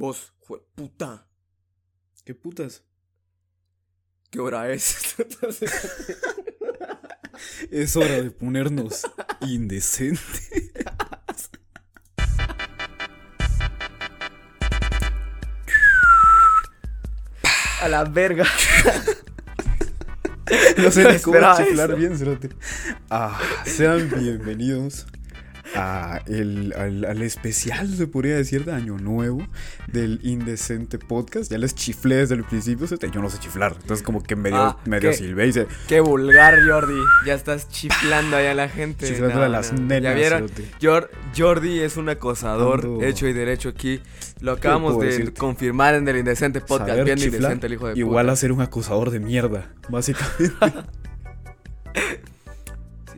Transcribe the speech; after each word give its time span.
Vos, 0.00 0.32
jue- 0.40 0.62
puta. 0.74 1.28
¿Qué 2.24 2.34
putas? 2.34 2.82
¿Qué 4.30 4.40
hora 4.40 4.70
es? 4.72 5.14
Es 7.70 7.96
hora 7.96 8.22
de 8.22 8.30
ponernos 8.30 9.02
indecente. 9.42 10.22
A 17.82 17.88
la 17.88 18.04
verga. 18.04 18.44
No 20.76 20.88
ni 20.88 21.18
cómo 21.20 21.36
esperaba 21.38 21.94
bien, 21.94 22.18
cerote. 22.18 22.48
Ah, 23.08 23.38
sean 23.64 24.10
bienvenidos 24.10 25.06
a 25.80 26.18
el, 26.26 26.72
al, 26.76 27.04
al 27.04 27.22
especial, 27.22 27.88
se 27.96 28.06
podría 28.06 28.36
decir, 28.36 28.64
de 28.64 28.72
Año 28.72 28.98
Nuevo 28.98 29.46
del 29.86 30.20
Indecente 30.22 30.98
Podcast. 30.98 31.50
Ya 31.50 31.58
les 31.58 31.74
chiflé 31.74 32.16
desde 32.16 32.34
el 32.34 32.44
principio. 32.44 32.86
Yo 32.86 33.20
no 33.22 33.30
sé 33.30 33.38
chiflar. 33.38 33.76
Entonces, 33.80 34.04
como 34.04 34.22
que 34.22 34.36
medio, 34.36 34.56
Ah, 34.58 34.78
medio 34.84 35.10
¿qué? 35.10 35.16
silbé 35.16 35.46
y 35.48 35.52
se. 35.52 35.66
Qué 35.88 36.00
vulgar, 36.00 36.58
Jordi. 36.68 37.00
Ya 37.26 37.34
estás 37.34 37.68
chiflando 37.68 38.36
allá 38.36 38.50
a 38.52 38.54
la 38.54 38.68
gente. 38.68 39.06
Chiflando 39.08 39.42
a 39.42 39.48
las 39.48 39.72
nenas, 39.72 40.02
¿Ya 40.02 40.14
vieron? 40.14 40.50
Jor- 40.80 41.10
Jordi 41.36 41.80
es 41.80 41.96
un 41.96 42.08
acosador 42.08 42.84
Ando- 42.84 43.04
hecho 43.04 43.26
y 43.26 43.32
derecho 43.32 43.68
aquí. 43.70 44.00
Lo 44.40 44.52
acabamos 44.52 44.98
de 45.00 45.06
decirte? 45.06 45.38
confirmar 45.38 45.94
en 45.94 46.06
el 46.08 46.16
Indecente 46.18 46.60
Podcast. 46.60 46.90
Saber 46.90 47.04
Bien 47.04 47.18
chiflar, 47.18 47.34
indecente 47.40 47.66
el 47.66 47.72
hijo 47.74 47.88
de 47.88 47.98
Igual 47.98 48.26
puta. 48.26 48.32
a 48.32 48.36
ser 48.36 48.52
un 48.52 48.60
acosador 48.60 49.10
de 49.10 49.20
mierda, 49.20 49.72
básicamente. 49.88 50.52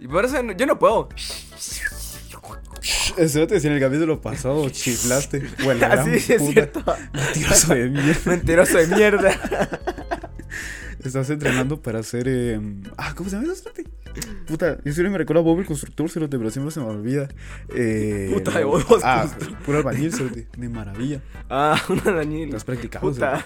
Y 0.01 0.09
por 0.09 0.24
eso 0.24 0.37
yo 0.57 0.66
no 0.66 0.79
puedo. 0.80 1.09
Eso 3.17 3.47
te 3.47 3.55
decía 3.55 3.71
en 3.71 3.77
el 3.77 3.83
capítulo 3.83 4.21
pasado, 4.21 4.69
chiflaste. 4.71 5.43
Bueno, 5.65 5.87
Así 5.87 6.19
sí 6.21 6.33
es 6.33 6.43
cierto. 6.49 6.83
Mentiroso 7.13 7.75
de 7.75 7.89
mierda. 7.91 8.21
Mentiroso 8.27 8.79
de 8.79 8.87
mierda. 8.89 9.31
Estás 11.05 11.30
entrenando 11.30 11.80
para 11.83 11.99
hacer. 12.01 12.27
eh, 12.29 12.61
Ah, 12.97 13.15
¿cómo 13.16 13.29
se 13.29 13.37
llama 13.37 13.52
eso? 13.52 13.55
Espérate. 13.69 13.85
Puta, 14.46 14.77
yo 14.85 14.93
siempre 14.93 15.10
me 15.10 15.18
recuerdo 15.18 15.41
a 15.41 15.45
Bob 15.45 15.60
el 15.60 15.66
constructor, 15.66 16.09
cerote, 16.10 16.37
pero 16.38 16.51
siempre 16.51 16.73
se 16.73 16.80
me 16.80 16.87
olvida. 16.87 17.29
Eh, 17.74 18.30
Puta, 18.32 18.59
de 18.59 18.65
Bob 18.65 18.80
el 18.80 19.01
Ah, 19.02 19.27
puro 19.65 19.79
albañil, 19.79 20.13
cerote, 20.13 20.49
de 20.57 20.68
maravilla. 20.68 21.21
Ah, 21.49 21.80
un 21.88 22.01
albañil. 22.05 22.51
Lo 22.51 22.57
has 22.57 22.65
practicado. 22.65 23.09
Puta. 23.09 23.45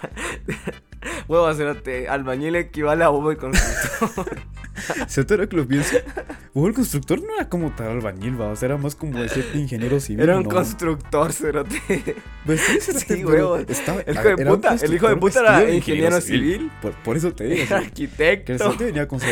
Huevo, 1.28 1.47
hacerte 1.47 2.09
albañil 2.09 2.56
equivale 2.56 3.05
a 3.05 3.09
bobo 3.09 3.33
y 3.33 3.37
constructor. 3.37 4.37
Cerote, 5.09 5.34
ahora 5.34 5.48
que 5.48 5.56
lo 5.56 5.67
pienso. 5.67 5.97
Bob 6.53 6.67
el 6.69 6.75
constructor 6.75 7.19
no 7.22 7.34
era 7.34 7.48
como 7.48 7.70
tal 7.75 7.89
albañil, 7.89 8.39
va. 8.41 8.48
O 8.48 8.56
sea, 8.56 8.67
era 8.67 8.77
más 8.77 8.94
como 8.94 9.19
decir 9.19 9.44
ingeniero 9.55 9.98
civil. 10.00 10.22
Era 10.22 10.37
un 10.37 10.42
¿no? 10.44 10.50
constructor, 10.50 11.33
cerote. 11.33 11.81
Pues 12.44 12.61
sí, 12.61 12.78
cerote, 12.81 13.17
Sí, 13.17 13.25
huevo. 13.25 13.56
estaba- 13.56 14.00
El 14.03 14.14
hijo 14.14 14.28
de 14.37 14.47
puta, 14.47 14.75
el 14.75 14.94
hijo 14.94 15.09
de 15.09 15.17
puta 15.17 15.41
era 15.41 15.70
ingeniero 15.75 16.20
civil. 16.20 16.70
Por, 16.83 16.92
por 17.03 17.17
eso 17.17 17.33
te 17.33 17.44
digo. 17.44 17.62
Era 17.62 17.67
cerote, 17.67 17.77
Que 17.78 17.78
el 17.81 17.84
arquitecto. 17.87 18.59
cerote 18.59 18.84
venía 18.84 19.09
con 19.09 19.19
su 19.20 19.27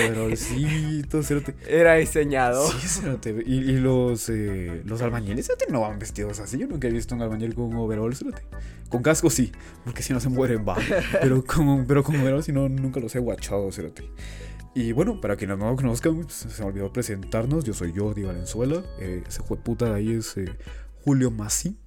cerote. 1.24 1.54
Era 1.68 1.94
diseñador. 1.94 2.72
Sí, 2.72 2.88
cerote, 2.88 3.42
Y, 3.46 3.54
y 3.54 3.76
los, 3.78 4.28
eh, 4.28 4.82
los 4.84 5.02
albañiles 5.02 5.46
cerote, 5.46 5.66
no 5.70 5.80
van 5.80 5.98
vestidos 5.98 6.40
así. 6.40 6.58
Yo 6.58 6.66
nunca 6.66 6.88
he 6.88 6.90
visto 6.90 7.14
un 7.14 7.22
albañil 7.22 7.54
con 7.54 7.74
overol, 7.74 8.14
cerote. 8.14 8.42
Con 8.88 9.02
casco 9.02 9.30
sí, 9.30 9.52
porque 9.84 10.02
si 10.02 10.12
no 10.12 10.20
se 10.20 10.28
mueren, 10.28 10.64
va. 10.66 10.76
Pero 11.20 11.44
con, 11.44 11.86
pero 11.86 12.02
con 12.04 12.16
overol 12.16 12.42
si 12.42 12.52
no, 12.52 12.68
nunca 12.68 13.00
los 13.00 13.14
he 13.16 13.18
guachado, 13.18 13.70
cerote. 13.72 14.04
Y 14.74 14.92
bueno, 14.92 15.20
para 15.20 15.36
quienes 15.36 15.56
no 15.58 15.70
lo 15.70 15.76
conozcan, 15.76 16.22
pues, 16.22 16.32
se 16.32 16.62
me 16.62 16.68
olvidó 16.68 16.92
presentarnos. 16.92 17.64
Yo 17.64 17.74
soy 17.74 17.92
Jordi 17.96 18.24
Valenzuela. 18.24 18.82
Eh, 18.98 19.22
ese 19.26 19.42
fue 19.42 19.56
puta 19.56 19.86
de 19.90 19.94
ahí 19.94 20.12
es 20.12 20.36
eh, 20.36 20.52
Julio 21.04 21.30
Massín. 21.30 21.78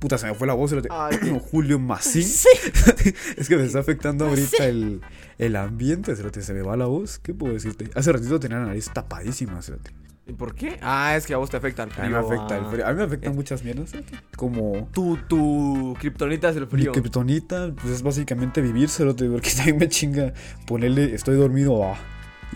Puta, 0.00 0.18
se 0.18 0.26
me 0.26 0.34
fue 0.34 0.46
la 0.46 0.54
voz. 0.54 0.74
Ay. 0.90 1.18
Julio 1.50 1.78
Massín. 1.78 2.22
es 3.36 3.48
que 3.48 3.56
me 3.56 3.64
está 3.64 3.80
afectando 3.80 4.26
ahorita 4.26 4.66
el, 4.66 5.00
el 5.38 5.56
ambiente, 5.56 6.14
cerote. 6.14 6.42
Se 6.42 6.52
me 6.54 6.62
va 6.62 6.76
la 6.76 6.86
voz. 6.86 7.18
¿Qué 7.18 7.34
puedo 7.34 7.54
decirte? 7.54 7.90
Hace 7.94 8.12
ratito 8.12 8.38
tenía 8.38 8.58
la 8.58 8.66
nariz 8.66 8.90
tapadísima, 8.92 9.60
cerote. 9.62 9.90
¿Y 10.26 10.34
por 10.34 10.54
qué? 10.54 10.78
Ah, 10.82 11.16
es 11.16 11.26
que 11.26 11.32
a 11.32 11.38
vos 11.38 11.48
te 11.48 11.56
afecta 11.56 11.84
el 11.84 11.90
A 11.90 11.94
frío. 11.94 12.06
mí 12.06 12.12
me 12.12 12.18
afecta 12.18 12.58
el 12.58 12.64
ah. 12.64 12.70
frío. 12.70 12.86
A 12.86 12.90
mí 12.90 12.96
me 12.98 13.04
afectan 13.04 13.34
muchas 13.34 13.64
mierdas. 13.64 13.92
Como 14.36 14.88
Tu, 14.92 15.16
tu 15.26 15.96
kriptonita 15.98 16.50
es 16.50 16.56
el 16.56 16.64
mi 16.64 16.68
frío. 16.70 16.92
kriptonita, 16.92 17.72
pues 17.74 17.94
es 17.94 18.02
básicamente 18.02 18.60
vivir, 18.60 18.90
cerote. 18.90 19.28
Porque 19.28 19.50
también 19.56 19.78
me 19.78 19.88
chinga 19.88 20.34
ponerle, 20.66 21.14
estoy 21.14 21.36
dormido, 21.36 21.82
ah, 21.82 21.96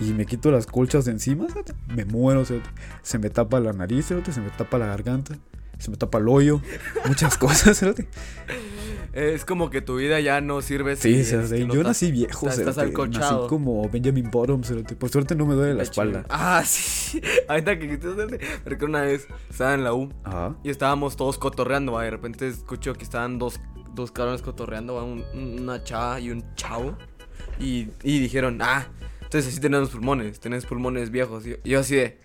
y 0.00 0.12
me 0.12 0.26
quito 0.26 0.50
las 0.50 0.66
colchas 0.66 1.06
de 1.06 1.12
encima, 1.12 1.46
me 1.94 2.04
muero, 2.04 2.44
cerote. 2.44 2.68
Se 3.00 3.18
me 3.18 3.30
tapa 3.30 3.58
la 3.58 3.72
nariz, 3.72 4.06
cerote, 4.06 4.32
se 4.32 4.42
me 4.42 4.50
tapa 4.50 4.76
la 4.76 4.86
garganta, 4.86 5.34
se 5.78 5.90
me 5.90 5.96
tapa 5.96 6.18
el 6.18 6.28
hoyo, 6.28 6.60
muchas 7.06 7.36
cosas. 7.38 7.82
Es 9.12 9.44
como 9.44 9.68
que 9.68 9.82
tu 9.82 9.96
vida 9.96 10.20
ya 10.20 10.40
no 10.40 10.62
sirve 10.62 10.96
Sí, 10.96 11.22
si- 11.24 11.34
no 11.36 11.42
yo 11.46 11.66
estás- 11.66 11.84
nací 11.84 12.10
viejo, 12.12 12.46
estás- 12.46 12.60
estás 12.60 12.74
cerote, 12.76 12.90
alcochado. 13.02 13.36
Nací 13.42 13.48
como 13.50 13.86
Benjamin 13.90 14.30
Bottom, 14.30 14.64
cerote. 14.64 14.96
Por 14.96 15.10
suerte 15.10 15.34
no 15.34 15.44
me 15.44 15.54
duele 15.54 15.74
la 15.74 15.82
espalda. 15.82 16.24
Ah, 16.30 16.62
sí. 16.66 17.20
Ahorita 17.46 17.78
que. 17.78 17.98
Porque 18.64 18.84
una 18.86 19.02
vez 19.02 19.26
estaba 19.50 19.74
en 19.74 19.84
la 19.84 19.92
U 19.92 20.10
Ajá. 20.24 20.56
y 20.64 20.70
estábamos 20.70 21.16
todos 21.16 21.36
cotorreando, 21.36 21.92
¿va? 21.92 22.04
De 22.04 22.10
repente 22.10 22.48
escucho 22.48 22.94
que 22.94 23.04
estaban 23.04 23.38
dos, 23.38 23.60
dos 23.94 24.12
cabrones 24.12 24.40
cotorreando, 24.40 24.94
¿va? 24.94 25.04
Un- 25.04 25.24
una 25.34 25.84
chava 25.84 26.18
y 26.18 26.30
un 26.30 26.42
chavo. 26.54 26.96
Y, 27.60 27.88
y 28.02 28.18
dijeron, 28.18 28.60
ah, 28.62 28.86
entonces 29.20 29.48
así 29.52 29.60
tenemos 29.60 29.90
pulmones, 29.90 30.40
tenés 30.40 30.64
pulmones 30.64 31.10
viejos. 31.10 31.46
Y 31.46 31.50
yo, 31.50 31.56
y 31.64 31.70
yo 31.70 31.80
así 31.80 31.96
de, 31.96 32.18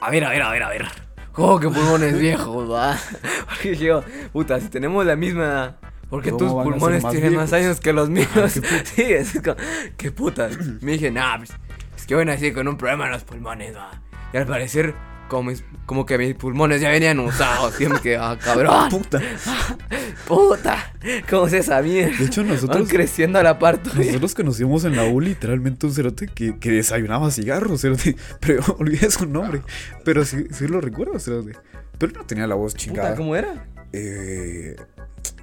a 0.00 0.08
ver, 0.08 0.24
a 0.24 0.30
ver, 0.30 0.42
a 0.42 0.50
ver, 0.52 0.62
a 0.62 0.68
ver. 0.68 0.84
¿Cómo 1.32 1.58
que 1.58 1.68
pulmones 1.68 2.18
viejos, 2.18 2.70
va? 2.70 2.96
Porque 3.48 3.70
dije 3.70 3.84
yo, 3.86 4.04
puta, 4.32 4.60
si 4.60 4.68
tenemos 4.68 5.04
la 5.06 5.16
misma 5.16 5.44
edad, 5.44 5.76
¿por 6.10 6.22
qué 6.22 6.30
¿Cómo 6.30 6.38
tus 6.38 6.62
pulmones 6.62 7.08
tienen 7.08 7.34
más 7.36 7.52
años 7.52 7.80
que 7.80 7.92
los 7.92 8.10
míos? 8.10 8.28
Ah, 8.36 8.48
qué 8.52 8.60
puta. 8.60 8.84
sí, 8.84 9.02
es 9.02 9.40
como, 9.42 9.56
qué 9.96 10.10
puta. 10.10 10.50
Me 10.80 10.92
dije, 10.92 11.10
nah, 11.10 11.38
pues, 11.38 11.52
es 11.96 12.06
que 12.06 12.14
voy 12.14 12.22
a 12.22 12.26
nacer 12.26 12.52
con 12.52 12.68
un 12.68 12.76
problema 12.76 13.06
en 13.06 13.12
los 13.12 13.24
pulmones, 13.24 13.74
va. 13.74 13.90
Y 14.32 14.36
al 14.36 14.46
parecer, 14.46 14.94
como, 15.28 15.50
mis- 15.50 15.64
como 15.86 16.04
que 16.06 16.18
mis 16.18 16.34
pulmones 16.34 16.80
ya 16.80 16.90
venían 16.90 17.18
usados. 17.20 17.80
Y 17.80 17.86
me 17.86 18.00
quedé, 18.00 18.16
ah, 18.16 18.38
cabrón. 18.42 18.88
Puta. 18.90 19.20
Puta, 20.26 20.92
¿cómo 21.28 21.48
se 21.48 21.62
sabía? 21.62 22.06
De 22.08 22.24
hecho, 22.24 22.42
Van 22.42 22.50
nosotros, 22.52 22.88
creciendo 22.88 23.38
a 23.38 23.42
la 23.42 23.58
par 23.58 23.78
tuya. 23.82 24.06
nosotros 24.06 24.34
conocíamos 24.34 24.84
en 24.84 24.96
la 24.96 25.04
U 25.04 25.20
literalmente 25.20 25.86
un 25.86 25.92
cerote 25.92 26.26
que, 26.28 26.58
que 26.58 26.70
desayunaba 26.70 27.30
cigarros, 27.30 27.80
cerote. 27.80 28.16
Pero 28.40 28.62
olvidé 28.78 29.10
su 29.10 29.26
nombre. 29.26 29.62
Pero 30.04 30.24
sí, 30.24 30.46
sí 30.52 30.68
lo 30.68 30.80
recuerdo, 30.80 31.18
cerote. 31.18 31.52
Pero 31.98 32.12
no 32.12 32.24
tenía 32.26 32.46
la 32.46 32.54
voz 32.54 32.74
chingada. 32.74 33.10
Puta, 33.10 33.18
¿cómo 33.18 33.36
era? 33.36 33.66
Eh, 33.92 34.76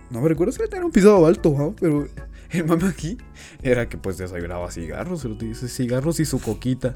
no 0.10 0.22
me 0.22 0.30
recuerdo 0.30 0.52
si 0.54 0.62
era 0.64 0.84
un 0.86 0.92
pisado 0.92 1.26
alto, 1.26 1.54
¿no? 1.58 1.76
pero 1.80 2.08
el 2.52 2.66
mame 2.66 2.88
aquí 2.88 3.18
era 3.62 3.88
que 3.90 3.98
pues 3.98 4.18
desayunaba 4.18 4.70
cigarros, 4.72 5.26
cigarros 5.68 6.20
y 6.20 6.26
su 6.26 6.40
coquita. 6.40 6.96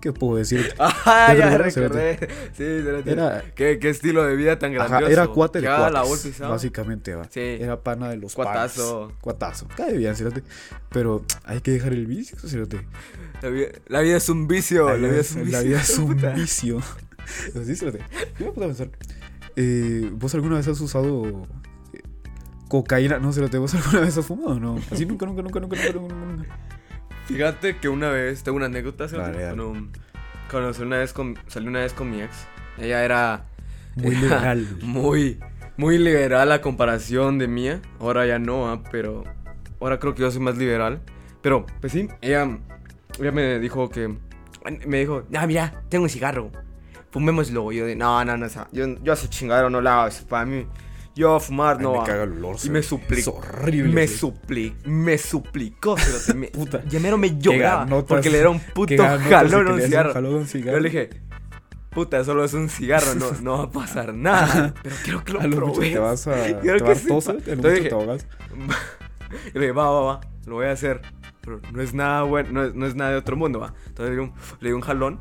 ¿Qué 0.00 0.12
puedo 0.14 0.36
decir? 0.36 0.72
Ah, 0.78 1.28
¿Te 1.32 1.38
ya 1.38 1.58
recordé. 1.58 2.18
Sí. 2.56 2.64
Era- 3.10 3.44
¿Qué, 3.54 3.78
qué 3.78 3.90
estilo 3.90 4.24
de 4.24 4.34
vida 4.34 4.58
tan 4.58 4.74
Ajá, 4.74 4.88
grandioso. 4.88 5.12
era 5.12 5.26
cuate 5.28 5.58
de 5.58 5.62
Llevaba 5.66 5.90
la 5.90 6.00
cuates, 6.02 6.24
bolsa 6.24 6.48
básicamente, 6.48 7.14
va. 7.14 7.24
Sí. 7.30 7.40
Era 7.40 7.82
pana 7.82 8.08
de 8.08 8.16
los 8.16 8.34
Cuatazo. 8.34 9.12
Cuatazo. 9.20 9.68
Cae 9.76 9.96
bien, 9.98 10.16
cerote. 10.16 10.42
Pero 10.90 11.22
hay 11.44 11.60
que 11.60 11.72
dejar 11.72 11.92
el 11.92 12.06
vicio, 12.06 12.38
cerote. 12.38 12.86
La 13.42 13.50
vida, 13.50 13.68
la 13.88 14.00
vida 14.00 14.16
es 14.16 14.28
un 14.30 14.48
vicio. 14.48 14.88
La, 14.88 14.94
vida 14.94 15.20
es 15.20 15.32
un 15.32 15.42
vicio. 15.44 15.58
la 15.58 15.64
vida 15.64 15.80
es 15.82 15.90
un 15.98 16.14
puta. 16.14 16.30
vicio. 16.30 16.78
Así. 17.60 17.74
Yo 18.38 18.54
me 18.56 18.64
a 18.64 18.68
pensar. 18.68 18.88
Eh, 19.56 20.08
¿Vos 20.14 20.34
alguna 20.34 20.56
vez 20.56 20.66
has 20.68 20.80
usado 20.80 21.46
cocaína? 22.70 23.18
No, 23.18 23.32
cerote. 23.34 23.58
¿Vos 23.58 23.74
alguna 23.74 24.00
vez 24.00 24.16
has 24.16 24.24
fumado 24.24 24.52
o 24.52 24.60
no? 24.60 24.78
Así 24.90 25.04
nunca, 25.04 25.26
nunca, 25.26 25.42
nunca, 25.42 25.60
nunca, 25.60 25.76
nunca, 25.76 25.92
nunca, 25.92 26.14
nunca. 26.14 26.56
Fíjate 27.26 27.76
que 27.76 27.88
una 27.88 28.08
vez, 28.08 28.42
tengo 28.42 28.56
una 28.56 28.66
anécdota. 28.66 29.06
Cuando, 29.08 29.74
cuando 30.50 30.72
salí, 30.72 30.86
una 30.86 30.98
vez 30.98 31.12
con, 31.12 31.38
salí 31.48 31.68
una 31.68 31.80
vez 31.80 31.92
con 31.92 32.10
mi 32.10 32.22
ex, 32.22 32.46
ella 32.78 33.04
era... 33.04 33.44
Muy 33.96 34.14
era 34.14 34.20
liberal. 34.22 34.78
Muy, 34.82 35.38
muy 35.76 35.98
liberal 35.98 36.50
a 36.52 36.60
comparación 36.60 37.38
de 37.38 37.48
mía. 37.48 37.82
Ahora 37.98 38.24
ya 38.26 38.38
no, 38.38 38.70
ah, 38.70 38.82
pero... 38.90 39.24
Ahora 39.80 39.98
creo 39.98 40.14
que 40.14 40.22
yo 40.22 40.30
soy 40.30 40.40
más 40.40 40.56
liberal. 40.56 41.02
Pero, 41.42 41.66
pues 41.80 41.92
sí, 41.92 42.08
ella, 42.20 42.58
ella 43.18 43.32
me 43.32 43.58
dijo 43.58 43.90
que... 43.90 44.16
Me 44.86 45.00
dijo, 45.00 45.24
ah, 45.34 45.46
mira, 45.46 45.82
tengo 45.88 46.04
un 46.04 46.10
cigarro. 46.10 46.50
Fumémoslo. 47.10 47.72
Y 47.72 47.76
yo 47.76 47.86
de, 47.86 47.96
no, 47.96 48.24
no, 48.24 48.36
no, 48.36 48.46
yo, 48.72 48.86
yo 49.02 49.12
ese 49.12 49.28
chingadero 49.28 49.70
no 49.70 49.80
lo 49.80 49.90
hago. 49.90 50.08
eso 50.08 50.26
Para 50.26 50.46
mí, 50.46 50.66
yo 51.14 51.34
a 51.34 51.40
fumar 51.40 51.76
Ay, 51.78 51.82
no. 51.82 51.92
me 51.92 51.98
ah". 51.98 52.04
caga 52.04 52.22
el 52.24 52.32
olor. 52.32 52.56
Y 52.62 52.70
me 52.70 52.82
suplicó. 52.82 53.32
Horrible. 53.32 53.92
Me 53.92 54.08
suplicó. 54.08 54.76
Me 54.88 55.18
suplicó. 55.18 55.96
cerote, 55.96 56.34
me, 56.34 56.48
Puta. 56.48 56.82
Ya 56.84 57.00
mero 57.00 57.18
me 57.18 57.38
lloraba. 57.38 57.84
ganotas. 57.84 58.08
Porque 58.08 58.30
le 58.30 58.38
era 58.38 58.50
un 58.50 58.60
puto 58.60 59.02
jalón 59.02 59.68
a 59.68 59.72
un 59.74 59.80
cigarro. 59.80 60.30
un. 60.30 60.46
Yo 60.46 60.80
le 60.80 60.88
dije, 60.88 61.10
puta, 61.90 62.24
solo 62.24 62.44
es 62.44 62.54
un 62.54 62.68
cigarro, 62.68 63.14
no, 63.14 63.32
no 63.42 63.58
va 63.58 63.64
a 63.64 63.70
pasar 63.70 64.14
nada. 64.14 64.74
Pero 64.82 64.96
quiero 65.02 65.24
que 65.24 65.32
lo 65.32 65.40
A 65.40 65.46
lo 65.46 65.56
mucho 65.56 65.72
probes. 65.72 65.92
te 65.92 65.98
vas 65.98 66.26
a. 66.26 66.60
Quiero 66.60 66.78
Te 66.78 66.84
que 66.84 66.90
vas 66.90 67.04
lo 67.04 67.14
mucho 67.14 67.30
Entonces 67.32 67.60
te 67.60 67.80
dije, 67.82 67.94
ahogas. 67.94 68.26
y 69.54 69.58
le 69.58 69.60
dije, 69.60 69.72
va, 69.72 69.90
va, 69.90 70.00
va, 70.00 70.20
lo 70.46 70.54
voy 70.54 70.66
a 70.66 70.72
hacer. 70.72 71.00
Pero 71.42 71.60
no 71.72 71.82
es 71.82 71.94
nada 71.94 72.22
bueno, 72.22 72.50
no 72.52 72.64
es, 72.64 72.74
no 72.74 72.86
es 72.86 72.94
nada 72.94 73.12
de 73.12 73.16
otro 73.16 73.36
mundo, 73.36 73.60
va. 73.60 73.74
Entonces 73.86 74.10
le 74.10 74.22
di 74.22 74.28
un, 74.28 74.34
le 74.60 74.68
di 74.68 74.72
un 74.74 74.82
jalón, 74.82 75.20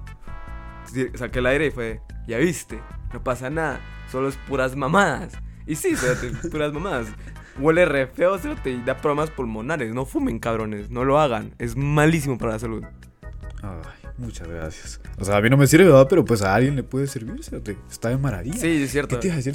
saqué 1.16 1.40
el 1.40 1.46
aire 1.46 1.68
y 1.68 1.72
fue, 1.72 2.02
ya 2.28 2.38
viste, 2.38 2.80
no 3.14 3.24
pasa 3.24 3.50
nada, 3.50 3.80
solo 4.12 4.28
es 4.28 4.36
puras 4.36 4.76
mamadas. 4.76 5.34
Y 5.70 5.76
sí, 5.76 5.90
espérate, 5.90 6.32
puras 6.50 6.74
mamadas. 6.74 7.08
Huele 7.60 7.86
re 7.86 8.08
feo, 8.08 8.40
cerote, 8.40 8.72
y 8.72 8.82
da 8.82 8.98
problemas 8.98 9.30
pulmonares. 9.30 9.94
No 9.94 10.04
fumen, 10.08 10.40
cabrones. 10.40 10.90
No 10.90 11.06
lo 11.06 11.20
hagan. 11.20 11.54
Es 11.60 11.76
malísimo 11.76 12.40
para 12.40 12.54
la 12.54 12.60
salud. 12.60 12.84
Ay, 13.62 14.10
muchas 14.18 14.48
gracias. 14.48 15.00
O 15.20 15.26
sea, 15.26 15.38
a 15.38 15.42
mí 15.42 15.50
no 15.50 15.58
me 15.58 15.68
sirve, 15.68 15.86
¿verdad? 15.86 16.08
Pero 16.10 16.26
pues 16.26 16.42
a 16.42 16.56
alguien 16.56 16.76
le 16.76 16.82
puede 16.82 17.06
servir, 17.06 17.44
cerote. 17.44 17.78
Está 17.92 18.10
de 18.10 18.18
maravilla. 18.18 18.58
Sí, 18.58 18.68
es 18.68 18.82
¿Qué 18.82 18.88
cierto. 18.88 19.20
te 19.20 19.28
iba 19.28 19.36
a 19.36 19.42
decir? 19.42 19.54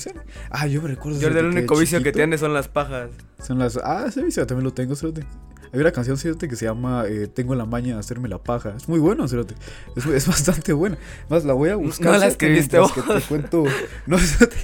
Ah, 0.50 0.68
yo 0.68 0.82
me 0.82 0.88
recuerdo. 0.88 1.18
Yo 1.18 1.26
el 1.26 1.46
único 1.46 1.76
vicio 1.76 2.00
que 2.00 2.12
tiene 2.12 2.38
son 2.38 2.54
las 2.54 2.68
pajas. 2.68 3.10
Son 3.42 3.58
las. 3.58 3.76
Ah, 3.82 4.04
ese 4.06 4.22
vicio 4.22 4.46
también 4.46 4.64
lo 4.64 4.72
tengo, 4.72 4.94
cerote. 4.94 5.26
Hay 5.72 5.80
una 5.80 5.90
canción, 5.90 6.16
cerote, 6.16 6.46
que 6.46 6.54
se 6.54 6.66
llama 6.66 7.06
eh, 7.08 7.26
Tengo 7.26 7.56
la 7.56 7.64
maña 7.64 7.94
de 7.94 7.98
hacerme 7.98 8.28
la 8.28 8.38
paja. 8.38 8.74
Es 8.76 8.88
muy 8.88 9.00
bueno, 9.00 9.26
cerote. 9.26 9.56
Es, 9.96 10.06
es 10.06 10.28
bastante 10.28 10.72
buena. 10.72 10.96
Más 11.28 11.44
la 11.44 11.54
voy 11.54 11.70
a 11.70 11.74
buscar. 11.76 12.12
No 12.12 12.18
la 12.18 12.28
escribiste 12.28 12.78
vos. 12.78 12.92
que 12.92 13.02
te 13.02 13.20
cuento. 13.22 13.64
No, 14.06 14.16
cerote. 14.18 14.56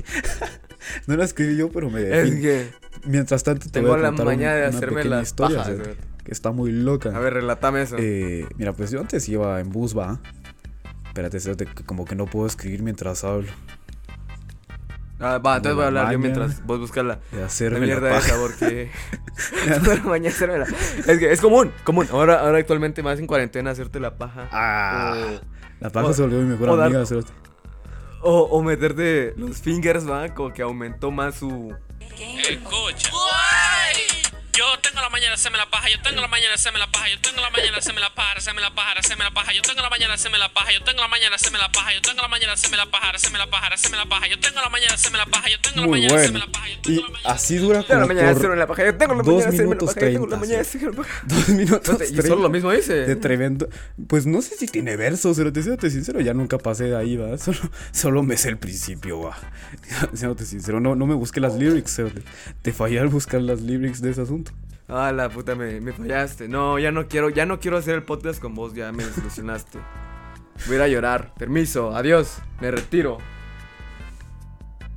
No 1.07 1.17
la 1.17 1.25
escribí 1.25 1.57
yo, 1.57 1.71
pero 1.71 1.91
me. 1.91 2.03
Es 2.03 2.31
que 2.37 2.71
Mientras 3.05 3.43
tanto, 3.45 3.67
te 3.67 3.71
tengo 3.73 3.89
voy 3.89 3.99
a 3.99 4.03
la 4.03 4.09
contar 4.09 4.27
maña 4.27 4.51
un- 4.51 4.57
de 4.57 4.65
hacerme 4.67 5.05
las 5.05 5.29
historia, 5.29 5.59
pajas. 5.59 5.77
que 6.25 6.33
está 6.33 6.51
muy 6.53 6.73
loca. 6.73 7.11
A 7.15 7.19
ver, 7.21 7.35
relátame 7.35 7.83
eso. 7.83 7.97
Eh, 7.99 8.47
mira, 8.57 8.73
pues 8.73 8.91
yo 8.91 9.01
antes 9.01 9.29
iba 9.29 9.61
en 9.61 9.71
bus, 9.71 9.97
va. 9.97 10.21
Espérate, 11.07 11.39
que 11.67 11.85
como 11.85 12.05
que 12.05 12.15
no 12.15 12.27
puedo 12.27 12.47
escribir 12.47 12.83
mientras 12.83 13.25
hablo. 13.25 13.49
Ah, 15.23 15.37
va, 15.39 15.57
entonces 15.57 15.75
voy 15.75 15.85
a 15.85 15.87
hablar 15.89 16.13
yo 16.13 16.19
mientras 16.19 16.65
vos 16.65 16.79
buscas 16.79 17.05
la, 17.05 17.19
De 17.31 17.43
hacerme 17.43 17.81
la 17.81 17.85
mierda 17.87 18.11
paja. 18.11 18.27
esa 18.27 18.41
porque... 18.41 18.91
Tengo 19.67 19.95
la 19.95 20.03
maña 20.05 20.23
de 20.25 20.29
hacerme 20.31 20.59
la- 20.59 20.67
Es 21.13 21.19
que 21.19 21.31
es 21.33 21.41
común, 21.43 21.73
común. 21.85 22.07
Ahora, 22.11 22.41
ahora 22.41 22.59
actualmente 22.59 23.03
más 23.03 23.19
en 23.19 23.27
cuarentena 23.27 23.71
hacerte 23.71 24.01
la 24.01 24.17
paja. 24.17 24.49
Ah, 24.51 25.41
la 25.81 25.91
paja 25.91 26.07
o- 26.09 26.13
se 26.15 26.23
volvió 26.23 26.39
mi 26.39 26.47
mejor 26.47 26.71
o 26.71 26.77
dar- 26.77 26.87
amiga, 26.87 27.05
cerote. 27.05 27.33
O, 28.23 28.43
o 28.43 28.63
meterte 28.63 29.35
los 29.37 29.59
fingers, 29.59 30.09
va, 30.09 30.35
como 30.35 30.53
que 30.53 30.63
aumentó 30.63 31.11
más 31.11 31.37
su... 31.37 31.75
Escucha. 32.49 33.11
Yo 35.11 35.19
tengo 35.19 35.19
la 35.19 35.19
mañana 35.19 35.31
de 35.31 35.35
hacerme 35.35 35.59
la 35.59 35.71
paja, 35.71 35.89
yo 35.89 36.01
tengo 36.01 36.21
la 36.21 36.29
mañana 36.29 36.49
de 36.51 36.55
hacerme 36.55 36.79
la 36.79 36.87
paja, 36.91 37.09
yo 37.09 37.19
tengo 37.21 37.41
la 37.41 37.51
mañana 37.51 37.73
de 37.73 37.79
hacerme 37.79 38.01
la 38.01 38.15
paja, 38.15 38.35
de 38.35 38.39
hacerme 38.39 38.61
la 38.63 38.71
paja, 38.75 38.95
de 38.95 39.01
hacerme 39.01 39.25
la 39.25 39.31
paja, 39.35 39.53
yo 39.53 39.63
tengo 39.63 39.83
la 39.83 39.91
mañana 39.91 40.09
de 40.09 40.15
hacerme 40.15 40.39
la 40.39 40.49
paja, 40.53 40.73
yo 40.73 40.83
tengo 40.85 41.01
la 41.03 41.09
mañana 41.09 41.29
de 41.31 41.35
hacerme 41.35 41.59
la 41.59 41.73
paja, 41.73 41.93
yo 41.95 42.01
tengo 42.03 42.23
la 42.23 42.29
mañana 42.29 42.47
de 42.47 42.55
hacerme 42.55 42.77
la 42.79 42.87
paja, 42.91 43.11
de 43.11 43.17
hacerme 43.17 43.39
la 43.39 43.47
paja, 43.51 43.69
de 43.69 43.75
hacerme 43.75 43.97
la 43.99 44.07
paja, 44.07 44.27
yo 44.29 44.39
tengo 44.41 44.61
la 44.61 44.69
mañana 44.71 44.89
de 44.91 44.95
hacerme 44.95 45.19
la 45.19 45.27
paja, 45.27 45.49
yo 45.51 45.61
tengo 45.61 45.81
la 45.81 45.87
Muy 45.87 46.01
mañana 46.01 46.15
hacerme 46.21 46.39
bueno. 46.39 46.47
la 46.47 46.53
paja, 46.53 46.69
yo 46.69 46.75
Y 46.75 46.83
tengo 46.83 47.03
la 47.03 47.11
mañana 47.11 47.35
así 47.35 47.57
dura 47.57 47.83
como 47.83 48.07
por 48.07 48.19
hacerme 48.23 48.57
la 48.57 48.67
paja, 48.67 48.85
yo 48.85 48.95
tengo 48.97 49.15
la 49.15 49.23
dos 49.23 49.27
mañana 49.27 49.43
de 49.43 49.49
hacerme 49.49 49.75
la 49.75 49.75
minutos 49.75 49.95
paja, 49.95 50.01
yo 50.01 50.13
tengo 50.13 50.27
la 50.27 50.37
treinta, 50.37 50.37
mañana 50.37 50.57
de 50.57 50.61
hacerme 50.63 50.91
la 50.91 50.97
paja. 51.03 51.23
dos 51.27 51.49
minutos 51.49 52.11
Y 52.11 52.23
solo 52.23 52.43
lo 52.43 52.49
mismo 52.51 52.71
dice. 52.71 52.95
de 52.95 53.17
tremendo. 53.17 53.69
Pues 54.07 54.27
no 54.27 54.43
sé 54.43 54.57
si 54.57 54.67
tiene 54.69 54.97
versos, 54.97 55.37
cerote, 55.37 55.63
siéndote 55.63 55.91
sincero, 55.91 56.21
ya 56.21 56.35
nunca 56.35 56.59
pasé 56.59 56.85
de 56.85 56.97
ahí, 56.97 57.17
va. 57.17 57.37
Solo, 57.39 57.59
solo 57.93 58.23
me 58.23 58.37
sé 58.37 58.49
el 58.51 58.59
principio, 58.59 59.21
va. 59.23 59.37
Siéndote 60.15 60.45
sincero, 60.47 60.79
no, 60.81 60.95
no 60.95 61.07
me 61.07 61.15
busqué 61.15 61.41
las 61.41 61.55
lyrics. 61.55 62.01
Te 62.63 62.73
fallé 62.73 63.01
al 63.01 63.09
buscar 63.09 63.41
las 63.43 63.61
lyrics 63.61 64.01
de 64.01 64.11
ese 64.11 64.23
asunto. 64.23 64.53
Ah, 64.93 65.13
la 65.13 65.29
puta, 65.29 65.55
me, 65.55 65.81
me 65.81 65.93
fallaste. 65.93 66.49
No, 66.49 66.79
ya 66.79 66.91
no 66.91 67.07
quiero, 67.07 67.31
ya 67.31 67.47
no 67.47 67.61
quiero 67.61 67.77
hacer 67.77 67.95
el 67.95 68.03
podcast 68.03 68.41
con 68.41 68.55
vos, 68.55 68.75
ya 68.75 68.91
me 68.91 69.05
desilusionaste. 69.05 69.79
Voy 70.67 70.75
a 70.75 70.79
ir 70.79 70.83
a 70.83 70.89
llorar. 70.89 71.33
Permiso, 71.35 71.95
adiós, 71.95 72.39
me 72.61 72.71
retiro. 72.73 73.19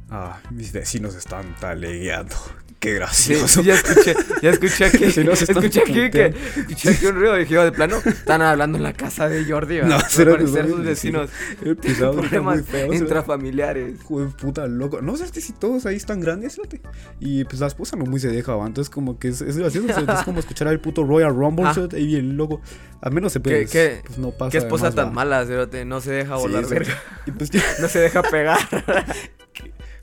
Ah, 0.09 0.39
mis 0.51 0.71
vecinos 0.71 1.15
están 1.15 1.55
talegueando. 1.59 2.35
Qué 2.83 2.89
Sí, 2.89 2.95
gracioso. 2.95 3.47
sí, 3.47 3.63
ya 3.63 3.75
escuché, 3.75 4.13
ya 4.41 4.49
escuché 4.49 4.85
aquí, 4.87 5.09
Si 5.11 5.23
no 5.23 5.31
escuché 5.31 5.79
aquí 5.79 6.09
que, 6.11 6.33
escuché 6.57 6.89
aquí 6.89 7.05
un 7.05 7.15
ruido 7.15 7.37
y 7.37 7.45
dije, 7.45 7.57
"Oh, 7.57 7.63
de 7.63 7.71
plano, 7.71 7.95
están 8.05 8.41
hablando 8.41 8.77
en 8.77 8.83
la 8.83 8.91
casa 8.91 9.29
de 9.29 9.45
Jordi, 9.45 9.75
¿verdad? 9.77 9.99
No, 10.01 10.09
será 10.09 10.33
parecer 10.33 10.67
sus 10.67 10.83
vecinos 10.83 11.29
El 11.63 11.77
está 11.81 12.11
problemas 12.11 12.61
feo. 12.65 12.91
intrafamiliares. 12.93 13.95
Hijo 14.01 14.19
de 14.21 14.27
puta 14.27 14.67
loco. 14.67 15.01
No 15.01 15.15
sé 15.15 15.27
si 15.39 15.53
todos 15.53 15.85
ahí 15.85 15.95
están 15.95 16.19
grandes, 16.19 16.55
cerote. 16.55 16.81
Y 17.21 17.45
pues 17.45 17.61
la 17.61 17.67
esposa 17.67 17.95
no 17.95 18.03
muy 18.05 18.19
se 18.19 18.27
deja, 18.27 18.53
va. 18.55 18.67
Entonces, 18.67 18.89
como 18.93 19.17
que 19.17 19.29
es, 19.29 19.39
es 19.39 19.57
gracioso. 19.57 19.87
Es 19.87 20.23
como 20.25 20.39
escuchar 20.41 20.67
al 20.67 20.81
puto 20.81 21.05
Royal 21.05 21.33
Rumble, 21.33 21.65
Ah. 21.67 21.87
ahí 21.93 22.05
bien 22.05 22.35
loco. 22.35 22.61
Al 23.01 23.13
menos 23.13 23.31
se 23.31 23.39
¿Qué, 23.39 23.43
puede. 23.49 23.65
qué, 23.67 24.01
pues 24.05 24.17
no 24.17 24.31
pasa. 24.31 24.51
qué 24.51 24.57
esposa 24.57 24.91
tan 24.91 25.07
va. 25.07 25.11
mala? 25.11 25.45
No 25.85 26.01
se 26.01 26.11
deja 26.11 26.35
Sí, 26.35 26.41
volar 26.41 26.67
verga. 26.67 27.01
Y 27.25 27.31
pues, 27.31 27.49
No 27.79 27.87
se 27.87 27.99
deja 27.99 28.21
pegar. 28.23 28.59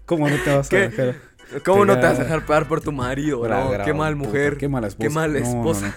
¿cómo 0.06 0.29
no 0.29 0.37
te 0.43 0.55
vas 0.56 0.73
a 0.73 0.77
dejar? 0.77 1.30
¿Cómo 1.64 1.85
no 1.85 1.99
te 1.99 2.06
vas 2.06 2.19
a 2.19 2.23
dejar 2.25 2.44
pegar 2.47 2.69
por 2.69 2.81
tu 2.81 2.93
marido? 2.93 3.41
Bra- 3.43 3.64
No, 3.64 3.73
bra- 3.73 3.85
qué 3.85 3.93
mal 3.94 4.17
puta, 4.17 4.29
mujer. 4.29 4.56
Qué 4.56 4.69
mala 4.69 4.87
esposa. 4.88 5.08
Qué 5.08 5.14
mal 5.14 5.32
No, 5.32 5.41
no, 5.41 5.47
esposa. 5.47 5.94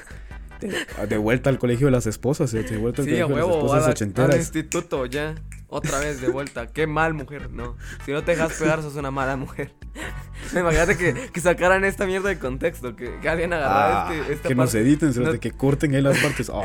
no. 1.00 1.06
De, 1.08 1.18
vuelta 1.18 1.50
al 1.50 1.60
colegio 1.60 1.88
de 1.88 1.92
las 1.92 2.08
esposas, 2.08 2.50
cerote, 2.52 2.72
De 2.76 2.78
vuelta 2.80 3.02
al 3.02 3.08
Sí, 3.08 3.12
colegio 3.22 3.36
de 3.36 3.42
las 3.42 3.50
a 3.50 3.54
esposas 3.58 3.80
la- 3.82 3.86
al 3.86 3.92
ochenteras. 3.92 4.36
instituto 4.38 5.06
ya. 5.06 5.36
Otra 5.68 6.00
vez 6.00 6.22
de 6.22 6.30
vuelta. 6.30 6.68
Qué 6.68 6.86
mal 6.88 7.14
mujer, 7.16 7.50
no. 7.52 7.76
Si 8.06 8.12
no 8.12 8.24
te 8.24 8.32
dejas 8.32 8.54
pegar, 8.54 8.82
sos 8.84 8.96
una 8.96 9.10
mala 9.12 9.36
mujer. 9.36 9.74
Imagínate 10.56 10.96
que, 10.98 11.30
que 11.34 11.42
sacaran 11.42 11.84
esta 11.84 12.06
mierda 12.06 12.30
de 12.30 12.38
contexto. 12.40 12.96
Que, 12.96 13.20
que 13.20 13.28
alguien 13.28 13.52
agarrara 13.54 14.08
Ah, 14.08 14.14
este, 14.14 14.34
esta 14.34 14.48
que 14.50 14.56
nos 14.56 14.74
editen, 14.76 15.12
no- 15.22 15.40
que 15.40 15.52
corten 15.52 15.96
ahí 15.96 16.02
las 16.02 16.18
partes. 16.20 16.50
Ah, 16.50 16.62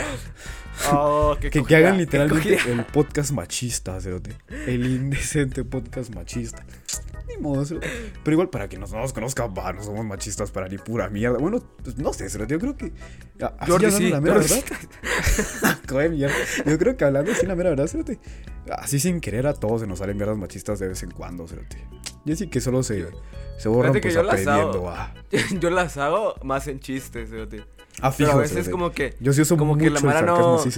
Oh, 0.93 1.37
que, 1.41 1.50
que, 1.50 1.76
hagan 1.76 1.99
literalmente 1.99 2.56
el 2.70 2.84
podcast 2.84 3.32
machista, 3.32 4.00
cerote. 4.00 4.37
El 4.67 4.87
indecente 4.87 5.64
podcast 5.64 6.14
machista. 6.14 6.64
Pero 7.40 8.32
igual, 8.35 8.50
para 8.50 8.69
que 8.69 8.79
nos, 8.79 8.93
no 8.93 8.99
nos 9.00 9.12
conozcan, 9.12 9.52
va, 9.56 9.73
no 9.73 9.82
somos 9.82 10.05
machistas 10.05 10.50
para 10.50 10.69
ni 10.69 10.79
pura 10.79 11.08
mierda. 11.08 11.38
Bueno, 11.38 11.62
pues, 11.82 11.96
no 11.99 12.12
sé, 12.12 12.29
yo 12.46 12.58
creo 12.58 12.76
que. 12.76 12.93
Así 13.58 13.70
Jordi 13.70 13.90
sí, 13.90 14.11
la 14.11 14.20
mera 14.20 14.38
verdad. 14.38 14.56
Yo 16.67 16.79
creo 16.79 16.96
que 16.96 17.05
hablando 17.05 17.32
así 17.32 17.46
la 17.46 17.55
mera 17.55 17.70
verdad, 17.70 17.87
cerote. 17.87 18.19
Así 18.70 19.00
sin 19.00 19.20
querer 19.20 19.46
a 19.46 19.55
todos 19.55 19.81
se 19.81 19.87
nos 19.87 19.99
salen 20.00 20.17
mierdas 20.17 20.37
machistas 20.37 20.79
de 20.79 20.88
vez 20.88 21.02
en 21.02 21.11
cuando, 21.11 21.46
cerote. 21.49 21.79
Y 22.25 22.32
así 22.32 22.49
que 22.49 22.61
solo 22.61 22.82
se, 22.82 23.06
se 23.56 23.69
borran 23.69 23.93
Fíjate 23.94 24.00
que 24.00 24.08
pues 24.08 24.14
yo 24.14 24.23
las 24.23 24.46
hago. 24.46 24.93
Yo 25.61 25.70
las 25.70 25.96
hago 25.96 26.34
más 26.43 26.67
en 26.69 26.81
chistes, 26.81 27.31
cerote. 27.31 27.64
Ah, 28.00 28.12
Pero 28.17 28.31
a 28.31 28.32
fijo, 28.32 28.38
veces 28.38 28.52
cerote. 28.56 28.70
como 28.70 28.93
que 28.93 29.17
Yo 29.20 29.32
sí 29.32 29.41
uso 29.43 29.56
como 29.56 29.75
mucho 29.75 29.84
que 29.84 29.91
la 29.91 30.00
Mara 30.00 30.19
sarcasmo 30.20 30.46
no- 30.46 30.55
así, 30.61 30.70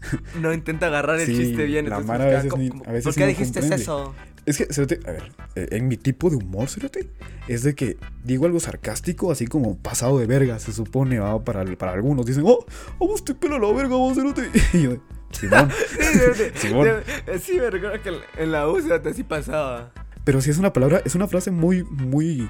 no 0.40 0.52
intenta 0.54 0.86
agarrar 0.86 1.18
el 1.18 1.26
Sí, 1.26 1.36
chiste 1.36 1.64
bien. 1.64 1.88
la 1.88 1.98
entonces, 1.98 2.06
Mara 2.06 2.24
a 2.24 2.28
como 2.28 2.36
veces 2.36 2.50
¿cómo- 2.50 2.62
ni- 2.84 2.90
a 2.90 2.92
veces 2.92 3.04
¿Por 3.04 3.14
qué 3.14 3.20
no 3.20 3.26
dijiste 3.26 3.60
comprende. 3.60 3.82
eso? 3.82 4.14
Es 4.48 4.56
que, 4.56 4.72
cerote, 4.72 4.98
a 5.06 5.10
ver, 5.12 5.32
eh, 5.56 5.68
en 5.72 5.88
mi 5.88 5.96
tipo 5.96 6.30
de 6.30 6.36
humor, 6.36 6.68
cerote, 6.68 7.10
es 7.48 7.62
de 7.62 7.74
que 7.74 7.98
digo 8.24 8.46
algo 8.46 8.58
sarcástico, 8.60 9.30
así 9.30 9.46
como 9.46 9.76
pasado 9.76 10.18
de 10.18 10.26
verga, 10.26 10.58
se 10.58 10.72
supone, 10.72 11.18
va, 11.18 11.44
para, 11.44 11.64
para 11.76 11.92
algunos. 11.92 12.24
Dicen, 12.24 12.44
oh, 12.46 12.64
a 12.94 12.96
vos 12.98 13.24
te 13.24 13.34
pela 13.34 13.58
la 13.58 13.72
verga, 13.72 13.96
vos, 13.96 14.14
cerote. 14.16 14.48
Y 14.72 14.82
yo, 14.84 14.96
Simón. 15.32 15.70
Sí. 16.34 16.44
Simón. 16.54 16.86
De- 17.26 17.38
Sí, 17.38 17.56
me 17.58 17.70
recuerdo 17.70 18.02
que 18.02 18.42
en 18.42 18.52
la 18.52 18.66
U, 18.68 18.80
cerote, 18.80 19.10
así 19.10 19.22
pasaba. 19.22 19.92
Pero 20.24 20.40
sí 20.40 20.48
es 20.50 20.58
una 20.58 20.72
palabra, 20.72 21.02
es 21.04 21.14
una 21.14 21.28
frase 21.28 21.50
muy, 21.50 21.84
muy, 21.84 22.48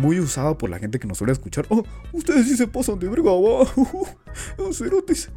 muy 0.00 0.18
usada 0.18 0.56
por 0.56 0.70
la 0.70 0.78
gente 0.78 0.98
que 0.98 1.06
nos 1.06 1.18
suele 1.18 1.32
escuchar. 1.32 1.66
Oh, 1.68 1.84
ustedes 2.12 2.48
sí 2.48 2.56
se 2.56 2.66
pasan 2.66 2.98
de 2.98 3.08
verga. 3.08 3.30
Oh, 3.32 3.66
cerotes. 4.72 5.30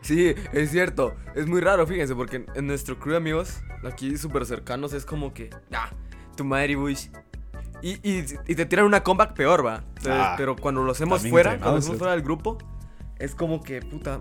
Sí, 0.00 0.34
es 0.52 0.70
cierto. 0.70 1.14
Es 1.34 1.46
muy 1.46 1.60
raro, 1.60 1.86
fíjense, 1.86 2.14
porque 2.14 2.46
en, 2.54 2.66
nuestro 2.66 2.98
crew 2.98 3.12
de 3.12 3.18
amigos, 3.18 3.60
aquí 3.84 4.16
súper 4.16 4.46
cercanos, 4.46 4.92
es 4.92 5.04
como 5.04 5.34
que, 5.34 5.50
ah, 5.72 5.90
tu 6.36 6.44
madre, 6.44 6.76
Bush. 6.76 7.08
Y, 7.82 7.94
y, 8.08 8.24
y 8.46 8.54
te 8.54 8.64
tiran 8.64 8.86
una 8.86 9.02
comeback 9.02 9.34
peor, 9.34 9.64
va. 9.64 9.84
Entonces, 9.88 10.12
Ah, 10.14 10.34
pero 10.38 10.56
cuando 10.56 10.82
lo 10.82 10.92
hacemos 10.92 11.26
fuera, 11.28 11.58
cuando 11.58 11.72
lo 11.72 11.78
hacemos 11.78 11.96
¿sí? 11.96 11.98
fuera 11.98 12.12
del 12.12 12.22
grupo, 12.22 12.58
es 13.18 13.34
como 13.34 13.62
que, 13.62 13.82
puta. 13.82 14.20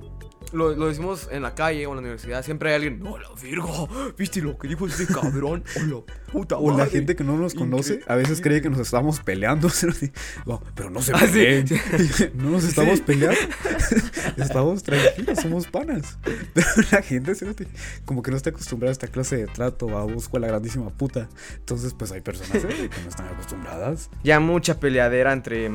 Lo, 0.55 0.75
lo 0.75 0.87
decimos 0.87 1.27
en 1.31 1.43
la 1.43 1.53
calle 1.53 1.85
o 1.85 1.89
en 1.91 1.95
la 1.97 2.01
universidad, 2.01 2.43
siempre 2.43 2.69
hay 2.69 2.75
alguien, 2.75 2.99
no, 2.99 3.17
la 3.17 3.27
virgo, 3.41 3.87
¿viste 4.17 4.41
lo 4.41 4.57
que 4.57 4.67
dijo 4.67 4.87
este 4.87 5.05
cabrón? 5.05 5.63
O 5.75 5.79
la 5.85 6.31
puta 6.31 6.57
O 6.57 6.71
la 6.71 6.77
madre". 6.77 6.91
gente 6.91 7.15
que 7.15 7.23
no 7.23 7.37
nos 7.37 7.53
conoce, 7.53 8.01
a 8.07 8.15
veces 8.15 8.41
cree 8.41 8.61
que 8.61 8.69
nos 8.69 8.79
estamos 8.79 9.19
peleando. 9.19 9.69
No, 10.45 10.61
pero 10.75 10.89
no 10.89 11.01
se 11.01 11.13
Ah, 11.13 11.19
sí, 11.19 11.33
peleen. 11.33 11.65
No 12.35 12.49
nos 12.51 12.63
estamos 12.63 12.97
Sí. 12.99 13.03
peleando. 13.05 13.39
Estamos 14.37 14.83
tranquilos, 14.83 15.39
somos 15.39 15.67
panas. 15.67 16.17
Pero 16.53 16.67
la 16.91 17.01
gente, 17.01 17.33
como 18.05 18.21
que 18.21 18.31
no 18.31 18.37
está 18.37 18.49
acostumbrada 18.49 18.91
a 18.91 18.93
esta 18.93 19.07
clase 19.07 19.37
de 19.37 19.47
trato, 19.47 19.87
va, 19.87 20.03
busco 20.03 20.37
a 20.37 20.39
la 20.39 20.47
grandísima 20.47 20.89
puta. 20.89 21.27
Entonces, 21.57 21.93
pues 21.93 22.11
hay 22.11 22.21
personas 22.21 22.51
cerote, 22.61 22.89
que 22.89 23.01
no 23.01 23.09
están 23.09 23.27
acostumbradas. 23.27 24.09
Ya 24.23 24.39
mucha 24.39 24.79
peleadera 24.79 25.33
entre, 25.33 25.71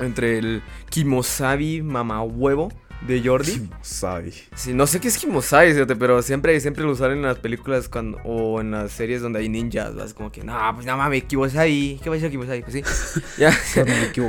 entre 0.00 0.38
el 0.38 0.62
Kimosabi 0.90 1.82
mamahuevo 1.82 2.68
de 3.06 3.22
Jordi. 3.22 3.68
Sabe. 3.82 4.32
Sí, 4.54 4.72
no 4.74 4.86
sé 4.86 5.00
qué 5.00 5.08
es 5.08 5.18
Kimosai, 5.18 5.74
pero 5.98 6.22
siempre, 6.22 6.58
siempre 6.60 6.84
lo 6.84 6.90
usaron 6.92 7.18
en 7.18 7.22
las 7.22 7.38
películas 7.38 7.88
cuando, 7.88 8.18
o 8.24 8.60
en 8.60 8.70
las 8.72 8.92
series 8.92 9.22
donde 9.22 9.40
hay 9.40 9.48
ninjas, 9.48 9.94
¿vas? 9.94 10.14
Como 10.14 10.32
que, 10.32 10.42
no, 10.42 10.56
pues 10.74 10.86
no 10.86 10.96
mames, 10.96 11.24
Kimosai, 11.24 12.00
¿qué 12.02 12.10
va 12.10 12.16
a 12.16 12.20
ser 12.20 12.30
Kimosai? 12.30 12.62
Pues 12.62 12.72
sí, 12.74 13.20
ya, 13.38 13.52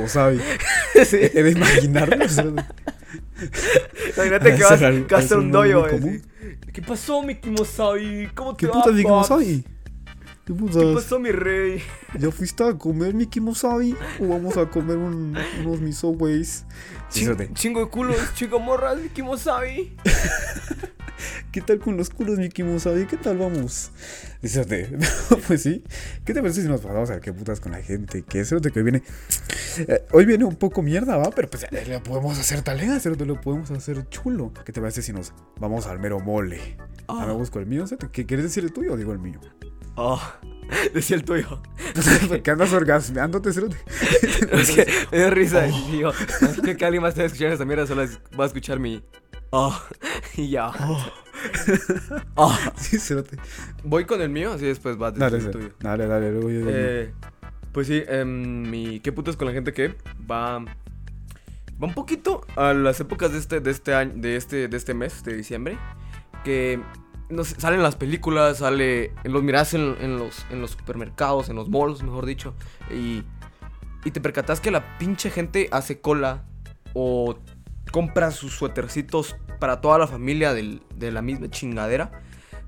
sabe. 0.08 0.38
sí. 1.04 1.16
He 1.20 1.42
de 1.42 1.50
imaginarlo. 1.52 2.24
Imagínate 4.16 4.54
que 4.56 4.62
vas 4.64 4.80
que 5.06 5.14
vas 5.14 5.22
a 5.22 5.26
ese 5.26 5.36
un 5.36 5.50
común. 5.88 6.22
así. 6.22 6.70
¿Qué 6.72 6.82
pasó, 6.82 7.22
mi 7.22 7.34
Kimosai? 7.36 8.30
¿Cómo 8.34 8.54
te 8.54 8.66
¿Qué 8.66 8.66
va, 8.66 8.72
puta 8.74 8.90
mi 8.90 9.02
paps? 9.02 9.28
Kimosabi? 9.28 9.64
¿Qué 10.44 10.54
¿Qué 10.54 10.94
pasó, 10.94 11.18
mi 11.18 11.30
rey? 11.30 11.82
¿Ya 12.18 12.30
fuiste 12.30 12.64
a 12.64 12.72
comer 12.72 13.12
mi 13.12 13.26
Kimosabi? 13.26 13.94
¿O 14.20 14.28
vamos 14.28 14.56
a 14.56 14.64
comer 14.66 14.96
un- 14.96 15.36
unos 15.60 15.80
miso 15.80 16.08
ways? 16.08 16.64
Sí, 16.68 16.97
Chin- 17.10 17.54
chingo 17.54 17.80
de 17.84 17.90
culos, 17.90 18.16
chingo 18.34 18.58
morras, 18.60 18.98
mi 18.98 19.08
Kimosai. 19.08 19.96
¿Qué 21.50 21.62
tal 21.62 21.78
con 21.78 21.96
los 21.96 22.10
culos, 22.10 22.38
Mickey 22.38 22.64
Mouse? 22.64 22.86
¿Qué 23.08 23.16
tal 23.16 23.38
vamos? 23.38 23.90
Dice, 24.42 24.64
pues 25.48 25.62
sí. 25.62 25.82
¿Qué 26.24 26.34
te 26.34 26.40
parece 26.42 26.62
si 26.62 26.68
nos 26.68 26.82
pasamos 26.82 27.10
a 27.10 27.20
qué 27.20 27.32
putas 27.32 27.58
con 27.58 27.72
la 27.72 27.80
gente? 27.82 28.22
Que 28.22 28.40
es 28.40 28.50
que 28.50 28.56
hoy 28.78 28.82
viene. 28.82 29.02
eh, 29.78 30.04
hoy 30.12 30.26
viene 30.26 30.44
un 30.44 30.56
poco 30.56 30.82
mierda, 30.82 31.16
va, 31.16 31.30
pero 31.30 31.48
pues 31.48 31.62
ya 31.62 31.68
le 31.70 32.00
podemos 32.00 32.38
hacer 32.38 32.62
talega, 32.62 33.00
¿cierto? 33.00 33.24
Lo 33.24 33.40
podemos 33.40 33.70
hacer 33.70 34.08
chulo. 34.10 34.52
¿Qué 34.64 34.72
te 34.72 34.80
parece 34.80 35.02
si 35.02 35.12
nos 35.12 35.32
vamos 35.58 35.86
al 35.86 35.98
mero 35.98 36.20
mole? 36.20 36.76
Ah, 37.08 37.24
me 37.26 37.32
busco 37.32 37.58
el 37.58 37.66
mío. 37.66 37.84
¿Qué 38.12 38.26
quieres 38.26 38.44
decir 38.44 38.62
el 38.64 38.72
tuyo 38.72 38.92
o 38.92 38.96
digo 38.96 39.12
el 39.12 39.18
mío? 39.18 39.40
Oh, 39.96 40.20
decía 40.94 41.16
el 41.16 41.24
tuyo. 41.24 41.60
¿Por 42.28 42.42
qué 42.42 42.50
andas 42.50 42.72
orgasmeándote, 42.72 43.52
¿cierto? 43.52 43.76
es 44.52 44.70
que 44.70 44.86
me 45.10 45.18
dio 45.18 45.30
risa. 45.30 45.66
y 45.66 45.90
Digo, 45.92 46.12
imagino 46.40 46.76
que 46.76 46.84
alguien 46.84 47.02
más 47.02 47.10
esté 47.10 47.24
escuchando 47.24 47.52
esta 47.54 47.64
mierda, 47.64 47.86
solo 47.86 48.06
va 48.38 48.44
a 48.44 48.46
escuchar 48.46 48.78
mi. 48.78 49.02
Oh, 49.50 49.78
y 50.36 50.50
ya. 50.50 50.70
Oh. 52.34 52.58
Sí, 52.76 52.98
¿cierto? 52.98 53.36
Voy 53.84 54.04
con 54.04 54.20
el 54.20 54.28
mío, 54.28 54.52
así 54.52 54.66
después 54.66 55.00
va 55.00 55.08
a 55.08 55.10
Dale, 55.12 55.36
decir 55.36 55.48
el 55.48 55.52
tuyo. 55.52 55.74
dale, 55.80 56.06
dale, 56.06 56.32
luego 56.32 56.50
yo. 56.50 56.60
Eh, 56.68 57.12
pues 57.72 57.86
sí, 57.86 58.02
em, 58.08 58.68
mi 58.68 59.00
¿qué 59.00 59.12
putas 59.12 59.36
con 59.36 59.46
la 59.46 59.52
gente 59.52 59.72
que 59.72 59.94
va 60.30 60.58
va 61.80 61.86
un 61.86 61.94
poquito 61.94 62.44
a 62.56 62.72
las 62.74 62.98
épocas 62.98 63.30
de 63.32 63.38
este 63.38 63.60
de 63.60 63.70
este 63.70 63.94
año 63.94 64.12
de 64.16 64.34
este 64.36 64.66
de 64.66 64.76
este 64.76 64.94
mes 64.94 65.22
de 65.22 65.36
diciembre 65.36 65.78
que 66.44 66.80
no 67.30 67.44
sé, 67.44 67.60
salen 67.60 67.82
las 67.82 67.96
películas, 67.96 68.58
sale 68.58 69.12
los 69.24 69.42
mirás 69.42 69.74
en, 69.74 69.96
en 70.00 70.18
los 70.18 70.44
en 70.50 70.60
los 70.60 70.70
supermercados, 70.72 71.48
en 71.48 71.56
los 71.56 71.68
malls, 71.68 72.02
mejor 72.02 72.26
dicho, 72.26 72.54
y 72.90 73.22
y 74.04 74.10
te 74.12 74.20
percatas 74.20 74.60
que 74.60 74.70
la 74.70 74.96
pinche 74.98 75.30
gente 75.30 75.68
hace 75.72 76.00
cola 76.00 76.44
o 76.94 77.36
compra 77.92 78.30
sus 78.30 78.54
suétercitos 78.54 79.36
para 79.58 79.80
toda 79.80 79.98
la 79.98 80.06
familia 80.06 80.54
del- 80.54 80.82
de 80.94 81.10
la 81.10 81.20
misma 81.20 81.48
chingadera 81.50 82.12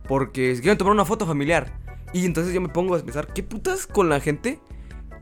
porque 0.09 0.59
quieren 0.61 0.76
tomar 0.76 0.93
una 0.93 1.05
foto 1.05 1.26
familiar. 1.26 1.73
Y 2.12 2.25
entonces 2.26 2.52
yo 2.52 2.61
me 2.61 2.69
pongo 2.69 2.97
a 2.97 2.99
pensar, 2.99 3.33
¿qué 3.33 3.45
putas 3.45 3.87
con 3.87 4.09
la 4.09 4.19
gente 4.19 4.61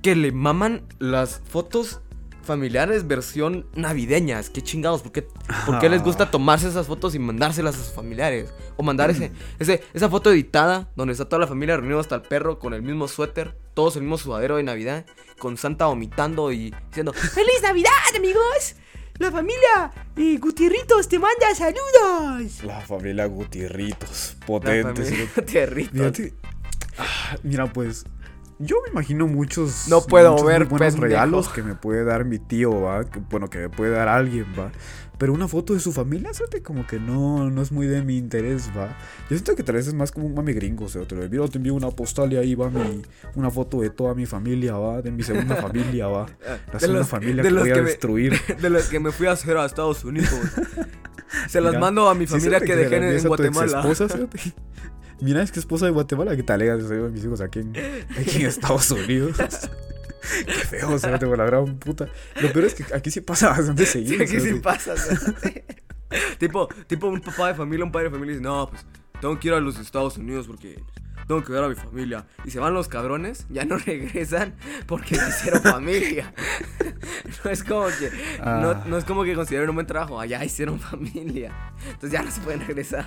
que 0.02 0.16
le 0.16 0.32
maman 0.32 0.86
las 0.98 1.40
fotos 1.44 2.00
familiares 2.48 3.06
versión 3.06 3.66
navideñas? 3.74 4.50
¿Qué 4.50 4.60
chingados? 4.62 5.02
¿Por 5.02 5.12
qué, 5.12 5.28
por 5.64 5.78
qué 5.78 5.88
les 5.88 6.02
gusta 6.02 6.30
tomarse 6.30 6.66
esas 6.68 6.88
fotos 6.88 7.14
y 7.14 7.20
mandárselas 7.20 7.76
a 7.76 7.78
sus 7.78 7.92
familiares? 7.92 8.52
O 8.76 8.82
mandar 8.82 9.10
ese, 9.10 9.30
ese, 9.60 9.84
esa 9.94 10.08
foto 10.08 10.32
editada 10.32 10.90
donde 10.96 11.12
está 11.12 11.26
toda 11.28 11.38
la 11.40 11.46
familia 11.46 11.76
reunida 11.76 12.00
hasta 12.00 12.16
el 12.16 12.22
perro 12.22 12.58
con 12.58 12.74
el 12.74 12.82
mismo 12.82 13.06
suéter, 13.06 13.56
todos 13.74 13.94
el 13.94 14.02
mismo 14.02 14.18
sudadero 14.18 14.56
de 14.56 14.64
Navidad, 14.64 15.06
con 15.38 15.56
Santa 15.56 15.86
vomitando 15.86 16.50
y 16.50 16.74
diciendo, 16.88 17.12
¡Feliz 17.12 17.62
Navidad, 17.62 17.92
amigos! 18.16 18.74
La 19.18 19.30
familia 19.32 19.92
y 20.16 20.38
Gutierritos 20.38 21.08
te 21.08 21.18
manda 21.18 21.54
saludos. 21.54 22.62
La 22.64 22.80
familia 22.80 23.26
Gutierritos, 23.26 24.36
La 24.40 24.46
potentes. 24.46 24.84
familia 25.06 25.16
¿cierto? 25.16 25.40
Gutierritos. 25.42 26.20
Ah, 26.98 27.36
mira, 27.42 27.72
pues. 27.72 28.04
Yo 28.60 28.76
me 28.84 28.90
imagino 28.90 29.26
muchos. 29.28 29.86
No 29.88 30.00
puedo 30.02 30.32
muchos 30.32 30.44
muy 30.44 30.52
ver, 30.52 30.64
buenos 30.64 30.78
pendejo. 30.94 31.02
regalos 31.04 31.48
que 31.48 31.62
me 31.62 31.74
puede 31.76 32.04
dar 32.04 32.24
mi 32.24 32.38
tío, 32.38 32.80
va. 32.80 33.04
que- 33.04 33.20
bueno, 33.30 33.48
que 33.48 33.58
me 33.58 33.68
puede 33.68 33.92
dar 33.92 34.08
alguien, 34.08 34.46
va. 34.58 34.72
Pero 35.16 35.32
una 35.32 35.48
foto 35.48 35.74
de 35.74 35.80
su 35.80 35.92
familia, 35.92 36.32
¿sabes? 36.32 36.60
Como 36.62 36.86
que 36.86 37.00
no, 37.00 37.50
no 37.50 37.60
es 37.62 37.72
muy 37.72 37.86
de 37.88 38.02
mi 38.02 38.16
interés, 38.16 38.70
va. 38.76 38.86
Yo 39.28 39.36
siento 39.36 39.56
que 39.56 39.62
tal 39.64 39.74
vez 39.76 39.86
es 39.88 39.94
más 39.94 40.12
como 40.12 40.26
un 40.26 40.34
mami 40.34 40.52
gringo, 40.52 40.84
o 40.84 40.88
sea, 40.88 41.02
te 41.06 41.14
lo 41.16 41.22
envío, 41.24 41.48
te 41.48 41.58
envío 41.58 41.74
una 41.74 41.90
postal 41.90 42.32
y 42.32 42.36
ahí 42.36 42.54
va 42.54 42.70
mi, 42.70 43.02
una 43.34 43.50
foto 43.50 43.80
de 43.80 43.90
toda 43.90 44.14
mi 44.14 44.26
familia, 44.26 44.74
va. 44.76 45.02
De 45.02 45.10
mi 45.10 45.22
segunda 45.24 45.56
familia, 45.62 46.06
va. 46.08 46.26
La 46.40 46.72
De 46.74 46.80
segunda 46.80 46.98
los- 47.00 47.08
familia 47.08 47.42
que 47.42 47.50
los 47.50 47.62
voy 47.62 47.72
a 47.72 47.74
me- 47.76 47.82
destruir. 47.82 48.34
De 48.60 48.70
las 48.70 48.88
que 48.88 49.00
me 49.00 49.10
fui 49.12 49.26
a 49.26 49.32
hacer 49.32 49.56
a 49.56 49.64
Estados 49.66 50.04
Unidos. 50.04 50.30
Se 51.48 51.60
las 51.60 51.72
Mira, 51.72 51.80
mando 51.80 52.08
a 52.08 52.14
mi 52.14 52.26
sí, 52.26 52.32
familia 52.32 52.58
fíjate 52.60 52.66
que 52.66 52.76
la 52.76 52.82
dejé 52.82 52.96
en, 52.96 53.18
en 53.18 53.28
Guatemala. 53.28 53.82
Mira, 55.20 55.42
es 55.42 55.50
que 55.52 55.58
esposa 55.60 55.86
de 55.86 55.92
Guatemala, 55.92 56.36
que 56.36 56.42
te 56.42 56.52
alegas 56.52 56.88
de 56.88 56.96
mis 57.10 57.24
hijos 57.24 57.40
aquí 57.40 57.60
en, 57.60 57.72
aquí 58.18 58.40
en 58.40 58.46
Estados 58.46 58.90
Unidos. 58.90 59.36
Qué 60.46 60.52
feo, 60.52 60.98
se 60.98 61.08
me 61.10 61.36
la 61.36 61.44
gran 61.46 61.78
puta. 61.78 62.08
Lo 62.40 62.52
peor 62.52 62.66
es 62.66 62.74
que 62.74 62.84
aquí 62.94 63.10
sí 63.10 63.20
pasa 63.20 63.48
bastante 63.50 63.86
Sí, 63.86 64.04
seguido. 64.04 64.22
aquí 64.22 64.40
sí 64.40 64.54
pasa. 64.54 64.92
o 64.94 64.96
sea. 64.96 65.34
tipo, 66.38 66.68
tipo 66.86 67.06
un 67.08 67.20
papá 67.20 67.48
de 67.48 67.54
familia, 67.54 67.84
un 67.84 67.92
padre 67.92 68.06
de 68.08 68.10
familia 68.14 68.32
dice, 68.34 68.42
no, 68.42 68.68
pues 68.68 68.84
tengo 69.20 69.38
que 69.38 69.48
ir 69.48 69.54
a 69.54 69.60
los 69.60 69.78
Estados 69.78 70.18
Unidos 70.18 70.46
porque 70.46 70.82
pues, 71.14 71.26
tengo 71.26 71.42
que 71.42 71.52
ver 71.52 71.64
a 71.64 71.68
mi 71.68 71.74
familia. 71.76 72.26
Y 72.44 72.50
se 72.50 72.58
van 72.60 72.74
los 72.74 72.88
cabrones, 72.88 73.46
ya 73.48 73.64
no 73.64 73.78
regresan 73.86 74.54
porque 74.86 75.14
se 75.16 75.28
hicieron 75.30 75.62
familia. 75.62 76.34
no 77.44 77.50
es 77.50 77.64
como 77.64 77.86
que, 77.86 78.10
Ah. 78.42 78.60
no, 78.84 78.84
no 78.90 78.98
es 78.98 79.04
como 79.04 79.24
que 79.24 79.34
consideren 79.34 79.68
un 79.70 79.76
buen 79.76 79.86
trabajo, 79.86 80.20
allá 80.20 80.44
hicieron 80.44 80.78
familia. 80.80 81.52
Entonces 81.86 82.10
ya 82.12 82.22
no 82.22 82.30
se 82.30 82.40
pueden 82.40 82.60
regresar. 82.66 83.06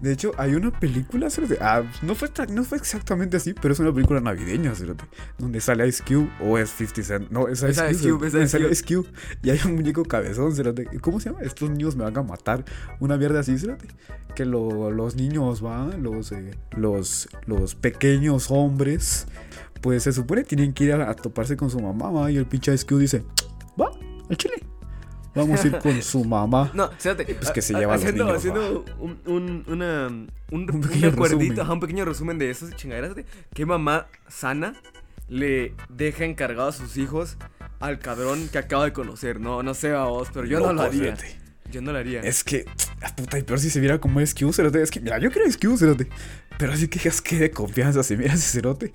De 0.00 0.12
hecho, 0.12 0.30
hay 0.38 0.54
una 0.54 0.70
película, 0.70 1.26
ah, 1.60 1.82
no, 2.02 2.14
fue, 2.14 2.32
tra- 2.32 2.48
no 2.48 2.62
fue 2.62 2.78
exactamente 2.78 3.36
así, 3.36 3.52
pero 3.52 3.74
es 3.74 3.80
una 3.80 3.92
película 3.92 4.20
navideña, 4.20 4.72
donde 5.38 5.60
sale 5.60 5.88
Ice 5.88 6.04
Cube 6.06 6.30
o 6.40 6.56
es 6.56 6.70
50 6.70 7.02
Cent. 7.02 7.30
No, 7.30 7.48
es 7.48 7.62
Ice 7.64 7.68
Es 7.70 7.78
Cube. 7.78 7.90
Ice 7.90 8.08
Cube, 8.10 8.26
es 8.28 8.34
Ice 8.34 8.48
sale 8.48 8.64
Cube. 8.64 8.72
Ice 8.72 8.84
Cube. 8.84 9.08
Y 9.42 9.50
hay 9.50 9.60
un 9.66 9.74
muñeco 9.74 10.04
cabezón. 10.04 10.54
¿Cómo 11.00 11.18
se 11.18 11.30
llama? 11.30 11.42
Estos 11.42 11.68
niños 11.70 11.96
me 11.96 12.04
van 12.04 12.16
a 12.16 12.22
matar. 12.22 12.64
Una 13.00 13.16
mierda 13.16 13.40
así, 13.40 13.58
fíjate. 13.58 13.88
Que 14.36 14.44
lo- 14.44 14.92
los 14.92 15.16
niños 15.16 15.60
van, 15.62 16.00
los, 16.02 16.30
eh, 16.30 16.52
los, 16.76 17.28
los 17.46 17.74
pequeños 17.74 18.52
hombres, 18.52 19.26
pues 19.80 20.04
se 20.04 20.12
supone 20.12 20.44
tienen 20.44 20.74
que 20.74 20.84
ir 20.84 20.92
a, 20.92 21.10
a 21.10 21.14
toparse 21.14 21.56
con 21.56 21.70
su 21.70 21.80
mamá, 21.80 22.10
¿va? 22.10 22.30
y 22.30 22.36
el 22.36 22.46
pinche 22.46 22.72
Ice 22.72 22.86
Cube 22.86 23.00
dice, 23.00 23.24
va, 23.80 23.90
al 24.30 24.36
chile. 24.36 24.54
Vamos 25.38 25.64
a 25.64 25.66
ir 25.66 25.78
con 25.78 26.02
su 26.02 26.24
mamá. 26.24 26.70
No, 26.74 26.90
fíjate. 26.98 27.24
Pues 27.34 27.50
que 27.50 27.62
se 27.62 27.74
a- 27.74 27.78
lleva 27.80 27.94
a 27.94 27.96
los 27.96 28.04
haciendo, 28.04 28.24
niños, 28.24 28.38
haciendo 28.38 28.84
un, 28.98 29.18
un, 29.26 29.64
una, 29.68 30.06
un, 30.08 30.30
Un 30.50 30.80
pequeño 30.80 31.10
recuerdito, 31.10 31.38
resumen. 31.40 31.60
ajá, 31.60 31.72
un 31.72 31.80
pequeño 31.80 32.04
resumen 32.04 32.38
de 32.38 32.50
esas 32.50 32.74
chingaderas. 32.76 33.14
de 33.14 33.24
¿Qué 33.54 33.64
mamá 33.66 34.06
sana 34.28 34.74
le 35.28 35.74
deja 35.88 36.24
encargado 36.24 36.68
a 36.68 36.72
sus 36.72 36.96
hijos 36.96 37.36
al 37.80 37.98
cabrón 37.98 38.48
que 38.50 38.58
acaba 38.58 38.84
de 38.84 38.92
conocer? 38.92 39.40
No, 39.40 39.62
no 39.62 39.74
sé 39.74 39.92
a 39.94 40.04
vos, 40.04 40.28
pero 40.32 40.46
yo 40.46 40.60
no 40.60 40.72
lo 40.72 40.82
haría. 40.82 41.16
fíjate. 41.16 41.38
Yo 41.70 41.82
no 41.82 41.92
lo 41.92 41.98
haría. 41.98 42.20
Es 42.20 42.44
que, 42.44 42.64
ah, 43.02 43.14
puta, 43.14 43.38
y 43.38 43.42
peor 43.42 43.60
si 43.60 43.68
se 43.68 43.78
viera 43.78 43.98
como 44.00 44.20
Cube, 44.20 44.52
cerote. 44.54 44.80
Es 44.82 44.90
que, 44.90 45.00
mira, 45.00 45.18
yo 45.18 45.30
quiero 45.30 45.46
Cube, 45.60 45.76
cerote. 45.76 46.08
Pero 46.58 46.72
así 46.72 46.88
que 46.88 47.06
es 47.08 47.20
que 47.20 47.36
de 47.38 47.50
confianza, 47.50 48.02
si 48.02 48.16
miras 48.16 48.36
ese 48.38 48.52
cerote, 48.52 48.90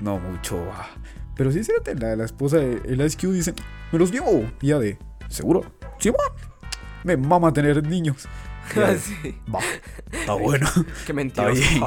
no 0.00 0.18
mucho, 0.18 0.56
va. 0.64 0.88
Pero 1.36 1.52
sí, 1.52 1.62
cerote, 1.62 1.94
la, 1.96 2.16
la 2.16 2.24
esposa 2.24 2.56
de 2.56 2.80
el 2.86 3.16
Cube 3.16 3.34
dice, 3.34 3.52
me 3.92 3.98
los 3.98 4.10
llevo. 4.10 4.50
Y 4.62 4.68
ya 4.68 4.78
de, 4.78 4.96
¿seguro? 5.28 5.64
Sí, 5.98 6.10
va. 6.10 6.18
Me 7.04 7.16
mama 7.16 7.52
tener 7.52 7.86
niños. 7.86 8.28
De, 8.74 8.98
sí. 8.98 9.38
Va, 9.52 9.60
está 10.12 10.34
bueno. 10.34 10.68
Qué 11.06 11.12
bien. 11.12 11.82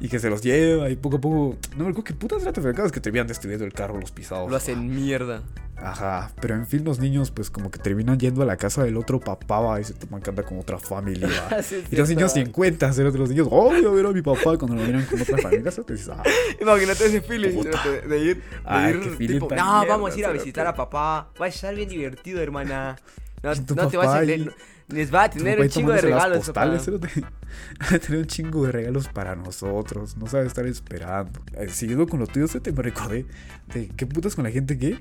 Y 0.00 0.08
que 0.08 0.18
se 0.18 0.30
los 0.30 0.42
lleva 0.42 0.88
y 0.88 0.96
poco 0.96 1.16
a 1.16 1.20
poco. 1.20 1.56
No 1.76 1.84
me 1.84 1.90
acuerdo 1.90 2.04
qué 2.04 2.14
putas 2.14 2.42
trata 2.42 2.60
de 2.60 2.70
es 2.86 2.92
que 2.92 3.00
terminan 3.00 3.26
destruyendo 3.26 3.64
el 3.64 3.72
carro, 3.72 3.98
los 4.00 4.12
pisados. 4.12 4.50
Lo 4.50 4.56
hacen 4.56 4.94
mierda. 4.94 5.42
Ajá, 5.80 6.32
pero 6.40 6.54
en 6.56 6.66
fin, 6.66 6.84
los 6.84 6.98
niños, 6.98 7.30
pues 7.30 7.50
como 7.50 7.70
que 7.70 7.78
terminan 7.78 8.18
yendo 8.18 8.42
a 8.42 8.44
la 8.44 8.56
casa 8.56 8.82
del 8.82 8.96
otro 8.96 9.20
papá, 9.20 9.60
va, 9.60 9.80
y 9.80 9.84
se 9.84 9.94
toman 9.94 10.20
canta 10.20 10.42
con 10.42 10.58
otra 10.58 10.78
familia. 10.78 11.28
Sí, 11.62 11.76
es 11.76 11.92
y 11.92 11.96
los 11.96 12.08
niños 12.08 12.32
se 12.32 12.40
encuentran, 12.40 12.92
ser 12.94 13.06
otros 13.06 13.28
niños, 13.30 13.46
oh, 13.50 13.70
a 13.70 13.90
ver 13.92 14.06
a 14.06 14.10
mi 14.10 14.22
papá 14.22 14.58
cuando 14.58 14.74
lo 14.74 14.82
miran 14.82 15.04
con 15.06 15.20
otra 15.20 15.38
familia. 15.38 15.70
¿sabes? 15.70 15.86
Dices, 15.86 16.08
ah, 16.10 16.22
Imagínate 16.60 17.06
ese 17.06 17.20
feeling 17.20 17.62
de, 17.62 18.00
de 18.08 18.18
ir, 18.18 18.36
de 18.36 18.42
Ay, 18.64 18.94
ir 18.94 19.00
qué 19.00 19.10
feeling 19.10 19.34
tipo, 19.40 19.48
no, 19.54 19.78
mierda, 19.78 19.84
vamos 19.96 20.14
a 20.14 20.18
ir 20.18 20.24
a 20.24 20.28
cerote". 20.28 20.44
visitar 20.44 20.66
a 20.66 20.74
papá. 20.74 21.30
Va 21.40 21.46
a 21.46 21.48
estar 21.48 21.74
bien 21.74 21.88
divertido, 21.88 22.40
hermana. 22.40 22.96
No, 23.42 23.52
Y 23.52 23.60
te 23.60 23.96
vas 23.96 24.08
a 24.08 24.18
ahí- 24.18 24.50
Les 24.88 25.14
va 25.14 25.24
a 25.24 25.30
tener 25.30 25.60
un 25.60 25.68
chingo 25.68 25.92
de 25.92 26.00
regalos. 26.00 26.38
postales. 26.38 26.88
Va 27.82 27.96
a 27.96 27.98
tener 27.98 28.20
un 28.20 28.26
chingo 28.26 28.64
de 28.66 28.72
regalos 28.72 29.08
para 29.08 29.36
nosotros. 29.36 30.16
No 30.16 30.26
sabe 30.26 30.46
estar 30.46 30.66
esperando. 30.66 31.40
Eh, 31.54 31.68
siguiendo 31.68 32.06
con 32.06 32.20
lo 32.20 32.26
tuyo, 32.26 32.48
se 32.48 32.60
te 32.60 32.72
me 32.72 32.82
recordé 32.82 33.26
de 33.72 33.88
qué 33.96 34.06
putas 34.06 34.34
con 34.34 34.44
la 34.44 34.50
gente 34.50 34.78
que, 34.78 34.98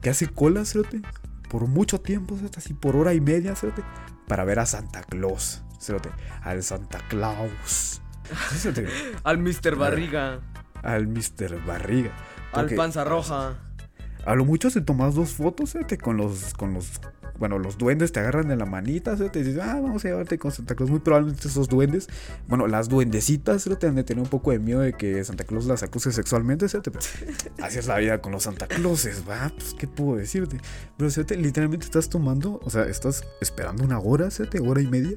que 0.00 0.10
hace 0.10 0.28
cola, 0.28 0.64
cerote, 0.64 1.02
por 1.48 1.66
mucho 1.66 2.00
tiempo, 2.00 2.36
cerote, 2.36 2.58
así 2.58 2.74
por 2.74 2.96
hora 2.96 3.14
y 3.14 3.20
media, 3.20 3.54
cerote, 3.54 3.82
para 4.26 4.44
ver 4.44 4.58
a 4.58 4.66
Santa 4.66 5.02
Claus, 5.02 5.62
cerote, 5.80 6.10
al 6.42 6.62
Santa 6.62 7.00
Claus. 7.08 8.00
Cerote, 8.56 8.88
Al 9.24 9.38
Mr. 9.38 9.76
Barriga. 9.76 10.40
al 10.82 11.06
Mr. 11.06 11.64
Barriga. 11.64 12.12
Al 12.52 12.70
Panza 12.74 13.04
Roja. 13.04 13.56
A 14.26 14.34
lo 14.34 14.44
mucho 14.44 14.68
se 14.68 14.80
tomas 14.82 15.14
dos 15.14 15.30
fotos, 15.30 15.72
cerote, 15.72 15.96
con 15.96 16.16
los, 16.16 16.52
con 16.54 16.74
los, 16.74 17.00
bueno, 17.38 17.58
los 17.58 17.78
duendes 17.78 18.12
te 18.12 18.20
agarran 18.20 18.48
de 18.48 18.56
la 18.56 18.66
manita, 18.66 19.16
cerote, 19.16 19.40
y 19.40 19.44
dices, 19.44 19.60
ah, 19.62 19.80
vamos 19.80 20.04
a 20.04 20.08
llevarte 20.08 20.38
con 20.38 20.50
Santa 20.50 20.74
Claus. 20.74 20.90
Muy 20.90 21.00
probablemente 21.00 21.48
esos 21.48 21.68
duendes, 21.68 22.08
bueno, 22.48 22.66
las 22.66 22.88
duendecitas, 22.88 23.64
cerote, 23.64 23.86
han 23.86 23.94
de 23.94 24.04
tener 24.04 24.22
un 24.22 24.28
poco 24.28 24.50
de 24.50 24.58
miedo 24.58 24.80
de 24.80 24.92
que 24.92 25.22
Santa 25.24 25.44
Claus 25.44 25.66
las 25.66 25.82
acuse 25.82 26.12
sexualmente, 26.12 26.68
cerote, 26.68 26.90
pero 26.90 27.04
así 27.62 27.78
es 27.78 27.86
la 27.86 27.98
vida 27.98 28.20
con 28.20 28.32
los 28.32 28.42
Santa 28.42 28.66
Clauses, 28.66 29.24
va, 29.28 29.52
pues, 29.56 29.74
¿qué 29.74 29.86
puedo 29.86 30.16
decirte? 30.16 30.58
Pero, 30.96 31.10
cerote, 31.10 31.36
literalmente 31.36 31.86
estás 31.86 32.08
tomando, 32.08 32.60
o 32.64 32.70
sea, 32.70 32.84
estás 32.84 33.22
esperando 33.40 33.84
una 33.84 33.98
hora, 33.98 34.30
cerote, 34.30 34.60
hora 34.60 34.80
y 34.80 34.86
media, 34.86 35.16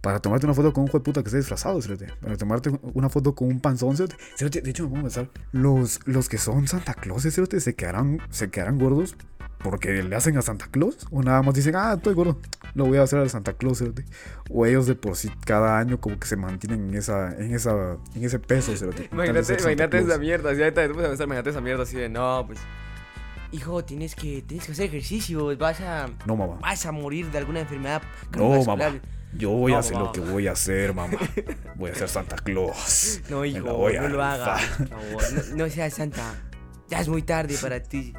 para 0.00 0.20
tomarte 0.20 0.46
una 0.46 0.54
foto 0.54 0.72
con 0.72 0.84
un 0.84 0.90
de 0.90 1.00
puta 1.00 1.22
que 1.22 1.28
esté 1.28 1.38
disfrazado, 1.38 1.82
cerote. 1.82 2.06
Para 2.20 2.36
tomarte 2.36 2.70
una 2.94 3.08
foto 3.08 3.34
con 3.34 3.48
un 3.48 3.60
panzón. 3.60 3.96
Cerote, 3.96 4.60
de 4.60 4.70
hecho, 4.70 4.84
me 4.84 4.90
pongo 4.90 5.00
a 5.00 5.02
pensar, 5.04 5.28
los, 5.50 6.00
los 6.06 6.28
que 6.28 6.38
son 6.38 6.68
Santa 6.68 6.94
Clauses, 6.94 7.34
cerote, 7.34 7.60
se 7.60 7.74
quedarán, 7.74 8.20
se 8.30 8.48
quedarán 8.48 8.78
gordos 8.78 9.16
porque 9.58 10.02
le 10.02 10.14
hacen 10.14 10.36
a 10.38 10.42
Santa 10.42 10.66
Claus 10.70 11.06
o 11.10 11.22
nada 11.22 11.42
más 11.42 11.54
dicen, 11.54 11.74
ah, 11.76 11.94
estoy 11.96 12.14
gordo, 12.14 12.38
lo 12.74 12.86
voy 12.86 12.98
a 12.98 13.02
hacer 13.02 13.18
al 13.18 13.30
Santa 13.30 13.54
Claus, 13.54 13.78
cerote. 13.78 14.04
O 14.50 14.64
ellos 14.66 14.86
de 14.86 14.94
por 14.94 15.16
sí 15.16 15.30
cada 15.44 15.78
año 15.78 16.00
como 16.00 16.18
que 16.18 16.26
se 16.26 16.36
mantienen 16.36 16.88
en 16.88 16.94
esa, 16.94 17.32
en 17.36 17.54
esa, 17.54 17.96
en 18.14 18.24
ese 18.24 18.38
peso, 18.38 18.72
Imagínate, 19.12 19.54
esa 20.00 20.18
mierda. 20.18 20.54
Si 20.54 20.62
ahorita 20.62 20.80
después 20.82 21.02
de 21.02 21.08
pensar, 21.08 21.26
imagínate 21.26 21.50
esa 21.50 21.60
mierda 21.60 21.82
así 21.82 21.96
de, 21.96 22.08
no, 22.08 22.44
pues. 22.46 22.60
Hijo, 23.50 23.82
tienes 23.82 24.14
que, 24.14 24.42
tienes 24.42 24.66
que 24.66 24.72
hacer 24.72 24.86
ejercicio. 24.86 25.56
Vas 25.56 25.80
a, 25.80 26.08
No, 26.26 26.36
mamá. 26.36 26.58
vas 26.60 26.84
a 26.84 26.92
morir 26.92 27.30
de 27.30 27.38
alguna 27.38 27.60
enfermedad. 27.60 28.02
No, 28.26 28.30
cardiovascular". 28.30 28.92
mamá. 28.92 29.02
Yo 29.34 29.50
voy 29.50 29.72
a 29.72 29.78
hacer 29.78 29.94
mamá. 29.94 30.06
lo 30.06 30.12
que 30.12 30.20
voy 30.20 30.46
a 30.48 30.52
hacer, 30.52 30.94
mamá. 30.94 31.18
Voy 31.76 31.90
a 31.90 31.94
ser 31.94 32.08
Santa 32.08 32.36
Claus. 32.36 33.20
No, 33.28 33.44
hijo, 33.44 33.86
a 33.86 33.92
no 33.92 34.08
lo 34.08 34.22
hagas. 34.22 34.62
Por 34.78 34.88
favor. 34.88 35.22
No, 35.50 35.56
no 35.56 35.70
seas 35.70 35.94
santa. 35.94 36.34
Ya 36.88 37.00
es 37.00 37.08
muy 37.08 37.22
tarde 37.22 37.54
para 37.60 37.80
ti. 37.82 38.14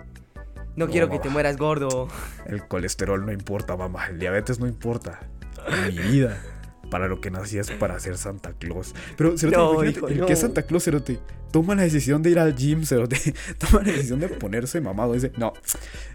No, 0.80 0.86
No, 0.86 0.92
quiero 0.92 1.10
que 1.10 1.20
te 1.20 1.30
mueras 1.30 1.58
gordo. 1.58 2.08
El 2.46 2.68
colesterol 2.68 3.26
no 3.26 3.32
importa, 3.32 3.76
mamá. 3.76 4.08
El 4.08 4.18
diabetes 4.20 4.60
no 4.60 4.68
importa. 4.68 5.20
En 5.68 5.94
mi 5.96 6.02
vida. 6.02 6.42
Para 6.90 7.08
lo 7.08 7.22
que 7.22 7.30
nací 7.30 7.58
es 7.60 7.70
para 7.70 8.00
ser 8.00 8.18
Santa 8.18 8.54
Claus. 8.54 8.96
Pero, 9.18 9.38
Cerote, 9.38 9.58
No, 9.58 9.74
imagínate, 9.74 9.98
hijo, 10.00 10.08
el 10.08 10.18
no. 10.22 10.26
que 10.26 10.34
es 10.34 10.40
Santa 10.40 10.64
Claus, 10.64 10.84
Cerote, 10.86 11.20
toma 11.52 11.76
la 11.76 11.84
decisión 11.84 12.24
de 12.24 12.32
ir 12.32 12.40
al 12.40 12.56
gym, 12.56 12.84
Cerote. 12.86 13.18
Toma 13.60 13.84
la 13.84 13.92
decisión 13.92 14.20
de 14.20 14.30
ponerse 14.30 14.82
mamado. 14.82 15.14
Dice, 15.14 15.32
no, 15.38 15.54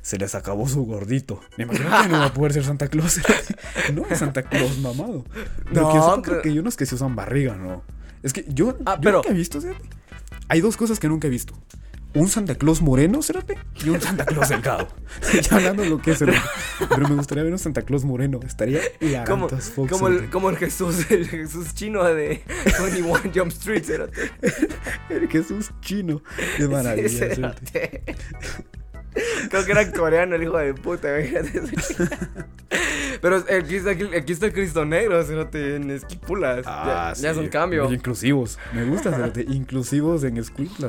se 0.02 0.18
les 0.18 0.34
acabó 0.34 0.66
su 0.66 0.84
gordito. 0.84 1.40
Me 1.58 1.64
imagino 1.64 1.90
que 2.02 2.08
no 2.08 2.18
va 2.18 2.24
a 2.24 2.32
poder 2.34 2.54
ser 2.54 2.64
Santa 2.64 2.88
Claus, 2.88 3.12
Cerote. 3.20 3.54
No 3.92 4.04
es 4.10 4.18
Santa 4.18 4.42
Claus 4.42 4.78
mamado. 4.78 5.24
No, 5.70 5.92
No, 5.94 6.22
que 6.22 6.30
pero- 6.30 6.42
que 6.42 6.48
hay 6.48 6.58
unos 6.58 6.76
que 6.76 6.86
se 6.86 6.94
usan 6.96 7.14
barriga, 7.14 7.54
¿no? 7.54 7.82
Es 8.24 8.32
que 8.32 8.44
yo, 8.48 8.76
Ah, 8.86 8.94
yo 8.96 9.00
pero- 9.02 9.16
nunca 9.18 9.28
he 9.30 9.34
visto, 9.34 9.60
Cerote. 9.60 9.80
Hay 10.48 10.60
dos 10.60 10.76
cosas 10.76 10.98
que 10.98 11.08
nunca 11.08 11.28
he 11.28 11.30
visto. 11.30 11.54
Un 12.14 12.28
Santa 12.28 12.54
Claus 12.54 12.80
moreno, 12.80 13.22
Cerote, 13.22 13.58
y 13.84 13.88
un 13.88 14.00
Santa 14.00 14.24
Claus 14.24 14.48
delgado. 14.48 14.88
ya 15.42 15.56
hablando 15.56 15.82
de 15.82 15.90
lo 15.90 16.00
que 16.00 16.12
es, 16.12 16.18
Cerote. 16.18 16.38
Pero 16.88 17.08
me 17.08 17.16
gustaría 17.16 17.42
ver 17.42 17.52
un 17.52 17.58
Santa 17.58 17.82
Claus 17.82 18.04
moreno. 18.04 18.40
Estaría 18.46 18.80
Como, 19.26 19.48
fuck, 19.48 19.90
como, 19.90 20.08
el, 20.08 20.30
como 20.30 20.50
el 20.50 20.56
Jesús, 20.56 21.10
el 21.10 21.28
Jesús 21.28 21.74
chino 21.74 22.04
de 22.04 22.42
21 22.80 23.20
Jump 23.34 23.52
Street, 23.52 23.84
cerote. 23.84 24.30
El 25.10 25.28
Jesús 25.28 25.72
chino. 25.80 26.22
De 26.58 26.68
maravilla, 26.68 27.34
Sí. 27.34 27.42
Creo 29.48 29.64
que 29.64 29.72
era 29.72 29.92
coreano 29.92 30.34
el 30.34 30.42
hijo 30.42 30.58
de 30.58 30.74
puta, 30.74 31.20
imagínate. 31.20 31.62
Pero 33.24 33.36
aquí 33.36 33.76
está, 33.76 33.90
aquí, 33.92 34.32
está 34.32 34.44
el 34.44 34.52
Cristo 34.52 34.84
Negro, 34.84 35.24
cerote, 35.24 35.76
en 35.76 35.90
esquipulas. 35.90 36.60
Ah, 36.66 37.14
ya, 37.16 37.22
ya 37.22 37.30
es 37.30 37.38
un 37.38 37.48
cambio. 37.48 37.86
Muy 37.86 37.94
inclusivos. 37.94 38.58
Me 38.74 38.84
gusta, 38.84 39.10
Cerote. 39.12 39.40
Inclusivos 39.48 40.24
en 40.24 40.36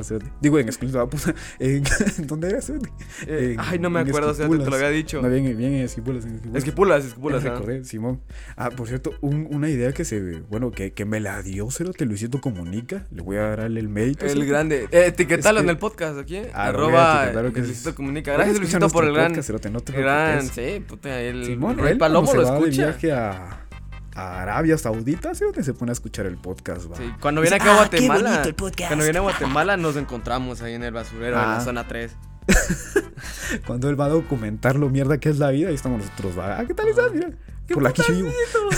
Cerote. 0.04 0.30
Digo, 0.42 0.58
en 0.58 0.68
escuilas, 0.68 1.08
puta. 1.08 1.34
En, 1.58 1.82
¿Dónde 2.26 2.50
era, 2.50 2.60
Cerote? 2.60 2.90
Eh, 3.26 3.52
En- 3.54 3.60
ay, 3.60 3.78
no 3.78 3.88
me 3.88 4.00
acuerdo, 4.00 4.34
Cerote, 4.34 4.42
te 4.42 4.48
lo 4.48 4.54
esquipulas. 4.64 4.74
había 4.82 4.90
dicho. 4.90 5.22
No, 5.22 5.30
bien, 5.30 5.56
bien 5.56 5.72
en 5.76 5.84
esquipulas, 5.86 6.26
en 6.26 6.34
esquipulas. 6.34 6.58
Esquipulas, 6.62 7.04
esquipulas, 7.06 7.44
ah. 7.46 7.48
recordé, 7.54 7.84
Simón. 7.86 8.20
Ah, 8.58 8.68
por 8.68 8.86
cierto, 8.86 9.14
un- 9.22 9.48
una 9.50 9.70
idea 9.70 9.92
que 9.92 10.04
se 10.04 10.20
bueno, 10.50 10.70
que, 10.72 10.92
que 10.92 11.06
me 11.06 11.20
la 11.20 11.40
dio 11.42 11.70
Cerote 11.70 12.04
Luisito 12.04 12.42
Comunica. 12.42 13.06
Le 13.12 13.22
voy 13.22 13.38
a 13.38 13.56
darle 13.56 13.80
el 13.80 13.88
mérito. 13.88 14.26
El 14.26 14.32
Cerote. 14.32 14.46
grande. 14.46 14.88
Eh, 14.92 15.06
etiquetalo 15.06 15.60
Es 15.60 15.62
que- 15.62 15.70
en 15.70 15.70
el 15.70 15.78
podcast 15.78 16.18
aquí. 16.18 16.36
Ah, 16.52 16.66
arroba 16.66 17.24
etiquetar, 17.28 17.52
que 17.54 17.60
es- 17.60 17.66
Luisito 17.66 17.94
Comunica. 17.94 18.34
Gracias, 18.34 18.58
Luisito, 18.58 18.88
por 18.90 19.06
el 19.06 19.14
gran. 19.14 19.28
podcast, 19.28 19.46
Cerote, 19.46 19.70
no 19.70 19.80
te 19.80 19.92
gran, 19.94 20.46
sí, 20.46 20.84
puta. 20.86 21.18
El, 21.22 21.46
Simón, 21.46 21.80
el 21.80 21.86
él 21.86 21.98
Palomo 22.26 22.32
cuando 22.32 22.42
lo 22.42 22.46
se 22.46 22.52
va 22.52 22.58
de 22.58 22.68
escucha. 22.70 22.86
viaje 22.86 23.12
a, 23.12 23.66
a 24.14 24.42
Arabia 24.42 24.78
Saudita, 24.78 25.34
Cerote, 25.34 25.62
se 25.62 25.74
pone 25.74 25.92
a 25.92 25.94
escuchar 25.94 26.26
el 26.26 26.36
podcast, 26.36 26.90
va. 26.90 26.96
Sí, 26.96 27.12
cuando 27.20 27.40
viene 27.40 27.56
acá 27.56 27.64
a 27.78 27.82
"Ah, 27.84 27.88
qué 27.90 27.96
Guatemala. 28.06 28.30
bonito 28.30 28.48
el 28.48 28.54
podcast". 28.54 28.88
Cuando 28.88 29.04
viene 29.04 29.18
a 29.18 29.22
Guatemala 29.22 29.76
nos 29.76 29.96
encontramos 29.96 30.62
ahí 30.62 30.74
en 30.74 30.82
el 30.84 30.92
basurero, 30.92 31.36
en 31.36 31.42
la 31.42 31.56
Ah. 31.56 31.60
zona 31.60 31.86
3. 31.88 32.12
Cuando 33.66 33.88
él 33.90 34.00
va 34.00 34.06
a 34.06 34.08
documentar 34.10 34.76
lo 34.76 34.88
mierda 34.88 35.18
que 35.18 35.28
es 35.28 35.38
la 35.38 35.50
vida, 35.50 35.68
ahí 35.68 35.74
estamos 35.74 35.98
nosotros, 36.00 36.38
va. 36.38 36.58
Ah, 36.60 36.64
¿qué 36.66 36.74
tal 36.74 36.88
estás? 36.88 37.12
Mira. 37.12 37.30
Por 37.72 37.82
la 37.82 37.88
aquí 37.88 38.02
vivo. 38.12 38.30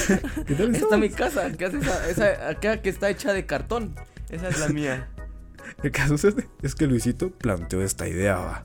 ¿Qué 0.46 0.54
tal 0.54 0.74
Esta 0.74 0.94
es 0.94 1.00
mi 1.00 1.10
casa, 1.10 1.52
que 1.52 1.64
hace 1.66 1.78
esa, 1.78 2.08
esa 2.08 2.48
acá 2.48 2.80
que 2.80 2.88
está 2.88 3.10
hecha 3.10 3.34
de 3.34 3.44
cartón. 3.44 3.94
Esa 4.30 4.48
es 4.48 4.58
la 4.58 4.68
mía. 4.68 5.08
El 5.82 5.90
caso 5.90 6.14
es, 6.14 6.24
este, 6.24 6.48
es 6.62 6.74
que 6.74 6.86
Luisito 6.86 7.30
planteó 7.30 7.82
esta 7.82 8.08
idea, 8.08 8.36
va. 8.38 8.64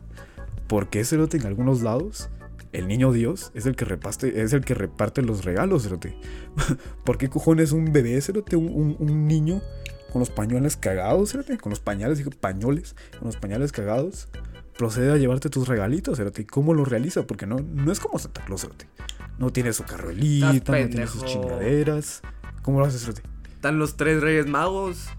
¿Por 0.67 0.87
qué, 0.87 1.03
Cerote, 1.03 1.35
en 1.37 1.45
algunos 1.45 1.81
lados, 1.81 2.29
el 2.73 2.87
niño 2.87 3.11
Dios 3.13 3.51
es 3.53 3.65
el 3.65 3.75
que 3.75 3.85
reparte, 3.85 4.41
es 4.41 4.51
el 4.53 4.65
que 4.65 4.73
reparte 4.73 5.21
los 5.21 5.45
regalos, 5.45 5.83
Cerote? 5.83 6.17
¿Por 7.05 7.17
qué 7.17 7.29
cojones 7.29 7.71
un 7.71 7.93
bebé, 7.93 8.19
Cerote, 8.21 8.55
un, 8.55 8.67
un- 8.67 8.95
un 8.99 9.27
niño 9.27 9.61
con 10.11 10.19
los 10.19 10.29
pañuelos 10.29 10.75
cagados, 10.77 11.31
Cerote? 11.31 11.57
Con 11.57 11.69
los 11.69 11.79
pañales, 11.79 12.17
digo, 12.17 12.31
pañoles, 12.31 12.95
con 13.17 13.27
los 13.27 13.37
pañales 13.37 13.71
cagados, 13.71 14.27
procede 14.77 15.11
a 15.11 15.17
llevarte 15.17 15.49
tus 15.49 15.67
regalitos, 15.67 16.17
Cerote? 16.17 16.41
¿Y 16.41 16.45
cómo 16.45 16.73
lo 16.73 16.83
realiza? 16.85 17.25
Porque 17.27 17.45
no, 17.45 17.57
no 17.59 17.91
es 17.91 17.99
como 17.99 18.19
Santa 18.19 18.43
Claus, 18.45 18.61
Cerote. 18.61 18.87
No 19.39 19.51
tiene 19.51 19.73
su 19.73 19.83
carruelita, 19.83 20.53
no 20.53 20.61
tiene 20.89 21.07
sus 21.07 21.23
chingaderas. 21.25 22.21
¿Cómo 22.61 22.79
lo 22.79 22.85
hace, 22.85 22.99
Cerote? 22.99 23.21
Están 23.53 23.79
los 23.79 23.95
tres 23.97 24.21
reyes 24.21 24.47
magos. 24.47 25.09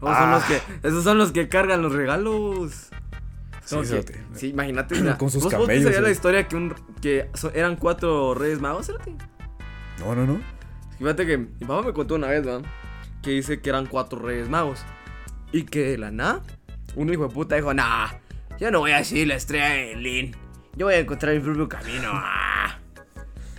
Son 0.00 0.12
Ah. 0.12 0.32
los 0.34 0.44
que, 0.44 0.88
esos 0.88 1.02
son 1.04 1.16
los 1.18 1.32
que 1.32 1.48
cargan 1.48 1.80
los 1.82 1.92
regalos. 1.92 2.88
Sí, 3.64 3.76
que- 4.04 4.20
sí, 4.34 4.48
imagínate. 4.48 4.94
mira, 5.00 5.16
Con 5.18 5.30
sus 5.30 5.42
¿vos- 5.42 5.52
vos 5.52 5.60
te 5.60 5.66
camellos, 5.66 5.84
sabías 5.84 6.02
la 6.02 6.08
eh. 6.08 6.12
historia 6.12 6.48
que, 6.48 6.56
un, 6.56 6.74
que 7.00 7.30
so- 7.34 7.52
eran 7.54 7.76
cuatro 7.76 8.34
reyes 8.34 8.60
magos, 8.60 8.86
cerote? 8.86 9.14
No, 10.00 10.14
no, 10.14 10.26
no. 10.26 10.40
Fíjate 10.98 11.26
que 11.26 11.38
mi 11.38 11.46
papá 11.66 11.82
me 11.82 11.92
contó 11.92 12.14
una 12.16 12.28
vez, 12.28 12.46
¿va? 12.46 12.62
Que 13.22 13.30
dice 13.30 13.60
que 13.60 13.70
eran 13.70 13.86
cuatro 13.86 14.18
reyes 14.20 14.48
magos. 14.48 14.80
Y 15.52 15.62
que 15.64 15.84
de 15.90 15.98
la 15.98 16.10
nada, 16.10 16.42
un 16.96 17.12
hijo 17.12 17.26
de 17.28 17.34
puta 17.34 17.56
dijo, 17.56 17.72
nah, 17.74 18.08
yo 18.58 18.70
no 18.70 18.80
voy 18.80 18.92
a 18.92 19.02
seguir 19.04 19.28
la 19.28 19.36
estrella 19.36 19.70
de 19.70 19.96
Lin. 19.96 20.36
Yo 20.76 20.86
voy 20.86 20.94
a 20.94 20.98
encontrar 20.98 21.34
mi 21.34 21.40
propio 21.40 21.68
camino. 21.68 22.10
ah". 22.12 22.78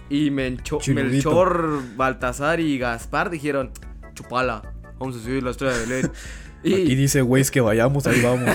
Y 0.10 0.30
Mencho-. 0.30 0.80
Melchor, 0.94 1.82
Baltasar 1.96 2.60
y 2.60 2.78
Gaspar 2.78 3.30
dijeron, 3.30 3.72
chupala, 4.14 4.62
vamos 5.00 5.16
a 5.18 5.20
seguir 5.20 5.42
la 5.44 5.52
estrella 5.52 5.78
de 5.78 6.10
Lin. 6.70 6.86
Aquí 6.86 6.96
dice, 6.96 7.22
güey, 7.22 7.44
que 7.46 7.62
vayamos, 7.62 8.06
ahí 8.08 8.22
vamos. 8.22 8.50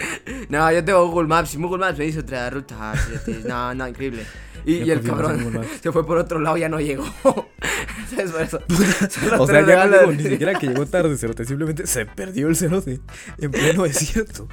no, 0.48 0.72
yo 0.72 0.84
tengo 0.84 1.06
Google 1.08 1.28
Maps 1.28 1.54
y 1.54 1.58
Google 1.58 1.78
Maps 1.78 1.98
me 1.98 2.04
dice 2.04 2.20
otra 2.20 2.48
ruta. 2.50 2.94
fíjate. 2.94 3.48
No, 3.48 3.74
no, 3.74 3.88
increíble. 3.88 4.24
Y, 4.64 4.82
y 4.82 4.90
el 4.90 5.00
cabrón 5.00 5.60
se 5.80 5.92
fue 5.92 6.04
por 6.04 6.18
otro 6.18 6.40
lado, 6.40 6.56
ya 6.56 6.68
no 6.68 6.80
llegó. 6.80 7.04
¿Sabes 8.10 8.32
por 8.32 8.42
eso? 8.42 8.60
O 9.38 9.46
sea, 9.46 9.64
ya 9.66 9.86
no 9.86 10.10
ni 10.12 10.22
siquiera 10.22 10.54
que 10.58 10.66
llegó 10.68 10.86
tarde, 10.86 11.16
Cerote. 11.16 11.44
Simplemente 11.44 11.86
se 11.86 12.04
perdió 12.06 12.48
el 12.48 12.56
cerote 12.56 13.00
en 13.38 13.50
pleno 13.50 13.84
desierto. 13.84 14.48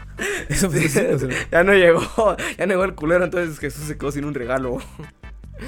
Eso 0.49 0.69
decía, 0.69 1.17
Cerote. 1.17 1.36
Ya 1.52 1.63
no 1.63 1.73
llegó, 1.73 2.36
ya 2.58 2.65
no 2.67 2.73
llegó 2.73 2.84
el 2.84 2.93
culero, 2.95 3.23
entonces 3.26 3.58
Jesús 3.60 3.86
se 3.86 3.97
quedó 3.97 4.12
sin 4.12 4.26
un 4.26 4.34
regalo. 4.36 4.78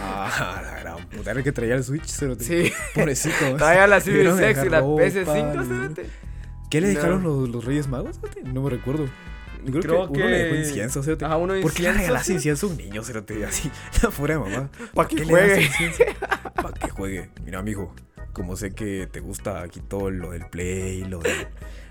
Ah, 0.01 0.61
la 0.63 0.79
gran 0.79 1.09
puta. 1.09 1.31
Era 1.31 1.41
que 1.41 1.51
traía 1.51 1.75
el 1.75 1.83
Switch, 1.83 2.07
Cerote. 2.07 2.43
Sí. 2.43 2.73
Pobrecito. 2.93 3.55
Todavía 3.57 3.87
la 3.87 4.01
Civil 4.01 4.31
Sex 4.35 4.63
y 4.65 4.69
la 4.69 4.81
dejar 4.81 4.81
ropa, 4.81 5.01
PS5, 5.03 5.55
le- 5.59 5.65
cerote. 5.65 6.09
¿Qué 6.69 6.81
le 6.81 6.87
No. 6.87 6.93
dejaron 6.93 7.23
los, 7.23 7.49
los 7.49 7.65
Reyes 7.65 7.87
Magos? 7.87 8.19
No 8.43 8.61
me 8.63 8.69
recuerdo. 8.69 9.07
Creo, 9.65 9.81
Creo 9.81 10.11
que, 10.11 10.19
uno 10.19 10.29
le 10.29 10.37
dejó 10.37 10.53
que- 10.53 10.59
incienso. 10.59 11.01
Ajá, 11.25 11.37
uno 11.37 11.53
¿Por 11.61 11.73
qué 11.73 11.83
le 11.83 11.93
regalas 11.93 12.29
incienso 12.29 12.67
a 12.67 12.69
un 12.69 12.77
niño, 12.77 13.03
Cerote? 13.03 13.43
Así, 13.45 13.71
fuera 14.11 14.35
de 14.35 14.39
mamá. 14.41 14.69
Pa' 14.93 15.07
que 15.07 15.15
qué 15.15 15.25
le 15.25 15.33
das 15.33 15.41
juegue. 15.49 15.63
incienso? 15.63 16.03
Pa' 16.61 16.71
que 16.73 16.89
juegue. 16.89 17.29
Mira, 17.43 17.59
amigo, 17.59 17.93
como 18.33 18.55
sé 18.57 18.71
que 18.75 19.07
te 19.11 19.21
gusta 19.21 19.61
aquí 19.63 19.79
todo 19.79 20.11
lo 20.11 20.31
del 20.31 20.45
Play, 20.47 21.03
lo, 21.05 21.19
del- 21.19 21.47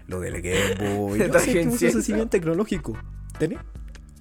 lo 0.07 0.21
del 0.21 0.41
Game 0.41 0.75
Boy. 0.97 1.19
Yo 1.33 1.39
sé 1.41 1.53
que 1.53 1.67
usas 1.67 1.97
así 1.97 2.13
bien 2.13 2.29
tecnológico. 2.29 2.97
Ten 3.39 3.59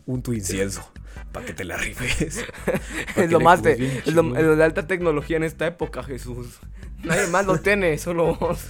un 0.07 0.23
tu 0.23 0.33
incienso. 0.33 0.91
Para 1.31 1.45
que 1.45 1.53
te 1.53 1.63
la 1.63 1.77
rifes. 1.77 2.37
Es 2.37 3.13
que 3.13 3.27
lo 3.27 3.39
más 3.39 3.61
de, 3.61 4.01
es 4.05 4.13
lo, 4.15 4.35
es 4.35 4.43
lo 4.43 4.55
de 4.55 4.63
alta 4.63 4.87
tecnología 4.87 5.37
en 5.37 5.43
esta 5.43 5.67
época, 5.67 6.01
Jesús. 6.03 6.59
Nadie 7.03 7.27
más 7.27 7.45
lo 7.45 7.59
tiene, 7.59 7.97
solo 7.99 8.35
vos. 8.35 8.65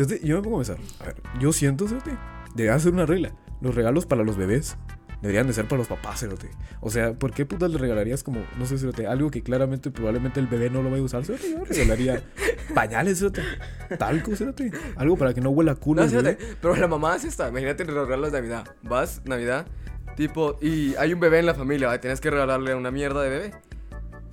Este, 0.00 0.18
yo 0.26 0.36
me 0.36 0.42
pongo 0.42 0.56
a 0.56 0.60
pensar. 0.60 0.78
A 1.00 1.04
ver, 1.04 1.16
yo 1.38 1.52
siento, 1.52 1.86
Cerote, 1.86 2.12
debería 2.54 2.78
ser 2.78 2.94
una 2.94 3.04
regla. 3.04 3.32
Los 3.60 3.74
regalos 3.74 4.06
para 4.06 4.24
los 4.24 4.38
bebés 4.38 4.78
deberían 5.20 5.46
de 5.46 5.52
ser 5.52 5.66
para 5.66 5.76
los 5.76 5.88
papás, 5.88 6.20
Cerote. 6.20 6.48
O 6.80 6.88
sea, 6.88 7.12
¿por 7.12 7.32
qué 7.32 7.44
putas 7.44 7.70
le 7.70 7.76
regalarías 7.76 8.22
como, 8.22 8.40
no 8.58 8.64
sé, 8.64 8.78
Cerote, 8.78 9.06
algo 9.06 9.30
que 9.30 9.42
claramente 9.42 9.90
probablemente 9.90 10.40
el 10.40 10.46
bebé 10.46 10.70
no 10.70 10.82
lo 10.82 10.90
vaya 10.90 11.02
a 11.02 11.04
usar, 11.04 11.26
Cerote? 11.26 11.50
Yo 11.50 11.64
regalaría 11.66 12.22
pañales, 12.74 13.18
Cerote. 13.18 13.42
Talco, 13.98 14.34
Cerote. 14.34 14.72
Algo 14.96 15.18
para 15.18 15.34
que 15.34 15.42
no 15.42 15.50
huela 15.50 15.72
a 15.72 15.74
culo. 15.74 16.02
No, 16.02 16.08
fíjate, 16.08 16.38
pero 16.62 16.74
la 16.76 16.88
mamá 16.88 17.12
hace 17.12 17.28
esta. 17.28 17.50
Imagínate 17.50 17.84
los 17.84 18.06
regalos 18.06 18.32
de 18.32 18.38
Navidad. 18.38 18.64
Vas, 18.82 19.20
Navidad, 19.26 19.66
tipo, 20.16 20.56
y 20.62 20.94
hay 20.94 21.12
un 21.12 21.20
bebé 21.20 21.40
en 21.40 21.46
la 21.46 21.54
familia, 21.54 21.88
¿va? 21.88 22.00
tienes 22.00 22.22
que 22.22 22.30
regalarle 22.30 22.74
una 22.74 22.90
mierda 22.90 23.20
de 23.20 23.28
bebé. 23.28 23.52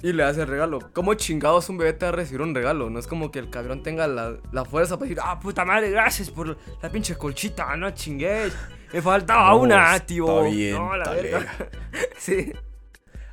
Y 0.03 0.13
le 0.13 0.23
hace 0.23 0.41
el 0.41 0.47
regalo. 0.47 0.79
¿Cómo 0.93 1.13
chingados 1.15 1.69
un 1.69 1.77
bebé 1.77 1.93
te 1.93 2.05
va 2.05 2.09
a 2.09 2.11
recibir 2.15 2.41
un 2.41 2.53
regalo? 2.53 2.89
No 2.89 2.99
es 2.99 3.07
como 3.07 3.31
que 3.31 3.39
el 3.39 3.49
cabrón 3.49 3.81
tenga 3.83 4.07
la, 4.07 4.35
la 4.51 4.63
fuerza 4.63 4.97
para 4.97 5.09
decir, 5.09 5.19
ah, 5.23 5.39
puta 5.39 5.65
madre, 5.65 5.89
gracias 5.89 6.29
por 6.29 6.55
la 6.81 6.89
pinche 6.91 7.15
colchita, 7.15 7.75
no 7.75 7.89
chingues. 7.91 8.53
Me 8.93 9.01
faltaba 9.01 9.49
No, 9.49 9.57
una, 9.59 9.95
está 9.95 10.05
tío. 10.05 10.43
bien, 10.43 10.75
no, 10.75 10.95
la 10.95 11.09
verga. 11.11 11.45
sí. 12.17 12.53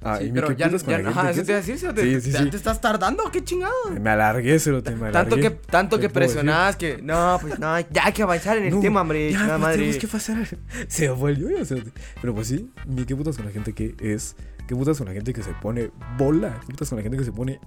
Ah, 0.07 0.19
sí, 0.19 0.27
y 0.27 0.33
pero 0.33 0.49
¿qué 0.49 0.57
ya, 0.57 0.69
ya, 0.69 1.09
ajá, 1.09 1.31
eso 1.31 1.43
te 1.45 1.53
iba 1.53 1.57
a 1.57 1.61
hace? 1.61 1.73
decir, 1.73 1.79
¿sí? 1.79 1.79
Sí, 1.79 1.95
te, 1.95 2.21
sí, 2.21 2.33
te- 2.33 2.47
te 2.51 2.57
estás 2.59 2.79
tardando, 2.81 3.31
qué 3.33 3.43
chingados. 3.43 3.91
Me 3.99 4.11
alargué, 4.11 4.59
Cerote, 4.59 4.95
me 4.97 5.11
Tanto 5.11 5.37
que, 5.37 5.49
tanto 5.51 5.99
que 5.99 6.11
presionabas 6.11 6.77
que, 6.77 7.01
no, 7.03 7.39
pues 7.41 7.59
no, 7.59 7.79
ya 7.81 8.05
hay 8.07 8.13
que 8.13 8.23
avanzar 8.23 8.59
en 8.59 8.65
el 8.75 8.81
tema, 8.81 9.01
hombre, 9.01 9.33
Ya, 9.33 9.47
pues, 9.47 9.59
madre. 9.61 9.77
tenemos 9.77 9.97
que 9.99 10.09
pasar. 10.09 10.47
Se 10.89 11.09
Cerote. 11.09 11.93
Pero 12.21 12.35
pues 12.35 12.49
sí, 12.49 12.71
ni 12.87 13.05
qué 13.07 13.17
putas 13.17 13.37
con 13.37 13.47
la 13.47 13.53
gente 13.53 13.73
que 13.73 13.95
es 13.99 14.37
¿Qué 14.67 14.75
putas 14.75 14.97
con 14.99 15.07
la 15.07 15.13
gente 15.13 15.33
que 15.33 15.43
se 15.43 15.53
pone 15.53 15.91
bola? 16.19 16.59
¿Qué 16.61 16.73
putas 16.73 16.89
con 16.89 16.97
la 16.99 17.03
gente 17.03 17.19
que 17.19 17.25
se 17.25 17.33
pone 17.33 17.61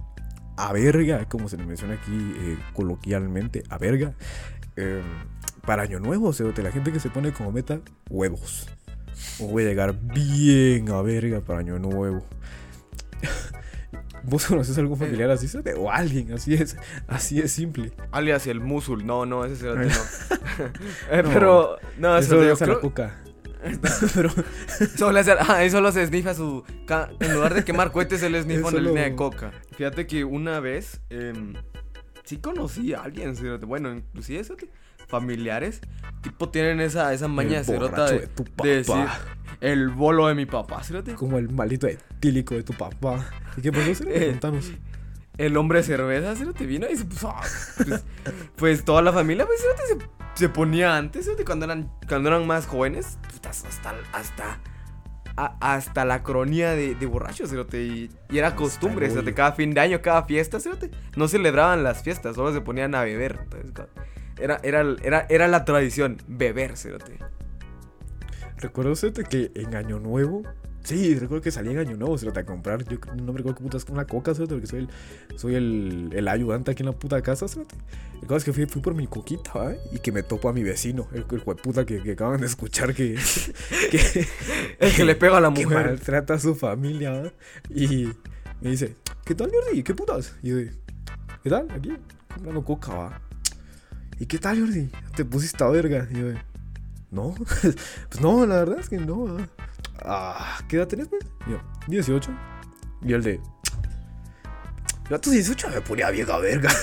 a 0.56 0.72
verga? 0.72 1.28
Como 1.28 1.48
se 1.48 1.56
le 1.56 1.64
menciona 1.64 1.94
aquí 1.94 2.12
eh, 2.40 2.58
coloquialmente, 2.74 3.62
a 3.68 3.78
verga. 3.78 4.14
Eh, 4.76 5.02
para 5.64 5.82
Año 5.82 6.00
Nuevo, 6.00 6.32
cerote, 6.32 6.62
la 6.62 6.70
gente 6.72 6.92
que 6.92 7.00
se 7.00 7.10
pone 7.10 7.32
como 7.32 7.52
meta 7.52 7.80
huevos. 8.10 8.68
O 9.40 9.46
voy 9.48 9.64
a 9.64 9.66
llegar 9.68 9.94
bien 10.00 10.88
a 10.90 11.02
verga 11.02 11.40
para 11.40 11.60
Año 11.60 11.78
Nuevo. 11.78 12.24
¿Vos 14.24 14.46
conoces 14.46 14.76
algún 14.78 14.98
familiar 14.98 15.30
así? 15.30 15.46
O 15.78 15.90
alguien, 15.90 16.32
así 16.32 16.54
es, 16.54 16.76
así 17.06 17.38
es 17.40 17.52
simple. 17.52 17.92
Alias 18.10 18.46
el 18.46 18.60
musul. 18.60 19.06
No, 19.06 19.24
no, 19.24 19.44
ese 19.44 19.56
cerote 19.56 19.86
no. 19.86 20.64
Eh, 21.10 21.22
No, 21.22 21.30
pero, 21.32 21.76
no, 21.98 22.18
Eso 22.18 22.40
hace 22.40 22.64
a 22.64 22.66
la 22.66 22.72
creo- 22.74 22.80
coca. 22.80 23.16
Pero 24.14 24.30
Solo 24.96 25.18
hace, 25.18 25.32
ah, 25.38 25.64
él 25.64 25.70
solo 25.70 25.92
se 25.92 26.06
sniffa 26.06 26.34
su. 26.34 26.64
En 27.20 27.34
lugar 27.34 27.54
de 27.54 27.64
quemar 27.64 27.92
cohetes, 27.92 28.22
él 28.22 28.40
sniffa 28.42 28.68
Él 28.68 28.74
una 28.76 28.88
línea 28.88 29.04
de 29.04 29.14
coca. 29.16 29.52
Fíjate 29.76 30.06
que 30.06 30.24
una 30.24 30.60
vez. 30.60 31.00
em, 31.10 31.54
sí 32.24 32.38
conocí 32.38 32.94
a 32.94 33.00
alguien, 33.02 33.34
cerote, 33.36 33.66
Bueno, 33.66 33.92
inclusive 33.94 34.44
familiares. 35.08 35.80
Tipo, 36.22 36.50
tienen 36.50 36.80
esa, 36.80 37.12
esa 37.14 37.28
maña 37.28 37.60
El 37.60 37.66
de, 37.66 37.72
de 38.20 38.26
tu 38.28 38.44
de 38.62 38.76
decir. 38.76 38.94
papá. 38.94 39.18
El 39.60 39.88
bolo 39.88 40.28
de 40.28 40.34
mi 40.34 40.46
papá, 40.46 40.82
cerote. 40.84 41.14
como 41.14 41.38
el 41.38 41.48
maldito 41.48 41.86
etílico 41.88 42.54
de 42.54 42.62
tu 42.62 42.74
papá. 42.74 43.28
¿Y 43.56 43.62
qué 43.62 43.72
pasó? 43.72 44.04
Eh, 44.08 44.28
Contanos. 44.30 44.72
El 45.38 45.56
hombre 45.56 45.82
cerveza, 45.82 46.34
cerote, 46.36 46.66
vino 46.66 46.86
y 46.90 46.96
se 46.96 47.04
puso. 47.04 47.30
ah, 47.30 47.40
Pues, 47.76 48.04
pues 48.56 48.84
toda 48.84 49.00
la 49.02 49.12
familia, 49.12 49.46
pues, 49.46 49.60
cerote, 49.60 50.04
se, 50.34 50.40
se 50.40 50.48
ponía 50.48 50.96
antes, 50.96 51.24
cerote, 51.24 51.44
cuando 51.44 51.64
eran, 51.64 51.90
cuando 52.08 52.28
eran 52.28 52.46
más 52.46 52.66
jóvenes. 52.66 53.18
hasta. 53.48 53.94
hasta 54.12 54.60
a- 55.40 55.56
hasta 55.60 56.04
la 56.04 56.24
cronía 56.24 56.72
de, 56.72 56.96
de 56.96 57.06
borrachos, 57.06 57.50
cerote, 57.50 57.80
y, 57.84 58.10
y 58.28 58.38
era 58.38 58.48
Hasta 58.48 58.58
costumbre, 58.58 59.08
cerote, 59.08 59.34
cada 59.34 59.52
fin 59.52 59.72
de 59.72 59.78
año, 59.80 60.02
cada 60.02 60.24
fiesta, 60.24 60.58
cerote, 60.58 60.90
no 61.14 61.28
celebraban 61.28 61.84
las 61.84 62.02
fiestas, 62.02 62.34
solo 62.34 62.52
se 62.52 62.60
ponían 62.60 62.92
a 62.96 63.04
beber, 63.04 63.38
entonces, 63.44 63.70
ca- 63.70 63.86
era, 64.40 64.58
era, 64.64 64.84
era, 65.00 65.26
era 65.28 65.46
la 65.46 65.64
tradición, 65.64 66.20
beber, 66.26 66.76
cerote. 66.76 67.18
Recuerdo 68.56 68.96
cerote, 68.96 69.22
que 69.22 69.52
en 69.54 69.76
Año 69.76 70.00
Nuevo. 70.00 70.42
Sí, 70.84 71.14
recuerdo 71.18 71.42
que 71.42 71.50
salí 71.50 71.70
en 71.70 71.78
Año 71.78 71.96
Nuevo, 71.96 72.16
cerote, 72.16 72.40
a 72.40 72.44
comprar. 72.46 72.82
Yo 72.84 72.98
no 73.16 73.32
me 73.32 73.38
recuerdo 73.38 73.58
qué 73.58 73.64
putas 73.64 73.84
con 73.84 73.94
una 73.94 74.06
coca, 74.06 74.34
cerote, 74.34 74.54
porque 74.54 74.66
soy 74.66 74.78
el, 74.80 74.88
soy 75.36 75.54
el, 75.54 76.10
el 76.14 76.28
ayudante 76.28 76.70
aquí 76.70 76.82
en 76.82 76.86
la 76.86 76.92
puta 76.92 77.20
casa. 77.20 77.46
El 77.46 78.22
caso 78.22 78.36
es 78.36 78.44
que 78.44 78.52
fui, 78.52 78.66
fui 78.66 78.80
por 78.80 78.94
mi 78.94 79.06
coquita, 79.06 79.52
¿va? 79.54 79.74
Y 79.92 79.98
que 79.98 80.12
me 80.12 80.22
topo 80.22 80.48
a 80.48 80.52
mi 80.52 80.62
vecino, 80.62 81.06
el, 81.12 81.26
el 81.30 81.56
puta 81.56 81.84
que, 81.84 82.02
que 82.02 82.12
acaban 82.12 82.40
de 82.40 82.46
escuchar 82.46 82.94
que. 82.94 83.18
que 83.90 84.26
El 84.78 84.94
que 84.94 85.04
le 85.04 85.14
pega 85.14 85.38
a 85.38 85.40
la 85.40 85.52
que 85.52 85.64
mujer. 85.64 85.86
maltrata 85.86 86.34
a 86.34 86.38
su 86.38 86.54
familia, 86.54 87.10
¿va? 87.10 87.32
Y 87.68 88.08
me 88.60 88.70
dice, 88.70 88.96
¿qué 89.24 89.34
tal, 89.34 89.50
Jordi? 89.52 89.82
¿Qué 89.82 89.94
putas? 89.94 90.34
Y 90.42 90.48
yo, 90.48 90.56
de, 90.56 90.72
¿qué 91.42 91.50
tal? 91.50 91.70
Aquí, 91.70 91.92
comprando 92.32 92.64
coca, 92.64 92.94
va. 92.94 93.20
¿Y 94.18 94.26
qué 94.26 94.38
tal, 94.38 94.58
Jordi? 94.58 94.90
¿Te 95.14 95.24
pusiste 95.24 95.62
a 95.62 95.68
verga? 95.68 96.08
Y 96.10 96.18
yo, 96.18 96.28
de, 96.28 96.38
no, 97.10 97.34
pues 97.62 98.20
no, 98.20 98.46
la 98.46 98.56
verdad 98.56 98.78
es 98.80 98.88
que 98.88 98.98
no, 98.98 99.24
¿va? 99.24 99.48
Ah, 100.04 100.58
¿qué 100.68 100.76
edad 100.76 100.86
tenés, 100.88 101.08
pues? 101.08 101.22
Y 101.46 101.50
yo, 101.52 101.60
18. 101.88 102.30
Y 103.02 103.12
el 103.12 103.22
de, 103.22 103.40
yo 105.08 105.16
a 105.16 105.20
tus 105.20 105.32
18 105.32 105.68
me 105.70 105.80
ponía 105.80 106.10
bien 106.10 106.30
a 106.30 106.38
verga. 106.38 106.70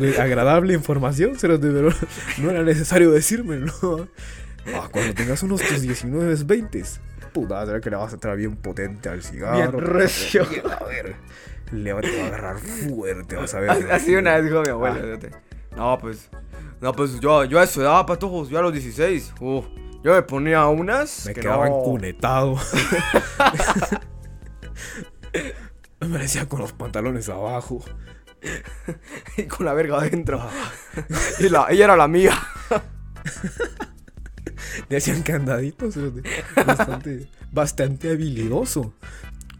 De 0.00 0.20
Agradable 0.20 0.74
información, 0.74 1.32
pero 1.40 1.58
pero 1.60 1.90
no 2.38 2.50
era 2.50 2.62
necesario 2.62 3.10
decírmelo. 3.10 4.08
Ah, 4.74 4.88
cuando 4.92 5.12
tengas 5.14 5.42
unos 5.42 5.60
tus 5.60 5.80
19, 5.82 6.34
20, 6.44 6.84
puta, 7.32 7.66
será 7.66 7.80
que 7.80 7.90
le 7.90 7.96
vas 7.96 8.12
a 8.12 8.14
entrar 8.14 8.36
bien 8.36 8.54
potente 8.56 9.08
al 9.08 9.22
cigarro. 9.22 9.56
Bien 9.56 9.72
recio. 9.92 10.46
A 10.80 10.84
ver. 10.84 11.16
Le 11.72 11.92
va 11.92 12.00
te 12.00 12.16
va 12.16 12.24
a 12.24 12.26
agarrar 12.28 12.58
fuerte, 12.58 13.36
vas 13.36 13.54
a 13.54 13.60
ver. 13.60 13.70
Así- 13.92 14.14
una 14.14 14.34
vez 14.36 14.44
dijo 14.44 14.62
mi 14.62 14.68
abuela, 14.68 15.00
Ah. 15.00 15.76
No, 15.76 15.98
pues, 15.98 16.28
no, 16.80 16.92
pues 16.92 17.18
yo, 17.18 17.44
yo 17.44 17.58
a 17.58 17.66
su 17.66 17.80
edad, 17.80 18.04
patojos, 18.06 18.50
yo 18.50 18.58
a 18.58 18.62
los 18.62 18.72
16, 18.72 19.32
uf, 19.40 19.64
yo 20.02 20.12
me 20.14 20.22
ponía 20.22 20.66
unas. 20.66 21.26
Me 21.26 21.34
que 21.34 21.40
quedaba 21.40 21.68
no. 21.68 21.80
encunetado. 21.80 22.56
Me 26.00 26.18
decía 26.18 26.48
con 26.48 26.60
los 26.60 26.72
pantalones 26.72 27.28
abajo. 27.28 27.84
Y 29.36 29.44
con 29.44 29.66
la 29.66 29.72
verga 29.72 29.98
adentro. 29.98 30.44
y 31.38 31.48
la, 31.48 31.66
ella 31.70 31.84
era 31.84 31.96
la 31.96 32.08
mía. 32.08 32.36
Le 34.88 34.96
hacían 34.96 35.22
candaditos, 35.22 35.94
bastante, 36.66 37.28
bastante 37.52 38.10
habilidoso. 38.10 38.94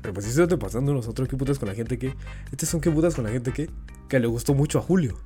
Pero 0.00 0.14
pues 0.14 0.26
eso 0.26 0.48
te 0.48 0.56
pasando 0.56 0.92
nosotros, 0.92 1.28
qué 1.28 1.36
putas 1.36 1.60
con 1.60 1.68
la 1.68 1.74
gente 1.76 1.96
que. 1.96 2.16
Estos 2.50 2.68
son 2.68 2.80
qué 2.80 2.90
putas 2.90 3.14
con 3.14 3.24
la 3.24 3.30
gente 3.30 3.52
que. 3.52 3.70
Que 4.08 4.18
le 4.18 4.26
gustó 4.26 4.52
mucho 4.52 4.80
a 4.80 4.82
Julio. 4.82 5.18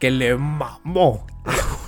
Que 0.00 0.10
le 0.10 0.36
mamó. 0.36 1.26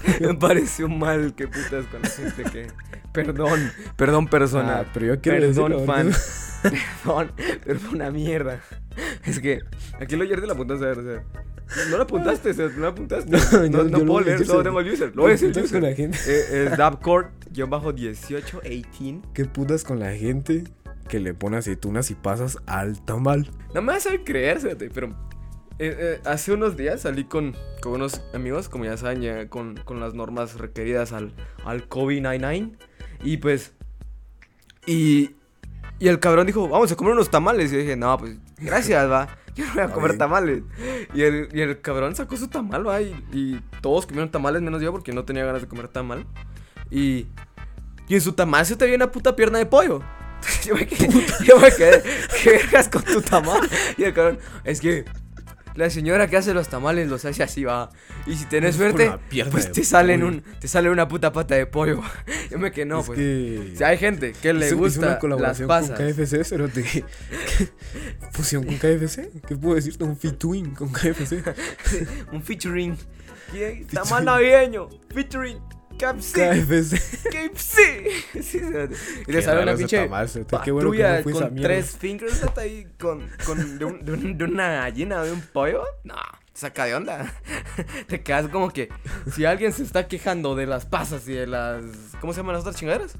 Me 0.20 0.34
pareció 0.34 0.88
mal 0.88 1.34
que 1.34 1.46
putas 1.46 1.86
con 1.86 2.02
la 2.02 2.08
gente 2.08 2.44
que. 2.44 2.66
Perdón, 3.12 3.72
perdón, 3.96 4.28
persona. 4.28 4.80
Ah, 4.80 4.90
pero 4.94 5.06
yo 5.06 5.20
quiero 5.20 5.40
perdón, 5.40 5.70
decirlo, 5.72 5.86
fan. 5.86 6.12
perdón, 7.04 7.32
pero 7.64 7.80
fue 7.80 7.90
una 7.90 8.10
mierda. 8.10 8.60
Es 9.24 9.40
que 9.40 9.60
aquí 10.00 10.16
lo 10.16 10.24
ayer 10.24 10.40
de 10.40 10.46
la 10.46 10.52
apuntaste, 10.52 10.84
a 10.84 10.88
ver, 10.88 10.98
o 10.98 11.02
sea. 11.02 11.24
No 11.88 11.96
lo 11.96 12.02
apuntaste, 12.02 12.50
o 12.50 12.54
sea, 12.54 12.68
no 12.68 12.78
lo 12.78 12.88
apuntaste. 12.88 13.30
No, 13.70 13.84
no 13.84 13.88
yo 13.88 13.98
lo 13.98 14.06
puedo 14.06 14.20
leer, 14.20 14.44
solo 14.44 14.62
tengo 14.62 14.80
el 14.80 14.92
user. 14.92 15.14
Lo 15.14 15.22
voy 15.22 15.30
a 15.30 15.32
decir 15.32 15.48
el 15.48 15.54
¿Qué 15.54 15.60
putas 15.60 15.72
con 15.72 15.82
la 15.82 15.94
gente? 15.94 16.18
Eh, 16.26 16.64
es 16.66 16.78
Dabcord-18, 16.78 17.94
18. 17.94 18.60
¿Qué 19.34 19.44
putas 19.44 19.84
con 19.84 19.98
la 20.00 20.12
gente 20.12 20.64
que 21.08 21.20
le 21.20 21.34
pone 21.34 21.56
aceitunas 21.56 22.10
y 22.10 22.14
pasas 22.14 22.58
al 22.66 23.04
tamal? 23.04 23.50
No 23.74 23.82
me 23.82 23.92
vas 23.92 24.06
a 24.06 24.18
creer, 24.24 24.60
fíjate, 24.60 24.90
pero 24.90 25.14
eh, 25.82 25.96
eh, 25.98 26.20
hace 26.26 26.52
unos 26.52 26.76
días 26.76 27.00
salí 27.00 27.24
con, 27.24 27.56
con 27.80 27.92
unos 27.92 28.20
amigos, 28.34 28.68
como 28.68 28.84
ya 28.84 28.98
saben, 28.98 29.22
ya 29.22 29.48
con, 29.48 29.78
con 29.78 29.98
las 29.98 30.12
normas 30.12 30.58
requeridas 30.58 31.12
al, 31.12 31.32
al 31.64 31.88
COVID-19. 31.88 32.76
Y 33.22 33.38
pues. 33.38 33.72
Y, 34.84 35.36
y 35.98 36.08
el 36.08 36.20
cabrón 36.20 36.46
dijo, 36.46 36.68
vamos 36.68 36.92
a 36.92 36.96
comer 36.96 37.14
unos 37.14 37.30
tamales. 37.30 37.70
Y 37.70 37.76
yo 37.76 37.80
dije, 37.80 37.96
no, 37.96 38.18
pues 38.18 38.36
gracias, 38.58 39.10
va. 39.10 39.28
Yo 39.56 39.64
no 39.66 39.72
voy 39.72 39.82
a 39.82 39.88
comer 39.88 40.18
tamales. 40.18 40.62
Y 41.14 41.22
el, 41.22 41.48
y 41.52 41.62
el 41.62 41.80
cabrón 41.80 42.14
sacó 42.14 42.36
su 42.36 42.48
tamal, 42.48 42.86
va. 42.86 43.00
Y, 43.00 43.12
y 43.32 43.60
todos 43.80 44.04
comieron 44.04 44.30
tamales, 44.30 44.60
menos 44.60 44.80
yo, 44.80 44.92
porque 44.92 45.12
no 45.12 45.24
tenía 45.24 45.44
ganas 45.44 45.62
de 45.62 45.68
comer 45.68 45.88
tamal. 45.88 46.26
Y, 46.90 47.26
y 48.06 48.14
en 48.14 48.20
su 48.20 48.34
tamal 48.34 48.66
se 48.66 48.76
te 48.76 48.84
había 48.84 48.96
una 48.96 49.10
puta 49.10 49.34
pierna 49.34 49.58
de 49.58 49.66
pollo. 49.66 50.02
yo 50.64 50.74
me 50.74 50.86
quedé, 50.86 51.08
yo 51.44 51.58
me 51.58 51.70
quedé, 51.72 52.02
¿qué 52.42 52.50
vergas 52.50 52.88
con 52.88 53.02
tu 53.02 53.20
tamal? 53.20 53.60
Y 53.96 54.04
el 54.04 54.14
cabrón, 54.14 54.38
es 54.64 54.80
que 54.80 55.04
la 55.80 55.90
señora 55.90 56.28
que 56.28 56.36
hace 56.36 56.54
los 56.54 56.68
tamales 56.68 57.08
los 57.08 57.24
hace 57.24 57.42
así, 57.42 57.64
va. 57.64 57.90
Y 58.26 58.36
si 58.36 58.44
tenés 58.44 58.76
suerte, 58.76 59.08
una 59.08 59.50
pues 59.50 59.72
te 59.72 59.82
salen 59.84 60.20
pollo. 60.20 60.32
un, 60.32 60.42
te 60.60 60.68
sale 60.68 60.90
una 60.90 61.08
puta 61.08 61.32
pata 61.32 61.54
de 61.56 61.66
pollo. 61.66 62.00
Yo 62.50 62.58
me 62.58 62.70
quedé, 62.70 62.86
no, 62.86 63.00
es 63.00 63.06
pues. 63.06 63.18
que. 63.18 63.72
Si 63.76 63.82
hay 63.84 63.98
gente 63.98 64.32
que 64.40 64.52
le 64.52 64.66
Hizo- 64.66 64.74
hizo 64.74 64.76
gusta 64.78 65.00
una 65.00 65.08
las 65.10 65.18
colaboración 65.18 65.68
pasas. 65.68 65.98
con 65.98 66.12
KFC, 66.12 66.46
pero 66.48 66.68
te... 66.68 66.84
Fusión 68.32 68.64
con 68.64 68.76
KFC. 68.76 69.30
¿Qué 69.48 69.56
puedo 69.56 69.74
decirte? 69.74 70.04
Un 70.04 70.16
featuring 70.16 70.74
con 70.74 70.90
KFC. 70.92 71.42
un 72.32 72.42
featuring. 72.42 72.96
Tamal 73.92 74.24
navideño. 74.24 74.88
Featuring. 75.12 75.58
KFC. 76.00 76.32
KFC. 76.34 76.96
KFC. 77.30 78.42
Sí, 78.42 78.58
y 78.58 79.24
Qué 79.26 79.32
le 79.32 79.42
sale 79.42 79.62
una 79.62 79.74
pinche. 79.76 79.98
Qué 79.98 80.06
bueno 80.08 80.90
que 80.92 81.02
patrulla 81.02 81.20
no 81.20 81.30
con 81.32 81.54
tres 81.56 81.96
fingers 81.96 82.38
cerote, 82.40 82.60
ahí 82.60 82.86
con, 82.98 83.28
con 83.44 83.78
de, 83.78 83.84
un- 83.84 84.04
de 84.04 84.12
un- 84.12 84.38
de 84.38 84.44
una 84.44 84.68
gallina 84.82 85.22
de 85.22 85.32
un 85.32 85.40
pollo. 85.40 85.82
No, 86.04 86.14
te 86.52 86.60
saca 86.60 86.84
de 86.86 86.94
onda. 86.94 87.32
Te 88.08 88.22
quedas 88.22 88.48
como 88.48 88.70
que 88.70 88.88
si 89.34 89.44
alguien 89.44 89.72
se 89.72 89.82
está 89.82 90.08
quejando 90.08 90.54
de 90.54 90.66
las 90.66 90.86
pasas 90.86 91.28
y 91.28 91.32
de 91.34 91.46
las 91.46 91.82
¿cómo 92.20 92.32
se 92.32 92.38
llaman 92.40 92.54
las 92.54 92.62
otras 92.62 92.76
chingaderas? 92.76 93.14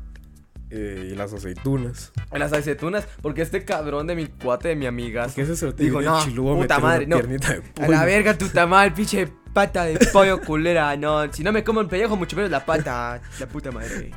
Eh, 0.72 1.10
y 1.12 1.16
las 1.16 1.32
aceitunas. 1.32 2.12
Las 2.32 2.52
aceitunas, 2.52 3.04
porque 3.22 3.42
este 3.42 3.64
cabrón 3.64 4.06
de 4.06 4.14
mi 4.14 4.28
cuate 4.28 4.68
de 4.68 4.76
mi 4.76 4.86
amiga 4.86 5.24
Porque 5.24 5.42
ese 5.42 5.56
se 5.56 5.66
lo 5.66 5.72
dijo, 5.72 6.00
no, 6.00 6.20
puta 6.54 6.78
madre, 6.78 7.08
no. 7.08 7.16
piernita 7.16 7.54
de 7.54 7.62
A 7.84 7.88
la 7.88 8.04
verga 8.04 8.38
tu 8.38 8.48
tamal, 8.48 8.94
pinche 8.94 9.26
pata 9.52 9.84
de 9.84 9.98
pollo 10.12 10.40
culera. 10.40 10.96
No, 10.96 11.32
si 11.32 11.42
no 11.42 11.52
me 11.52 11.64
como 11.64 11.80
el 11.80 11.88
pellejo, 11.88 12.16
mucho 12.16 12.36
menos 12.36 12.50
la 12.50 12.64
pata. 12.64 13.20
La 13.38 13.46
puta 13.46 13.70
madre. 13.70 14.12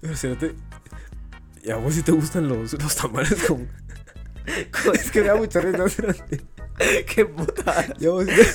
Pero 0.00 0.16
cerote, 0.16 0.54
¿Y 1.62 1.70
a 1.70 1.76
vos 1.76 1.94
si 1.94 2.02
te 2.02 2.12
gustan 2.12 2.48
los, 2.48 2.72
los 2.72 2.96
tamales 2.96 3.34
con... 3.46 3.68
es 4.94 5.10
que 5.10 5.20
me 5.20 5.28
da 5.28 5.36
mucha 5.36 5.60
risa. 5.60 5.84
Qué 7.14 7.26
puta. 7.26 7.86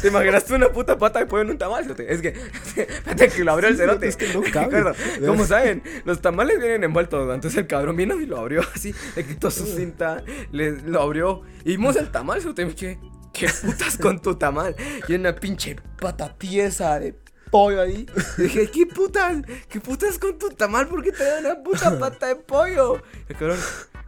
¿Te 0.01 0.07
imaginaste 0.07 0.53
una 0.55 0.69
puta 0.69 0.97
pata 0.97 1.19
de 1.19 1.25
pollo 1.25 1.43
en 1.43 1.51
un 1.51 1.57
tamal? 1.57 1.85
Es 2.07 2.21
que, 2.21 2.31
fíjate 2.31 3.27
que 3.29 3.43
lo 3.43 3.51
abrió 3.51 3.69
el 3.69 3.77
cerote. 3.77 4.07
es 4.07 4.15
que 4.15 4.33
no 4.33 4.41
cabe. 4.51 4.83
Como 5.25 5.45
saben, 5.45 5.83
los 6.05 6.21
tamales 6.21 6.59
vienen 6.59 6.85
envueltos. 6.85 7.27
¿no? 7.27 7.33
Entonces 7.33 7.59
el 7.59 7.67
cabrón 7.67 7.97
vino 7.97 8.19
y 8.19 8.25
lo 8.25 8.39
abrió 8.39 8.61
así, 8.73 8.95
le 9.15 9.25
quitó 9.25 9.51
su 9.51 9.65
cinta, 9.65 10.23
le, 10.51 10.71
lo 10.81 11.01
abrió. 11.01 11.41
Y 11.65 11.71
vimos 11.71 11.95
el 11.97 12.11
tamal, 12.11 12.41
cerote. 12.41 12.67
quedé, 12.73 12.99
¿qué 13.33 13.47
putas 13.61 13.97
con 13.97 14.21
tu 14.21 14.35
tamal? 14.35 14.75
Y 15.07 15.15
una 15.15 15.35
pinche 15.35 15.75
pata 15.99 16.33
tiesa 16.37 16.99
de 16.99 17.15
pollo 17.51 17.81
ahí. 17.81 18.05
Y 18.37 18.41
dije, 18.43 18.69
¿qué 18.71 18.85
putas? 18.85 19.41
¿Qué 19.67 19.79
putas 19.79 20.17
con 20.17 20.37
tu 20.39 20.49
tamal? 20.49 20.87
¿Por 20.87 21.03
qué 21.03 21.11
te 21.11 21.23
da 21.23 21.39
una 21.39 21.63
puta 21.63 21.99
pata 21.99 22.27
de 22.27 22.35
pollo? 22.35 23.01
El 23.27 23.35
cabrón, 23.35 23.59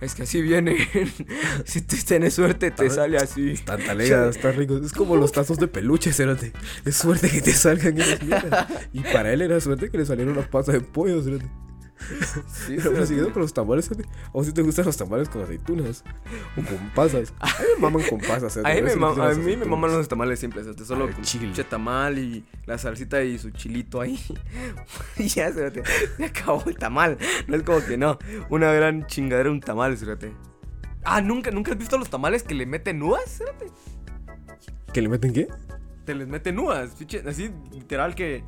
Es 0.01 0.15
que 0.15 0.23
así 0.23 0.41
viene. 0.41 0.77
si 1.65 1.81
tú 1.81 1.95
tienes 2.05 2.33
suerte, 2.33 2.71
te 2.71 2.89
sale 2.89 3.17
así. 3.17 3.51
Están 3.51 3.83
talegas, 3.83 4.35
están 4.35 4.55
ricos. 4.55 4.83
Es 4.83 4.93
como 4.93 5.15
los 5.15 5.31
tazos 5.31 5.59
de 5.59 5.67
peluche, 5.67 6.13
cerote. 6.13 6.53
Es 6.85 6.95
suerte 6.95 7.29
que 7.29 7.41
te 7.41 7.53
salgan 7.53 7.99
esas 7.99 8.23
mierdas. 8.23 8.67
Y 8.93 9.01
para 9.01 9.31
él 9.33 9.41
era 9.41 9.59
suerte 9.59 9.89
que 9.89 9.97
le 9.97 10.05
salieron 10.05 10.37
una 10.37 10.49
pata 10.49 10.71
de 10.71 10.81
pollo, 10.81 11.21
cerote. 11.21 11.45
Sí, 12.47 12.75
Pero 12.77 12.91
me 12.91 13.05
siguiendo 13.05 13.33
con 13.33 13.41
los 13.41 13.53
tamales. 13.53 13.89
O 14.31 14.43
si 14.43 14.51
te 14.51 14.61
gustan 14.61 14.85
los 14.85 14.97
tamales 14.97 15.29
con 15.29 15.41
aceitunas. 15.43 16.03
O 16.57 16.61
con 16.63 16.89
pasas. 16.93 17.33
A 17.39 17.45
mí 17.47 17.65
me 17.75 17.81
maman 17.81 18.03
con 18.09 18.19
pasas, 18.19 18.53
cerote. 18.53 18.71
A 18.71 18.75
mí, 18.75 18.81
me, 18.81 18.95
ma- 18.95 19.29
a 19.29 19.33
mí 19.33 19.55
me 19.55 19.65
maman 19.65 19.91
los 19.93 20.07
tamales 20.07 20.39
simples, 20.39 20.67
este, 20.67 20.85
solo 20.85 21.09
con 21.11 21.23
chile. 21.23 21.51
tamal 21.63 22.17
y 22.19 22.45
la 22.65 22.77
salsita 22.77 23.23
y 23.23 23.37
su 23.37 23.51
chilito 23.51 24.01
ahí. 24.01 24.19
y 25.17 25.27
ya, 25.27 25.51
se 25.51 25.71
se 26.17 26.25
acabó 26.25 26.63
el 26.67 26.77
tamal. 26.77 27.17
No 27.47 27.55
es 27.55 27.63
como 27.63 27.83
que 27.83 27.97
no, 27.97 28.19
una 28.49 28.71
gran 28.71 29.07
chingadera 29.07 29.49
un 29.49 29.61
tamal, 29.61 29.97
fíjate. 29.97 30.33
Ah, 31.03 31.21
¿nunca, 31.21 31.51
¿nunca 31.51 31.71
has 31.71 31.77
visto 31.77 31.97
los 31.97 32.09
tamales 32.09 32.43
que 32.43 32.55
le 32.55 32.65
meten 32.65 33.01
uvas? 33.01 33.39
Fíjate. 33.39 33.71
¿Que 34.91 35.01
le 35.01 35.09
meten 35.09 35.33
qué? 35.33 35.47
Te 36.05 36.13
les 36.13 36.27
meten 36.27 36.59
uvas, 36.59 36.95
así 37.27 37.51
literal 37.71 38.15
que, 38.15 38.43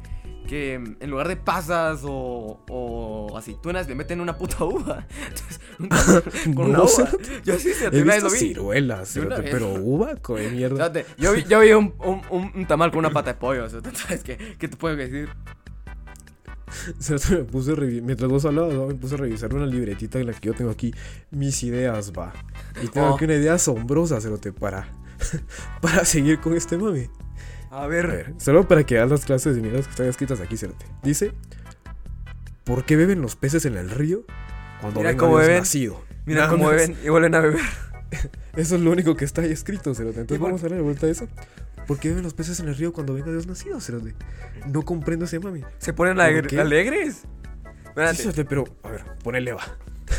que 0.48 0.80
mm, 0.80 0.96
en 1.04 1.10
lugar 1.12 1.28
de 1.28 1.36
pasas 1.38 2.02
o, 2.04 2.64
o 2.70 3.38
aceitunas 3.38 3.88
le 3.88 3.96
meten 3.96 4.20
una 4.22 4.38
puta 4.38 4.64
uva. 4.64 5.06
Entonces, 5.28 5.60
un 5.80 5.90
tamal 5.90 6.24
con 6.56 6.72
No, 6.72 6.84
una 6.84 6.84
uva. 6.84 7.10
Yo 7.46 7.60
sí, 7.60 7.72
He 7.92 8.02
una 8.02 8.14
vez 8.16 8.24
lo 8.24 8.30
vi. 8.32 8.38
ciruelas, 8.38 9.16
vez. 9.16 9.52
pero 9.52 9.74
uva, 9.74 10.16
con 10.16 10.40
mierda. 10.56 10.92
Yo 11.18 11.34
vi, 11.34 11.44
yo 11.44 11.60
vi 11.60 11.72
un, 11.74 11.94
un, 12.00 12.22
un- 12.30 12.52
un 12.56 12.66
tamal 12.68 12.90
con 12.92 13.00
una 13.00 13.12
pata 13.12 13.34
de 13.34 13.40
pollo. 13.40 13.70
¿sabes 13.70 14.24
qué? 14.24 14.56
¿Qué 14.58 14.68
te 14.68 14.76
puedo 14.78 14.96
decir? 14.96 15.30
Me 17.32 17.38
puse 17.46 17.76
mientras 18.02 18.30
vos 18.30 18.44
hablabas, 18.46 18.74
me 18.90 18.96
puse 18.96 19.16
a 19.16 19.18
revisar 19.18 19.54
una 19.54 19.66
libretita 19.66 20.20
en 20.20 20.28
la 20.28 20.34
que 20.34 20.48
yo 20.48 20.54
tengo 20.54 20.70
aquí 20.72 20.94
mis 21.32 21.64
ideas, 21.64 22.12
va. 22.12 22.34
Y 22.84 22.88
tengo 22.88 23.08
Oh. 23.12 23.16
aquí 23.16 23.26
una 23.26 23.36
idea 23.36 23.54
asombrosa, 23.54 24.20
cerote, 24.20 24.52
para, 24.52 24.88
para 25.82 26.04
seguir 26.04 26.40
con 26.40 26.54
este 26.56 26.78
mami. 26.78 27.08
A 27.72 27.84
A 27.84 27.88
ver. 27.88 28.34
solo 28.38 28.68
para 28.68 28.84
que 28.86 28.96
veas 28.96 29.10
las 29.10 29.26
clases 29.26 29.56
de 29.56 29.62
mierdas 29.62 29.86
que 29.86 29.92
están 29.92 30.08
escritas 30.08 30.40
aquí, 30.40 30.58
cerote. 30.58 30.86
Dice, 31.04 31.34
¿por 32.64 32.86
qué 32.86 32.96
beben 32.96 33.22
los 33.22 33.36
peces 33.36 33.66
en 33.66 33.76
el 33.78 33.90
río 33.90 34.24
cuando 34.82 35.00
Mira 35.00 35.10
ven 35.12 35.18
cómo 35.18 35.36
beben. 35.36 35.60
nacido? 35.60 36.02
Mira 36.26 36.42
Nada 36.42 36.52
cómo 36.52 36.66
más. 36.66 36.76
beben 36.76 36.98
y 37.04 37.10
vuelven 37.10 37.36
a 37.36 37.40
beber. 37.40 37.62
Eso 38.56 38.76
es 38.76 38.82
lo 38.82 38.92
único 38.92 39.16
que 39.16 39.26
está 39.26 39.42
ahí 39.42 39.52
escrito, 39.52 39.94
cerote. 39.94 40.22
Entonces 40.22 40.38
¿Y 40.38 40.40
por- 40.40 40.50
vamos 40.50 40.64
a 40.64 40.68
darle 40.70 40.82
vuelta 40.82 41.06
a 41.08 41.10
eso. 41.10 41.28
¿Por 41.86 42.00
qué 42.00 42.10
beben 42.10 42.24
los 42.24 42.34
peces 42.34 42.60
en 42.60 42.68
el 42.68 42.76
río 42.76 42.92
cuando 42.92 43.14
venga 43.14 43.32
Dios 43.32 43.48
nacido, 43.48 43.80
cerote? 43.80 44.14
No 44.72 44.82
comprendo 44.84 45.26
ese 45.26 45.40
mami. 45.40 45.62
Se 45.78 45.94
ponen 45.94 46.16
¿Por 46.16 46.24
alegre- 46.24 46.48
qué? 46.48 46.60
alegres. 46.60 47.24
Espérate. 47.86 48.16
Sí, 48.18 48.24
cerote, 48.24 48.46
pero, 48.46 48.66
a 48.84 48.90
ver, 48.90 49.04
ponele 49.24 49.54
va. 49.54 49.62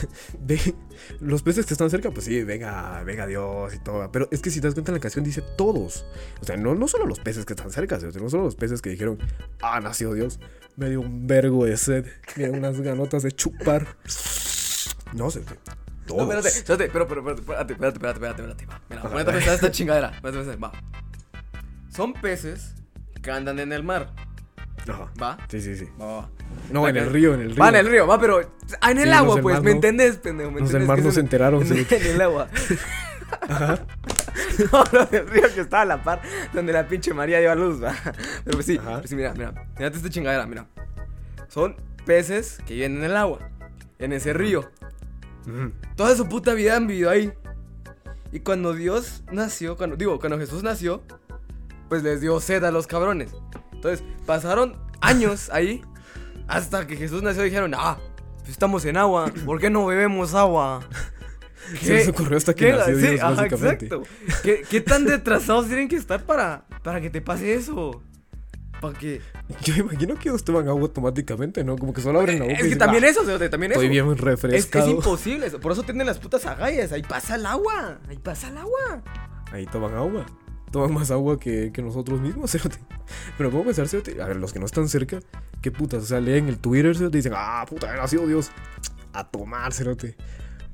Los 1.21 1.43
peces 1.43 1.67
que 1.67 1.75
están 1.75 1.91
cerca, 1.91 2.11
pues 2.11 2.27
sí, 2.27 2.43
venga, 2.43 3.03
venga 3.05 3.27
Dios 3.27 3.75
y 3.75 3.79
todo. 3.79 4.11
Pero 4.13 4.29
es 4.31 4.41
que 4.41 4.51
si 4.51 4.61
te 4.61 4.67
das 4.67 4.75
cuenta, 4.75 4.93
la 4.93 5.01
canción 5.01 5.25
dice 5.25 5.43
todos. 5.57 6.05
O 6.41 6.45
sea, 6.45 6.57
no, 6.57 6.75
no 6.75 6.89
solo 6.89 7.07
los 7.07 7.21
peces 7.21 7.45
que 7.45 7.53
están 7.53 7.71
cerca, 7.71 7.99
cerote, 7.99 8.21
no 8.21 8.31
solo 8.31 8.45
los 8.45 8.57
peces 8.57 8.83
que 8.83 8.91
dijeron, 8.91 9.19
ah, 9.63 9.81
nació 9.81 10.13
Dios. 10.15 10.41
Me 10.77 10.91
dio 10.91 11.01
un 11.01 11.27
vergo 11.27 11.65
de 11.65 11.77
sed. 11.77 12.07
Mira, 12.37 12.51
unas 12.51 12.81
ganotas 12.81 13.23
de 13.23 13.33
chupar. 13.33 13.87
No 15.15 15.31
sé, 15.31 15.43
todos. 16.07 16.27
No, 16.27 16.33
espérate, 16.33 16.49
espérate, 16.49 16.91
pero, 16.91 17.09
pero, 17.09 17.35
espérate, 17.35 17.73
espérate, 17.73 17.97
espérate, 17.97 18.19
espérate, 18.19 18.43
espérate, 18.43 18.67
va. 18.67 18.83
Mira, 18.89 19.03
ponete 19.03 19.31
a 19.31 19.35
pensar 19.35 19.55
esta 19.55 19.71
chingadera. 19.73 20.21
Ponete 20.21 20.39
a 20.39 20.43
pensar, 20.43 20.65
va. 20.65 20.73
Son 21.91 22.13
peces 22.13 22.75
que 23.23 23.31
andan 23.31 23.59
en 23.59 23.73
el 23.73 23.83
mar, 23.83 24.15
Ajá. 24.95 25.11
¿va? 25.23 25.39
Sí, 25.49 25.61
sí, 25.61 25.77
sí. 25.77 25.89
Va. 26.01 26.29
No, 26.71 26.89
en 26.89 26.97
el 26.97 27.11
río, 27.11 27.35
en 27.35 27.41
el 27.43 27.51
río. 27.55 27.59
Va 27.63 27.69
en 27.69 27.77
el 27.77 27.87
río, 27.87 28.07
va, 28.07 28.19
pero 28.21 28.41
ah, 28.81 28.91
en 28.91 28.99
el 28.99 29.05
Sí, 29.05 29.11
los 29.11 29.19
agua, 29.19 29.35
del 29.35 29.43
pues, 29.43 29.55
mar 29.57 29.63
¿me 29.65 29.71
no. 29.71 29.75
entendés, 29.77 30.17
pendejo? 30.17 30.51
¿Me 30.51 30.61
Los 30.61 30.73
del 30.73 30.83
entendés? 30.83 30.89
mar 30.89 30.97
Que 30.97 31.03
no 31.03 31.09
es 31.09 31.15
se 31.15 31.21
en- 31.21 31.27
enteraron, 31.27 31.63
En, 31.67 31.69
sí. 31.69 31.87
en 31.95 32.07
el 32.15 32.21
agua. 32.21 32.49
Ajá. 33.49 33.79
No, 34.73 34.85
los 34.93 35.11
del 35.11 35.29
río 35.29 35.43
que 35.55 35.61
estaba 35.61 35.83
a 35.83 35.87
la 35.87 36.03
par, 36.03 36.23
donde 36.53 36.73
la 36.73 36.87
pinche 36.89 37.13
María 37.13 37.39
dio 37.41 37.51
a 37.53 37.55
luz, 37.55 37.83
va. 37.83 37.95
Pero 38.45 38.57
pues 38.57 38.67
sí, 38.67 38.79
Ajá. 38.79 38.99
pues 38.99 39.11
sí, 39.11 39.17
mira, 39.17 39.33
mira. 39.35 39.53
Mírate 39.79 39.97
esta 39.99 40.11
chingadera, 40.11 40.47
mira. 40.47 40.67
Son 41.49 41.77
peces 42.07 42.59
que 42.67 42.75
viven 42.75 42.97
en 42.99 43.05
el 43.05 43.17
agua, 43.17 43.51
en 43.99 44.13
ese 44.13 44.33
río. 44.33 44.71
Ujú. 45.47 45.73
Toda 45.97 46.15
su 46.17 46.29
puta 46.29 46.55
vida 46.55 46.77
han 46.77 46.87
vivido 46.87 47.11
ahí. 47.11 47.33
Y 48.33 48.41
cuando 48.41 48.75
Dios 48.75 49.23
nació, 49.33 49.77
cuando 49.77 49.97
digo, 49.97 50.19
cuando 50.21 50.39
Jesús 50.39 50.63
nació, 50.63 51.03
pues 51.89 52.03
les 52.03 52.21
dio 52.21 52.39
sed 52.41 52.63
a 52.65 52.71
los 52.71 52.87
cabrones. 52.87 53.33
Entonces, 53.79 54.05
pasaron 54.27 54.77
años 55.01 55.51
ahí 55.53 55.83
hasta 56.49 56.87
que 56.87 56.97
Jesús 56.97 57.23
nació 57.23 57.43
y 57.43 57.51
dijeron, 57.51 57.73
ah, 57.77 57.99
pues 58.39 58.51
estamos 58.51 58.85
en 58.85 58.97
agua, 58.97 59.33
¿por 59.47 59.61
qué 59.61 59.71
no 59.71 59.87
bebemos 59.87 60.35
agua? 60.35 60.81
Se 61.83 61.93
les 61.95 62.09
ocurrió 62.09 62.39
hasta 62.39 62.55
que 62.55 62.67
qué- 62.67 62.73
nació 62.73 62.97
sí, 62.99 63.07
Dios, 63.09 63.21
ajá, 63.21 63.35
básicamente. 63.35 63.85
exacto. 63.87 64.03
¿Qué, 64.43 64.63
qué 64.69 64.81
tan 64.81 65.07
retrasados 65.07 65.67
tienen 65.69 65.87
que 65.89 65.97
estar 65.97 66.25
para, 66.25 66.65
para 66.83 67.01
que 67.01 67.11
te 67.11 67.21
pase 67.21 67.55
eso? 67.55 68.03
Para 68.81 68.97
que... 68.99 69.21
Yo 69.63 69.75
imagino 69.75 70.15
que 70.17 70.29
ellos 70.31 70.43
toman 70.45 70.67
agua 70.69 70.83
automáticamente, 70.83 71.63
¿no? 71.65 71.77
Como 71.77 71.93
que 71.93 72.01
solo 72.01 72.21
abren 72.21 72.39
la 72.39 72.45
boca 72.47 72.57
Es 72.59 72.69
que 72.69 72.77
también 72.77 73.05
"Ah, 73.05 73.09
eso, 73.09 73.21
también 73.51 73.73
eso. 73.73 73.81
Bien 73.81 74.07
Es, 74.07 74.13
es 74.13 74.21
refrescado. 74.21 74.91
imposible 74.91 75.47
eso. 75.47 75.61
Por 75.61 75.73
eso 75.73 75.83
tienen 75.83 76.07
las 76.07 76.19
putas 76.19 76.47
agallas. 76.47 76.93
Ahí 76.93 77.03
pasa 77.03 77.35
el 77.35 77.45
agua. 77.45 77.99
Ahí 78.09 78.17
pasa 78.19 78.49
el 78.49 78.57
agua. 78.59 79.03
Ahí 79.53 79.67
toman 79.67 79.95
agua. 79.95 80.25
Toman 80.71 80.93
más 80.93 81.11
agua 81.11 81.39
que, 81.39 81.71
que 81.73 81.83
nosotros 81.83 82.21
mismos, 82.21 82.51
cerote. 82.53 82.79
Pero 83.37 83.51
puedo 83.51 83.65
pensar, 83.65 83.89
cerote, 83.89 84.21
a 84.21 84.27
ver, 84.27 84.37
los 84.37 84.53
que 84.53 84.59
no 84.59 84.67
están 84.67 84.89
cerca, 84.89 85.21
¿qué 85.63 85.71
putas? 85.71 86.03
O 86.03 86.07
sea, 86.07 86.21
leen 86.21 86.49
el 86.49 86.59
Twitter, 86.59 86.97
cerote, 86.97 87.19
y 87.19 87.21
dicen, 87.21 87.33
ah, 87.35 87.65
puta, 87.69 87.93
ha 87.93 87.97
nacido 87.97 88.27
Dios. 88.27 88.51
A 89.13 89.29
tomar, 89.29 89.73
cerote. 89.73 90.17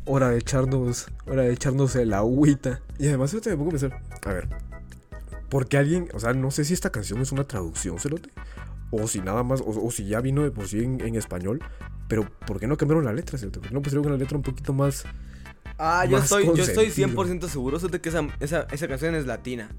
Hora 0.06 0.28
de 0.28 0.38
echarnos, 0.38 1.06
hora 1.26 1.42
de 1.42 1.52
echarnos 1.52 1.96
el 1.96 2.12
agüita. 2.12 2.80
Y 2.98 3.08
además, 3.08 3.30
cerote, 3.30 3.50
me 3.50 3.56
pongo 3.56 3.70
pensar, 3.70 4.02
a 4.22 4.32
ver, 4.32 4.48
porque 5.54 5.78
alguien, 5.78 6.08
o 6.12 6.18
sea, 6.18 6.32
no 6.32 6.50
sé 6.50 6.64
si 6.64 6.74
esta 6.74 6.90
canción 6.90 7.20
es 7.20 7.30
una 7.30 7.44
traducción, 7.44 8.00
cerote. 8.00 8.30
O 8.90 9.06
si 9.06 9.20
nada 9.20 9.42
más, 9.44 9.62
o, 9.64 9.90
si 9.92 10.04
ya 10.06 10.20
vino 10.20 10.42
de 10.42 10.50
por 10.50 10.66
sí 10.66 10.82
en, 10.82 11.00
en 11.00 11.14
español. 11.14 11.60
Pero, 12.08 12.28
¿por 12.46 12.58
qué 12.58 12.66
no 12.66 12.76
cambiaron 12.76 13.04
la 13.04 13.12
letra, 13.12 13.38
cerote? 13.38 13.60
¿Por 13.60 13.68
qué 13.68 13.74
no 13.74 13.80
pusieron 13.80 14.06
una 14.06 14.16
letra 14.16 14.36
un 14.36 14.42
poquito 14.42 14.72
más... 14.72 15.04
Ah, 15.78 16.04
yo 16.08 16.18
estoy, 16.18 16.44
yo 16.46 16.52
estoy 16.62 16.86
consentido. 16.86 17.24
100% 17.24 17.48
seguro 17.48 17.78
Cerote, 17.78 18.00
que 18.00 18.08
esa, 18.08 18.26
esa, 18.40 18.66
esa 18.70 18.88
canción 18.88 19.14
es 19.14 19.26
latina. 19.26 19.70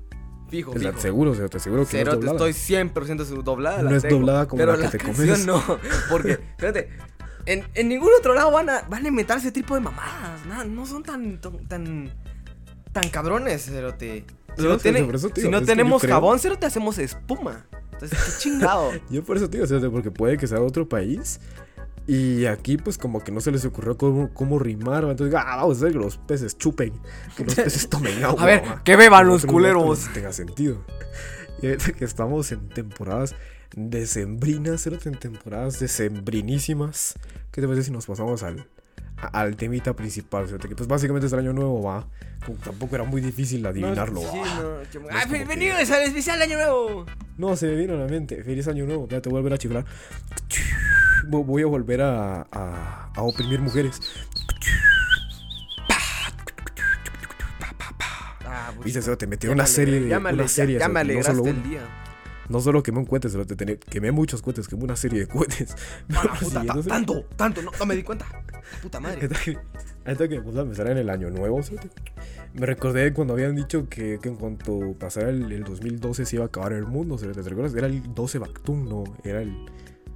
Fijo, 0.49 0.73
Es 0.75 0.79
fijo. 0.81 0.99
seguro, 0.99 1.34
cerote, 1.34 1.60
seguro 1.60 1.84
que 1.86 1.91
Cero, 1.91 2.12
no 2.12 2.17
es 2.17 2.19
te 2.19 2.25
doblada. 2.27 2.49
estoy 2.49 2.75
100% 3.15 3.25
seguro. 3.25 3.41
Doblada 3.43 3.81
No 3.81 3.89
la 3.91 3.97
es 3.97 4.03
tengo, 4.03 4.15
doblada 4.17 4.47
como 4.47 4.60
pero 4.60 4.75
la 4.77 4.89
que 4.91 4.97
te 4.97 5.03
canción 5.03 5.27
comes. 5.27 5.45
no. 5.47 5.63
Porque, 6.10 6.31
espérate, 6.34 6.89
en, 7.45 7.63
en 7.73 7.88
ningún 7.89 8.10
otro 8.19 8.34
lado 8.34 8.51
van 8.51 8.69
a, 8.69 8.81
van 8.84 9.05
a 9.05 9.08
inventar 9.08 9.38
ese 9.38 9.51
tipo 9.51 9.73
de 9.73 9.81
mamadas. 9.81 10.45
Nada, 10.45 10.63
no 10.65 10.86
son 10.86 11.01
tan, 11.03 11.39
tan, 11.67 12.12
tan 12.91 13.10
cabrones, 13.10 13.65
Cerote. 13.65 14.25
Si 14.58 14.63
No, 14.63 14.69
no, 14.69 14.77
tiene- 14.77 14.99
eso 15.13 15.29
te 15.29 15.41
si 15.41 15.49
no 15.49 15.62
tenemos 15.63 16.01
creo- 16.01 16.13
jabón, 16.13 16.39
Cerote, 16.39 16.65
hacemos 16.65 16.97
espuma. 16.99 17.65
Entonces, 17.93 18.17
qué 18.19 18.31
chingado. 18.39 18.91
Yo 19.10 19.23
por 19.23 19.38
eso 19.38 19.49
te 19.49 19.58
digo, 19.58 19.67
cerote, 19.67 19.89
porque 19.89 20.12
puede 20.12 20.38
que 20.38 20.45
sea 20.47 20.60
de 20.60 20.65
otro 20.65 20.88
país. 20.88 21.39
Y 22.08 22.46
aquí, 22.46 22.78
pues, 22.78 22.98
como 23.00 23.24
que 23.24 23.32
no 23.32 23.41
se 23.41 23.52
les 23.52 23.65
ocurrió 23.65 23.98
cómo, 23.98 24.32
cómo 24.34 24.60
rimar. 24.60 25.04
Entonces, 25.06 25.36
ah, 25.38 25.56
vamos 25.58 25.78
a 25.78 25.86
hacer 25.86 25.94
que 25.94 26.00
los 26.00 26.18
peces 26.18 26.58
chupen. 26.58 26.94
Que 27.36 27.44
los 27.46 27.56
peces 27.56 27.89
tomen 27.89 28.24
agua. 28.24 28.44
A 28.44 28.46
ver, 28.46 28.63
que 28.84 28.96
beban 28.96 29.28
los 29.28 29.46
culeros. 29.46 30.08
que 30.10 30.13
Tenga 30.15 30.32
sentido. 30.34 30.84
Y 31.62 31.68
ahorita 31.68 31.94
que 31.94 32.04
estamos 32.04 32.52
en 32.52 32.68
temporadas 32.68 33.34
decembrinas, 33.76 34.86
en 34.88 35.00
temporadas 35.18 35.80
decembrinísimas. 35.80 37.15
¿Qué 37.52 37.62
te 37.62 37.68
parece 37.68 37.86
si 37.86 37.91
nos 37.91 38.06
pasamos 38.06 38.44
al, 38.44 38.68
al 39.18 39.56
temita 39.56 39.94
principal? 39.96 40.48
Que 40.60 40.76
pues 40.76 40.88
básicamente 40.88 41.28
es 41.28 41.34
el 41.34 41.39
año 41.39 41.54
nuevo, 41.54 41.82
va. 41.82 42.08
Como 42.46 42.58
tampoco 42.60 42.96
era 42.96 43.06
muy 43.06 43.22
difícil 43.22 43.65
adivinarlo, 43.65 44.22
No, 44.22 44.32
sí, 44.32 44.38
va. 44.38 44.46
no, 44.56 44.63
No 45.02 45.08
¡Ay, 45.10 45.18
es 45.18 45.22
como 45.24 45.32
que- 45.32 45.34
bienvenidos 45.38 45.89
al 45.91 46.04
especial 46.04 46.41
Año 46.41 46.58
Nuevo! 46.58 47.06
No, 47.38 47.56
se 47.56 47.68
me 47.68 47.76
vino 47.76 47.94
a 47.94 47.98
la 47.98 48.06
mente. 48.08 48.44
Feliz 48.44 48.68
año 48.68 48.86
nuevo. 48.86 49.08
Ya 49.08 49.22
te 49.22 49.30
voy 49.30 49.38
a 49.39 49.41
volver 49.41 49.54
a 49.54 49.58
chiflar. 49.58 49.86
Vo- 51.29 51.45
Voy 51.45 51.63
a 51.63 51.67
volver 51.67 52.01
a, 52.01 52.41
a, 52.51 53.11
a 53.15 53.21
oprimir 53.23 53.59
mujeres. 53.61 53.99
Ah, 58.47 58.71
pues, 58.75 58.93
Viste, 58.93 59.15
te 59.15 59.27
metí 59.27 59.47
una 59.47 59.65
serie 59.65 59.95
alegré- 59.99 60.03
de 60.03 60.09
ya 60.09 60.19
me 60.19 60.29
ale- 60.29 60.39
una 60.39 60.47
serie, 60.47 60.79
no 60.79 61.23
solo 61.23 61.45
el 61.49 61.55
uno. 61.55 61.63
día. 61.69 61.81
No 62.47 62.61
solo 62.61 62.83
quemé 62.83 62.99
un 62.99 63.05
cohete, 63.05 63.27
Cerote, 63.29 63.57
tené- 63.57 63.79
quemé 63.79 64.11
muchos 64.11 64.43
cohetes, 64.43 64.67
quemé 64.67 64.83
una 64.83 64.95
serie 64.95 65.21
de 65.21 65.27
cohetes. 65.27 65.75
Ah, 66.15 66.38
puta, 66.39 66.63
ta- 66.63 66.81
tanto, 66.83 67.23
tanto, 67.35 67.61
no, 67.63 67.71
no 67.79 67.85
me 67.88 67.95
di 67.95 68.03
cuenta. 68.03 68.25
Puta 68.83 68.99
madre. 68.99 69.27
ahorita 70.05 70.27
que- 70.29 70.38
a 70.38 70.63
pensar 70.63 70.88
en 70.88 70.97
el 70.99 71.09
año 71.09 71.31
nuevo, 71.31 71.59
me 72.53 72.65
recordé 72.67 73.13
cuando 73.13 73.33
habían 73.33 73.55
dicho 73.55 73.89
que, 73.89 74.19
que 74.21 74.29
en 74.29 74.35
cuanto 74.35 74.95
pasara 74.99 75.29
el, 75.29 75.51
el 75.51 75.63
2012 75.63 76.25
se 76.25 76.35
iba 76.35 76.45
a 76.45 76.47
acabar 76.47 76.73
el 76.73 76.85
mundo, 76.85 77.17
Cerote, 77.17 77.41
¿te 77.41 77.49
recuerdas? 77.49 77.73
Era 77.75 77.88
el 77.88 78.13
12 78.13 78.38
Bactún, 78.38 78.88
no, 78.88 79.03
era 79.23 79.41
el... 79.41 79.55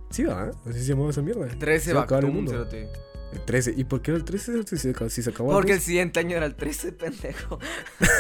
Sí, 0.09 0.23
¿verdad? 0.23 0.53
Así 0.67 0.79
se 0.79 0.85
llamaba 0.89 1.09
esa 1.11 1.21
mierda. 1.21 1.47
13 1.47 1.91
el 1.91 1.97
Bactum, 1.97 2.31
mundo. 2.33 2.51
cerote. 2.51 2.89
El 3.33 3.41
13. 3.41 3.73
¿Y 3.77 3.83
por 3.83 4.01
qué 4.01 4.11
era 4.11 4.17
el 4.17 4.23
13 4.25 4.63
si 4.63 4.77
se, 4.77 4.93
acab- 4.93 5.09
si 5.09 5.21
se 5.21 5.29
acabó 5.29 5.51
Porque 5.51 5.73
el 5.73 5.77
el 5.77 5.83
siguiente 5.83 6.19
año 6.19 6.35
era 6.35 6.47
el 6.47 6.55
13, 6.55 6.91
pendejo. 6.93 7.59
12? 7.99 8.13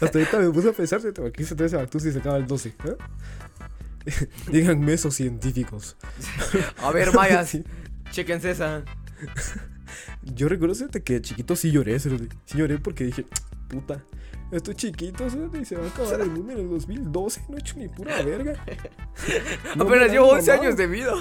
Hasta 0.00 0.18
ahorita 0.18 0.38
me 0.38 0.50
puse 0.50 0.68
a 0.70 0.72
pensar. 0.72 1.00
¿por 1.12 1.32
qué 1.32 1.42
dice 1.42 1.54
13 1.54 1.76
Bactus 1.76 2.02
si 2.04 2.12
se 2.12 2.18
acaba 2.18 2.38
el 2.38 2.46
12? 2.46 2.68
¿eh? 2.70 2.96
Díganme 4.50 4.94
esos 4.94 5.14
científicos. 5.14 5.96
A 6.78 6.90
ver, 6.92 7.12
mayas, 7.14 7.50
Sí. 7.50 7.64
chéquense 8.10 8.50
esa. 8.52 8.82
Yo 10.22 10.48
recuerdo 10.48 10.74
que 11.04 11.14
de 11.14 11.22
chiquito 11.22 11.54
sí 11.56 11.70
lloré. 11.70 11.98
Sí 12.00 12.08
lloré 12.54 12.78
porque 12.78 13.04
dije, 13.04 13.26
puta, 13.68 14.02
estoy 14.52 14.74
chiquito, 14.74 15.28
cerote, 15.30 15.60
y 15.60 15.64
se 15.64 15.76
va 15.76 15.84
a 15.84 15.88
acabar 15.88 16.20
el 16.20 16.30
mundo 16.30 16.52
en 16.52 16.58
el 16.60 16.68
2012. 16.70 17.42
No 17.48 17.56
he 17.56 17.60
hecho 17.60 17.74
ni 17.78 17.88
pura 17.88 18.22
verga. 18.22 18.64
No 19.76 19.84
Apenas 19.84 20.10
llevo 20.10 20.32
han 20.32 20.38
11 20.38 20.50
mamado. 20.50 20.62
años 20.68 20.76
de 20.78 20.86
vida. 20.86 21.12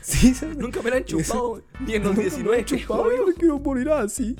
Sí, 0.00 0.34
cerote. 0.34 0.60
Nunca 0.60 0.82
me 0.82 0.90
la 0.90 0.96
han 0.96 1.04
chupado. 1.04 1.62
Ni 1.80 1.94
en 1.94 2.02
los 2.04 2.10
Nunca 2.14 2.22
me 2.22 2.28
19 2.30 2.58
han 2.58 2.64
chupado, 2.64 3.16
yo 3.16 3.26
me 3.26 3.34
quiero 3.34 3.58
morir 3.58 3.90
así. 3.90 4.36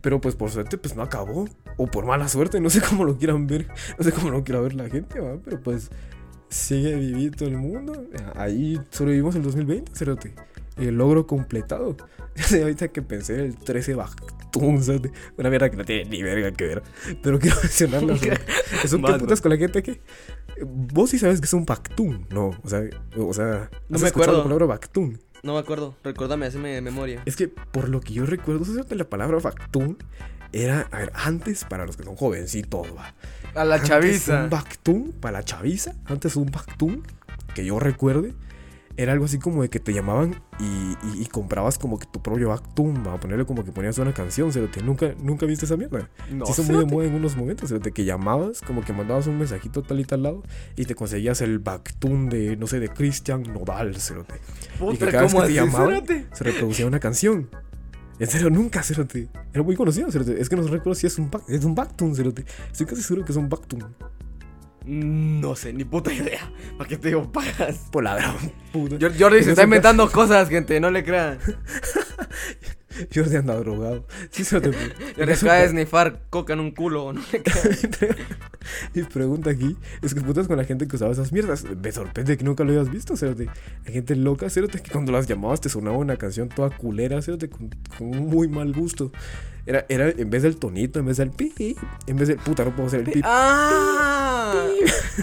Pero 0.00 0.20
pues 0.20 0.34
por 0.36 0.50
suerte 0.50 0.78
pues 0.78 0.94
no 0.96 1.02
acabó. 1.02 1.46
O 1.76 1.86
por 1.86 2.06
mala 2.06 2.28
suerte, 2.28 2.60
no 2.60 2.70
sé 2.70 2.80
cómo 2.80 3.04
lo 3.04 3.16
quieran 3.18 3.46
ver. 3.46 3.68
No 3.98 4.04
sé 4.04 4.12
cómo 4.12 4.30
lo 4.30 4.42
quiera 4.44 4.60
ver 4.60 4.74
la 4.74 4.88
gente, 4.88 5.20
¿va? 5.20 5.36
Pero 5.44 5.60
pues 5.60 5.90
sigue 6.48 6.94
vivito 6.96 7.44
el 7.44 7.56
mundo. 7.58 8.06
Ahí 8.34 8.80
sobrevivimos 8.90 9.34
el 9.36 9.42
2020, 9.42 9.92
cerote. 9.94 10.34
El 10.76 10.96
logro 10.96 11.26
completado. 11.26 11.96
Ahorita 12.52 12.88
que 12.88 13.02
pensé 13.02 13.34
en 13.34 13.40
el 13.40 13.56
13 13.56 13.94
Bactún, 13.94 14.82
cerote. 14.82 15.12
Una 15.36 15.50
mierda 15.50 15.70
que 15.70 15.76
no 15.76 15.84
tiene 15.84 16.04
ni 16.10 16.22
verga 16.22 16.52
que 16.52 16.66
ver. 16.66 16.82
Pero 17.22 17.38
quiero 17.38 17.56
mencionarla. 17.62 18.16
cerote. 18.16 18.42
Es 18.84 18.92
un 18.92 19.02
que 19.02 19.12
putas 19.14 19.40
con 19.40 19.50
la 19.50 19.56
gente 19.56 19.82
que... 19.82 20.00
Vos 20.64 21.10
sí 21.10 21.18
sabes 21.18 21.40
que 21.40 21.46
es 21.46 21.52
un 21.52 21.64
Bactún, 21.66 22.26
¿no? 22.30 22.50
O 22.62 22.68
sea, 22.68 22.82
o 23.16 23.32
sea... 23.32 23.70
No 23.88 23.96
¿has 23.96 24.02
me 24.02 24.08
acuerdo. 24.08 24.38
la 24.38 24.42
palabra 24.42 24.66
Bactún? 24.66 25.20
No 25.42 25.54
me 25.54 25.60
acuerdo. 25.60 25.94
Recuérdame, 26.02 26.46
hazme 26.46 26.70
de 26.70 26.80
memoria. 26.80 27.22
Es 27.24 27.36
que 27.36 27.48
por 27.48 27.88
lo 27.88 28.00
que 28.00 28.14
yo 28.14 28.26
recuerdo, 28.26 28.64
la 28.90 29.08
palabra 29.08 29.38
Bactún 29.38 29.98
era, 30.52 30.88
a 30.90 30.98
ver, 30.98 31.12
antes 31.14 31.64
para 31.64 31.86
los 31.86 31.96
que 31.96 32.04
son 32.04 32.16
jovencitos, 32.16 32.86
va. 32.96 33.14
A 33.54 33.64
la 33.64 33.76
Antes 33.76 33.88
chaviza. 33.88 34.44
Un 34.44 34.50
Bactún, 34.50 35.12
para 35.20 35.38
la 35.38 35.44
chaviza, 35.44 35.94
antes 36.06 36.36
un 36.36 36.50
Bactún, 36.50 37.02
que 37.54 37.64
yo 37.64 37.78
recuerde, 37.78 38.34
era 38.96 39.12
algo 39.12 39.24
así 39.26 39.38
como 39.38 39.62
de 39.62 39.68
que 39.68 39.78
te 39.80 39.92
llamaban 39.92 40.34
y, 40.58 40.64
y- 40.64 41.22
y 41.22 41.26
comprabas 41.26 41.78
como 41.78 41.98
que 41.98 42.06
tu 42.06 42.22
propio 42.22 42.48
va 42.48 42.54
a 42.56 43.20
ponerle 43.20 43.44
como 43.44 43.64
que 43.64 43.72
ponías 43.72 43.98
una 43.98 44.12
canción, 44.14 44.52
cerote. 44.52 44.82
¿Nunca, 44.82 45.14
nunca 45.22 45.44
viste 45.46 45.66
esa 45.66 45.76
mierda? 45.76 46.08
No, 46.30 46.46
Se 46.46 46.52
hizo 46.52 46.62
muy 46.72 46.84
de 46.84 46.90
moda 46.90 47.06
en 47.06 47.14
unos 47.14 47.36
momentos, 47.36 47.68
cerote, 47.68 47.92
que 47.92 48.04
llamabas, 48.04 48.60
como 48.62 48.82
que 48.84 48.92
mandabas 48.92 49.26
un 49.26 49.38
mensajito 49.38 49.82
tal 49.82 50.00
y 50.00 50.04
tal 50.04 50.22
lado 50.22 50.42
y 50.76 50.84
te 50.86 50.94
conseguías 50.94 51.40
el 51.42 51.58
Bactún 51.58 52.28
de, 52.28 52.56
no 52.56 52.66
sé, 52.66 52.80
de 52.80 52.88
Christian 52.88 53.42
Nodal, 53.42 53.96
cerote. 53.96 54.34
y 54.74 54.78
Puta, 54.78 55.06
que 55.06 55.12
cada 55.12 55.22
vez 55.24 55.32
¿cómo 55.32 55.42
que 55.42 55.48
te 55.48 55.54
llamaban, 55.54 56.04
se 56.32 56.44
reproducía 56.44 56.86
una 56.86 57.00
canción. 57.00 57.48
En 58.18 58.28
serio, 58.28 58.48
nunca, 58.48 58.82
Cerote. 58.82 59.28
Era 59.52 59.62
muy 59.62 59.76
conocido, 59.76 60.10
Cerote. 60.10 60.40
Es 60.40 60.48
que 60.48 60.56
no 60.56 60.62
recuerdo 60.62 60.94
si 60.94 61.06
es 61.06 61.18
un, 61.18 61.30
back, 61.30 61.42
es 61.48 61.62
un 61.66 61.74
Bactun, 61.74 62.16
Cerote. 62.16 62.46
Estoy 62.72 62.86
casi 62.86 63.02
seguro 63.02 63.26
que 63.26 63.32
es 63.32 63.36
un 63.36 63.50
Bactun. 63.50 63.84
No 64.86 65.56
sé, 65.56 65.72
ni 65.72 65.84
puta 65.84 66.12
idea. 66.12 66.50
¿Para 66.78 66.88
qué 66.88 66.96
te 66.96 67.08
digo 67.08 67.30
puta. 67.30 68.96
Jor- 68.98 69.14
Jordi 69.18 69.42
se 69.42 69.50
está 69.50 69.64
inventando 69.64 70.10
cosas, 70.10 70.48
gente, 70.48 70.78
no 70.80 70.90
le 70.90 71.02
crean. 71.04 71.38
Jordi 73.14 73.36
anda 73.36 73.54
drogado. 73.56 74.06
Sí, 74.30 74.44
Cerote. 74.44 74.76
Le 75.16 75.32
acaba 75.32 75.54
de 75.54 75.68
snifar 75.68 76.22
coca 76.30 76.52
en 76.54 76.60
un 76.60 76.70
culo, 76.70 77.12
no. 77.12 77.20
Mi 78.94 79.02
pregunta 79.04 79.50
aquí 79.50 79.76
es 80.02 80.14
que 80.14 80.20
putas 80.20 80.48
con 80.48 80.56
la 80.56 80.64
gente 80.64 80.88
que 80.88 80.96
usaba 80.96 81.12
esas 81.12 81.32
mierdas. 81.32 81.64
Me 81.64 81.92
sorprende 81.92 82.36
que 82.36 82.44
nunca 82.44 82.64
lo 82.64 82.72
hayas 82.72 82.90
visto, 82.90 83.16
Cerote. 83.16 83.48
Hay 83.86 83.92
gente 83.92 84.16
loca, 84.16 84.50
Cerote, 84.50 84.80
que 84.80 84.90
cuando 84.90 85.12
las 85.12 85.26
llamabas 85.26 85.60
te 85.60 85.68
sonaba 85.68 85.96
una 85.96 86.16
canción 86.16 86.48
toda 86.48 86.70
culera, 86.70 87.22
Cerote, 87.22 87.48
con, 87.48 87.70
con 87.96 88.08
muy 88.08 88.48
mal 88.48 88.72
gusto. 88.72 89.12
Era, 89.66 89.84
era 89.88 90.08
en 90.10 90.30
vez 90.30 90.42
del 90.44 90.56
tonito, 90.58 91.00
en 91.00 91.06
vez 91.06 91.16
del 91.16 91.30
pi, 91.30 91.76
en 92.06 92.16
vez 92.16 92.28
del 92.28 92.38
puta, 92.38 92.64
no 92.64 92.74
puedo 92.74 92.86
hacer 92.86 93.00
el 93.00 93.10
pi. 93.10 93.20
¡Ah! 93.24 94.64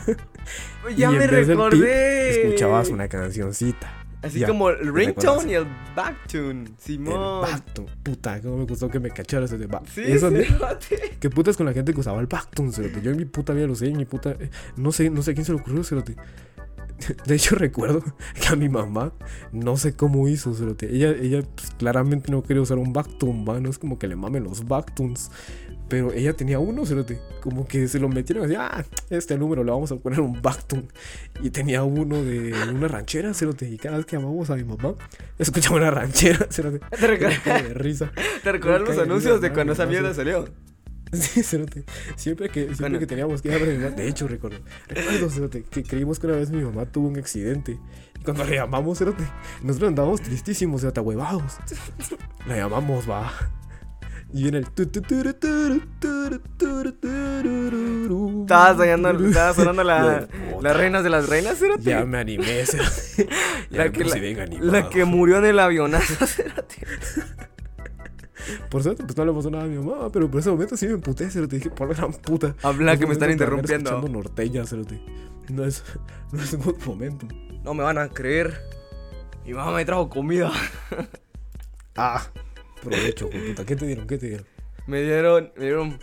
ya 0.98 1.10
Y 1.12 1.16
me 1.16 1.24
en 1.24 1.32
vez 1.32 1.48
del 1.48 1.58
pi, 1.58 1.64
recordé. 1.64 2.42
escuchabas 2.46 2.90
una 2.90 3.08
cancioncita. 3.08 4.03
Así 4.24 4.40
Ya, 4.40 4.48
como 4.48 4.70
el 4.70 4.94
ringtone 4.94 5.52
y 5.52 5.56
el 5.56 5.68
backtune. 5.96 6.62
El 6.70 6.74
Simón. 6.78 7.42
Bactun. 7.42 7.86
Puta, 8.02 8.42
cómo 8.42 8.58
me 8.60 8.66
gustó 8.66 8.90
que 8.90 9.00
me 9.00 9.10
cacharas 9.12 9.52
ese 9.52 9.68
ba- 9.68 9.84
Sí, 9.94 10.02
Esa 10.06 10.30
sí, 10.30 10.36
mierda. 10.36 10.58
mate. 10.62 11.18
¿Qué 11.20 11.30
putas 11.30 11.58
con 11.58 11.66
la 11.66 11.74
gente 11.74 11.94
que 11.94 12.00
usaba 12.00 12.20
el 12.22 12.28
Bactun, 12.28 12.72
cerote? 12.72 13.02
Yo 13.02 13.12
en 13.12 13.18
mi 13.18 13.26
puta 13.26 13.52
vida 13.54 13.68
lo 13.68 13.76
sé, 13.76 13.88
en 13.90 13.98
mi 13.98 14.06
puta... 14.06 14.32
eh, 14.32 14.50
No 14.78 14.92
sé, 14.94 15.10
no 15.10 15.22
sé 15.22 15.32
a 15.32 15.34
quién 15.34 15.46
se 15.46 15.52
le 15.54 15.60
ocurrió, 15.60 15.84
cerote. 15.84 16.16
De 17.26 17.36
hecho, 17.36 17.56
recuerdo 17.56 18.04
que 18.42 18.48
a 18.48 18.56
mi 18.56 18.70
mamá, 18.70 19.14
no 19.52 19.78
sé 19.78 19.96
cómo 19.96 20.28
hizo, 20.28 20.54
cerote. 20.54 20.94
Ella, 20.94 21.10
ella 21.10 21.42
pues, 21.56 21.72
claramente 21.78 22.32
no 22.32 22.44
quería 22.44 22.62
usar 22.62 22.78
un 22.78 22.94
Bactun, 22.94 23.46
va. 23.48 23.60
No 23.60 23.70
es 23.70 23.78
como 23.78 24.00
que 24.00 24.08
le 24.08 24.16
mamen 24.16 24.44
los 24.44 24.66
Bactuns. 24.68 25.32
Pero 25.90 26.12
ella 26.14 26.34
tenía 26.34 26.60
uno, 26.60 26.86
cerote. 26.86 27.20
Como 27.42 27.68
que 27.68 27.88
se 27.88 28.00
lo 28.00 28.10
metieron 28.10 28.46
así, 28.46 28.56
ah, 28.58 28.84
este 29.10 29.38
número 29.38 29.64
le 29.64 29.72
vamos 29.72 29.92
a 29.92 29.98
poner 29.98 30.22
un 30.22 30.42
Bactun. 30.42 30.88
Y 31.42 31.50
tenía 31.50 31.84
uno 31.84 32.24
de 32.24 32.54
una 32.74 32.88
ranchera, 32.88 33.34
cerote. 33.34 33.70
Y 33.70 33.78
cada 33.78 33.98
vez 33.98 34.06
que 34.06 34.16
llamamos 34.16 34.50
a 34.50 34.56
mi 34.56 34.64
mamá, 34.64 34.96
escuchaba 35.38 35.76
una 35.78 35.92
ranchera, 35.92 36.48
cerote. 36.50 36.80
¿Te 36.90 37.18
de 37.18 37.74
risa. 37.74 38.12
¿Te 38.44 38.52
recuerdas 38.52 38.82
los 38.88 38.98
anuncios 38.98 39.42
de 39.42 39.52
cuando 39.52 39.74
esa 39.74 39.86
mierda 39.86 40.14
salió? 40.14 40.46
Sí, 41.22 41.44
cerote. 41.44 41.84
Siempre 42.16 42.50
que, 42.50 42.62
siempre 42.62 42.78
Bueno. 42.84 43.00
que 43.00 43.08
teníamos 43.08 43.42
que 43.42 43.50
ir 43.50 43.54
a 43.56 43.58
bregar- 43.60 43.96
De 43.96 44.08
hecho, 44.08 44.28
recuerdo. 44.28 44.60
Recuerdo, 44.88 45.30
cerote, 45.30 45.64
que 45.64 45.84
creímos 45.84 46.20
que 46.20 46.28
una 46.28 46.38
vez 46.38 46.50
mi 46.50 46.64
mamá 46.64 46.86
tuvo 46.86 47.08
un 47.08 47.18
accidente. 47.18 47.80
Y 48.20 48.24
cuando 48.24 48.44
le 48.46 48.56
llamamos, 48.56 48.98
cerote, 48.98 49.24
nosotros 49.62 49.90
andábamos 49.90 50.22
tristísimos, 50.22 50.82
cerote, 50.82 51.00
huevados. 51.02 51.58
La 52.48 52.58
llamamos, 52.58 53.10
va. 53.10 53.32
Y 54.34 54.44
viene 54.44 54.58
el. 54.60 54.68
Estaba 58.42 58.76
sonando, 58.76 59.28
estaba 59.28 59.54
sonando 59.54 59.84
la, 59.84 60.28
las 60.62 60.76
reinas 60.78 61.04
de 61.04 61.10
las 61.10 61.30
reinas, 61.30 61.58
cerote. 61.60 61.84
Ya 61.84 62.04
me 62.06 62.18
animé, 62.20 62.66
cerote. 62.66 63.28
Ya 63.70 63.78
la, 63.78 63.84
me 63.86 63.92
que, 63.92 64.04
la, 64.04 64.46
la 64.82 64.90
que 64.90 65.06
murió 65.06 65.38
en 65.38 65.46
el 65.46 65.60
avionazo, 65.60 66.26
cerote. 66.28 66.76
Por 68.70 68.84
suerte, 68.84 69.04
pues 69.04 69.18
no 69.18 69.26
le 69.26 69.34
pasó 69.34 69.50
nada 69.50 69.64
a 69.64 69.68
mi 69.68 69.78
mamá, 69.78 70.10
pero 70.12 70.30
por 70.30 70.40
ese 70.40 70.50
momento 70.50 70.76
sí 70.78 70.88
me 70.88 70.94
emputé, 70.94 71.30
cerote. 71.30 71.58
Dije, 71.58 71.70
por 71.70 71.88
la 71.88 71.96
gran 71.96 72.12
puta. 72.12 72.56
Habla 72.64 72.98
que 72.98 73.06
me 73.06 73.14
están 73.14 73.32
interrumpiendo. 73.32 74.02
norteña, 74.02 74.66
cerote. 74.66 75.02
No 75.50 75.66
es, 75.66 75.84
no 76.32 76.42
es 76.42 76.54
un 76.54 76.62
buen 76.62 76.78
momento. 76.86 77.28
No 77.64 77.74
me 77.74 77.84
van 77.84 77.98
a 77.98 78.10
creer. 78.10 78.62
Mi 79.46 79.54
mamá 79.54 79.76
me 79.76 79.86
trajo 79.86 80.10
comida. 80.10 80.52
Ah, 81.96 82.26
provecho, 82.82 83.30
puta. 83.30 83.64
¿Qué 83.68 83.76
te 83.76 83.86
dieron? 83.86 84.08
¿Qué 84.08 84.18
te 84.18 84.26
dieron? 84.26 84.48
Me 84.88 85.04
dieron, 85.04 85.52
me 85.56 85.64
dieron, 85.64 86.00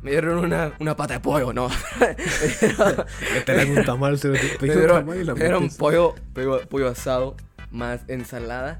me 0.00 0.12
dieron 0.12 0.38
una, 0.38 0.74
una 0.78 0.94
pata 0.94 1.14
de 1.14 1.20
pollo, 1.20 1.52
no. 1.52 1.68
Me 3.34 3.40
traen 3.44 3.76
un 3.76 3.84
tamal, 3.84 4.16
cerote. 4.16 4.58
me 4.60 4.68
dieron, 4.72 5.00
tamal 5.00 5.20
y 5.20 5.24
la 5.24 5.34
me 5.34 5.40
dieron 5.40 5.68
pollo, 5.70 6.14
pollo, 6.32 6.60
pollo 6.68 6.86
asado, 6.86 7.34
más 7.72 8.02
ensalada 8.06 8.78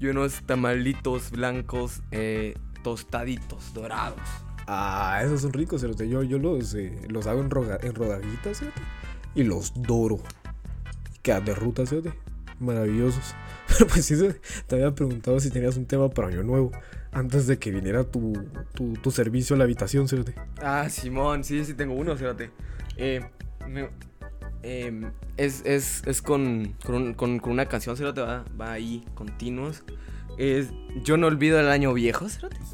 y 0.00 0.06
unos 0.06 0.42
tamalitos 0.46 1.30
blancos 1.30 2.02
eh, 2.10 2.54
tostaditos, 2.82 3.72
dorados. 3.74 4.18
Ah, 4.66 5.20
esos 5.24 5.42
son 5.42 5.52
ricos, 5.52 5.80
cerote. 5.80 6.08
Yo, 6.08 6.22
yo 6.22 6.38
los, 6.38 6.74
eh, 6.74 7.00
los 7.08 7.26
hago 7.26 7.40
en, 7.40 7.50
roga- 7.50 7.78
en 7.82 7.94
rodajitas, 7.94 8.58
cerote. 8.58 8.80
Y 9.34 9.42
los 9.44 9.72
doro. 9.82 10.18
Y 11.14 11.18
quedan 11.20 11.44
de 11.44 11.54
ruta, 11.54 11.86
cerote. 11.86 12.12
Maravillosos. 12.60 13.34
Pero 13.68 13.86
pues 13.86 14.04
sí, 14.06 14.16
te 14.66 14.74
había 14.76 14.94
preguntado 14.94 15.38
si 15.40 15.50
tenías 15.50 15.76
un 15.76 15.86
tema 15.86 16.08
para 16.10 16.28
Año 16.28 16.42
Nuevo. 16.42 16.70
Antes 17.12 17.46
de 17.46 17.58
que 17.58 17.70
viniera 17.72 18.04
tu, 18.04 18.32
tu, 18.74 18.92
tu 18.94 19.10
servicio 19.10 19.54
a 19.54 19.58
la 19.58 19.64
habitación, 19.64 20.06
cerote. 20.08 20.34
Ah, 20.62 20.88
Simón, 20.88 21.42
sí, 21.44 21.64
sí 21.64 21.74
tengo 21.74 21.94
uno, 21.94 22.16
fíjate. 22.16 22.50
Eh, 22.96 23.20
me- 23.68 23.88
em, 24.62 25.10
es, 25.36 25.62
es, 25.64 26.02
es 26.06 26.22
con, 26.22 26.74
con, 26.84 27.14
con- 27.14 27.38
con 27.38 27.52
una 27.52 27.66
canción, 27.66 27.96
Cerote, 27.96 28.20
va, 28.20 28.44
va 28.60 28.72
ahí, 28.72 29.04
continuos. 29.14 29.82
Es 30.38 30.68
Yo 31.02 31.16
no 31.16 31.26
olvido 31.26 31.58
el 31.60 31.68
año 31.68 31.92
viejo, 31.92 32.28
Cerote. 32.28 32.56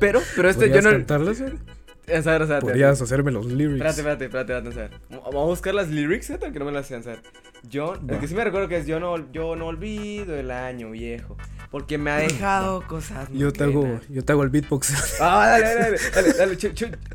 Pero, 0.00 0.20
pero 0.34 0.48
este, 0.50 0.62
yo 0.68 0.72
¿Podrías 0.74 0.84
no... 0.84 0.90
cantarlas, 0.90 1.40
ver, 1.40 2.60
Podrías 2.60 3.00
hacerme 3.00 3.30
los 3.30 3.46
lyrics. 3.46 3.74
Espérate, 3.96 4.24
espérate, 4.24 4.68
espérate. 4.68 4.96
Vamos 5.10 5.34
a 5.36 5.46
buscar 5.46 5.74
las 5.74 5.88
lyrics, 5.90 6.26
Cerote, 6.26 6.50
que 6.50 6.58
no 6.58 6.64
me 6.64 6.72
las 6.72 6.88
sé 6.88 6.96
hacer. 6.96 7.22
Yo, 7.68 7.94
el 7.94 8.10
Va. 8.14 8.18
que 8.18 8.26
sí 8.26 8.34
me 8.34 8.42
recuerdo 8.42 8.66
que 8.66 8.78
es 8.78 8.86
yo 8.88 8.98
no, 8.98 9.30
yo 9.30 9.54
no 9.54 9.66
olvido 9.66 10.34
el 10.34 10.50
año 10.50 10.90
viejo. 10.90 11.36
Porque 11.70 11.98
me 11.98 12.10
ha 12.10 12.16
dejado 12.16 12.82
cosas 12.88 13.30
Yo 13.32 13.52
te 13.52 13.62
hago, 13.62 14.00
yo 14.10 14.24
te 14.24 14.32
hago 14.32 14.42
el 14.42 14.50
beatbox. 14.50 15.20
Ah, 15.20 15.46
dale, 15.46 15.64
dale, 15.66 15.80
dale, 15.80 15.98
dale, 16.10 16.32
dale, 16.32 16.56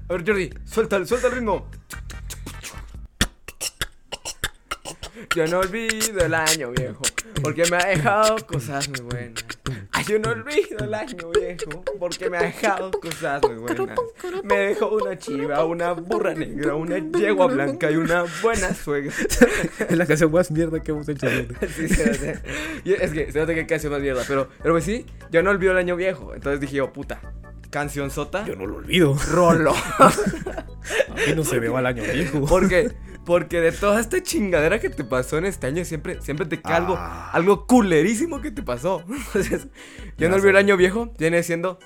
ver, 0.07 0.25
Jordi, 0.25 0.49
suelta, 0.63 1.05
suelta 1.05 1.29
Yo 5.37 5.45
no 5.45 5.59
olvido 5.59 6.25
el 6.25 6.33
año 6.33 6.71
viejo, 6.71 7.03
porque 7.43 7.63
me 7.69 7.77
ha 7.77 7.85
dejado 7.85 8.37
cosas 8.47 8.89
muy 8.89 9.01
buenas. 9.01 9.45
Ay, 9.91 10.03
yo 10.07 10.17
no 10.17 10.31
olvido 10.31 10.79
el 10.83 10.91
año 10.95 11.29
viejo, 11.29 11.83
porque 11.99 12.27
me 12.27 12.37
ha 12.37 12.41
dejado 12.41 12.89
cosas 12.89 13.43
muy 13.43 13.57
buenas. 13.57 13.99
Me 14.43 14.57
dejó 14.57 14.87
una 14.87 15.15
chiva, 15.15 15.63
una 15.63 15.91
burra 15.91 16.33
negra, 16.33 16.73
una 16.73 16.97
yegua 16.97 17.45
blanca 17.45 17.91
y 17.91 17.97
una 17.97 18.25
buena 18.41 18.73
suegra. 18.73 19.13
es 19.87 19.95
la 19.95 20.07
canción 20.07 20.31
más 20.31 20.49
mierda 20.49 20.81
que 20.81 20.89
hemos 20.89 21.07
hecho. 21.07 21.27
Sí, 21.29 21.85
espérate. 21.85 22.39
Y 22.83 22.93
es 22.93 23.11
que, 23.11 23.21
espérate 23.21 23.53
que 23.53 23.67
canción 23.67 23.93
más 23.93 24.01
mierda, 24.01 24.23
pero, 24.27 24.49
pero 24.63 24.73
pues 24.73 24.85
sí, 24.85 25.05
yo 25.29 25.43
no 25.43 25.51
olvido 25.51 25.73
el 25.73 25.77
año 25.77 25.95
viejo. 25.95 26.33
Entonces 26.33 26.59
dije 26.59 26.77
yo, 26.77 26.91
puta, 26.91 27.21
canción 27.69 28.09
sota, 28.09 28.43
Yo 28.43 28.55
no 28.55 28.65
lo 28.65 28.77
olvido. 28.77 29.15
rolo. 29.29 29.75
A 29.99 31.13
mí 31.27 31.33
no 31.35 31.43
se 31.43 31.59
me 31.59 31.67
va 31.67 31.81
el 31.81 31.85
año 31.85 32.01
viejo. 32.11 32.43
Porque 32.43 32.91
Porque 33.27 33.59
de 33.59 33.73
toda 33.73 33.99
esta 33.99 34.23
chingadera 34.23 34.79
que 34.79 34.89
te 34.89 35.03
pasó 35.03 35.37
en 35.37 35.45
este 35.45 35.67
año, 35.67 35.83
siempre, 35.83 36.21
siempre 36.21 36.45
te 36.45 36.61
queda 36.61 36.77
algo, 36.77 36.95
Ah. 36.97 37.29
algo 37.33 37.67
culerísimo 37.67 38.39
que 38.41 38.51
te 38.51 38.63
pasó. 38.63 39.03
Entonces, 39.27 39.67
yo 40.17 40.29
no 40.29 40.35
olvido 40.35 40.51
el 40.51 40.55
año 40.55 40.77
viejo, 40.77 41.11
viene 41.19 41.43
siendo 41.43 41.77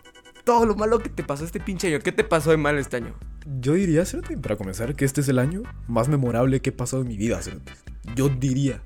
todo 0.44 0.68
lo 0.68 0.76
malo 0.76 1.00
que 1.00 1.10
te 1.10 1.24
pasó 1.24 1.44
este 1.44 1.60
pinche 1.60 1.88
año. 1.88 1.98
¿Qué 2.00 2.12
te 2.12 2.24
pasó 2.24 2.52
de 2.52 2.58
mal 2.58 2.78
este 2.78 2.98
año? 2.98 3.16
Yo 3.60 3.74
diría, 3.74 4.06
Cerote, 4.06 4.38
para 4.38 4.56
comenzar, 4.56 4.96
que 4.96 5.04
este 5.04 5.22
es 5.22 5.30
el 5.30 5.40
año 5.40 5.64
más 5.88 6.10
memorable 6.10 6.62
que 6.62 6.70
he 6.70 6.74
pasado 6.74 7.02
en 7.02 7.08
mi 7.08 7.18
vida, 7.18 7.42
Cerote. 7.42 7.74
Yo 8.16 8.30
diría. 8.30 8.84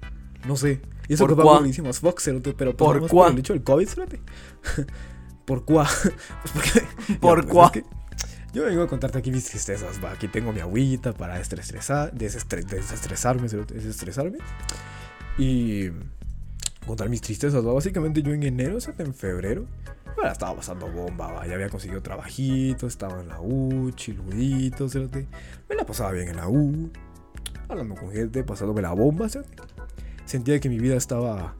No 0.47 0.55
sé. 0.55 0.81
Y 1.09 1.15
eso 1.15 1.27
¿Por 1.27 1.35
que 1.35 1.41
cuá? 1.43 1.57
buenísimo 1.59 1.89
as 1.89 1.99
fuck, 1.99 2.21
Cerote, 2.21 2.53
pero 2.53 2.77
¿Por 2.77 3.05
por 3.07 3.31
el 3.31 3.37
hecho 3.37 3.51
del 3.51 3.63
COVID, 3.63 3.85
Cerote. 3.85 4.21
¿Por 5.45 5.65
cuá? 5.65 5.87
Pues 6.41 6.53
porque... 6.53 7.17
¿Por 7.19 7.41
pues, 7.41 7.53
cuá? 7.53 7.71
Yo 8.55 8.63
vengo 8.63 8.83
a 8.83 8.87
contarte 8.87 9.17
aquí 9.17 9.31
mis 9.31 9.43
tristezas, 9.43 10.01
va. 10.01 10.13
Aquí 10.13 10.29
tengo 10.29 10.53
mi 10.53 10.61
agüita 10.61 11.11
para 11.11 11.41
estresar, 11.41 12.13
desestre- 12.13 12.63
desestresarme, 12.63 13.49
desestresarme. 13.49 14.37
Y... 15.37 15.89
Contar 16.87 17.09
mis 17.09 17.19
tristezas, 17.19 17.67
va. 17.67 17.73
Básicamente 17.73 18.21
yo 18.21 18.31
en 18.31 18.43
enero, 18.43 18.79
Cerote, 18.79 19.03
en 19.03 19.13
febrero... 19.13 19.65
Bueno, 20.15 20.31
estaba 20.31 20.55
pasando 20.55 20.89
bomba, 20.89 21.33
va. 21.33 21.45
Ya 21.45 21.55
había 21.55 21.67
conseguido 21.67 22.01
trabajito, 22.01 22.87
estaba 22.87 23.19
en 23.21 23.27
la 23.27 23.41
U, 23.41 23.91
chiludito, 23.91 24.87
cerote. 24.87 25.27
Me 25.67 25.75
la 25.75 25.85
pasaba 25.85 26.13
bien 26.13 26.29
en 26.29 26.37
la 26.37 26.47
U, 26.47 26.89
hablando 27.67 27.95
con 27.95 28.09
gente, 28.13 28.41
pasándome 28.45 28.81
la 28.81 28.93
bomba, 28.93 29.27
cerote. 29.27 29.51
Sentía 30.23 30.61
que 30.61 30.69
mi 30.69 30.79
vida 30.79 30.95
estaba. 30.95 31.55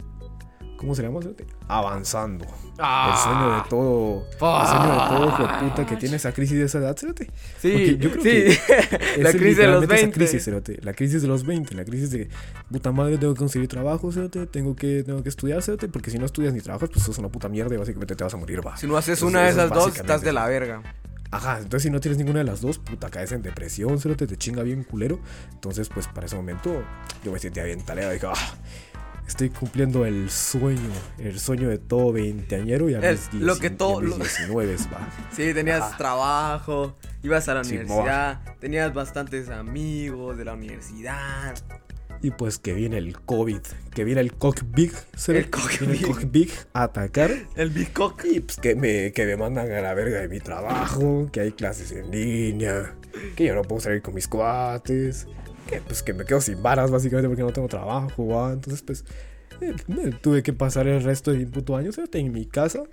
¿Cómo 0.78 0.93
se 0.93 1.03
llama? 1.03 1.19
Avanzando. 1.67 2.45
El 2.45 3.17
sueño 3.17 3.55
de 3.55 3.61
todo. 3.69 4.26
El 4.32 4.67
sueño 4.67 4.91
de 4.91 5.09
todo, 5.09 5.28
hijo 5.28 5.43
de 5.47 5.69
puta, 5.69 5.86
que 5.86 5.95
tiene 5.95 6.17
esa 6.17 6.32
crisis 6.34 6.57
de 6.57 6.65
esa 6.65 6.80
edad, 6.80 6.97
cerote. 6.97 7.32
Sí, 7.59 7.71
Porque 7.71 7.97
yo 7.97 8.11
creo 8.11 8.23
sí. 8.23 8.59
que 8.67 9.17
la 9.23 9.32
crisis 9.32 9.57
de 9.57 9.67
los 9.67 9.82
literalmente 9.82 9.95
esa 9.95 10.01
20. 10.03 10.11
crisis, 10.19 10.43
cerote. 10.43 10.80
La 10.82 10.93
crisis 10.93 11.21
de 11.21 11.28
los 11.28 11.45
20. 11.45 11.76
La 11.76 11.86
crisis 11.86 12.11
de 12.11 12.30
puta 12.69 12.91
madre, 12.91 13.17
tengo 13.17 13.34
que 13.34 13.39
conseguir 13.39 13.67
trabajo, 13.67 14.11
cerote. 14.11 14.45
Tengo 14.47 14.76
que, 14.76 15.03
tengo 15.03 15.23
que 15.23 15.30
estudiar, 15.30 15.61
cerote. 15.61 15.88
Porque 15.88 16.11
si 16.11 16.19
no 16.19 16.26
estudias 16.26 16.53
ni 16.53 16.59
trabajas, 16.61 16.89
pues 16.91 17.05
sos 17.05 17.17
una 17.17 17.30
puta 17.30 17.47
mierda 17.49 17.73
y 17.73 17.78
básicamente 17.78 18.15
te 18.15 18.23
vas 18.23 18.34
a 18.34 18.38
morir, 18.38 18.65
va. 18.65 18.76
Si 18.78 18.88
no 18.88 18.97
haces 18.97 19.19
Entonces, 19.19 19.34
una 19.34 19.43
de 19.43 19.49
esas 19.51 19.69
dos, 19.69 19.95
estás 19.95 20.21
de 20.21 20.34
la 20.34 20.45
verga. 20.47 20.82
Ajá, 21.32 21.57
entonces 21.57 21.84
si 21.84 21.89
no 21.89 21.99
tienes 21.99 22.17
ninguna 22.17 22.39
de 22.39 22.45
las 22.45 22.61
dos, 22.61 22.80
puta, 22.80 23.09
caes 23.09 23.32
en 23.34 23.41
depresión, 23.41 23.99
cerote, 23.99 24.26
te 24.28 24.38
chinga 24.38 24.63
bien 24.63 24.84
culero. 24.84 25.19
Entonces, 25.51 25.89
pues 25.89 26.07
para 26.07 26.28
ese 26.28 26.36
momento 26.36 26.84
yo 27.23 27.32
me 27.32 27.39
sentía 27.39 27.63
bien 27.63 27.84
taleado. 27.84 28.13
Dije, 28.13 28.28
ah, 28.30 28.55
estoy 29.28 29.49
cumpliendo 29.49 30.05
el 30.05 30.30
sueño, 30.30 30.89
el 31.17 31.39
sueño 31.39 31.69
de 31.69 31.78
todo 31.78 32.11
veinteañero 32.13 32.89
y 32.89 32.95
a 32.95 32.99
El- 32.99 33.17
mis, 33.17 33.34
lo 33.41 33.55
10 33.55 33.59
que 33.59 33.67
y 33.67 33.69
a 33.73 33.78
todo- 33.78 34.01
mis 34.01 34.09
lo- 34.11 34.17
19, 34.17 34.76
va. 34.93 35.09
Sí, 35.36 35.53
tenías 35.53 35.97
trabajo, 35.97 36.95
ibas 37.23 37.47
a 37.49 37.55
la 37.55 37.61
universidad, 37.61 38.41
tenías 38.59 38.93
bastantes 38.93 39.49
amigos 39.49 40.38
de 40.38 40.45
la 40.45 40.53
universidad. 40.53 41.55
Y 42.21 42.32
pues 42.32 42.57
que 42.57 42.73
viene 42.73 42.97
el 42.97 43.19
COVID, 43.19 43.59
que 43.93 44.03
viene 44.03 44.21
el 44.21 44.34
cock 44.34 44.61
big, 44.73 44.91
cerote, 45.15 45.45
El 45.45 45.49
cock 45.51 45.69
viene 45.80 45.93
el 45.93 45.99
big. 45.99 46.07
cock 46.07 46.23
big 46.32 46.51
a 46.73 46.84
atacar. 46.84 47.32
El 47.55 47.69
Bicoc. 47.69 48.23
Y 48.26 48.39
pues 48.39 48.57
que 48.57 48.73
me, 48.73 49.11
que 49.11 49.26
me 49.26 49.36
mandan 49.38 49.71
a 49.71 49.82
la 49.82 49.93
verga 49.93 50.21
de 50.21 50.28
mi 50.30 50.39
trabajo, 50.39 51.28
que 51.32 51.41
hay 51.41 51.51
clases 51.51 51.91
en 51.91 52.09
línea, 52.09 52.95
que 53.36 53.45
yo 53.45 53.53
no 53.53 53.61
puedo 53.63 53.82
salir 53.82 54.01
con 54.01 54.15
mis 54.15 54.28
cuates, 54.28 55.28
que 55.68 55.82
pues 55.82 56.03
que 56.03 56.13
me 56.13 56.26
quedo 56.26 56.41
sin 56.41 56.61
varas 56.61 56.91
básicamente 56.91 57.28
porque 57.28 57.43
no 57.43 57.53
tengo 57.53 57.68
trabajo, 57.68 58.51
entonces 58.51 58.82
pues 58.82 59.05
eh, 59.61 59.74
tuve 60.22 60.43
que 60.43 60.53
pasar 60.53 60.88
el 60.88 61.03
resto 61.03 61.32
de 61.32 61.39
mi 61.39 61.45
puto 61.45 61.76
año, 61.76 61.91
¿cierto? 61.91 62.18
En 62.18 62.32
mi 62.32 62.45
casa, 62.45 62.84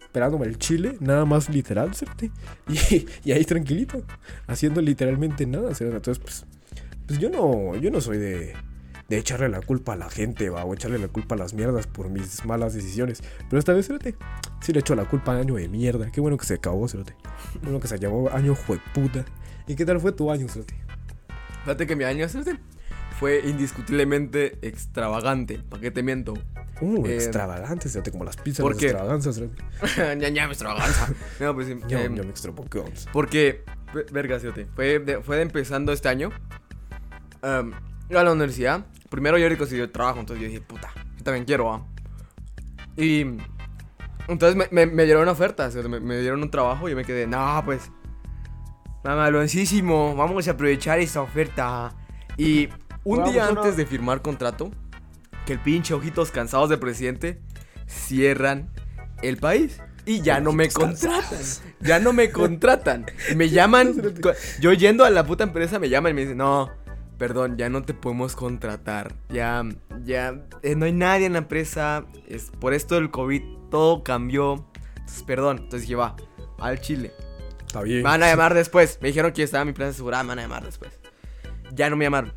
esperándome 0.00 0.46
el 0.46 0.58
chile, 0.58 0.96
nada 1.00 1.24
más 1.24 1.48
literal, 1.48 1.94
¿cierto? 1.94 2.26
Y, 3.24 3.32
ahí 3.32 3.44
tranquilito, 3.44 4.02
haciendo 4.46 4.80
literalmente 4.80 5.46
nada, 5.46 5.74
¿cierto? 5.74 5.96
Entonces 5.96 6.22
pues, 6.22 6.44
pues 7.06 7.18
yo 7.18 7.30
no, 7.30 7.76
yo 7.76 7.90
no 7.90 8.00
soy 8.00 8.18
de... 8.18 8.54
De 9.08 9.18
echarle 9.18 9.48
la 9.48 9.60
culpa 9.60 9.94
a 9.94 9.96
la 9.96 10.08
gente, 10.08 10.50
va, 10.50 10.64
o 10.64 10.72
echarle 10.72 10.96
la 10.96 11.08
culpa 11.08 11.34
a 11.34 11.38
las 11.38 11.52
mierdas 11.52 11.88
por 11.88 12.08
mis 12.10 12.44
malas 12.44 12.74
decisiones. 12.74 13.24
Pero 13.48 13.58
esta 13.58 13.72
vez, 13.72 13.88
fíjate, 13.88 14.14
Sí 14.60 14.72
le 14.74 14.80
echo 14.80 14.94
la 14.94 15.06
culpa 15.06 15.32
al 15.32 15.38
año 15.38 15.54
de 15.54 15.68
mierda. 15.68 16.10
Qué 16.12 16.20
bueno 16.20 16.36
que 16.36 16.44
se 16.44 16.54
acabó. 16.54 16.86
Qué 16.86 16.98
bueno 17.62 17.80
que 17.80 17.88
se 17.88 17.98
llamó 17.98 18.28
año 18.30 18.54
jueputa. 18.54 19.24
¿Y 19.66 19.74
qué 19.74 19.86
tal 19.86 20.00
fue 20.00 20.12
tu 20.12 20.30
año, 20.30 20.48
Cerote? 20.48 20.74
Fíjate 21.64 21.86
que 21.86 21.96
mi 21.96 22.04
año 22.04 22.24
este 22.24 22.56
fue 23.18 23.40
indiscutiblemente 23.44 24.58
extravagante. 24.66 25.58
¿Para 25.58 25.82
qué 25.82 25.90
te 25.90 26.02
miento? 26.02 26.34
Uh, 26.80 27.04
Eh, 27.06 27.16
extravagante, 27.16 27.88
Cerote, 27.90 28.10
como 28.10 28.24
las 28.24 28.36
pizzas 28.38 28.62
¿por 28.62 28.72
de 28.72 28.78
qué? 28.80 28.86
extravaganza, 28.86 29.32
Cerote. 29.32 29.62
ya, 30.20 30.28
ya, 30.30 30.46
me 30.46 30.52
extravaganza. 30.52 31.12
No, 31.40 31.54
pues 31.54 31.66
sí. 31.66 31.76
Yo, 31.88 31.98
em, 31.98 32.14
yo 32.16 32.24
me. 32.24 32.30
Porque, 33.12 33.64
ve- 33.94 34.06
verga, 34.10 34.38
fíjate, 34.40 34.66
fue 34.74 34.98
de, 35.00 35.20
fue 35.22 35.36
de 35.36 35.42
empezando 35.42 35.92
este 35.92 36.08
año. 36.08 36.30
iba 37.42 38.20
a 38.20 38.24
la 38.24 38.32
universidad. 38.32 38.86
Primero 39.10 39.36
yo 39.38 39.48
consiguió 39.58 39.84
el 39.84 39.90
trabajo, 39.90 40.20
entonces 40.20 40.42
yo 40.42 40.48
dije, 40.48 40.60
puta, 40.62 40.90
yo 41.18 41.24
también 41.24 41.44
quiero, 41.44 41.66
¿va? 41.66 41.84
Y 42.96 43.26
entonces 44.28 44.56
me, 44.56 44.68
me- 44.70 44.86
me 44.86 45.04
dieron 45.04 45.22
una 45.24 45.32
oferta, 45.32 45.66
o 45.66 45.70
sea, 45.70 45.82
me, 45.82 46.00
me 46.00 46.18
dieron 46.20 46.42
un 46.42 46.50
trabajo 46.50 46.88
y 46.88 46.92
yo 46.92 46.96
me 46.96 47.04
quedé, 47.04 47.26
no, 47.26 47.60
pues, 47.64 47.90
mamaloncísimo, 49.04 50.14
vamos 50.14 50.48
a 50.48 50.52
aprovechar 50.52 50.98
esa 50.98 51.22
oferta. 51.22 51.94
Y 52.36 52.68
un 53.04 53.18
Vamos, 53.18 53.32
día 53.32 53.46
antes 53.46 53.76
de 53.76 53.86
firmar 53.86 54.22
contrato, 54.22 54.70
que 55.46 55.54
el 55.54 55.60
pinche 55.60 55.94
ojitos 55.94 56.30
cansados 56.30 56.68
de 56.68 56.78
presidente 56.78 57.40
cierran 57.86 58.70
el 59.22 59.36
país. 59.36 59.80
Y 60.06 60.22
ya 60.22 60.40
no 60.40 60.52
me 60.52 60.68
contratan. 60.68 61.38
Ya 61.80 62.00
no 62.00 62.12
me 62.12 62.30
contratan. 62.30 63.06
Me 63.36 63.48
llaman. 63.48 63.94
Yo 64.60 64.72
yendo 64.72 65.04
a 65.04 65.10
la 65.10 65.24
puta 65.24 65.44
empresa 65.44 65.78
me 65.78 65.88
llaman 65.88 66.12
y 66.12 66.14
me 66.14 66.20
dicen, 66.22 66.38
no, 66.38 66.70
perdón, 67.18 67.56
ya 67.56 67.68
no 67.68 67.82
te 67.82 67.94
podemos 67.94 68.34
contratar. 68.34 69.14
Ya, 69.28 69.62
ya, 70.04 70.42
eh, 70.62 70.74
no 70.74 70.86
hay 70.86 70.92
nadie 70.92 71.26
en 71.26 71.34
la 71.34 71.40
empresa. 71.40 72.06
Es 72.28 72.50
por 72.58 72.74
esto 72.74 72.94
del 72.94 73.10
COVID, 73.10 73.42
todo 73.70 74.02
cambió. 74.02 74.66
Entonces, 74.96 75.22
perdón. 75.22 75.58
Entonces 75.58 75.82
dije, 75.82 75.96
va, 75.96 76.16
al 76.58 76.80
Chile. 76.80 77.12
Está 77.70 77.82
bien. 77.82 77.98
Me 77.98 78.02
van 78.02 78.20
a 78.24 78.26
llamar 78.28 78.52
después. 78.52 78.98
Me 79.00 79.08
dijeron 79.08 79.30
que 79.32 79.44
estaba 79.44 79.64
mi 79.64 79.72
plaza 79.72 79.90
asegurada, 79.92 80.24
me 80.24 80.30
van 80.30 80.38
a 80.40 80.42
llamar 80.42 80.64
después. 80.64 80.90
Ya 81.72 81.88
no 81.88 81.96
me 81.96 82.04
llamaron. 82.04 82.32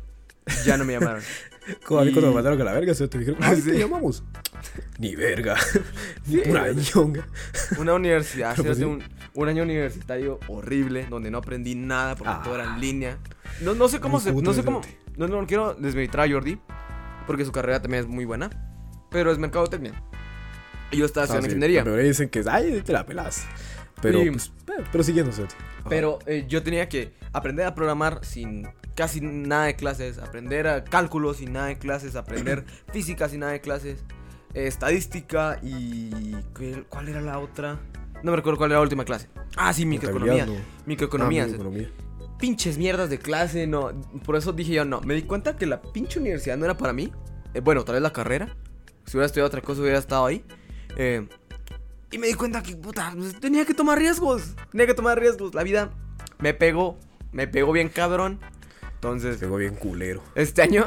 Ya 0.64 0.76
no 0.76 0.84
me 0.84 0.92
llamaron. 0.92 1.22
Como 1.84 1.98
a 2.00 2.04
mí 2.04 2.12
cuando 2.12 2.28
me 2.28 2.34
mandaron 2.36 2.60
a 2.60 2.64
la 2.64 2.72
verga, 2.72 2.94
Cerote, 2.94 3.18
me 3.18 3.24
dijeron, 3.24 3.42
Ah, 3.42 3.48
"Ay, 3.50 3.56
sí. 3.60 3.72
te 3.72 3.78
llamamos. 3.80 4.22
Ni 4.98 5.16
verga. 5.16 5.56
Ni 6.26 6.36
pura 6.38 6.66
ñonga. 6.72 7.26
Una 7.78 7.94
universidad, 7.94 8.54
pues 8.56 8.78
sí. 8.78 8.84
un, 8.84 9.02
un 9.34 9.48
año 9.48 9.64
universitario 9.64 10.38
horrible, 10.46 11.06
donde 11.10 11.30
no 11.32 11.38
aprendí 11.38 11.74
nada 11.74 12.14
porque 12.14 12.32
Ah. 12.32 12.42
todo 12.44 12.54
era 12.54 12.64
en 12.74 12.80
línea. 12.80 13.18
No, 13.60 13.74
no 13.74 13.88
sé 13.88 13.98
cómo 13.98 14.20
se. 14.20 14.32
No 14.32 14.52
sé 14.54 14.62
cómo. 14.62 14.82
No, 15.16 15.26
no 15.26 15.44
quiero 15.48 15.74
desmeditar 15.74 16.20
a 16.20 16.28
Jordi, 16.30 16.60
porque 17.26 17.44
su 17.44 17.50
carrera 17.50 17.82
también 17.82 18.04
es 18.04 18.08
muy 18.08 18.24
buena. 18.24 18.50
Pero 19.10 19.32
es 19.32 19.38
mercadotecnia. 19.38 20.00
Y 20.92 20.98
yo 20.98 21.06
estaba 21.06 21.22
Ah, 21.22 21.26
estudiando 21.26 21.48
sí, 21.48 21.52
ingeniería. 21.56 21.82
Pero 21.82 21.96
dicen 21.96 22.28
que, 22.28 22.44
ay, 22.48 22.82
te 22.84 22.92
la 22.92 23.04
pelas. 23.04 23.46
Pero, 24.02 24.20
pues, 24.30 24.52
eh, 24.78 24.84
pero 24.92 25.04
siguiendo. 25.04 25.30
Ajá. 25.32 25.46
Pero 25.88 26.18
eh, 26.26 26.44
yo 26.48 26.62
tenía 26.62 26.88
que 26.88 27.12
aprender 27.32 27.66
a 27.66 27.74
programar 27.74 28.24
sin 28.24 28.68
casi 28.94 29.20
nada 29.20 29.64
de 29.66 29.76
clases, 29.76 30.18
aprender 30.18 30.66
a 30.68 30.84
cálculo 30.84 31.34
sin 31.34 31.52
nada 31.52 31.66
de 31.66 31.78
clases, 31.78 32.16
aprender 32.16 32.64
física 32.92 33.28
sin 33.28 33.40
nada 33.40 33.52
de 33.52 33.60
clases, 33.60 34.04
eh, 34.54 34.66
estadística 34.66 35.58
y... 35.62 36.34
¿qué- 36.56 36.84
¿Cuál 36.88 37.08
era 37.08 37.20
la 37.20 37.38
otra? 37.38 37.80
No 38.22 38.30
me 38.30 38.36
recuerdo 38.36 38.58
cuál 38.58 38.70
era 38.70 38.78
la 38.78 38.82
última 38.84 39.04
clase. 39.04 39.28
Ah, 39.56 39.72
sí, 39.72 39.84
microeconomía. 39.84 40.46
No. 40.46 40.54
Microeconomía. 40.86 41.42
Ah, 41.42 41.46
microeconomía. 41.46 41.90
pinches 42.38 42.78
mierdas 42.78 43.10
de 43.10 43.18
clase, 43.18 43.66
no. 43.66 43.90
Por 44.24 44.36
eso 44.36 44.52
dije 44.52 44.72
yo, 44.72 44.84
no. 44.84 45.00
Me 45.02 45.14
di 45.14 45.22
cuenta 45.22 45.56
que 45.56 45.66
la 45.66 45.82
pinche 45.82 46.18
universidad 46.20 46.56
no 46.56 46.64
era 46.64 46.76
para 46.76 46.92
mí. 46.92 47.12
Eh, 47.52 47.60
bueno, 47.60 47.84
tal 47.84 47.94
vez 47.94 48.02
la 48.02 48.12
carrera. 48.12 48.56
Si 49.04 49.16
hubiera 49.16 49.26
estudiado 49.26 49.48
otra 49.48 49.60
cosa, 49.60 49.82
hubiera 49.82 49.98
estado 49.98 50.24
ahí. 50.24 50.42
Eh, 50.96 51.28
y 52.14 52.18
me 52.18 52.28
di 52.28 52.34
cuenta 52.34 52.62
que, 52.62 52.76
puta, 52.76 53.12
pues, 53.16 53.40
tenía 53.40 53.64
que 53.64 53.74
tomar 53.74 53.98
riesgos. 53.98 54.54
Tenía 54.70 54.86
que 54.86 54.94
tomar 54.94 55.18
riesgos. 55.18 55.52
La 55.52 55.64
vida 55.64 55.90
me 56.38 56.54
pegó. 56.54 56.96
Me 57.32 57.48
pegó 57.48 57.72
bien 57.72 57.88
cabrón. 57.88 58.38
Entonces, 58.94 59.38
Pegó 59.38 59.56
bien 59.56 59.74
culero. 59.74 60.22
este 60.36 60.62
año, 60.62 60.86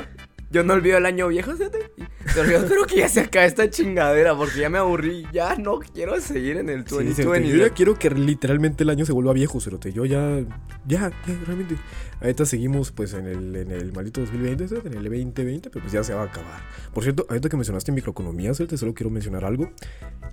yo 0.49 0.63
no 0.63 0.73
olvido 0.73 0.97
el 0.97 1.05
año 1.05 1.27
viejo, 1.27 1.51
fíjate. 1.51 1.91
Pero 2.33 2.49
yo 2.49 2.57
espero 2.57 2.85
que 2.85 2.97
ya 2.97 3.09
se 3.09 3.21
acabe 3.21 3.45
esta 3.47 3.69
chingadera. 3.69 4.35
Porque 4.35 4.59
ya 4.59 4.69
me 4.69 4.77
aburrí. 4.77 5.25
Ya 5.33 5.55
no 5.55 5.79
quiero 5.79 6.19
seguir 6.21 6.57
en 6.57 6.69
el 6.69 6.87
Sí, 6.87 6.95
2020. 6.95 7.15
Cerote, 7.15 7.47
yo 7.47 7.57
ya 7.57 7.73
quiero 7.73 7.99
que 7.99 8.09
literalmente 8.09 8.83
el 8.83 8.89
año 8.89 9.05
se 9.05 9.11
vuelva 9.11 9.33
viejo, 9.33 9.59
Cerote. 9.59 9.91
Yo 9.91 10.05
ya, 10.05 10.39
ya, 10.85 11.09
ya, 11.09 11.39
realmente. 11.45 11.75
Ahorita 12.21 12.45
seguimos 12.45 12.91
pues 12.91 13.13
en 13.13 13.27
el, 13.27 13.55
en 13.55 13.71
el 13.71 13.91
maldito 13.91 14.21
2020, 14.21 14.67
Cerote, 14.67 14.87
en 14.87 14.93
el 14.97 15.03
2020, 15.03 15.69
pero 15.69 15.83
pues 15.83 15.91
ya 15.91 16.03
se 16.03 16.13
va 16.13 16.21
a 16.21 16.25
acabar. 16.25 16.61
Por 16.93 17.03
cierto, 17.03 17.25
ahorita 17.29 17.49
que 17.49 17.57
mencionaste 17.57 17.91
microeconomía, 17.91 18.53
Cerote, 18.53 18.77
solo 18.77 18.93
quiero 18.93 19.09
mencionar 19.09 19.43
algo. 19.43 19.69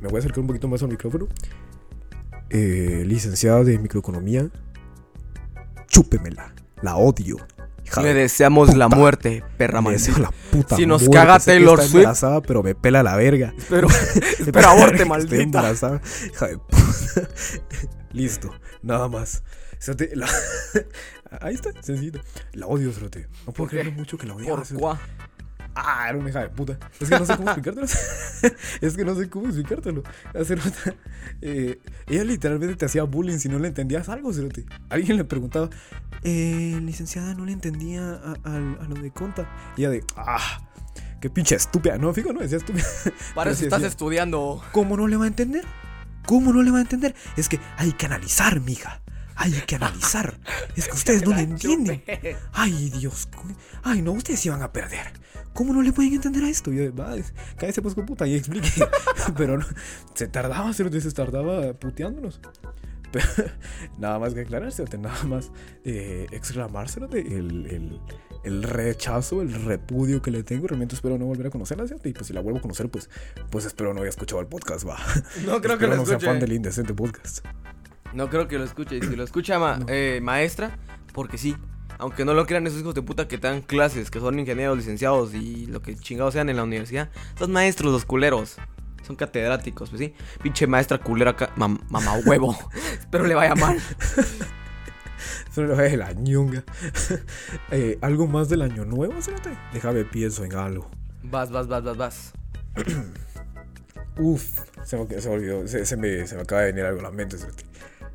Me 0.00 0.08
voy 0.08 0.16
a 0.16 0.18
acercar 0.20 0.40
un 0.40 0.46
poquito 0.46 0.68
más 0.68 0.82
al 0.82 0.88
micrófono. 0.88 1.28
Eh, 2.50 3.02
licenciada 3.06 3.64
de 3.64 3.78
microeconomía, 3.78 4.48
chúpemela, 5.88 6.54
la 6.82 6.96
odio. 6.96 7.36
Hija 7.84 8.00
Le 8.02 8.08
de 8.08 8.14
deseamos 8.22 8.74
la 8.76 8.86
puta. 8.86 8.96
muerte, 8.96 9.44
perra 9.58 9.80
maldita. 9.80 10.18
la 10.18 10.30
puta 10.50 10.76
Si 10.76 10.86
nos 10.86 11.02
muerte, 11.02 11.16
caga 11.16 11.40
sé 11.40 11.50
Taylor 11.52 11.80
Swift. 11.80 11.94
embarazada, 11.96 12.40
pero 12.40 12.62
me 12.62 12.74
pela 12.74 13.02
la 13.02 13.14
verga. 13.16 13.52
Pero, 13.68 13.88
espera, 14.38 14.70
aborte, 14.70 14.92
Estoy 14.94 15.08
maldita. 15.08 15.42
embarazada. 15.42 16.00
Hija 16.32 16.46
de 16.48 16.58
puta. 16.58 17.28
Listo, 18.12 18.54
nada 18.82 19.08
más. 19.08 19.42
La- 20.14 20.28
Ahí 21.40 21.54
está, 21.54 21.70
sencillo. 21.82 22.20
La 22.52 22.66
odio, 22.66 22.92
Cerote. 22.92 23.26
No 23.46 23.52
puedo 23.52 23.68
creer 23.70 23.90
mucho 23.92 24.16
que 24.16 24.26
la 24.26 24.34
odiaba. 24.34 24.62
¿Por 24.62 24.78
cuá? 24.78 25.00
Ah, 25.76 26.06
era 26.08 26.18
una 26.18 26.28
hija 26.30 26.40
de 26.40 26.48
puta. 26.50 26.78
Es 27.00 27.08
que 27.08 27.18
no 27.18 27.26
sé 27.26 27.36
cómo 27.36 27.48
explicártelo. 27.50 27.86
es 28.80 28.96
que 28.96 29.04
no 29.04 29.14
sé 29.16 29.28
cómo 29.28 29.46
explicártelo. 29.46 30.02
Cerota, 30.44 30.94
eh, 31.42 31.78
ella 32.06 32.24
literalmente 32.24 32.76
te 32.76 32.84
hacía 32.86 33.02
bullying 33.04 33.38
si 33.38 33.48
no 33.48 33.58
le 33.58 33.68
entendías 33.68 34.08
algo, 34.08 34.32
cerote. 34.32 34.64
Alguien 34.88 35.16
le 35.16 35.24
preguntaba, 35.24 35.70
eh, 36.22 36.78
licenciada, 36.82 37.34
no 37.34 37.44
le 37.44 37.52
entendía 37.52 38.02
a, 38.14 38.34
a- 38.44 38.56
a 38.84 38.88
lo 38.88 38.94
de 39.02 39.10
conta. 39.10 39.48
Y 39.76 39.80
ella 39.82 39.90
de, 39.90 40.04
ah, 40.16 40.68
qué 41.20 41.28
pinche 41.30 41.56
estúpida. 41.56 41.98
No, 41.98 42.12
fijo, 42.14 42.32
no 42.32 42.40
decía 42.40 42.58
estúpida. 42.58 42.84
Para 43.34 43.50
eso 43.50 43.64
estás 43.64 43.80
decía, 43.80 43.88
estudiando. 43.90 44.62
¿Cómo 44.72 44.96
no 44.96 45.08
le 45.08 45.16
va 45.16 45.24
a 45.24 45.28
entender? 45.28 45.64
¿Cómo 46.26 46.52
no 46.52 46.62
le 46.62 46.70
va 46.70 46.78
a 46.78 46.82
entender? 46.82 47.14
Es 47.36 47.48
que 47.48 47.58
hay 47.76 47.92
que 47.92 48.06
analizar, 48.06 48.60
mija. 48.60 49.00
Hay 49.36 49.50
que 49.66 49.74
analizar. 49.74 50.38
Es 50.76 50.86
que 50.86 50.92
ustedes 50.94 51.24
no 51.24 51.34
le 51.34 51.40
entienden. 51.42 52.02
Ay, 52.52 52.90
Dios. 52.90 53.28
Ay, 53.82 54.00
no, 54.00 54.12
ustedes 54.12 54.46
van 54.48 54.62
a 54.62 54.72
perder. 54.72 55.12
¿Cómo 55.54 55.72
no 55.72 55.82
le 55.82 55.92
pueden 55.92 56.12
entender 56.14 56.44
a 56.44 56.48
esto? 56.48 56.72
Y 56.72 56.76
yo, 56.76 56.94
va, 56.94 57.16
es- 57.16 57.32
cállese 57.56 57.80
pues 57.80 57.94
con 57.94 58.04
puta 58.06 58.26
y 58.26 58.34
explique. 58.34 58.68
Pero 59.36 59.56
no, 59.58 59.64
se 60.14 60.26
tardaba, 60.28 60.72
se, 60.72 61.00
se 61.00 61.10
tardaba 61.12 61.72
puteándonos. 61.74 62.40
Pero, 63.12 63.24
nada 63.98 64.18
más 64.18 64.34
que 64.34 64.40
aclararse, 64.40 64.84
nada 64.98 65.22
más 65.24 65.52
eh, 65.84 66.26
exclamarse 66.32 66.98
el, 67.00 67.66
el, 67.70 68.00
el 68.42 68.62
rechazo, 68.64 69.40
el 69.42 69.52
repudio 69.64 70.20
que 70.20 70.32
le 70.32 70.42
tengo. 70.42 70.66
Realmente 70.66 70.96
espero 70.96 71.16
no 71.18 71.26
volver 71.26 71.46
a 71.46 71.50
conocerla, 71.50 71.86
¿cierto? 71.86 72.08
Y 72.08 72.12
pues 72.12 72.26
si 72.26 72.32
la 72.32 72.40
vuelvo 72.40 72.58
a 72.58 72.62
conocer, 72.62 72.88
pues, 72.90 73.08
pues 73.50 73.64
espero 73.64 73.94
no 73.94 74.00
haya 74.00 74.10
escuchado 74.10 74.40
el 74.40 74.48
podcast, 74.48 74.86
va. 74.88 74.98
No 75.46 75.60
creo 75.60 75.78
que 75.78 75.86
lo 75.86 75.94
no 75.96 76.04
sea 76.04 76.18
fan 76.18 76.34
del 76.40 76.50
escuche. 76.50 76.54
indecente 76.56 76.94
podcast. 76.94 77.46
No 78.12 78.28
creo 78.28 78.48
que 78.48 78.58
lo 78.58 78.64
escuche. 78.64 78.96
Y 78.96 79.02
si 79.02 79.14
lo 79.14 79.22
escucha 79.22 79.58
ma- 79.60 79.76
No. 79.78 79.86
eh, 79.88 80.18
maestra, 80.20 80.76
porque 81.12 81.38
sí. 81.38 81.54
Aunque 81.98 82.24
no 82.24 82.34
lo 82.34 82.46
crean 82.46 82.66
esos 82.66 82.80
hijos 82.80 82.94
de 82.94 83.02
puta 83.02 83.28
que 83.28 83.38
te 83.38 83.46
dan 83.46 83.62
clases, 83.62 84.10
que 84.10 84.20
son 84.20 84.38
ingenieros, 84.38 84.76
licenciados 84.76 85.34
y 85.34 85.66
lo 85.66 85.80
que 85.82 85.94
chingados 85.96 86.34
sean 86.34 86.48
en 86.48 86.56
la 86.56 86.64
universidad. 86.64 87.10
Son 87.38 87.50
maestros 87.52 87.92
los 87.92 88.04
culeros. 88.04 88.56
Son 89.06 89.16
catedráticos, 89.16 89.90
pues 89.90 90.00
sí. 90.00 90.14
Pinche 90.42 90.66
maestra 90.66 90.98
culera 90.98 91.32
acá. 91.32 91.50
mam- 91.56 91.80
mamá 91.90 92.14
huevo. 92.24 92.56
Espero 92.98 93.26
le 93.26 93.34
vaya 93.34 93.54
mal. 93.54 93.78
Le 95.56 95.66
vaya 95.66 95.82
de 95.90 95.96
la 95.96 96.12
ñunga. 96.12 96.64
Eh, 97.70 97.98
¿Algo 98.00 98.26
más 98.26 98.48
del 98.48 98.62
año 98.62 98.84
nuevo, 98.84 99.14
cérate? 99.22 99.50
Déjame 99.72 100.04
pienso 100.04 100.44
en 100.44 100.54
algo. 100.54 100.90
Vas, 101.22 101.50
vas, 101.50 101.68
vas, 101.68 101.84
vas, 101.84 101.96
vas. 101.96 102.32
Uf, 104.18 104.42
se 104.84 104.96
me, 104.96 105.20
se 105.20 105.28
me 105.28 105.34
olvidó, 105.34 105.66
se, 105.68 105.86
se 105.86 105.96
me, 105.96 106.26
se 106.26 106.34
me 106.36 106.42
acaba 106.42 106.62
de 106.62 106.68
venir 106.72 106.84
algo 106.84 107.00
a 107.00 107.04
la 107.04 107.10
mente, 107.10 107.36
cérate. 107.38 107.64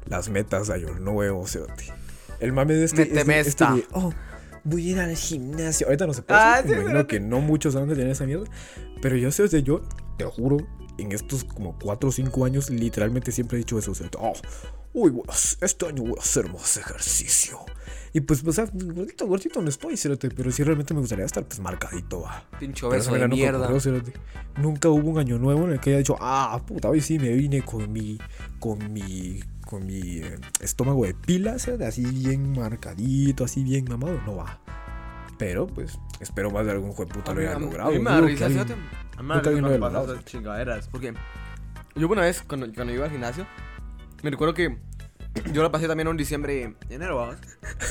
Las 0.05 0.29
metas 0.29 0.67
de 0.67 0.73
año 0.75 0.93
nuevo, 0.99 1.45
cérate. 1.47 1.85
El 2.39 2.53
mame 2.53 2.73
de 2.73 2.85
este, 2.85 3.05
Méteme 3.05 3.39
este 3.39 3.49
esta. 3.49 3.73
de, 3.73 3.85
oh, 3.93 4.13
voy 4.63 4.89
a 4.89 4.91
ir 4.91 4.99
al 4.99 5.15
gimnasio. 5.15 5.87
Ahorita 5.87 6.07
no 6.07 6.13
se 6.13 6.21
puede. 6.21 6.39
Ah, 6.39 6.61
sí, 6.65 6.71
imagino 6.71 7.07
que 7.07 7.19
no 7.19 7.41
muchos 7.41 7.73
saben 7.73 7.89
de 7.89 7.95
tener 7.95 8.11
esa 8.11 8.25
mierda. 8.25 8.45
Pero 9.01 9.15
yo 9.15 9.31
sé, 9.31 9.43
o 9.43 9.47
sea, 9.47 9.59
yo 9.59 9.81
te 10.17 10.25
juro, 10.25 10.57
en 10.97 11.11
estos 11.11 11.43
como 11.43 11.77
4 11.79 12.09
o 12.09 12.11
5 12.11 12.45
años, 12.45 12.69
literalmente 12.69 13.31
siempre 13.31 13.57
he 13.57 13.59
dicho 13.59 13.77
eso. 13.79 13.91
O 13.91 13.95
sea, 13.95 14.09
oh, 14.17 14.33
uy, 14.93 15.13
este 15.61 15.85
año 15.85 16.03
voy 16.03 16.15
a 16.17 16.21
hacer 16.21 16.51
más 16.51 16.77
ejercicio. 16.77 17.59
Y 18.11 18.21
pues, 18.21 18.43
o 18.45 18.51
sea, 18.51 18.67
gordito, 18.73 19.27
gordito 19.27 19.61
no 19.61 19.69
estoy, 19.69 19.95
cérate, 19.95 20.29
pero 20.31 20.51
sí 20.51 20.63
realmente 20.63 20.93
me 20.93 20.99
gustaría 20.99 21.25
estar 21.25 21.45
pues 21.45 21.59
marcadito, 21.59 22.25
Pero 22.59 22.87
obeso 22.87 23.15
esa 23.15 23.19
de 23.19 23.27
mierda 23.27 23.69
ocurrió. 23.69 24.01
Nunca 24.57 24.89
hubo 24.89 25.11
un 25.11 25.19
año 25.19 25.37
nuevo 25.37 25.65
en 25.65 25.73
el 25.73 25.79
que 25.79 25.91
haya 25.91 25.99
dicho, 25.99 26.15
ah, 26.19 26.59
puta, 26.65 26.89
hoy 26.89 27.01
sí 27.01 27.19
me 27.19 27.29
vine 27.29 27.61
con 27.61 27.91
mi, 27.91 28.17
con 28.59 28.91
mi, 28.91 29.39
con 29.69 29.85
mi 29.85 30.17
eh, 30.17 30.35
estómago 30.61 31.05
de 31.05 31.13
pila, 31.13 31.59
cerote, 31.59 31.85
así 31.85 32.03
bien 32.03 32.53
marcadito, 32.53 33.43
así 33.43 33.63
bien 33.63 33.85
mamado, 33.87 34.19
no 34.25 34.37
va. 34.37 34.59
Pero, 35.37 35.67
pues, 35.67 35.99
espero 36.19 36.49
más 36.49 36.65
de 36.65 36.71
algún 36.71 36.91
juez 36.91 37.07
puta 37.07 37.35
lo 37.35 37.41
haya 37.41 37.59
logrado. 37.59 37.89
A 37.89 37.93
mí 37.93 37.99
me 37.99 38.09
da 38.09 38.19
risa, 38.19 38.49
fíjate. 38.49 38.73
A 38.73 39.21
mí 39.21 39.27
me 39.27 39.77
da 39.77 40.03
esas 40.03 40.25
chingaderas. 40.25 40.87
Porque 40.87 41.13
yo 41.95 42.07
una 42.07 42.23
vez, 42.23 42.41
cuando, 42.41 42.73
cuando 42.73 42.91
iba 42.91 43.05
al 43.05 43.11
gimnasio, 43.11 43.45
me 44.23 44.31
recuerdo 44.31 44.55
que 44.55 44.75
yo 45.51 45.63
la 45.63 45.71
pasé 45.71 45.87
también 45.87 46.07
un 46.07 46.17
diciembre, 46.17 46.75
enero, 46.89 47.17
vamos. 47.17 47.37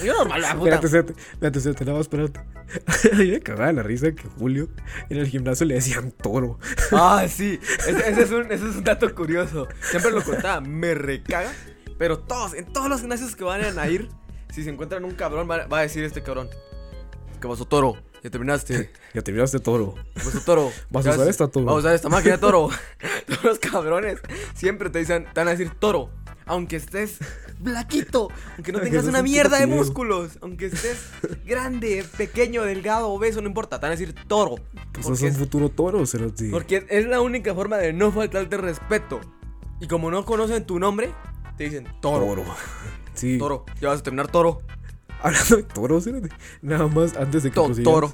Yo 0.04 0.14
normal, 0.14 0.40
la 0.40 0.54
puta. 0.54 0.74
Espérate, 0.74 0.86
espérate, 0.86 1.58
espérate, 1.58 1.58
espérate, 1.58 1.84
nada 1.84 1.98
más, 1.98 2.06
espérate. 2.06 2.40
A 3.12 3.16
mí 3.16 3.30
me 3.30 3.40
cagaba 3.40 3.72
la 3.72 3.82
risa 3.82 4.12
que 4.12 4.28
Julio 4.38 4.68
en 5.08 5.18
el 5.18 5.26
gimnasio 5.26 5.66
le 5.66 5.74
decían 5.74 6.10
toro. 6.12 6.58
Ah, 6.92 7.26
sí. 7.28 7.58
Ese, 7.88 8.10
ese 8.10 8.22
es 8.22 8.30
un, 8.30 8.52
ese 8.52 8.68
es 8.68 8.76
un 8.76 8.84
dato 8.84 9.14
curioso. 9.14 9.68
Siempre 9.80 10.10
lo 10.10 10.22
contaba. 10.22 10.60
Me 10.60 10.94
recaga. 10.94 11.52
Pero 11.98 12.18
todos, 12.18 12.54
en 12.54 12.66
todos 12.72 12.88
los 12.88 13.00
gimnasios 13.00 13.34
que 13.34 13.44
van 13.44 13.78
a 13.78 13.88
ir, 13.88 14.08
si 14.52 14.62
se 14.62 14.70
encuentran 14.70 15.04
un 15.04 15.12
cabrón, 15.12 15.50
va, 15.50 15.66
va 15.66 15.78
a 15.78 15.82
decir 15.82 16.04
este 16.04 16.22
cabrón. 16.22 16.48
¿Qué 17.40 17.48
pasó, 17.48 17.64
toro? 17.64 17.96
Ya 18.22 18.30
terminaste. 18.30 18.92
Ya 19.14 19.22
terminaste 19.22 19.58
toro. 19.58 19.94
¿Qué 20.14 20.20
pasó, 20.22 20.40
toro? 20.40 20.72
Vas 20.90 21.06
a 21.06 21.10
usar 21.12 21.28
esta, 21.28 21.48
toro. 21.48 21.66
Vamos 21.66 21.84
a 21.84 21.86
usar 21.86 21.94
esta 21.94 22.08
máquina, 22.08 22.38
toro. 22.38 22.68
Todos 23.26 23.44
los 23.44 23.58
cabrones 23.58 24.20
siempre 24.54 24.90
te 24.90 24.98
dicen, 24.98 25.24
te 25.24 25.40
van 25.40 25.48
a 25.48 25.52
decir 25.52 25.70
toro. 25.78 26.10
Aunque 26.48 26.76
estés 26.76 27.18
blaquito, 27.60 28.28
aunque 28.56 28.72
no 28.72 28.80
tengas 28.80 29.04
una 29.04 29.22
mierda 29.22 29.58
de 29.60 29.66
músculos, 29.66 30.38
aunque 30.40 30.66
estés 30.66 30.96
grande, 31.46 32.04
pequeño, 32.16 32.62
delgado, 32.64 33.08
obeso, 33.10 33.40
no 33.42 33.48
importa, 33.48 33.78
te 33.78 33.82
van 33.86 33.92
a 33.92 33.96
decir 33.96 34.14
toro. 34.26 34.56
Pues 34.92 35.06
Porque 35.06 35.26
es 35.26 35.32
un 35.34 35.38
futuro 35.38 35.68
toro, 35.68 36.04
cerote. 36.06 36.48
porque 36.50 36.86
es 36.88 37.06
la 37.06 37.20
única 37.20 37.54
forma 37.54 37.76
de 37.76 37.92
no 37.92 38.10
faltarte 38.12 38.56
respeto. 38.56 39.20
Y 39.80 39.86
como 39.88 40.10
no 40.10 40.24
conocen 40.24 40.64
tu 40.66 40.78
nombre, 40.78 41.12
te 41.56 41.64
dicen 41.64 41.86
toro. 42.00 42.24
Toro. 42.26 42.44
Sí. 43.14 43.36
Toro. 43.38 43.64
Ya 43.80 43.88
vas 43.88 44.00
a 44.00 44.02
terminar 44.02 44.28
toro. 44.28 44.62
Hablando 45.20 45.56
de 45.56 45.62
toro, 45.64 46.00
cerote. 46.00 46.28
Nada 46.62 46.86
más 46.88 47.16
antes 47.16 47.42
de 47.42 47.50
que 47.50 47.54
To- 47.56 47.72
toro. 47.82 48.12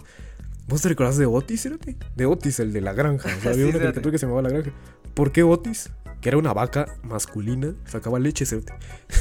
¿Vos 0.66 0.80
te 0.80 0.88
recordás 0.88 1.18
de 1.18 1.26
Otis, 1.26 1.62
cerote? 1.62 1.96
De 2.16 2.24
Otis, 2.26 2.58
el 2.58 2.72
de 2.72 2.80
la 2.80 2.94
granja. 2.94 3.28
O 3.28 3.40
sea, 3.40 3.50
había 3.52 3.64
Sí, 3.66 3.70
una 3.70 3.78
caricatura 3.78 4.10
que 4.12 4.18
se 4.18 4.24
llamaba 4.26 4.42
La 4.42 4.48
Granja. 4.48 4.70
¿Por 5.12 5.30
qué 5.30 5.42
Otis? 5.42 5.90
Que 6.24 6.30
era 6.30 6.38
una 6.38 6.54
vaca 6.54 6.86
masculina, 7.02 7.74
sacaba 7.84 8.18
leche, 8.18 8.46
cerote. 8.46 8.72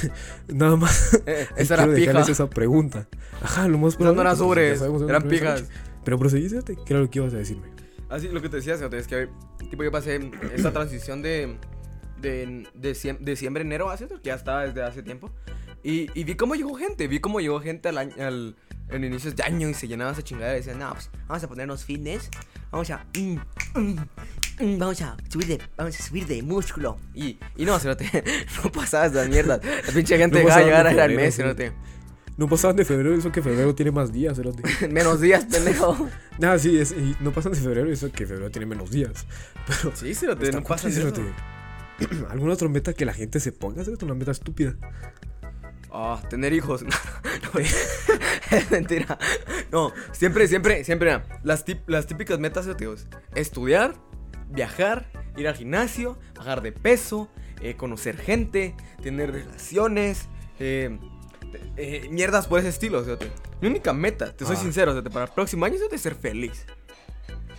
Nada 0.47 0.77
más. 0.77 1.19
Eh, 1.25 1.47
Y 1.57 1.61
esa 1.63 1.73
era 1.73 1.93
pija. 1.93 2.21
esa 2.21 2.49
pregunta. 2.49 3.09
Ajá, 3.41 3.67
lo 3.67 3.77
más 3.77 3.95
Esas 3.95 3.99
no 3.99 4.21
eran 4.21 4.37
probable, 4.37 4.67
pues, 4.69 4.79
sobres, 4.79 5.09
eran 5.09 5.23
pijas. 5.27 5.63
Pero 6.05 6.17
proseguí, 6.17 6.47
cerote. 6.47 6.77
¿Qué 6.77 6.93
era 6.93 7.01
lo 7.01 7.09
que 7.09 7.19
ibas 7.19 7.33
a 7.33 7.37
decirme? 7.37 7.67
Así 8.09 8.29
lo 8.29 8.41
que 8.41 8.47
te 8.47 8.55
decía, 8.55 8.77
Señor, 8.77 8.95
es 8.95 9.07
que 9.07 9.27
tipo 9.69 9.83
yo 9.83 9.91
pasé 9.91 10.31
esta 10.55 10.71
transición 10.71 11.21
de 11.21 11.57
de, 12.21 12.65
de, 12.73 13.17
diciembre 13.19 13.63
enero, 13.63 13.89
¿ah, 13.89 13.97
¿cierto? 13.97 14.15
que 14.21 14.27
ya 14.29 14.35
estaba 14.35 14.65
desde 14.65 14.81
hace 14.81 15.03
tiempo. 15.03 15.29
Y, 15.83 16.07
y 16.17 16.23
vi 16.23 16.35
cómo 16.35 16.55
llegó 16.55 16.73
gente, 16.75 17.09
vi 17.09 17.19
cómo 17.19 17.41
llegó 17.41 17.59
gente 17.59 17.89
al, 17.89 17.97
año- 17.97 18.15
al 18.17 18.55
en 18.87 19.03
inicios 19.03 19.35
de 19.35 19.43
año 19.43 19.67
y 19.67 19.73
se 19.73 19.89
llenaba 19.89 20.11
esa 20.13 20.21
chingadera 20.21 20.55
y 20.55 20.59
decían, 20.61 20.79
no, 20.79 20.93
pues 20.93 21.09
vamos 21.27 21.43
a 21.43 21.47
ponernos 21.49 21.83
fitness, 21.83 22.29
vamos 22.73 22.89
a 22.89 23.05
mm, 23.17 23.37
mm, 23.75 23.95
mm, 24.59 24.77
vamos 24.79 25.01
a 25.01 25.15
subir 25.29 25.47
de 25.47 25.61
vamos 25.77 25.99
a 25.99 26.03
subir 26.03 26.25
de 26.27 26.41
músculo. 26.41 26.97
Y, 27.13 27.37
y 27.55 27.65
no, 27.65 27.79
cerote, 27.79 28.09
no 28.63 28.71
pasaba 28.71 29.05
esas 29.05 29.29
mierdas. 29.29 29.61
La 29.63 29.93
pinche 29.93 30.17
gente 30.17 30.39
No 30.39 30.45
dejaba 30.45 30.61
pasaban 30.61 30.65
llegar 30.65 30.95
de 30.95 31.01
al 31.01 31.15
mes, 31.15 31.35
cerote. 31.35 31.71
No 32.35 32.47
pasaban 32.49 32.75
de 32.75 32.83
febrero, 32.83 33.13
eso 33.15 33.31
que 33.31 33.43
febrero 33.43 33.75
tiene 33.75 33.91
más 33.91 34.11
días, 34.11 34.35
cerote. 34.35 34.63
Menos 34.89 35.21
días, 35.21 35.45
pendejo. 35.45 36.09
Ah, 36.41 36.57
sí, 36.57 36.79
es, 36.79 36.91
y 36.93 37.15
no 37.19 37.31
pasan 37.31 37.51
de 37.51 37.59
febrero, 37.59 37.91
eso 37.91 38.11
que 38.11 38.25
febrero 38.25 38.49
tiene 38.49 38.65
menos 38.65 38.89
días. 38.89 39.27
Pero 39.67 39.95
Sí, 39.95 40.15
cerote, 40.15 40.51
no 40.51 40.63
pasa 40.63 40.89
cutre, 40.89 41.03
eso. 41.03 41.15
cerote. 41.15 42.25
¿Alguna 42.31 42.53
otra 42.53 42.67
meta 42.69 42.93
que 42.93 43.05
la 43.05 43.13
gente 43.13 43.39
se 43.39 43.51
ponga? 43.51 43.83
¿Cerote? 43.83 44.03
Una 44.03 44.15
meta 44.15 44.31
estúpida. 44.31 44.73
Ah, 45.93 46.21
tener 46.29 46.53
hijos. 46.53 46.83
No, 47.53 47.59
no, 47.59 47.59
es 48.57 48.71
mentira. 48.71 49.17
No, 49.71 49.91
siempre, 50.11 50.47
siempre, 50.47 50.83
siempre. 50.83 51.21
Las, 51.43 51.65
tip- 51.65 51.83
las 51.87 52.07
típicas 52.07 52.39
metas, 52.39 52.65
yo 52.65 52.75
te 52.75 52.85
digo, 52.85 52.93
es 52.93 53.07
estudiar, 53.35 53.93
viajar, 54.49 55.11
ir 55.37 55.47
al 55.47 55.55
gimnasio, 55.55 56.17
bajar 56.35 56.61
de 56.61 56.71
peso, 56.71 57.29
eh, 57.61 57.75
conocer 57.75 58.17
gente, 58.17 58.75
tener 59.01 59.31
relaciones, 59.31 60.27
eh, 60.59 60.97
eh, 61.77 62.07
mierdas 62.11 62.47
por 62.47 62.59
ese 62.59 62.69
estilo. 62.69 63.03
fíjate. 63.03 63.29
Mi 63.61 63.67
única 63.67 63.93
meta, 63.93 64.35
te 64.35 64.45
soy 64.45 64.55
Ah. 64.57 64.61
sincero, 64.61 64.91
fíjate, 64.93 65.09
para 65.11 65.25
el 65.25 65.31
próximo 65.31 65.65
año 65.65 65.75
es 65.91 66.01
ser 66.01 66.15
feliz. 66.15 66.65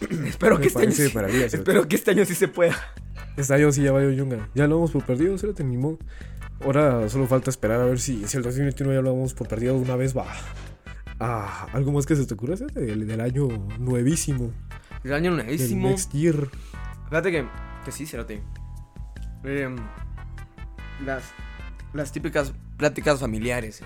espero 0.26 0.58
que 0.58 0.68
este 0.68 0.80
año 0.82 0.92
sí, 0.92 1.02
espero 1.04 1.86
que 1.88 1.96
este 1.96 2.10
año 2.10 2.24
sí 2.24 2.34
se 2.34 2.48
pueda. 2.48 2.76
Este 3.36 3.52
año 3.54 3.70
sí 3.72 3.82
ya 3.82 3.92
valió 3.92 4.10
Yunga. 4.12 4.48
Ya 4.54 4.66
lo 4.66 4.78
por 4.86 5.04
perdido, 5.04 5.36
se 5.38 5.46
lo 5.46 5.54
tenemos. 5.54 5.98
Ahora 6.62 7.08
solo 7.08 7.26
falta 7.26 7.50
esperar 7.50 7.80
a 7.80 7.84
ver 7.84 7.98
si, 8.00 8.26
si 8.26 8.36
el 8.36 8.42
2021 8.42 8.92
ya 8.94 9.02
lo 9.02 9.12
vamos 9.14 9.34
por 9.34 9.48
perdido 9.48 9.74
de 9.74 9.80
una 9.82 9.96
vez. 9.96 10.16
Va. 10.16 10.26
Ah, 11.20 11.66
algo 11.72 11.92
más 11.92 12.06
que 12.06 12.16
se 12.16 12.26
te 12.26 12.34
ocurra, 12.34 12.56
del, 12.56 13.06
del 13.06 13.20
año 13.20 13.48
nuevísimo. 13.78 14.50
El 15.04 15.12
año 15.12 15.34
Del 15.34 15.44
nuevísimo. 15.46 15.88
next 15.88 16.12
year. 16.12 16.48
Fíjate 17.08 17.30
que, 17.30 17.46
que 17.84 17.92
sí, 17.92 18.06
Cerote. 18.06 18.42
Em, 19.44 19.76
las, 21.04 21.22
las 21.92 22.12
típicas 22.12 22.52
pláticas 22.76 23.20
familiares. 23.20 23.80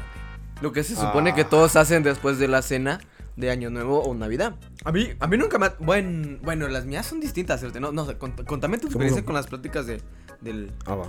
Lo 0.61 0.73
que 0.73 0.83
se 0.85 0.95
supone 0.95 1.31
Ah. 1.31 1.35
que 1.35 1.45
todos 1.45 1.77
hacen 1.77 2.03
después 2.03 2.39
de 2.39 2.49
la 2.49 2.62
cena 2.62 3.01
de 3.37 3.51
Año 3.51 3.71
Nuevo 3.71 4.01
o 4.03 4.14
Navidad. 4.14 4.57
A 4.85 4.91
mí, 4.93 5.09
a 5.21 5.27
mí 5.27 5.37
nunca 5.37 5.59
me. 5.59 5.69
Bueno, 5.81 6.39
bueno, 6.43 6.66
las 6.69 6.87
mías 6.87 7.07
son 7.07 7.21
distintas, 7.21 7.61
¿cierto? 7.61 7.79
No, 7.81 7.93
no 7.93 8.07
cont- 8.19 8.45
contame 8.45 8.79
tu 8.79 8.83
¿Cómo 8.89 8.93
experiencia 8.93 9.25
con 9.25 9.35
las 9.35 9.47
pláticas 9.47 9.87
de, 9.87 10.01
del... 10.41 10.73
Ah, 10.87 10.95
va. 10.97 11.07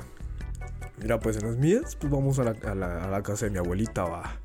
Mira, 1.01 1.19
pues 1.19 1.37
en 1.37 1.45
las 1.47 1.57
mías, 1.57 1.95
pues 1.95 2.11
vamos 2.11 2.39
a 2.39 2.43
la, 2.43 2.55
a 2.69 2.75
la- 2.75 3.03
a 3.05 3.09
la 3.09 3.23
casa 3.23 3.45
de 3.45 3.51
mi 3.51 3.57
abuelita, 3.57 4.03
va. 4.03 4.37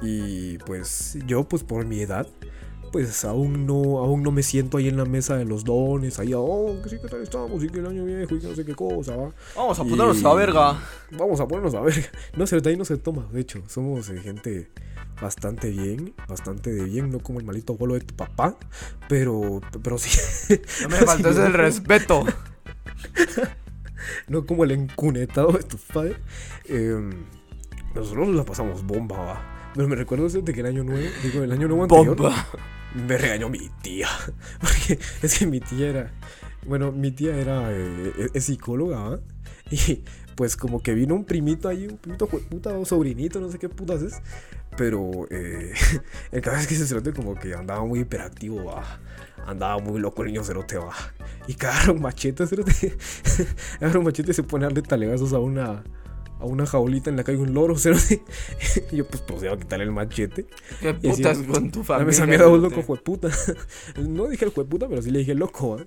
Y 0.00 0.58
pues 0.58 1.18
yo, 1.26 1.44
pues 1.44 1.62
por 1.62 1.84
mi 1.84 2.00
edad, 2.00 2.26
pues 2.90 3.24
aún 3.24 3.66
no, 3.66 3.98
aún 4.00 4.22
no 4.22 4.30
me 4.32 4.42
siento 4.42 4.76
ahí 4.78 4.88
en 4.88 4.96
la 4.96 5.04
mesa 5.04 5.36
de 5.36 5.44
los 5.44 5.64
dones, 5.64 6.18
ahí, 6.18 6.32
oh, 6.34 6.74
que 6.82 6.88
sí, 6.90 6.96
que 7.00 7.08
tal 7.08 7.22
estamos, 7.22 7.62
y 7.62 7.68
que 7.68 7.78
el 7.78 7.86
año 7.86 8.04
viejo, 8.04 8.34
y 8.34 8.40
que 8.40 8.48
no 8.48 8.54
sé 8.54 8.64
qué 8.64 8.74
cosa, 8.74 9.16
va. 9.16 9.30
Vamos 9.56 9.78
a 9.78 9.84
Y- 9.84 9.90
ponernos 9.90 10.24
a 10.24 10.34
verga. 10.34 10.78
Vamos 11.12 11.40
a 11.40 11.46
ponernos 11.46 11.74
a 11.74 11.80
ver. 11.80 12.10
No 12.36 12.46
sé, 12.46 12.60
de 12.60 12.70
ahí 12.70 12.76
no 12.76 12.84
se 12.84 12.96
toma, 12.96 13.26
de 13.32 13.40
hecho, 13.40 13.62
somos 13.68 14.08
eh, 14.10 14.18
gente 14.20 14.70
bastante 15.20 15.70
bien, 15.70 16.14
bastante 16.28 16.72
de 16.72 16.84
bien, 16.84 17.10
no 17.10 17.20
como 17.20 17.38
el 17.38 17.46
malito 17.46 17.74
abuelo 17.74 17.94
de 17.94 18.00
tu 18.00 18.14
papá, 18.16 18.56
pero, 19.08 19.60
pero 19.82 19.96
sí. 19.98 20.18
No 20.82 20.88
me 20.88 20.96
faltó 20.96 21.28
ese 21.30 21.46
el 21.46 21.52
respeto. 21.54 22.24
no 24.28 24.44
como 24.46 24.64
el 24.64 24.70
encunetado 24.72 25.52
de 25.52 25.62
tu 25.62 25.76
padre. 25.78 26.16
Eh, 26.66 27.10
nosotros 27.94 28.28
la 28.28 28.44
pasamos 28.44 28.84
bomba, 28.86 29.16
va. 29.18 29.70
Pero 29.74 29.88
me 29.88 29.96
recuerdo 29.96 30.28
de 30.28 30.52
que 30.52 30.60
el 30.60 30.66
año 30.66 30.84
nuevo, 30.84 31.06
digo, 31.22 31.42
el 31.42 31.52
año 31.52 31.66
nuevo 31.68 31.84
anterior, 31.84 32.16
Bomba. 32.16 32.46
me 33.06 33.16
regañó 33.16 33.48
mi 33.48 33.70
tía. 33.82 34.08
Porque 34.60 34.98
es 35.22 35.38
que 35.38 35.46
mi 35.46 35.60
tía 35.60 35.88
era, 35.88 36.10
bueno, 36.66 36.92
mi 36.92 37.10
tía 37.10 37.36
era, 37.36 37.68
eh, 37.72 38.12
es- 38.34 38.44
psicóloga, 38.44 38.98
¿va? 39.00 39.20
Y 39.70 40.02
pues 40.34 40.56
como 40.56 40.82
que 40.82 40.92
vino 40.94 41.14
un 41.14 41.24
primito 41.24 41.68
ahí, 41.68 41.86
un 41.86 41.96
primito 41.96 42.26
puta 42.26 42.76
o 42.76 42.84
sobrinito, 42.84 43.40
no 43.40 43.50
sé 43.50 43.58
qué 43.58 43.68
putas 43.70 44.02
es. 44.02 44.14
Pero 44.76 45.26
eh, 45.30 45.72
el 46.32 46.40
caso 46.40 46.56
es 46.58 46.66
que 46.66 46.74
ese 46.74 46.86
cerote 46.86 47.12
como 47.12 47.34
que 47.34 47.54
andaba 47.54 47.84
muy 47.84 48.00
hiperactivo, 48.00 48.64
va. 48.64 49.00
Andaba 49.46 49.78
muy 49.78 50.00
loco 50.00 50.22
el 50.22 50.28
niño 50.28 50.44
cerote, 50.44 50.76
va. 50.78 50.94
Y 51.46 51.56
un 51.90 52.00
machete, 52.02 52.46
cerote. 52.46 52.96
agarra 53.80 53.98
un 53.98 54.04
machete 54.04 54.30
y 54.30 54.34
se 54.34 54.42
pone 54.42 54.64
a 54.64 54.68
darle 54.68 54.82
talegazos 54.82 55.32
a 55.32 55.40
una, 55.40 55.82
a 56.38 56.44
una 56.44 56.64
jaulita 56.66 57.10
en 57.10 57.16
la 57.16 57.24
que 57.24 57.32
hay 57.32 57.36
un 57.36 57.52
loro, 57.54 57.76
cerote. 57.76 58.22
Y 58.90 58.96
yo 58.96 59.06
pues 59.08 59.22
procedo 59.22 59.52
a 59.54 59.58
quitarle 59.58 59.84
el 59.84 59.92
machete. 59.92 60.46
¿Qué 60.80 60.96
Y 61.02 61.08
así, 61.08 61.24
putas 61.24 61.38
con 61.38 61.70
tu 61.70 61.84
a 61.96 61.98
familia? 61.98 62.10
esa 62.10 62.26
mierda 62.26 62.46
vos 62.46 62.60
cerote? 62.60 62.76
loco, 62.76 62.82
jueputa. 62.82 63.28
No 63.96 64.28
dije 64.28 64.44
el 64.44 64.52
jueputa, 64.52 64.88
pero 64.88 65.02
sí 65.02 65.10
le 65.10 65.20
dije 65.20 65.34
loco, 65.34 65.76
¿va? 65.76 65.84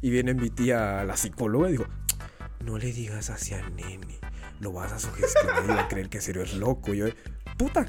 Y 0.00 0.10
viene 0.10 0.34
mi 0.34 0.50
tía, 0.50 1.04
la 1.04 1.16
psicóloga, 1.16 1.68
y 1.68 1.72
dijo, 1.72 1.86
no 2.64 2.78
le 2.78 2.92
digas 2.92 3.30
así 3.30 3.54
al 3.54 3.74
nene. 3.76 4.18
Lo 4.60 4.72
vas 4.72 4.92
a 4.92 4.98
sugestionar 4.98 5.64
y 5.64 5.68
va 5.68 5.82
a 5.82 5.88
creer 5.88 6.08
que 6.08 6.18
en 6.18 6.22
serio 6.22 6.42
es 6.42 6.54
loco. 6.54 6.92
Y 6.94 6.98
yo, 6.98 7.06
puta, 7.56 7.86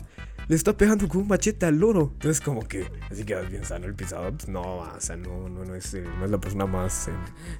le 0.50 0.56
está 0.56 0.76
pegando 0.76 1.08
con 1.08 1.22
un 1.22 1.28
machete 1.30 1.66
al 1.66 1.78
loro. 1.80 2.10
Entonces 2.16 2.42
como 2.42 2.68
que, 2.68 2.92
así 3.10 3.24
que 3.24 3.40
bien 3.44 3.64
sano 3.64 3.86
el 3.86 3.94
pisado. 3.96 4.30
Pues 4.34 4.50
no, 4.50 4.80
o 4.80 5.00
sea, 5.00 5.16
no, 5.16 5.48
no, 5.48 5.64
no, 5.64 5.76
es, 5.76 5.94
eh, 5.94 6.04
no 6.18 6.26
es 6.26 6.32
la 6.32 6.40
persona 6.40 6.66
más... 6.66 7.08
eh, 7.08 7.12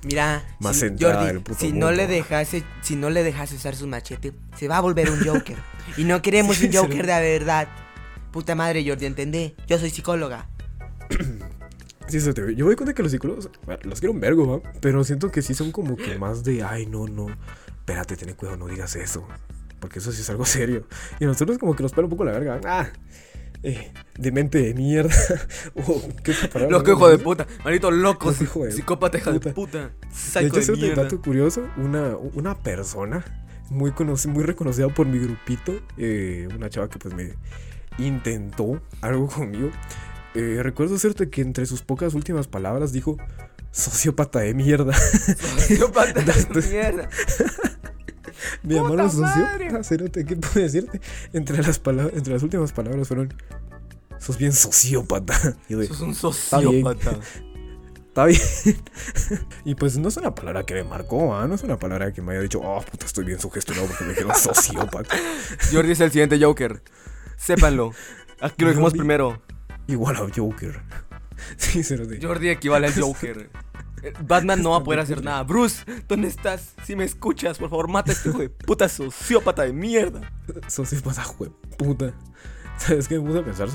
Mira, 0.04 0.44
Más 0.60 0.76
si, 0.76 0.88
Jordi, 1.00 1.28
del 1.28 1.42
puto 1.42 1.60
si 1.60 1.68
no 1.68 1.86
mundo. 1.88 1.92
le 1.94 2.08
dejase, 2.08 2.64
si 2.82 2.96
no 2.98 3.10
le 3.10 3.24
dejase 3.24 3.56
usar 3.56 3.76
su 3.76 3.88
machete, 3.88 4.34
se 4.58 4.68
va 4.68 4.78
a 4.78 4.82
volver 4.82 5.10
un 5.10 5.24
Joker. 5.24 5.56
y 5.98 6.04
no 6.04 6.22
queremos 6.22 6.58
Sí, 6.58 6.66
un. 6.66 6.74
Joker 6.74 7.06
de 7.06 7.22
verdad. 7.22 7.68
Puta 8.32 8.56
madre, 8.56 8.84
Jordi, 8.86 9.06
entendé. 9.06 9.56
Yo 9.68 9.78
soy 9.80 9.90
psicóloga. 9.92 10.50
Sí, 12.08 12.20
se 12.20 12.34
te 12.34 12.42
ve. 12.42 12.56
Yo 12.56 12.66
me 12.66 12.70
doy 12.70 12.76
cuenta 12.76 12.94
que 12.96 13.04
los 13.04 13.12
psicólogos, 13.12 13.52
bueno, 13.66 13.82
los 13.84 14.00
quiero 14.00 14.14
un 14.14 14.20
vergo, 14.20 14.62
¿va? 14.62 14.72
Pero 14.82 15.04
siento 15.04 15.30
que 15.32 15.44
sí 15.44 15.54
son 15.54 15.72
como 15.72 15.96
que 15.96 16.18
más 16.18 16.44
de, 16.44 16.64
ay, 16.64 16.88
no, 16.88 17.06
no, 17.08 17.28
espérate, 17.68 18.18
ten 18.18 18.34
cuidado, 18.34 18.58
no 18.58 18.68
digas 18.68 18.96
eso. 18.96 19.28
Porque 19.80 20.00
eso 20.00 20.12
sí 20.12 20.22
es 20.22 20.30
algo 20.30 20.46
serio. 20.58 20.88
Y 21.20 21.26
a 21.26 21.28
nosotros 21.28 21.58
como 21.58 21.76
que 21.76 21.84
nos 21.84 21.94
pela 21.94 22.06
un 22.06 22.12
poco 22.12 22.26
la 22.26 22.32
verga. 22.32 22.60
Ah, 22.66 22.90
eh, 23.62 23.92
demente 24.18 24.62
de 24.62 24.74
mierda. 24.74 25.14
o, 25.76 26.02
¿qué? 26.24 26.34
Loco 26.70 26.92
hijo 26.92 27.10
de 27.10 27.18
puta. 27.18 27.48
Malito 27.64 27.92
loco. 27.92 28.34
Hijo 28.40 28.66
de 28.66 28.72
Psicópata 28.72 29.18
hija 29.18 29.32
de 29.32 29.40
puta. 29.40 29.92
De 30.34 30.48
hecho, 30.48 30.60
es 30.60 30.70
un 30.70 30.96
dato 30.96 31.22
curioso. 31.22 31.68
Una, 31.78 32.16
una 32.16 32.58
persona 32.58 33.24
muy, 33.70 33.94
muy 34.28 34.44
reconocida 34.44 34.88
por 34.90 35.08
mi 35.08 35.20
grupito, 35.20 35.80
eh, 35.98 36.48
una 36.56 36.70
chava 36.70 36.90
que 36.90 37.00
pues 37.00 37.14
me 37.14 37.34
intentó 37.98 38.82
algo 39.02 39.28
conmigo. 39.28 39.70
Eh, 40.36 40.60
recuerdo 40.62 40.98
cierto 40.98 41.30
que 41.30 41.42
entre 41.42 41.66
sus 41.66 41.82
pocas 41.82 42.14
últimas 42.14 42.48
palabras 42.48 42.92
dijo 42.92 43.18
sociópata 43.72 44.40
de 44.40 44.54
mierda. 44.54 44.94
Psicópata 44.94 46.22
de 46.22 46.62
mierda. 46.70 47.10
Me 48.64 48.76
llamaron 48.76 49.10
sociópata, 49.10 49.84
cerote, 49.84 50.26
¿qué 50.26 50.36
puedo 50.36 50.62
decirte? 50.62 51.02
Entre 51.34 51.62
las, 51.62 51.80
palabras, 51.80 52.16
entre 52.16 52.34
las 52.34 52.44
últimas 52.44 52.72
palabras 52.72 53.08
fueron 53.08 53.34
sos 54.20 54.38
bien 54.38 54.54
sociópata. 54.54 55.34
Y 55.68 55.74
yo 55.74 55.80
de, 55.80 55.88
Sos 55.88 56.02
un 56.02 56.16
sociópata. 56.16 57.18
Está 57.96 58.26
bien. 58.26 58.42
y 59.66 59.76
pues 59.76 59.98
no 59.98 60.10
es 60.10 60.18
una 60.18 60.36
palabra 60.36 60.64
que 60.66 60.74
me 60.74 60.84
marcó, 60.84 61.36
¿ah? 61.36 61.48
No 61.48 61.56
es 61.56 61.64
una 61.64 61.78
palabra 61.78 62.12
que 62.14 62.22
me 62.22 62.34
haya 62.34 62.42
dicho, 62.42 62.60
oh, 62.62 62.82
puta, 62.82 63.06
estoy 63.06 63.26
bien 63.26 63.40
sugestionado 63.40 63.88
porque 63.88 64.04
me 64.04 64.10
dijeron 64.12 64.36
sociópata. 64.36 65.16
Jordi 65.72 65.92
es 65.92 66.00
el 66.00 66.12
siguiente 66.12 66.40
Joker. 66.42 66.82
Sépanlo. 67.38 67.94
Aquí 68.42 68.64
lo 68.64 68.70
dijimos 68.70 68.94
primero. 68.94 69.42
Igual 69.88 70.18
a 70.18 70.28
Joker. 70.36 70.82
Sí, 71.58 71.84
cerote. 71.84 72.20
Jordi 72.22 72.50
equivale 72.50 72.88
al 72.88 72.94
Joker. 72.94 73.50
Batman 74.28 74.62
no 74.64 74.72
va 74.72 74.78
a 74.78 74.84
poder 74.84 75.00
hacer 75.00 75.24
nada. 75.24 75.44
Bruce, 75.44 75.84
¿dónde 76.08 76.28
estás? 76.28 76.74
Si 76.84 76.96
me 76.96 77.04
escuchas, 77.04 77.58
por 77.58 77.70
favor, 77.70 77.88
mata 77.88 78.12
a 78.12 78.16
este 78.16 78.30
hijo 78.30 78.40
de 78.40 78.50
puta 78.50 78.88
sociópata 78.90 79.64
de 79.64 79.74
mierda. 79.74 80.22
Sociópata, 80.68 81.24
puta. 81.78 82.14
¿Sabes 82.78 83.10
qué 83.10 83.20
me 83.20 83.26
puse 83.28 83.40
a 83.40 83.44
pensar? 83.44 83.68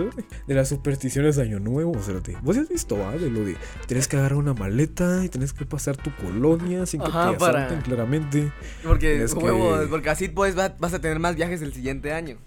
De 0.46 0.54
las 0.54 0.68
supersticiones 0.70 1.36
de 1.36 1.42
Año 1.42 1.60
Nuevo, 1.60 1.92
cerote. 2.02 2.38
¿Vos 2.42 2.56
has 2.56 2.70
visto, 2.70 2.96
ah? 3.06 3.12
De 3.12 3.30
lo 3.30 3.44
de 3.44 3.54
tienes 3.86 4.08
que 4.08 4.16
agarrar 4.16 4.38
una 4.38 4.54
maleta 4.54 5.22
y 5.22 5.28
tienes 5.28 5.52
que 5.52 5.66
pasar 5.66 5.98
tu 5.98 6.10
colonia 6.16 6.86
sin 6.86 7.02
que 7.02 7.08
Ajá, 7.08 7.32
te 7.32 7.36
para- 7.36 7.66
asalten 7.66 7.82
claramente. 7.82 8.50
Porque, 8.82 9.26
que- 9.28 9.86
porque 9.90 10.08
así 10.08 10.28
pues 10.28 10.56
va- 10.58 10.74
vas 10.78 10.94
a 10.94 11.00
tener 11.02 11.18
más 11.18 11.36
viajes 11.36 11.60
el 11.60 11.74
siguiente 11.74 12.14
año. 12.14 12.38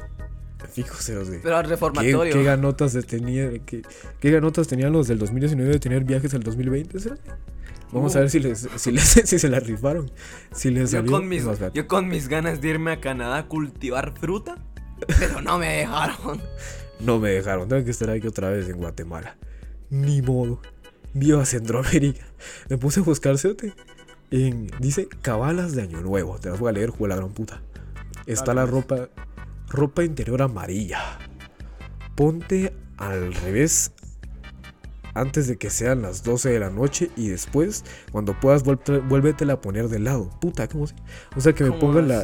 Fijo, 0.71 0.95
cerote. 0.95 1.39
Pero 1.43 1.57
al 1.57 1.63
¿Qué, 1.63 1.69
reformatorio. 1.69 2.33
qué 2.33 2.43
ganotas 2.43 2.93
de 2.93 3.03
tenía, 3.03 3.49
qué, 3.65 3.83
qué 4.19 4.31
ganotas 4.31 4.67
tenían 4.67 4.91
los 4.91 5.07
del 5.07 5.19
2019 5.19 5.73
de 5.73 5.79
tener 5.79 6.03
viajes 6.03 6.33
al 6.33 6.43
2020? 6.43 6.99
cerote? 6.99 7.31
Vamos 7.91 8.15
a 8.15 8.19
ver 8.19 8.29
si 8.29 8.39
les, 8.39 8.67
si 8.75 8.91
les 8.91 9.03
si 9.25 9.39
se 9.39 9.49
la 9.49 9.59
rifaron. 9.59 10.11
Si 10.51 10.69
les 10.71 10.91
yo, 10.91 10.97
salió 10.99 11.11
con 11.11 11.27
mis, 11.27 11.45
yo 11.73 11.87
con 11.87 12.07
mis 12.07 12.27
ganas 12.27 12.59
de 12.61 12.69
irme 12.69 12.91
a 12.91 12.99
Canadá 12.99 13.37
a 13.37 13.47
cultivar 13.47 14.13
fruta. 14.19 14.57
Pero 15.19 15.41
no 15.41 15.57
me 15.57 15.77
dejaron. 15.77 16.41
No 16.99 17.19
me 17.19 17.29
dejaron, 17.29 17.69
tengo 17.69 17.85
que 17.85 17.91
estar 17.91 18.09
aquí 18.09 18.25
otra 18.25 18.49
vez 18.49 18.67
en 18.69 18.77
Guatemala. 18.77 19.37
Ni 19.91 20.23
modo. 20.23 20.59
Viva 21.13 21.45
Centroamérica. 21.45 22.25
Me 22.69 22.79
puse 22.79 23.01
a 23.01 23.03
buscar, 23.03 23.35
En, 24.31 24.71
dice 24.79 25.07
cabalas 25.21 25.75
de 25.75 25.83
Año 25.83 26.01
Nuevo. 26.01 26.39
Te 26.39 26.49
las 26.49 26.59
voy 26.59 26.69
a 26.69 26.71
leer, 26.71 26.89
juego 26.89 27.07
la 27.09 27.15
gran 27.17 27.29
puta. 27.29 27.61
Está 28.25 28.55
la 28.55 28.65
ropa, 28.65 29.09
ropa 29.70 30.03
interior 30.03 30.41
amarilla. 30.41 30.99
Ponte 32.15 32.74
al 32.97 33.34
revés 33.34 33.91
antes 35.13 35.47
de 35.47 35.57
que 35.57 35.70
sean 35.70 36.01
las 36.03 36.24
12 36.24 36.49
de 36.49 36.59
la 36.59 36.70
noche 36.70 37.09
y 37.15 37.30
después, 37.30 37.84
cuando 38.11 38.39
puedas, 38.39 38.63
vuélvetela 38.63 39.53
a 39.53 39.61
poner 39.61 39.88
de 39.89 39.99
lado. 39.99 40.30
Puta, 40.39 40.68
¿cómo 40.68 40.86
así? 40.86 40.93
O 41.36 41.41
sea, 41.41 41.53
que 41.53 41.63
me 41.63 41.72
¿Cómo 41.72 41.82
ponga 41.82 42.01
la? 42.01 42.24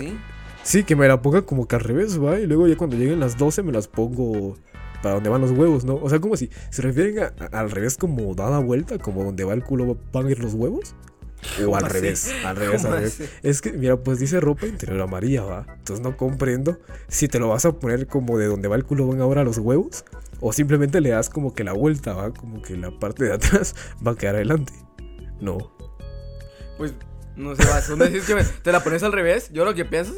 Sí, 0.63 0.83
que 0.83 0.95
me 0.95 1.07
la 1.07 1.21
ponga 1.21 1.41
como 1.41 1.67
que 1.67 1.75
al 1.75 1.81
revés, 1.81 2.21
va. 2.21 2.39
Y 2.39 2.45
luego 2.47 2.67
ya 2.67 2.77
cuando 2.77 2.95
lleguen 2.95 3.19
las 3.19 3.37
12 3.37 3.63
me 3.63 3.71
las 3.71 3.87
pongo 3.87 4.55
para 5.01 5.15
donde 5.15 5.29
van 5.29 5.41
los 5.41 5.51
huevos, 5.51 5.83
¿no? 5.83 5.95
O 5.95 6.09
sea, 6.09 6.19
como 6.21 6.37
si 6.37 6.49
se 6.69 6.81
refieren 6.81 7.19
a- 7.19 7.33
a- 7.51 7.59
al 7.59 7.71
revés 7.71 7.97
como 7.97 8.33
dada 8.35 8.59
vuelta, 8.59 8.97
como 8.99 9.23
donde 9.23 9.43
va 9.43 9.53
el 9.53 9.63
culo 9.63 9.97
van 10.13 10.27
a 10.27 10.31
ir 10.31 10.39
los 10.39 10.53
huevos. 10.53 10.95
O 11.61 11.65
¿Cómo 11.65 11.77
al 11.77 11.85
así? 11.85 11.93
revés, 11.93 12.31
al 12.45 12.55
revés, 12.55 12.81
¿Cómo 12.81 12.93
al 12.93 12.99
revés. 12.99 13.19
así? 13.21 13.29
Es 13.43 13.61
que, 13.61 13.71
mira, 13.73 13.97
pues 13.97 14.19
dice 14.19 14.39
ropa 14.39 14.65
interior 14.65 15.01
amarilla, 15.01 15.43
va. 15.43 15.65
Entonces 15.77 16.03
no 16.03 16.15
comprendo 16.17 16.79
si 17.07 17.27
te 17.27 17.39
lo 17.39 17.49
vas 17.49 17.65
a 17.65 17.73
poner 17.73 18.07
como 18.07 18.37
de 18.37 18.45
donde 18.47 18.67
va 18.67 18.75
el 18.75 18.83
culo 18.85 19.07
van 19.07 19.21
ahora 19.21 19.43
los 19.43 19.57
huevos. 19.57 20.05
O 20.39 20.51
simplemente 20.53 20.99
le 21.01 21.09
das 21.09 21.29
como 21.29 21.53
que 21.53 21.63
la 21.63 21.73
vuelta, 21.73 22.13
va. 22.13 22.31
Como 22.33 22.61
que 22.61 22.75
la 22.77 22.91
parte 22.99 23.23
de 23.25 23.33
atrás 23.33 23.75
va 24.05 24.11
a 24.11 24.15
quedar 24.15 24.35
adelante. 24.35 24.73
No. 25.39 25.57
Pues, 26.77 26.93
no 27.35 27.55
sé, 27.55 27.65
vas. 27.65 27.87
¿Dónde 27.87 28.09
dices 28.09 28.25
que 28.25 28.35
me- 28.35 28.43
te 28.43 28.71
la 28.71 28.83
pones 28.83 29.03
al 29.03 29.11
revés? 29.11 29.49
Yo 29.51 29.65
lo 29.65 29.73
que 29.73 29.85
pienso 29.85 30.13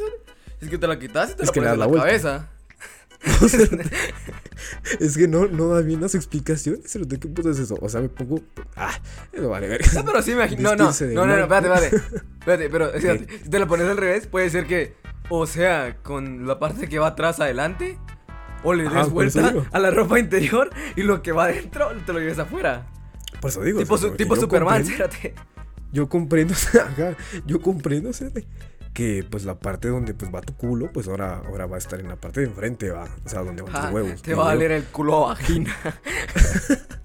es 0.62 0.70
que 0.70 0.78
te 0.78 0.88
la 0.88 0.98
quitas 1.00 1.32
y 1.32 1.36
te 1.36 1.44
Es 1.44 1.48
la 1.50 1.54
pones 1.54 1.74
en 1.74 1.80
la 1.80 1.86
la, 1.88 2.50
Es 5.00 5.18
que 5.18 5.28
no, 5.28 5.48
no 5.48 5.70
da 5.70 5.82
bien 5.82 6.02
las 6.02 6.16
explicaciones. 6.16 6.90
pero 6.94 7.06
¿De 7.06 7.20
qué 7.20 7.28
puto 7.28 7.50
es 7.52 7.60
eso? 7.60 7.78
O 7.82 7.90
sea, 7.90 8.02
me 8.02 8.10
pongo. 8.10 8.42
Ah, 8.76 8.92
eso 9.32 9.50
vale 9.50 9.68
ver. 9.68 9.82
No, 9.94 10.06
pero 10.06 10.22
sí 10.22 10.32
me 10.32 10.38
imagino. 10.38 10.62
No, 10.62 10.76
no, 10.76 10.92
no, 10.92 11.26
no, 11.26 11.48
no, 11.48 11.56
espérate, 11.56 11.86
espérate. 11.88 11.96
Espérate, 12.40 12.70
pero 12.70 12.92
si 13.00 13.50
te 13.50 13.60
la 13.60 13.68
pones 13.68 13.88
al 13.88 13.98
revés, 13.98 14.28
puede 14.28 14.50
ser 14.50 14.66
que, 14.66 14.94
o 15.30 15.46
sea, 15.46 15.98
con 16.04 16.48
la 16.48 16.60
parte 16.60 16.88
que 16.88 17.00
va 17.00 17.08
atrás 17.08 17.40
adelante, 17.40 17.98
o 18.64 18.74
le 18.74 18.84
des 18.84 18.94
eso 18.94 19.10
vuelta 19.10 19.54
a 19.72 19.80
la 19.80 19.92
ropa 19.92 20.20
interior 20.20 20.70
y 20.96 21.04
lo 21.04 21.22
que 21.22 21.32
va 21.32 21.46
adentro 21.46 21.90
te 22.06 22.14
lo 22.14 22.20
lleves 22.20 22.40
afuera. 22.40 22.88
Por 23.42 23.50
eso 23.52 23.62
digo. 23.62 23.80
tipo 23.80 23.96
o 23.96 23.98
sea, 23.98 24.04
su- 24.04 24.08
porque 24.10 24.24
tipo 24.24 24.36
Superman, 24.36 24.86
fíjate. 24.86 25.34
Yo 25.92 26.10
comprendo, 26.10 26.54
ajá, 26.74 27.16
yo 27.46 27.62
comprendo, 27.62 28.12
fíjate, 28.12 28.46
que 28.96 29.24
pues 29.30 29.43
la 29.46 29.60
parte 29.60 29.89
donde 29.89 30.14
pues 30.16 30.34
va 30.34 30.41
tu 30.41 30.56
culo, 30.56 30.89
pues 30.91 31.08
ahora, 31.10 31.43
ahora 31.46 31.66
va 31.68 31.76
a 31.76 31.80
estar 31.80 32.00
en 32.00 32.08
la 32.08 32.16
parte 32.16 32.39
de 32.39 32.48
enfrente, 32.48 32.89
va. 32.89 33.04
O 33.26 33.30
sea, 33.30 33.41
donde 33.43 33.62
van 33.62 33.76
Ah, 33.76 33.82
tus 33.84 33.91
huevos. 33.93 34.22
te 34.24 34.34
va 34.34 34.43
a 34.43 34.46
valer 34.48 34.72
el 34.72 34.86
culo 34.86 35.26
a 35.26 35.34
vagina. 35.34 35.76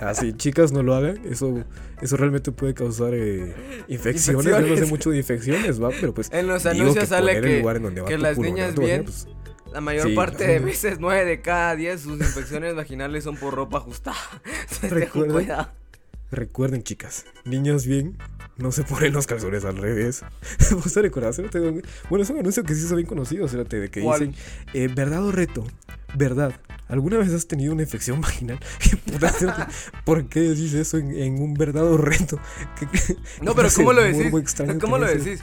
Así, 0.00 0.32
chicas, 0.32 0.72
no 0.72 0.82
lo 0.82 0.94
hagan. 0.94 1.20
Eso, 1.26 1.64
eso 2.00 2.16
realmente 2.16 2.52
puede 2.52 2.74
causar 2.74 3.14
eh, 3.14 3.54
infecciones. 3.88 4.44
Yo 4.44 4.50
no 4.52 4.56
sé 4.56 4.62
Infecciones. 4.62 4.90
mucho 4.90 5.10
de 5.10 5.16
infecciones, 5.18 5.82
va, 5.82 5.90
pero 6.00 6.14
pues. 6.14 6.30
En 6.32 6.46
los 6.46 6.64
anuncios 6.66 6.96
que 6.96 7.06
sale 7.06 7.40
que, 7.40 7.60
lugar 7.60 7.76
en 7.76 7.82
donde 7.82 8.04
que 8.04 8.18
las 8.18 8.36
culo, 8.36 8.48
niñas 8.48 8.74
bien, 8.76 9.04
vagina, 9.04 9.06
pues, 9.26 9.28
la 9.72 9.80
mayor 9.80 10.08
Sí, 10.08 10.14
parte 10.14 10.46
de 10.46 10.58
veces, 10.60 10.98
9 11.00 11.24
de 11.24 11.40
cada 11.42 11.76
10, 11.76 12.00
sus 12.00 12.20
infecciones 12.20 12.74
vaginales 12.74 13.24
son 13.24 13.36
por 13.36 13.54
ropa 13.54 13.78
ajustada. 13.78 14.16
Tengan 14.80 14.98
Recuerden-. 15.00 15.66
Recuerden, 16.30 16.82
chicas, 16.82 17.24
niñas 17.44 17.86
bien, 17.86 18.16
no 18.58 18.72
se 18.72 18.82
ponen 18.84 19.12
los 19.12 19.26
calzones 19.26 19.64
al 19.64 19.76
revés. 19.76 20.22
¿Vos 20.72 20.92
te 20.92 21.02
recordás? 21.02 21.40
Bueno, 22.10 22.22
es 22.22 22.30
un 22.30 22.38
anuncio 22.38 22.62
que 22.64 22.74
se 22.74 22.84
hizo 22.86 22.96
bien 22.96 23.06
conocido, 23.08 23.48
cerote, 23.48 23.78
de 23.80 23.90
que 23.90 24.02
¿Cuál? 24.02 24.28
dicen, 24.30 24.44
eh, 24.74 24.88
verdad 24.94 25.24
o 25.24 25.32
reto, 25.32 25.64
verdad. 26.14 26.60
¿Alguna 26.88 27.18
vez 27.18 27.32
has 27.34 27.46
tenido 27.46 27.72
una 27.74 27.82
infección 27.82 28.20
vaginal? 28.20 28.58
¿Qué 28.78 28.96
puta? 28.96 29.68
¿Por 30.04 30.28
qué 30.28 30.40
decís 30.40 30.72
eso 30.74 30.96
en, 30.98 31.14
en 31.14 31.40
un 31.42 31.54
verdad 31.54 31.84
o 31.84 31.96
reto? 31.98 32.38
¿Qué- 32.78 32.86
qué- 32.88 33.16
No, 33.42 33.54
pero 33.54 33.68
¿cómo 33.74 33.92
lo 33.92 34.02
decís? 34.02 34.32
¿Cómo 34.80 34.98
lo 34.98 35.06
decís? 35.06 35.40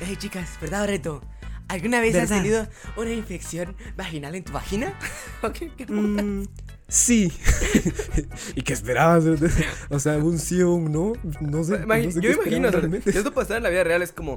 Hey, 0.00 0.16
chicas, 0.16 0.48
¿verdad 0.60 0.84
o 0.84 0.86
reto? 0.86 1.22
¿Alguna 1.68 2.00
vez 2.00 2.14
has 2.16 2.30
tenido 2.30 2.66
una 2.96 3.12
infección 3.12 3.76
vaginal 3.96 4.34
en 4.34 4.42
tu 4.44 4.52
vagina? 4.52 4.94
Qué. 5.52 5.70
Mm, 5.86 6.44
sí. 6.88 7.32
¿Y 8.54 8.62
qué 8.62 8.72
esperabas? 8.72 9.24
O 9.90 9.98
sea, 9.98 10.16
un 10.18 10.38
sí 10.38 10.60
o 10.62 10.72
un 10.72 10.90
no. 10.92 11.12
No 11.40 11.64
sé. 11.64 11.80
Imagi- 11.84 12.06
no 12.06 12.10
sé 12.12 12.20
yo 12.20 12.30
imagino, 12.32 12.70
realmente. 12.70 13.12
si 13.12 13.18
esto 13.18 13.32
pasara 13.32 13.58
en 13.58 13.62
la 13.64 13.70
vida 13.70 13.84
real 13.84 14.02
es 14.02 14.12
como, 14.12 14.36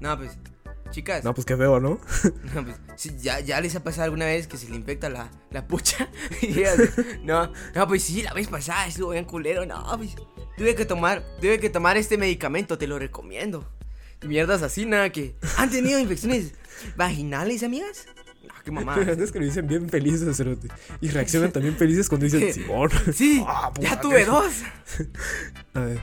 no, 0.00 0.16
pues, 0.18 0.32
chicas, 0.90 1.24
No, 1.24 1.34
pues 1.34 1.44
qué 1.44 1.56
feo, 1.56 1.80
¿no? 1.80 1.98
No, 2.54 2.64
pues, 2.64 2.76
ya, 3.22 3.40
ya 3.40 3.60
les 3.60 3.74
ha 3.76 3.82
pasado 3.82 4.04
alguna 4.04 4.26
vez 4.26 4.46
que 4.46 4.56
se 4.56 4.68
le 4.68 4.76
infecta 4.76 5.08
la, 5.08 5.30
la 5.50 5.66
pucha. 5.66 6.08
y 6.40 6.58
ellas, 6.58 6.76
no, 7.22 7.52
no, 7.74 7.86
pues 7.88 8.02
sí, 8.04 8.22
la 8.22 8.32
vez 8.32 8.48
pasada 8.48 8.86
estuvo 8.86 9.10
bien 9.10 9.24
culero. 9.24 9.66
No, 9.66 9.84
pues 9.96 10.14
tuve 10.56 10.74
que 10.74 10.84
tomar, 10.84 11.22
tuve 11.40 11.58
que 11.58 11.70
tomar 11.70 11.96
este 11.96 12.16
medicamento, 12.18 12.78
te 12.78 12.86
lo 12.86 12.98
recomiendo. 12.98 13.68
y 14.22 14.28
mierdas 14.28 14.62
así, 14.62 14.86
nada 14.86 15.10
que, 15.10 15.34
¿Han 15.58 15.70
tenido 15.70 15.98
infecciones 15.98 16.52
vaginales, 16.96 17.62
amigas? 17.62 18.06
Qué 18.64 18.70
mamá. 18.72 18.94
Pero 18.96 19.12
es 19.24 19.30
que 19.32 19.38
lo 19.38 19.44
dicen 19.44 19.66
bien 19.66 19.88
felices, 19.88 20.36
cerote. 20.36 20.68
Y 21.00 21.08
reaccionan 21.08 21.52
también 21.52 21.76
felices 21.76 22.08
cuando 22.08 22.24
dicen 22.24 22.52
Simón. 22.52 22.90
Sí, 23.12 23.44
Ah, 23.46 23.72
ya 23.80 24.00
tuve 24.00 24.24
dos. 24.24 24.62
A 25.74 25.80
ver, 25.80 26.00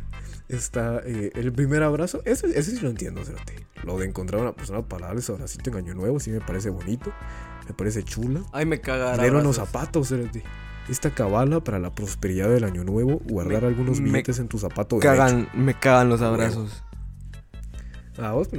está 0.50 1.02
eh, 1.06 1.32
el 1.36 1.52
primer 1.52 1.84
abrazo. 1.84 2.22
Ese, 2.26 2.48
ese 2.58 2.72
sí 2.72 2.80
lo 2.82 2.90
entiendo, 2.90 3.24
cerote. 3.26 3.66
Lo 3.84 3.98
de 3.98 4.06
encontrar 4.08 4.40
a 4.40 4.44
una 4.44 4.54
persona 4.54 4.82
para 4.84 5.08
darle 5.08 5.22
su 5.22 5.32
abracito 5.34 5.70
en 5.72 5.78
Año 5.78 5.94
Nuevo, 5.96 6.20
sí 6.20 6.30
me 6.30 6.40
parece 6.42 6.70
bonito. 6.70 7.12
Me 7.68 7.74
parece 7.74 8.04
chula. 8.04 8.42
Ay, 8.52 8.66
me 8.66 8.80
caga. 8.82 9.14
Dinero 9.14 9.40
en 9.40 9.44
los 9.46 9.56
zapatos, 9.56 10.10
cerote. 10.10 10.44
Esta 10.90 11.12
cabala 11.12 11.64
para 11.64 11.80
la 11.80 11.94
prosperidad 11.94 12.50
del 12.50 12.64
Año 12.64 12.84
Nuevo, 12.84 13.20
guardar 13.26 13.62
Me- 13.62 13.68
algunos 13.70 14.02
billetes 14.02 14.40
en 14.40 14.48
tu 14.48 14.58
zapato 14.60 14.98
derecho. 15.00 15.16
Cagan, 15.16 15.50
me 15.54 15.74
cagan 15.76 16.10
los 16.10 16.22
abrazos. 16.22 16.84
A 18.22 18.34
vos. 18.34 18.50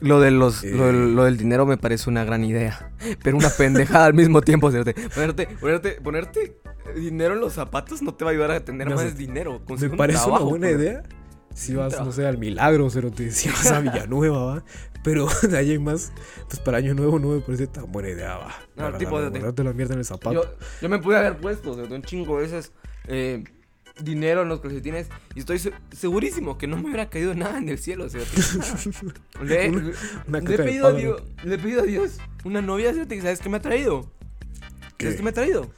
Lo, 0.00 0.20
de 0.20 0.30
los, 0.30 0.64
Eh. 0.64 0.70
lo, 0.74 0.86
del, 0.86 1.14
lo 1.14 1.24
del 1.24 1.36
dinero 1.36 1.64
me 1.66 1.76
parece 1.76 2.10
una 2.10 2.24
gran 2.24 2.44
idea. 2.44 2.92
Pero 3.22 3.36
una 3.36 3.50
pendejada 3.50 4.06
al 4.06 4.14
mismo 4.14 4.42
tiempo. 4.42 4.70
Ponerte, 5.14 5.46
ponerte, 5.60 6.00
ponerte 6.02 6.56
dinero 6.96 7.34
en 7.34 7.40
los 7.40 7.52
zapatos 7.52 8.02
no 8.02 8.14
te 8.14 8.24
va 8.24 8.30
a 8.30 8.32
ayudar 8.32 8.50
a 8.50 8.64
tener 8.64 8.88
No 8.88 8.96
más 8.96 9.16
dinero. 9.16 9.60
Me 9.68 9.74
un 9.88 9.96
parece 9.96 10.18
trabajo, 10.20 10.44
una 10.44 10.50
buena 10.50 10.66
pero- 10.66 10.80
idea. 10.80 11.02
Si 11.54 11.74
vas, 11.74 12.00
no 12.00 12.10
sé, 12.12 12.26
al 12.26 12.38
Milagro, 12.38 12.88
cerote. 12.88 13.30
Si 13.30 13.48
vas 13.50 13.70
a 13.70 13.80
Villanueva, 13.80 14.42
va. 14.44 14.64
Pero 15.04 15.26
de 15.48 15.58
ahí 15.58 15.72
en 15.72 15.84
más, 15.84 16.10
pues 16.48 16.58
para 16.60 16.78
Año 16.78 16.94
Nuevo 16.94 17.18
no 17.18 17.28
me 17.28 17.40
parece 17.40 17.66
tan 17.66 17.92
buena 17.92 18.08
idea, 18.08 18.38
va. 18.38 18.54
No, 18.74 18.84
Para 18.84 18.96
tipo 18.98 19.20
la 19.20 19.72
mierda 19.74 19.92
en 19.92 19.98
el 19.98 20.04
zapato. 20.06 20.32
Yo, 20.32 20.44
yo 20.80 20.88
me 20.88 20.98
pude 20.98 21.18
haber 21.18 21.36
puesto, 21.36 21.72
o 21.72 21.74
sea, 21.74 21.84
un 21.84 22.02
chingo 22.02 22.36
de 22.36 22.42
veces, 22.44 22.72
eh, 23.06 23.44
dinero 24.04 24.42
en 24.42 24.48
los 24.48 24.60
calcetines 24.60 25.08
y 25.34 25.40
estoy 25.40 25.58
se- 25.58 25.72
segurísimo 25.96 26.58
que 26.58 26.66
no 26.66 26.76
me 26.76 26.84
hubiera 26.84 27.08
caído 27.10 27.34
nada 27.34 27.58
en 27.58 27.68
el 27.68 27.78
cielo, 27.78 28.04
o 28.04 28.08
sea, 28.08 28.20
le, 29.42 29.70
Una- 29.70 29.92
una 30.28 30.40
le 30.40 30.54
he 30.54 30.58
pedido 30.58 30.86
a. 30.88 30.92
Dios, 30.92 31.22
le 31.44 31.54
he 31.54 31.58
pedido 31.58 31.82
a 31.82 31.84
Dios 31.84 32.18
una 32.44 32.60
novia, 32.62 32.92
¿cierto? 32.92 33.14
¿Y 33.14 33.20
¿sabes 33.20 33.40
qué 33.40 33.48
me 33.48 33.56
ha 33.58 33.62
traído? 33.62 34.02
¿Sabes 34.02 34.94
¿Qué? 34.96 35.16
qué 35.16 35.22
me 35.22 35.30
ha 35.30 35.34
traído? 35.34 35.70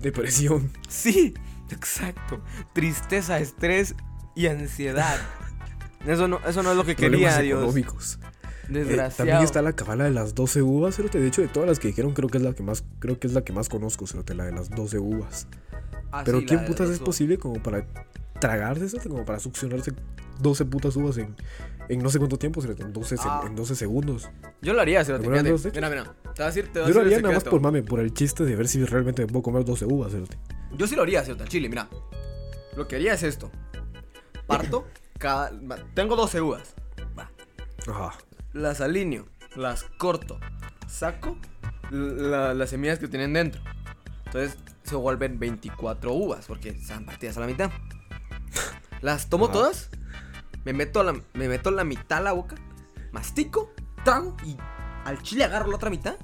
Depresión. 0.00 0.70
Sí, 0.88 1.34
exacto, 1.70 2.42
tristeza, 2.72 3.38
estrés 3.38 3.94
y 4.34 4.46
ansiedad. 4.46 5.18
Eso 6.06 6.26
no, 6.26 6.40
eso 6.46 6.62
no 6.62 6.70
es 6.72 6.76
lo 6.76 6.84
que 6.84 6.96
quería 6.96 7.38
Dios. 7.38 7.76
Eh, 7.76 7.84
Desgraciado. 8.68 9.16
también 9.16 9.42
está 9.42 9.60
la 9.60 9.74
cabala 9.74 10.04
de 10.04 10.10
las 10.12 10.34
12 10.34 10.62
uvas, 10.62 10.96
cerote. 10.96 11.20
De 11.20 11.28
hecho, 11.28 11.42
de 11.42 11.48
todas 11.48 11.68
las 11.68 11.78
que 11.78 11.88
dijeron, 11.88 12.14
creo 12.14 12.28
que 12.28 12.38
es 12.38 12.44
la 12.44 12.54
que 12.54 12.62
más, 12.62 12.84
creo 13.00 13.18
que 13.20 13.26
es 13.26 13.32
la 13.34 13.42
que 13.44 13.52
más 13.52 13.68
conozco, 13.68 14.06
cerote, 14.06 14.34
la 14.34 14.44
de 14.44 14.52
las 14.52 14.70
12 14.70 14.98
uvas. 14.98 15.46
Ah, 16.12 16.22
Pero 16.24 16.40
sí, 16.40 16.46
¿quién 16.46 16.64
putas 16.66 16.90
es 16.90 16.98
posible 16.98 17.38
como 17.38 17.62
para 17.62 17.86
tragarse 18.38 18.84
eso? 18.86 18.98
Como 19.08 19.24
para 19.24 19.40
succionarse 19.40 19.92
12 20.40 20.64
putas 20.66 20.94
uvas 20.96 21.16
en, 21.18 21.34
en 21.88 22.02
no 22.02 22.10
sé 22.10 22.18
cuánto 22.18 22.38
tiempo, 22.38 22.60
cerote, 22.60 22.82
en 22.82 22.92
12, 22.92 23.16
se- 23.16 23.22
Ah. 23.26 23.42
en 23.46 23.54
12 23.56 23.74
segundos. 23.74 24.28
Yo 24.60 24.72
lo 24.74 24.80
haría, 24.80 25.04
Cerote, 25.04 25.24
¿Alguna 25.24 25.42
vez 25.42 25.62
fíjate. 25.62 25.80
lo 25.80 25.86
has 25.86 25.92
Mira, 25.92 26.02
mira. 26.04 26.16
Te 26.22 26.28
voy 26.30 26.42
a 26.42 26.46
decir, 26.46 26.64
te 26.72 26.80
voy 26.80 26.82
a 26.82 26.88
Yo 26.92 26.94
lo 26.94 27.06
haría 27.06 27.20
nada 27.20 27.34
más 27.34 27.44
por 27.44 27.60
mame, 27.60 27.82
por 27.82 28.00
el 28.00 28.12
chiste 28.12 28.44
de 28.44 28.54
ver 28.56 28.68
si 28.68 28.84
realmente 28.84 29.22
me 29.24 29.28
puedo 29.32 29.42
comer 29.42 29.64
12 29.64 29.86
uvas, 29.86 30.12
cerote. 30.12 30.38
Yo 30.76 30.86
sí 30.86 30.94
lo 30.96 31.02
haría, 31.02 31.24
¿cierto? 31.24 31.42
Al 31.44 31.48
chile, 31.48 31.68
mira. 31.68 31.88
Lo 32.76 32.86
que 32.88 32.96
haría 32.96 33.14
es 33.14 33.22
esto. 33.22 33.50
Parto 34.46 34.86
cada... 35.18 35.50
Tengo 35.94 36.16
12 36.16 36.40
uvas. 36.40 36.74
Va. 37.18 37.30
Ajá. 37.86 38.18
Las 38.52 38.80
alineo. 38.80 39.26
Las 39.56 39.84
corto. 39.98 40.38
Saco 40.88 41.36
la- 41.90 42.54
las 42.54 42.70
semillas 42.70 42.98
que 42.98 43.08
tienen 43.08 43.32
dentro. 43.32 43.60
Entonces 44.26 44.56
se 44.84 44.96
vuelven 44.96 45.38
24 45.38 46.12
uvas 46.12 46.46
porque 46.46 46.70
están 46.70 47.04
partidas 47.04 47.36
a 47.36 47.40
la 47.40 47.46
mitad. 47.46 47.70
Las 49.00 49.28
tomo 49.28 49.46
Ajá. 49.46 49.52
todas. 49.54 49.90
Me 50.64 50.72
meto, 50.72 51.02
la, 51.02 51.14
me 51.34 51.48
meto 51.48 51.70
la 51.70 51.84
mitad 51.84 52.18
a 52.18 52.22
la 52.22 52.32
boca. 52.32 52.56
Mastico. 53.10 53.72
Trago. 54.04 54.36
Y 54.44 54.56
al 55.04 55.22
chile 55.22 55.44
agarro 55.44 55.68
la 55.68 55.76
otra 55.76 55.90
mitad. 55.90 56.16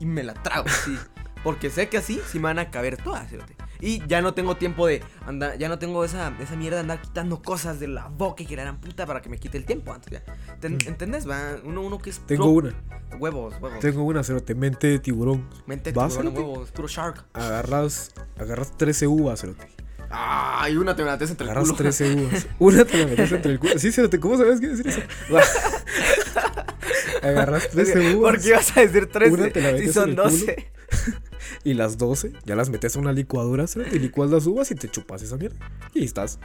Y 0.00 0.06
me 0.06 0.22
la 0.22 0.34
trago. 0.34 0.66
Sí. 0.84 0.98
Porque 1.42 1.70
sé 1.70 1.88
que 1.88 1.98
así 1.98 2.20
sí 2.26 2.38
me 2.38 2.44
van 2.44 2.58
a 2.58 2.70
caber 2.70 2.96
todas, 2.96 3.28
¿cierto? 3.28 3.52
Y 3.80 4.06
ya 4.06 4.22
no 4.22 4.34
tengo 4.34 4.56
tiempo 4.56 4.86
de 4.86 5.02
andar, 5.26 5.58
ya 5.58 5.68
no 5.68 5.78
tengo 5.78 6.04
esa, 6.04 6.32
esa 6.40 6.56
mierda 6.56 6.76
de 6.76 6.80
andar 6.82 7.00
quitando 7.00 7.42
cosas 7.42 7.78
de 7.80 7.88
la 7.88 8.08
boca 8.08 8.42
y 8.42 8.46
que 8.46 8.56
la 8.56 8.74
puta 8.76 9.06
para 9.06 9.20
que 9.22 9.28
me 9.28 9.38
quite 9.38 9.58
el 9.58 9.64
tiempo 9.64 9.92
antes 9.92 10.12
ya. 10.12 10.22
Ten- 10.60 10.78
¿Entendés? 10.86 11.28
Va, 11.28 11.56
uno, 11.64 11.82
uno 11.82 11.98
que 11.98 12.10
es 12.10 12.20
Tengo 12.20 12.50
una. 12.50 12.74
Huevos, 13.18 13.54
huevos. 13.60 13.80
Tengo 13.80 14.02
una, 14.04 14.22
cerote. 14.24 14.54
Mente 14.54 14.86
de 14.88 14.98
tiburón. 14.98 15.48
Mente 15.66 15.92
¿Vas, 15.92 16.12
tiburón, 16.12 16.32
cerote? 16.34 16.50
huevos, 16.50 16.70
puro 16.72 16.88
shark. 16.88 17.24
Agarras, 17.32 18.12
agarras 18.38 18.76
13 18.76 19.06
uvas, 19.06 19.40
cerote. 19.40 19.66
Ah, 20.10 20.68
y 20.70 20.76
una 20.76 20.94
te 20.94 21.02
la 21.04 21.12
metes 21.12 21.30
entre 21.30 21.44
el 21.44 21.50
Agarras 21.50 21.68
culo. 21.70 21.78
13 21.78 22.14
uvas. 22.14 22.46
Una 22.60 22.84
te 22.84 22.96
la 22.98 23.06
metes 23.06 23.32
entre 23.32 23.52
el 23.52 23.58
culo. 23.58 23.78
Sí, 23.78 23.90
cerote, 23.90 24.20
¿cómo 24.20 24.36
sabes 24.38 24.60
qué 24.60 24.68
decir 24.68 24.86
eso? 24.86 25.00
Agarras 27.22 27.68
13 27.70 28.14
uvas. 28.16 28.32
¿Por 28.34 28.40
qué 28.42 28.48
ibas 28.50 28.76
a 28.76 28.80
decir 28.80 29.10
13? 29.10 29.32
Una 29.34 29.50
te 29.50 29.60
la 29.60 29.68
si 29.70 29.74
metes 29.78 29.94
son 29.94 30.10
en 30.10 30.18
el 30.18 30.24
culo. 30.24 30.30
12. 31.66 31.70
Y 31.70 31.74
las 31.74 31.98
12 31.98 32.32
ya 32.44 32.54
las 32.56 32.70
metes 32.70 32.96
a 32.96 33.00
una 33.00 33.12
licuadora, 33.12 33.66
cerote. 33.66 33.96
Y 33.96 33.98
licuas 33.98 34.30
las 34.30 34.46
uvas 34.46 34.70
y 34.70 34.74
te 34.74 34.88
chupas 34.88 35.22
esa 35.22 35.36
mierda. 35.36 35.56
Y 35.94 36.00
ahí 36.00 36.04
estás. 36.04 36.38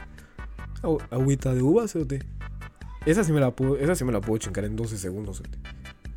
Agüita 1.10 1.54
de 1.54 1.62
uvas, 1.62 1.92
cerote. 1.92 2.20
Esa 3.06 3.24
sí 3.24 3.32
me 3.32 3.40
la 3.40 3.50
puedo, 3.50 3.76
esa 3.76 3.94
sí 3.94 4.04
me 4.04 4.12
la 4.12 4.20
puedo 4.20 4.38
chingar 4.38 4.64
en 4.64 4.76
12 4.76 4.98
segundos. 4.98 5.42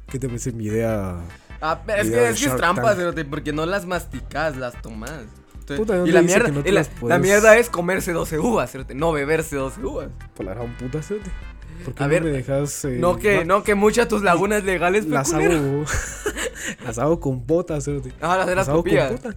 ¿Qué 0.08 0.20
te 0.20 0.28
parece 0.28 0.51
mi 0.51 0.66
idea? 0.66 1.18
Ah, 1.62 1.82
pero 1.86 2.01
es 2.01 2.08
Video 2.08 2.24
que 2.24 2.30
es, 2.30 2.39
que 2.39 2.45
es 2.47 2.56
trampa, 2.56 2.95
porque 3.30 3.53
no 3.53 3.66
las 3.66 3.86
masticas, 3.86 4.56
las 4.58 4.80
tomas. 4.82 5.12
Puta, 5.66 5.95
¿dónde 5.95 6.12
y 6.12 6.14
la 6.14 6.22
mierda, 6.22 6.49
no 6.49 6.62
la, 6.62 6.72
las 6.72 6.89
la 6.93 6.99
puedes- 6.99 7.20
mierda 7.22 7.58
es 7.58 7.70
comerse 7.72 8.12
12 8.12 8.38
uvas, 8.38 8.72
cerote, 8.72 8.93
no 8.93 9.12
beberse 9.12 9.56
12 9.56 9.84
uvas. 9.84 10.10
Por 10.36 10.45
la 10.45 10.53
gran 10.53 10.78
puta, 10.78 11.01
cerote. 11.01 11.32
¿Por 11.84 11.93
qué 11.93 12.03
A 12.03 12.07
no 12.07 12.11
ver, 12.11 12.23
me 12.23 12.30
dejas. 12.30 12.86
eh, 12.86 12.97
no 12.99 13.17
que, 13.17 13.45
no 13.45 13.63
que 13.63 13.76
muchas 13.76 14.07
tus 14.07 14.21
lagunas 14.23 14.63
legales 14.63 15.05
Las 15.07 15.34
hago. 15.34 15.84
las 16.86 16.97
hago 16.97 17.19
con 17.19 17.45
botas, 17.45 17.86
cerote. 17.86 18.13
Ah, 18.21 18.38
las 18.38 18.47
de 18.47 18.55
las 18.55 18.67
hago 18.69 18.78
con 18.78 18.84
pupillas. 18.84 19.11
bota. 19.11 19.36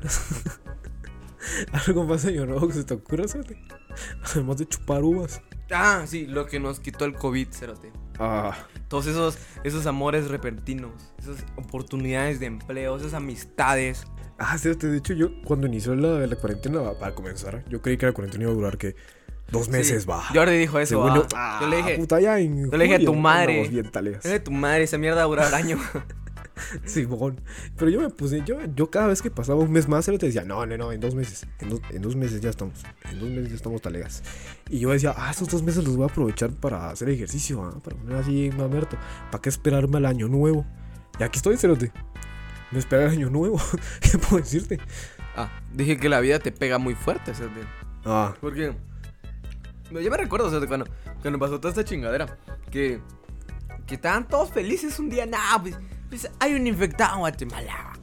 Algo 1.86 2.04
más 2.04 2.24
nuevo 2.24 2.68
que 2.68 2.74
se 2.74 2.84
te 2.84 2.94
ocurra, 2.94 3.26
cerote. 3.26 3.56
Además 4.24 4.58
de 4.58 4.66
chupar 4.66 5.02
uvas. 5.02 5.40
Ah, 5.70 6.04
sí, 6.06 6.26
lo 6.26 6.46
que 6.46 6.60
nos 6.60 6.80
quitó 6.80 7.04
el 7.04 7.14
COVID, 7.14 7.48
cerote. 7.50 7.92
Ah. 8.18 8.56
Todos 8.88 9.06
esos, 9.06 9.38
esos 9.64 9.86
amores 9.86 10.28
repentinos, 10.28 10.92
esas 11.18 11.44
oportunidades 11.56 12.40
de 12.40 12.46
empleo, 12.46 12.96
esas 12.96 13.14
amistades. 13.14 14.04
Ah, 14.38 14.56
cerote, 14.58 14.86
de 14.86 14.98
hecho 14.98 15.14
yo 15.14 15.30
cuando 15.44 15.66
inició 15.66 15.94
la, 15.94 16.26
la 16.26 16.36
cuarentena, 16.36 16.92
para 16.98 17.14
comenzar, 17.14 17.64
yo 17.68 17.82
creí 17.82 17.96
que 17.96 18.06
la 18.06 18.12
cuarentena 18.12 18.44
iba 18.44 18.52
a 18.52 18.56
durar 18.56 18.78
que 18.78 18.94
dos 19.50 19.68
meses, 19.68 20.02
Sí, 20.02 20.08
va. 20.08 20.22
Jordi 20.34 20.56
dijo 20.58 20.78
eso. 20.78 21.04
Ah. 21.34 21.58
yo, 21.60 21.68
le 21.68 21.76
dije, 21.78 21.96
puta, 21.98 22.20
ya 22.20 22.38
en 22.38 22.70
yo 22.70 22.76
le 22.76 22.84
dije 22.84 22.96
a 22.96 23.04
tu 23.04 23.14
madre. 23.14 23.68
bien 23.68 23.90
talegas. 23.90 24.22
"Dile 24.22 24.36
a 24.36 24.44
tu 24.44 24.50
madre, 24.50 24.84
esa 24.84 24.98
mierda 24.98 25.16
va 25.18 25.22
a 25.22 25.26
durar 25.26 25.54
año. 25.54 25.78
Simón. 26.84 27.40
Pero 27.76 27.90
yo 27.90 28.00
me 28.00 28.08
puse, 28.10 28.42
yo, 28.44 28.58
yo 28.74 28.90
cada 28.90 29.06
vez 29.06 29.22
que 29.22 29.30
pasaba 29.30 29.60
un 29.60 29.70
mes 29.70 29.88
más, 29.88 30.08
él 30.08 30.18
te 30.18 30.26
decía, 30.26 30.42
no, 30.44 30.66
no, 30.66 30.76
no, 30.76 30.90
en 30.92 31.00
dos 31.00 31.14
meses. 31.14 31.46
En 31.60 31.70
dos, 31.70 31.80
en 31.90 32.02
dos 32.02 32.16
meses 32.16 32.40
ya 32.40 32.50
estamos. 32.50 32.84
En 33.10 33.20
dos 33.20 33.28
meses 33.28 33.50
ya 33.50 33.54
estamos 33.54 33.80
talegas. 33.80 34.22
Y 34.68 34.80
yo 34.80 34.90
decía, 34.90 35.14
ah, 35.16 35.30
estos 35.30 35.48
dos 35.48 35.62
meses 35.62 35.84
los 35.84 35.96
voy 35.96 36.08
a 36.08 36.10
aprovechar 36.10 36.50
para 36.50 36.90
hacer 36.90 37.08
ejercicio, 37.10 37.62
ah, 37.62 37.78
para 37.82 37.96
poner 37.96 38.16
así 38.16 38.50
mamerto. 38.56 38.96
¿Para 39.30 39.40
qué 39.40 39.48
esperarme 39.48 39.98
al 39.98 40.06
año 40.06 40.26
nuevo? 40.28 40.66
Y 41.20 41.22
aquí 41.22 41.36
estoy, 41.38 41.56
cerote. 41.56 41.92
Me 42.72 42.80
espera 42.80 43.04
el 43.04 43.10
año 43.10 43.30
nuevo. 43.30 43.60
¿Qué 44.00 44.18
puedo 44.18 44.42
decirte? 44.42 44.78
Ah, 45.36 45.60
dije 45.72 45.96
que 45.96 46.08
la 46.08 46.18
vida 46.20 46.40
te 46.40 46.50
pega 46.50 46.78
muy 46.78 46.94
fuerte, 46.96 47.34
cerote. 47.34 47.60
Ah, 48.04 48.34
Porque. 48.40 48.68
no, 48.68 48.74
Yo 49.90 50.10
me 50.10 50.16
recuerdo, 50.16 50.48
cerote, 50.50 50.66
cuando, 50.66 50.86
cuando 51.22 51.38
pasó 51.38 51.58
toda 51.58 51.70
esta 51.70 51.84
chingadera. 51.84 52.38
Que. 52.70 53.00
Que 53.86 53.94
estaban 53.94 54.28
todos 54.28 54.50
felices 54.50 54.98
un 54.98 55.08
día. 55.08 55.24
Nah, 55.26 55.58
pues, 55.60 55.76
pues 56.10 56.30
hay 56.40 56.54
un 56.54 56.66
infectado 56.66 57.14
en 57.14 57.20
Guatemala. 57.20 57.98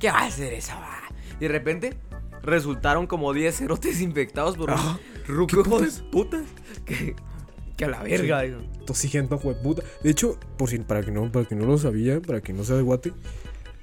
¿Qué 0.00 0.10
va 0.10 0.18
a 0.20 0.26
hacer 0.26 0.52
eso? 0.52 0.72
va? 0.74 1.02
Y 1.38 1.42
de 1.42 1.48
repente. 1.48 1.98
Resultaron 2.42 3.06
como 3.06 3.32
10 3.32 3.56
cerotes 3.56 4.00
infectados 4.00 4.56
por 4.56 4.72
Ah, 4.72 4.98
ruco 5.28 5.62
¿qué 5.62 5.68
hijo 5.68 5.80
de 5.80 5.90
putas? 6.10 6.42
Que. 6.84 7.14
Que 7.76 7.84
a 7.84 7.88
la 7.88 8.02
verga, 8.02 8.42
digo. 8.42 8.58
tosigento, 8.84 9.38
puta. 9.38 9.82
De 10.02 10.10
hecho, 10.10 10.38
por 10.58 10.68
si, 10.68 10.78
para 10.80 11.02
que 11.02 11.10
no, 11.12 11.30
para 11.30 11.46
que 11.46 11.54
no 11.54 11.64
lo 11.66 11.78
sabía, 11.78 12.20
para 12.20 12.40
que 12.40 12.52
no 12.52 12.64
sea 12.64 12.76
de 12.76 12.82
Guate, 12.82 13.12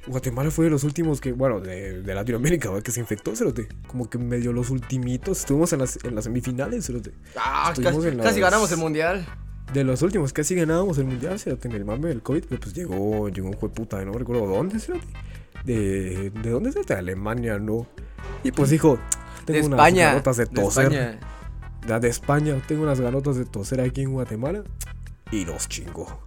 Guatemala 0.07 0.49
fue 0.51 0.65
de 0.65 0.71
los 0.71 0.83
últimos 0.83 1.21
que, 1.21 1.33
bueno, 1.33 1.59
de, 1.59 2.01
de 2.01 2.15
Latinoamérica, 2.15 2.69
¿va? 2.69 2.81
que 2.81 2.91
se 2.91 2.99
infectó, 2.99 3.35
cerote. 3.35 3.67
Como 3.87 4.09
que 4.09 4.17
medio 4.17 4.53
los 4.53 4.69
ultimitos. 4.69 5.39
Estuvimos 5.39 5.71
en 5.73 5.79
las, 5.79 5.99
en 6.03 6.15
las 6.15 6.23
semifinales, 6.23 6.85
cerote. 6.85 7.11
Ah, 7.35 7.65
casi, 7.75 7.81
las- 8.15 8.37
ganamos 8.37 8.71
el 8.71 8.77
mundial. 8.77 9.25
De 9.73 9.83
los 9.83 10.01
últimos, 10.01 10.33
casi 10.33 10.55
ganábamos 10.55 10.97
el 10.97 11.05
mundial, 11.05 11.37
cerote, 11.39 11.67
en 11.67 11.75
el 11.75 11.85
mame 11.85 12.07
del 12.09 12.23
COVID, 12.23 12.43
pero 12.49 12.59
pues 12.61 12.73
llegó, 12.73 13.29
llegó 13.29 13.47
un 13.49 13.53
jueputa, 13.53 14.03
no 14.03 14.13
recuerdo 14.13 14.47
dónde, 14.47 14.79
cerote. 14.79 15.05
De, 15.63 16.31
¿De 16.31 16.49
dónde 16.49 16.71
cerote? 16.71 16.93
De 16.95 16.99
Alemania, 16.99 17.59
¿no? 17.59 17.85
Y 18.43 18.51
pues 18.51 18.69
dijo, 18.71 18.97
De 19.45 19.53
tengo 19.53 19.67
unas 19.67 19.79
España. 19.79 20.07
ganotas 20.11 20.37
de 20.37 20.45
de 20.45 20.51
toser. 20.55 20.85
España. 20.93 21.19
La 21.87 21.99
de 21.99 22.07
España, 22.09 22.55
tengo 22.67 22.83
unas 22.83 22.99
ganotas 22.99 23.35
de 23.35 23.45
toser 23.45 23.81
aquí 23.81 24.01
en 24.01 24.11
Guatemala 24.13 24.63
y 25.31 25.45
los 25.45 25.67
chingo. 25.69 26.19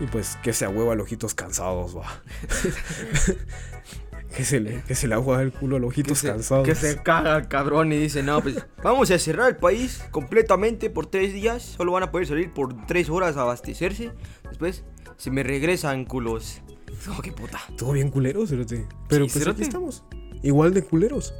Y 0.00 0.06
pues 0.06 0.36
que 0.42 0.52
se 0.52 0.64
ahueva 0.64 0.94
el 0.94 1.00
ojitos 1.00 1.34
cansados, 1.34 1.96
va. 1.96 2.22
que 4.36 4.44
se 4.44 4.60
le, 4.60 4.82
que 4.82 4.94
se 4.94 5.08
le 5.08 5.14
el 5.16 5.52
culo 5.52 5.76
a 5.76 5.78
los 5.80 5.92
Que 5.92 6.00
ojitos 6.02 6.18
se, 6.18 6.28
cansados. 6.28 6.66
que 6.66 6.74
se 6.74 7.02
caga, 7.02 7.48
cabrón, 7.48 7.92
y 7.92 7.96
dice, 7.98 8.22
no, 8.22 8.40
pues 8.40 8.56
vamos 8.82 9.10
a 9.10 9.18
cerrar 9.18 9.48
el 9.48 9.56
país 9.56 10.04
completamente 10.10 10.90
por 10.90 11.06
tres 11.06 11.32
días. 11.32 11.62
Solo 11.62 11.92
van 11.92 12.04
a 12.04 12.10
poder 12.10 12.26
salir 12.26 12.52
por 12.52 12.86
tres 12.86 13.08
horas 13.10 13.36
a 13.36 13.42
abastecerse. 13.42 14.12
Después 14.48 14.84
se 15.16 15.30
me 15.30 15.42
regresan 15.42 16.04
culos. 16.04 16.60
Oh, 17.16 17.22
qué 17.22 17.30
puta. 17.30 17.60
Todo 17.76 17.92
bien 17.92 18.10
culeros, 18.10 18.48
cerote. 18.50 18.84
Pero 19.08 19.26
Sí, 19.26 19.30
pues 19.32 19.44
cerote. 19.44 19.50
aquí 19.58 19.62
estamos. 19.62 20.02
Igual 20.42 20.74
de 20.74 20.82
culeros. 20.82 21.32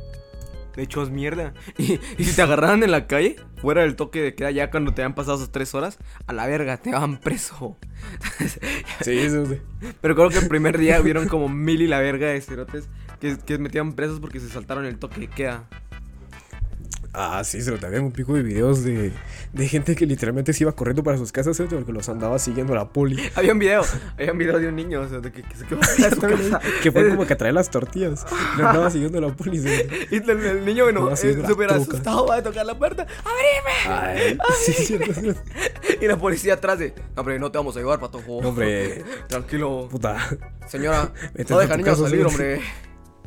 De 0.79 0.85
hecho, 0.85 1.03
es 1.03 1.11
mierda. 1.11 1.55
Y, 1.77 1.99
y 2.19 2.25
si 2.25 2.37
te 2.37 2.43
agarraran 2.43 2.85
en 2.85 2.93
la 2.93 3.09
calle, 3.09 3.35
fuera 3.57 3.83
del 3.83 3.97
toque 3.97 4.23
de 4.23 4.37
queda, 4.37 4.53
ya 4.53 4.71
cuando 4.71 4.95
te 4.95 5.03
han 5.03 5.13
pasado 5.13 5.37
esas 5.37 5.51
tres 5.51 5.75
horas, 5.75 5.99
a 6.29 6.33
la 6.33 6.47
verga, 6.47 6.77
te 6.77 6.93
van 6.93 7.19
preso. 7.19 7.77
Sí, 9.03 9.29
cerote. 9.29 9.61
Pero 10.01 10.15
creo 10.15 10.29
que 10.29 10.39
el 10.39 10.47
primer 10.47 10.79
día 10.79 11.01
hubieron 11.01 11.27
como 11.27 11.49
mil 11.49 11.83
y 11.83 11.89
la 11.89 11.99
verga 11.99 12.29
de 12.29 12.41
cerotes 12.41 12.89
que, 13.21 13.37
que 13.39 13.59
metían 13.59 13.95
presos 13.95 14.21
porque 14.21 14.39
se 14.39 14.49
saltaron 14.49 14.85
el 14.85 15.01
toque 15.01 15.23
de 15.23 15.27
queda. 15.27 15.69
Ah, 17.13 17.43
sí, 17.43 17.63
cerote. 17.63 17.87
Había 17.87 18.01
un 18.01 18.13
pico 18.13 18.35
de 18.35 18.43
videos 18.43 18.85
de, 18.85 19.13
de 19.53 19.69
gente 19.69 19.97
que 19.97 20.07
literalmente 20.07 20.53
se 20.53 20.65
iba 20.65 20.73
corriendo 20.73 21.03
para 21.03 21.17
sus 21.17 21.33
casas, 21.33 21.57
porque 21.57 21.93
los 21.93 22.09
andaba 22.09 22.39
siguiendo 22.39 22.75
la 22.75 22.89
poli. 22.91 23.19
Había 23.35 23.53
un 23.53 23.59
video, 23.59 23.83
había 24.17 24.33
un 24.33 24.39
video 24.39 24.59
de 24.59 24.69
un 24.69 24.77
niño, 24.77 25.01
o 25.01 25.09
sea, 25.09 25.21
de 25.21 25.33
que, 25.33 25.43
que 25.43 25.57
se 25.57 25.65
que 26.83 26.93
fue 26.93 27.09
como 27.09 27.27
que 27.27 27.35
trae 27.35 27.53
las 27.53 27.71
tortillas. 27.71 28.27
Le 28.57 28.65
andaba 28.65 28.91
siguiendo 28.91 29.21
la 29.21 29.29
poli. 29.29 29.59
Y 30.11 30.17
el, 30.17 30.31
el 30.31 30.65
niño, 30.65 30.85
bueno, 30.85 31.11
eh, 31.11 31.17
súper 31.17 31.73
asustado, 31.73 32.27
va 32.27 32.37
a 32.37 32.43
tocar 32.43 32.67
la 32.67 32.79
puerta. 32.79 33.07
¡Abrime! 33.25 34.39
Ay, 34.39 34.39
sí, 34.65 34.73
cierto. 34.73 35.13
Y 36.01 36.07
la 36.07 36.17
policía 36.17 36.55
atrás 36.55 36.79
de, 36.79 36.95
no, 37.17 37.23
hombre, 37.23 37.39
no 37.39 37.51
te 37.51 37.59
vamos 37.59 37.77
a 37.77 37.81
llevar, 37.81 37.99
patojo. 38.01 38.43
No, 38.43 38.51
hombre. 38.51 39.03
Tranquilo. 39.29 39.89
Puta. 39.91 40.17
Señora, 40.67 41.13
no 41.49 41.59
deja 41.59 41.77
niños 41.77 41.99
salir, 41.99 42.21
sí. 42.21 42.27
hombre. 42.27 42.61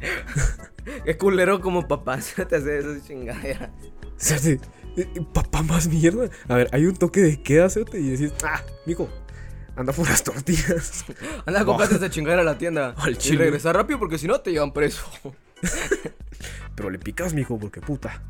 Es 1.06 1.18
culero 1.18 1.62
como 1.62 1.88
papá, 1.88 2.20
te 2.50 2.56
hace 2.56 2.80
esas 2.80 3.06
chingaderas. 3.06 3.70
Eh, 4.46 4.60
eh, 4.98 5.08
papá 5.34 5.62
más 5.62 5.88
mierda. 5.88 6.30
A 6.48 6.56
ver, 6.56 6.70
hay 6.72 6.86
un 6.86 6.96
toque 6.96 7.22
de 7.22 7.42
queda, 7.42 7.70
cerote, 7.70 8.00
y 8.00 8.10
decís, 8.10 8.34
ah, 8.44 8.62
mijo, 8.86 9.10
anda 9.76 9.94
por 9.94 10.10
las 10.10 10.24
tortillas. 10.24 11.06
Anda, 11.46 11.66
comprate 11.66 11.96
esta 11.96 12.10
chingadera 12.10 12.42
a 12.42 12.46
la 12.46 12.58
tienda. 12.58 12.94
Al 12.98 13.14
y 13.14 13.16
chile. 13.16 13.46
regresa 13.46 13.74
rápido 13.74 14.00
porque 14.00 14.18
si 14.18 14.28
no 14.28 14.40
te 14.42 14.52
llevan 14.52 14.74
preso. 14.74 15.04
Pero 16.76 16.90
le 16.90 17.00
picas, 17.00 17.34
mijo, 17.34 17.58
porque 17.58 17.82
puta. 17.82 18.22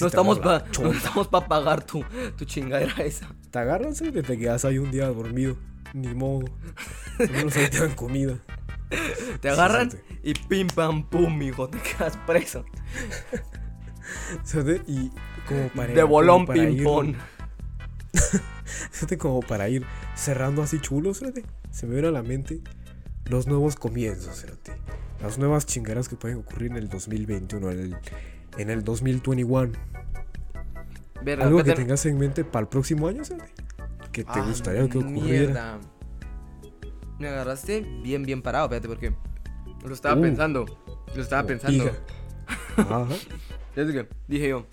No 0.00 0.06
estamos 0.06 0.38
para 0.38 0.58
la 0.58 0.70
chompa. 0.70 0.96
estamos 0.96 1.28
pa 1.28 1.46
pagar 1.46 1.84
tu, 1.84 2.04
tu 2.36 2.44
chingadera 2.44 3.04
esa. 3.04 3.28
Te 3.50 3.58
agarras 3.58 4.00
y 4.00 4.10
te 4.10 4.38
quedas 4.38 4.64
ahí 4.64 4.78
un 4.78 4.90
día 4.90 5.06
dormido. 5.08 5.56
Ni 5.94 6.14
modo. 6.14 6.46
Ahí 7.18 7.70
te 7.70 7.78
dan 7.78 7.94
comida. 7.94 8.38
Te 9.40 9.48
agarran 9.48 9.90
y 10.22 10.34
pim 10.34 10.68
pam 10.68 11.08
pum, 11.08 11.36
mijo, 11.36 11.68
te 11.68 11.78
quedas 11.78 12.16
preso. 12.26 12.64
Y 14.86 15.10
como 15.48 15.68
para 15.70 15.92
De 15.92 16.02
bolón 16.02 16.46
para 16.46 16.62
pong. 16.82 17.16
Cerote, 18.92 19.18
como 19.18 19.40
para 19.40 19.68
ir 19.68 19.84
cerrando 20.14 20.62
así 20.62 20.80
chulos, 20.80 21.18
cerote, 21.18 21.44
Se 21.70 21.86
me 21.86 21.94
viene 21.94 22.08
a 22.08 22.12
la 22.12 22.22
mente 22.22 22.60
los 23.24 23.46
nuevos 23.46 23.76
comienzos. 23.76 24.46
Las 25.20 25.38
nuevas 25.38 25.66
chingaderas 25.66 26.08
que 26.08 26.16
pueden 26.16 26.38
ocurrir 26.38 26.70
en 26.70 26.76
el 26.76 26.88
2021, 26.88 27.70
en 27.70 27.78
el, 27.80 27.96
en 28.58 28.70
el 28.70 28.84
2021. 28.84 29.72
Verga, 31.22 31.44
Algo 31.44 31.64
que 31.64 31.72
tengas 31.72 32.06
en 32.06 32.18
mente 32.18 32.44
para 32.44 32.62
el 32.62 32.68
próximo 32.68 33.08
año, 33.08 33.24
cerote. 33.24 33.65
Que 34.16 34.24
te 34.24 34.30
Ah, 34.40 34.44
gustaría 34.46 34.88
que 34.88 34.96
ocurriera. 34.96 35.18
mierda. 35.20 35.78
Me 37.18 37.28
agarraste 37.28 37.80
bien, 38.02 38.22
bien 38.24 38.40
parado, 38.40 38.66
fíjate, 38.70 38.88
porque 38.88 39.14
lo 39.84 39.92
estaba 39.92 40.18
Uh. 40.18 40.22
pensando. 40.22 40.64
Lo 41.14 41.20
estaba 41.22 41.42
Como 41.42 41.48
pensando. 41.48 41.90
Ajá. 42.78 43.06
Es 43.76 43.92
que 43.92 44.08
dije 44.26 44.48
yo, 44.48 44.66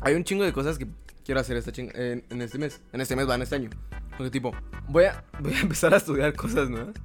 hay 0.00 0.14
un 0.16 0.24
chingo 0.24 0.42
de 0.42 0.52
cosas 0.52 0.76
que 0.76 0.88
quiero 1.24 1.40
hacer 1.40 1.62
en, 1.94 2.24
en 2.28 2.42
este 2.42 2.58
mes. 2.58 2.80
En 2.92 3.00
este 3.00 3.14
mes, 3.14 3.28
va, 3.28 3.36
en 3.36 3.42
este 3.42 3.54
año. 3.54 3.70
Porque 4.16 4.30
tipo, 4.32 4.50
voy 4.88 5.04
a, 5.04 5.24
voy 5.40 5.54
a 5.54 5.60
empezar 5.60 5.94
a 5.94 5.98
estudiar 5.98 6.34
cosas 6.34 6.68
nuevas. 6.68 6.96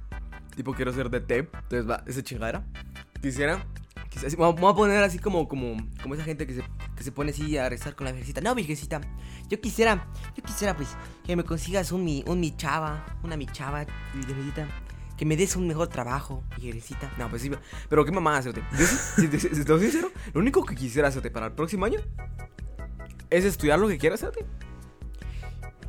Tipo, 0.56 0.72
quiero 0.74 0.92
ser 0.92 1.08
de 1.08 1.20
TEP. 1.20 1.54
Entonces 1.54 1.88
va, 1.88 2.02
esa 2.06 2.20
chingadera. 2.24 2.64
Quisiera, 3.22 3.64
así, 4.24 4.36
me 4.36 4.44
voy 4.50 4.70
a- 4.70 4.74
poner 4.74 5.02
así 5.02 5.18
como, 5.18 5.48
como, 5.48 5.76
como 6.02 6.14
esa 6.14 6.24
gente 6.24 6.46
que 6.46 6.54
se, 6.54 6.62
que 6.96 7.02
se 7.02 7.12
pone 7.12 7.30
así 7.32 7.56
a 7.58 7.68
rezar 7.68 7.94
con 7.94 8.04
la 8.04 8.12
virgencita. 8.12 8.40
No, 8.40 8.54
virgencita, 8.54 9.00
yo 9.48 9.60
quisiera, 9.60 10.06
yo 10.36 10.42
quisiera 10.42 10.76
pues 10.76 10.88
que 11.24 11.34
me 11.36 11.44
consigas 11.44 11.92
un 11.92 12.04
mi, 12.04 12.22
un 12.26 12.40
mi 12.40 12.56
chava, 12.56 13.04
una 13.22 13.36
mi 13.36 13.46
chava, 13.46 13.84
virgencita. 14.14 14.68
Que 15.16 15.24
me 15.24 15.34
des 15.34 15.56
un 15.56 15.66
mejor 15.66 15.88
trabajo, 15.88 16.44
virgencita. 16.60 17.10
No, 17.18 17.30
pues 17.30 17.40
sí, 17.40 17.50
pero 17.88 18.04
qué 18.04 18.12
mamá 18.12 18.36
hacerte. 18.36 18.62
Yo 18.78 18.86
si 19.16 19.26
si 19.26 19.28
te 19.28 19.64
soy 19.66 19.80
sincero, 19.80 20.10
lo 20.34 20.40
único 20.40 20.62
que 20.64 20.74
quisiera 20.74 21.08
hacerte 21.08 21.30
para 21.30 21.46
el 21.46 21.52
próximo 21.52 21.86
año 21.86 22.00
es 23.30 23.44
estudiar 23.46 23.78
lo 23.78 23.88
que 23.88 23.96
quiera 23.98 24.14
hacerte. 24.16 24.44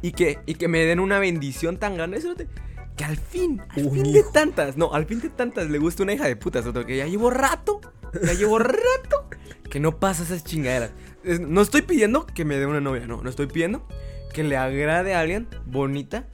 Y 0.01 0.11
que, 0.11 0.39
y 0.45 0.55
que 0.55 0.67
me 0.67 0.80
den 0.86 0.99
una 0.99 1.19
bendición 1.19 1.78
tan 1.78 1.95
grande, 1.95 2.17
hacerte. 2.17 2.47
Que 2.95 3.03
al 3.03 3.17
fin, 3.17 3.61
al 3.69 3.91
fin 3.91 4.11
de 4.11 4.23
tantas, 4.32 4.78
no, 4.78 4.93
al 4.93 5.05
fin 5.05 5.19
de 5.19 5.30
tantas 5.30 5.69
le 5.69 5.78
gusta 5.78 6.03
una 6.03 6.13
hija 6.13 6.25
de 6.25 6.36
puta, 6.36 6.61
que 6.86 6.97
ya 6.97 7.05
llevo 7.05 7.30
rato, 7.30 7.80
ya 8.26 8.34
llevo 8.34 8.59
rato 8.59 9.30
que 9.70 9.80
no 9.80 9.99
pasa 9.99 10.24
esas 10.24 10.43
chingaderas. 10.43 10.91
Es- 11.24 11.39
no 11.39 11.61
estoy 11.61 11.82
pidiendo 11.82 12.26
que 12.26 12.45
me 12.45 12.57
dé 12.57 12.65
una 12.65 12.82
novia, 12.82 13.05
no, 13.07 13.22
no 13.22 13.30
estoy 13.30 13.47
pidiendo 13.47 13.86
que 14.34 14.43
le 14.43 14.55
agrade 14.57 15.13
a 15.15 15.20
alguien 15.22 15.47
bonita, 15.65 16.28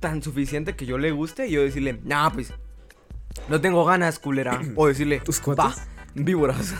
tan 0.00 0.22
suficiente 0.22 0.74
que 0.76 0.86
yo 0.86 0.98
le 0.98 1.10
guste 1.12 1.46
y 1.46 1.52
yo 1.52 1.62
decirle, 1.62 2.00
nah, 2.04 2.30
pues, 2.30 2.52
no 3.48 3.60
tengo 3.60 3.84
ganas, 3.84 4.18
culera. 4.18 4.60
O 4.76 4.86
decirle, 4.88 5.20
¿Tus 5.20 5.40
va, 5.40 5.44
cuates? 5.54 5.82
víboras. 6.14 6.74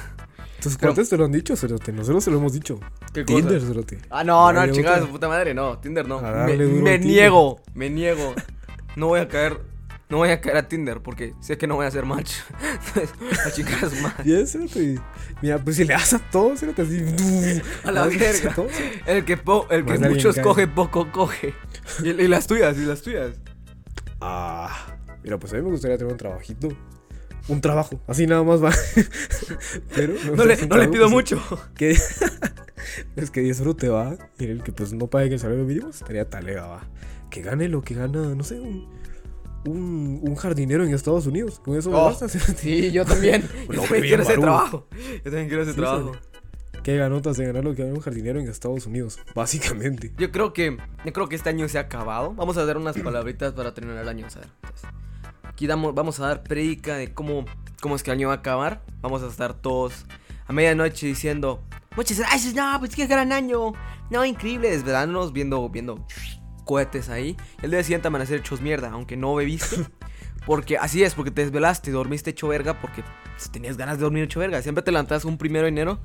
Tus 0.61 0.77
cuates 0.77 1.09
te 1.09 1.17
lo 1.17 1.25
han 1.25 1.33
dicho, 1.33 1.57
cerote. 1.57 1.91
Nosotros 1.93 2.23
se 2.25 2.31
lo 2.31 2.37
hemos 2.39 2.53
dicho. 2.53 2.79
¿Qué 3.15 3.25
cosa? 3.25 3.37
Tinder, 3.39 3.63
cerote. 3.63 3.99
Ah, 4.11 4.23
no, 4.25 4.53
no, 4.53 4.59
Dale, 4.61 4.73
chingada 4.73 5.01
su 5.01 5.09
puta 5.09 5.27
madre, 5.29 5.55
no, 5.55 5.79
Tinder 5.79 6.07
no. 6.07 6.21
Me, 6.21 6.99
niego, 6.99 7.61
me 7.75 7.89
niego. 7.89 8.35
No 8.97 9.07
voy 9.07 9.21
a 9.21 9.29
caer, 9.29 9.59
no 10.11 10.17
voy 10.19 10.31
a 10.31 10.41
caer 10.41 10.57
a 10.57 10.69
Tinder 10.69 11.01
porque 11.01 11.35
sé 11.41 11.57
que 11.57 11.67
no 11.67 11.77
voy 11.77 11.85
a 11.85 11.89
hacer 11.89 12.05
match. 12.05 12.33
Entonces, 12.95 13.83
a 13.83 13.87
a 13.87 13.91
su 13.91 13.97
madre. 14.03 14.25
Bien, 14.25 14.47
cerote. 14.47 14.99
Mira, 15.41 15.59
pues 15.59 15.77
si 15.77 15.85
le 15.85 15.95
das 15.95 16.13
a 16.13 16.19
todo, 16.19 16.57
cerote, 16.57 16.83
así. 16.83 17.03
A 17.85 17.93
la 17.93 18.07
verga. 18.07 18.33
cerote. 18.33 19.03
El 19.07 19.25
que, 19.25 19.37
po- 19.37 19.67
el 19.71 19.85
que 19.85 19.99
Más 19.99 20.11
muchos 20.11 20.39
coge, 20.41 20.67
poco 20.67 21.11
coge. 21.13 21.55
Y, 22.03 22.09
y 22.11 22.29
las 22.29 22.47
tuyas, 22.47 22.77
y 22.77 22.85
las 22.85 23.01
tuyas. 23.03 23.37
Ah, 24.21 24.97
mira, 25.23 25.39
pues 25.39 25.53
a 25.53 25.57
mí 25.57 25.63
me 25.63 25.71
gustaría 25.71 25.97
tener 25.97 26.13
un 26.13 26.19
trabajito. 26.19 26.69
Un 27.49 27.61
trabajo, 27.61 27.99
así 28.07 28.27
nada 28.27 28.43
más 28.45 28.63
va. 28.63 28.71
Pero 29.95 30.15
No 30.37 30.45
le, 30.45 30.57
no 30.67 30.77
le 30.77 30.89
pido 30.89 31.07
que 31.07 31.11
mucho. 31.13 31.41
se- 31.41 31.75
Que 31.75 31.91
es 33.17 33.31
que 33.31 33.41
disfrute 33.41 33.89
va. 33.89 34.17
Y 34.39 34.45
el 34.45 34.63
que 34.63 34.73
pues 34.73 34.93
no 34.93 35.07
pague 35.09 35.33
el 35.33 35.41
salario 35.41 35.65
mínimo 35.65 35.89
estaría 35.89 36.29
talega 36.29 36.67
va. 36.67 36.89
Que 37.31 37.43
gane 37.43 37.69
lo 37.69 37.83
que 37.83 37.95
gana, 37.95 38.35
no 38.35 38.45
sé, 38.45 38.61
un, 38.61 38.89
un, 39.65 40.21
un 40.23 40.35
jardinero 40.37 40.85
en 40.85 40.95
Estados 40.95 41.27
Unidos. 41.27 41.61
Con 41.61 41.77
eso 41.77 41.91
me 41.91 41.97
Oh, 41.97 42.05
basta. 42.07 42.29
Sí, 42.29 42.91
yo 42.91 43.05
también. 43.05 43.43
Yo 43.71 43.83
también 43.83 44.03
quiero 44.03 44.23
ese 44.23 44.39
trabajo. 44.39 44.87
Yo 44.91 45.23
también 45.25 45.49
quiero 45.49 45.63
ese 45.63 45.73
Sí, 45.73 45.77
trabajo. 45.79 46.13
Qué 46.83 46.97
ganotas 46.97 47.37
de 47.37 47.47
ganar 47.47 47.63
lo 47.63 47.75
que 47.75 47.83
gana 47.83 47.95
un 47.95 48.01
jardinero 48.01 48.41
en 48.41 48.49
Estados 48.49 48.87
Unidos. 48.87 49.19
Básicamente. 49.35 50.13
Yo 50.17 50.31
creo 50.31 50.53
que 50.55 50.79
yo 51.05 51.13
creo 51.13 51.29
que 51.29 51.37
este 51.37 51.51
año 51.51 51.69
se 51.69 51.79
ha 51.79 51.83
acabado. 51.83 52.33
Vamos 52.35 52.57
a 52.57 52.65
dar 52.65 52.79
unas 52.79 52.97
palabritas 52.99 53.53
para 53.53 53.75
terminar 53.75 54.03
el 54.03 54.09
año, 54.09 54.27
a 54.35 54.39
ver. 54.39 54.49
Entonces, 54.63 54.89
aquí 55.45 55.67
damos, 55.67 55.95
vamos 55.95 56.19
a 56.21 56.27
dar 56.27 56.43
predica 56.43 56.97
de 56.97 57.13
cómo, 57.13 57.45
cómo 57.83 57.97
es 57.97 58.03
que 58.03 58.11
el 58.11 58.17
año 58.19 58.29
va 58.29 58.35
a 58.35 58.37
acabar. 58.39 58.83
Vamos 59.03 59.23
a 59.23 59.27
estar 59.27 59.53
todos 59.53 60.07
a 60.47 60.53
medianoche 60.55 61.07
diciendo 61.07 61.63
muchas 61.97 62.19
gracias, 62.19 62.55
no, 62.55 62.77
pues 62.79 62.95
qué 62.97 63.07
gran 63.07 63.31
año, 63.33 63.73
no, 64.11 64.25
increíble, 64.25 64.71
desvelándonos, 64.71 65.33
viendo, 65.33 65.69
viendo 65.69 66.05
cohetes 66.71 67.09
ahí. 67.09 67.37
El 67.63 67.73
día 67.73 67.83
siguiente 67.83 68.07
amanecer 68.07 68.39
hechos 68.39 68.61
mierda, 68.61 68.91
aunque 68.93 69.17
no 69.17 69.35
bebiste. 69.35 69.77
Porque 70.47 70.79
así 70.79 71.03
es, 71.03 71.15
porque 71.15 71.31
te 71.31 71.43
desvelaste, 71.45 71.91
dormiste 71.91 72.31
hecho 72.31 72.49
verga 72.49 72.81
porque 72.81 73.05
pues, 73.37 73.51
tenías 73.51 73.77
ganas 73.77 73.99
de 73.99 74.05
dormir 74.05 74.25
hecho 74.25 74.41
verga. 74.41 74.63
Siempre 74.63 74.83
te 74.83 74.91
levantas 74.91 75.27
un 75.27 75.37
primero 75.37 75.65
de 75.65 75.69
enero. 75.69 76.01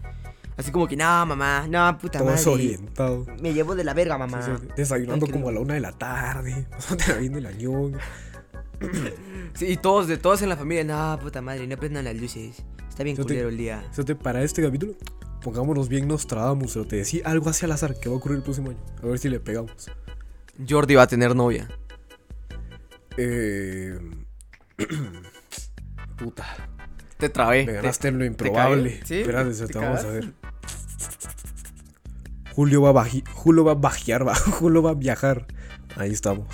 Así 0.57 0.72
como 0.72 0.88
que, 0.88 0.97
no, 0.97 1.26
mamá, 1.26 1.68
no, 1.70 1.97
puta 1.97 2.20
Todo 2.20 2.32
madre. 2.32 2.80
Me 3.41 3.53
llevo 3.53 3.76
de 3.76 3.86
la 3.86 3.93
verga, 3.93 4.18
mamá. 4.18 4.41
Sí, 4.41 4.51
sí, 4.59 4.68
Desayunando 4.76 5.26
como 5.28 5.47
a 5.47 5.51
la 5.53 5.61
una 5.61 5.76
de 5.76 5.80
la 5.80 5.93
tarde. 5.93 6.68
Pasándote 6.72 7.18
viendo 7.20 7.38
el 7.38 7.45
año. 7.45 7.72
Sí, 9.53 9.68
y 9.68 9.78
todos, 9.78 10.07
de 10.09 10.18
todos 10.18 10.41
en 10.41 10.49
la 10.49 10.57
familia, 10.57 10.84
no, 10.84 11.18
puta 11.22 11.41
madre, 11.41 11.66
no 11.66 11.78
prendan 11.78 12.03
las 12.03 12.16
luces. 12.16 12.61
Está 12.89 13.03
bien 13.03 13.16
te- 13.16 13.24
culero 13.24 13.47
el 13.47 13.55
día. 13.57 13.86
Fíjate, 13.91 14.16
para 14.16 14.43
este 14.43 14.61
capítulo, 14.61 14.95
pongámonos 15.41 15.88
bien 15.88 16.09
Nostradamus. 16.09 16.74
Pero 16.74 16.86
te 16.86 16.97
decía 16.97 17.22
algo 17.26 17.49
así 17.49 17.63
al 17.63 17.72
azar 17.72 17.97
que 17.97 18.09
va 18.09 18.16
a 18.16 18.18
ocurrir 18.18 18.38
el 18.39 18.43
próximo 18.43 18.72
año. 18.72 18.80
A 19.01 19.05
ver 19.05 19.18
si 19.18 19.30
le 19.30 19.39
pegamos. 19.39 19.89
Jordi 20.68 20.95
va 20.95 21.03
a 21.03 21.08
tener 21.08 21.36
novia. 21.36 21.68
Eh. 23.18 23.97
Puta. 26.18 26.45
Te 27.18 27.30
trabé. 27.30 27.66
Me 27.66 27.72
Te- 27.72 27.78
ganaste 27.78 28.08
en 28.10 28.20
lo 28.20 28.26
improbable. 28.26 28.99
¿Sí? 29.06 29.22
Espérate, 29.22 29.51
¿Te 29.53 29.68
te 29.68 29.80
vamos 29.80 30.03
a 30.03 30.08
ver. 30.08 30.34
Julio 32.53 32.82
va 32.82 32.89
a 32.89 32.93
baji- 33.06 33.24
Julio 33.34 33.64
va 33.66 33.74
a 33.74 33.76
bajear, 33.76 34.28
va. 34.28 34.36
Julio 34.60 34.82
va 34.82 34.91
a 34.91 34.95
viajar. 34.95 35.45
Ahí 35.97 36.12
estamos. 36.12 36.47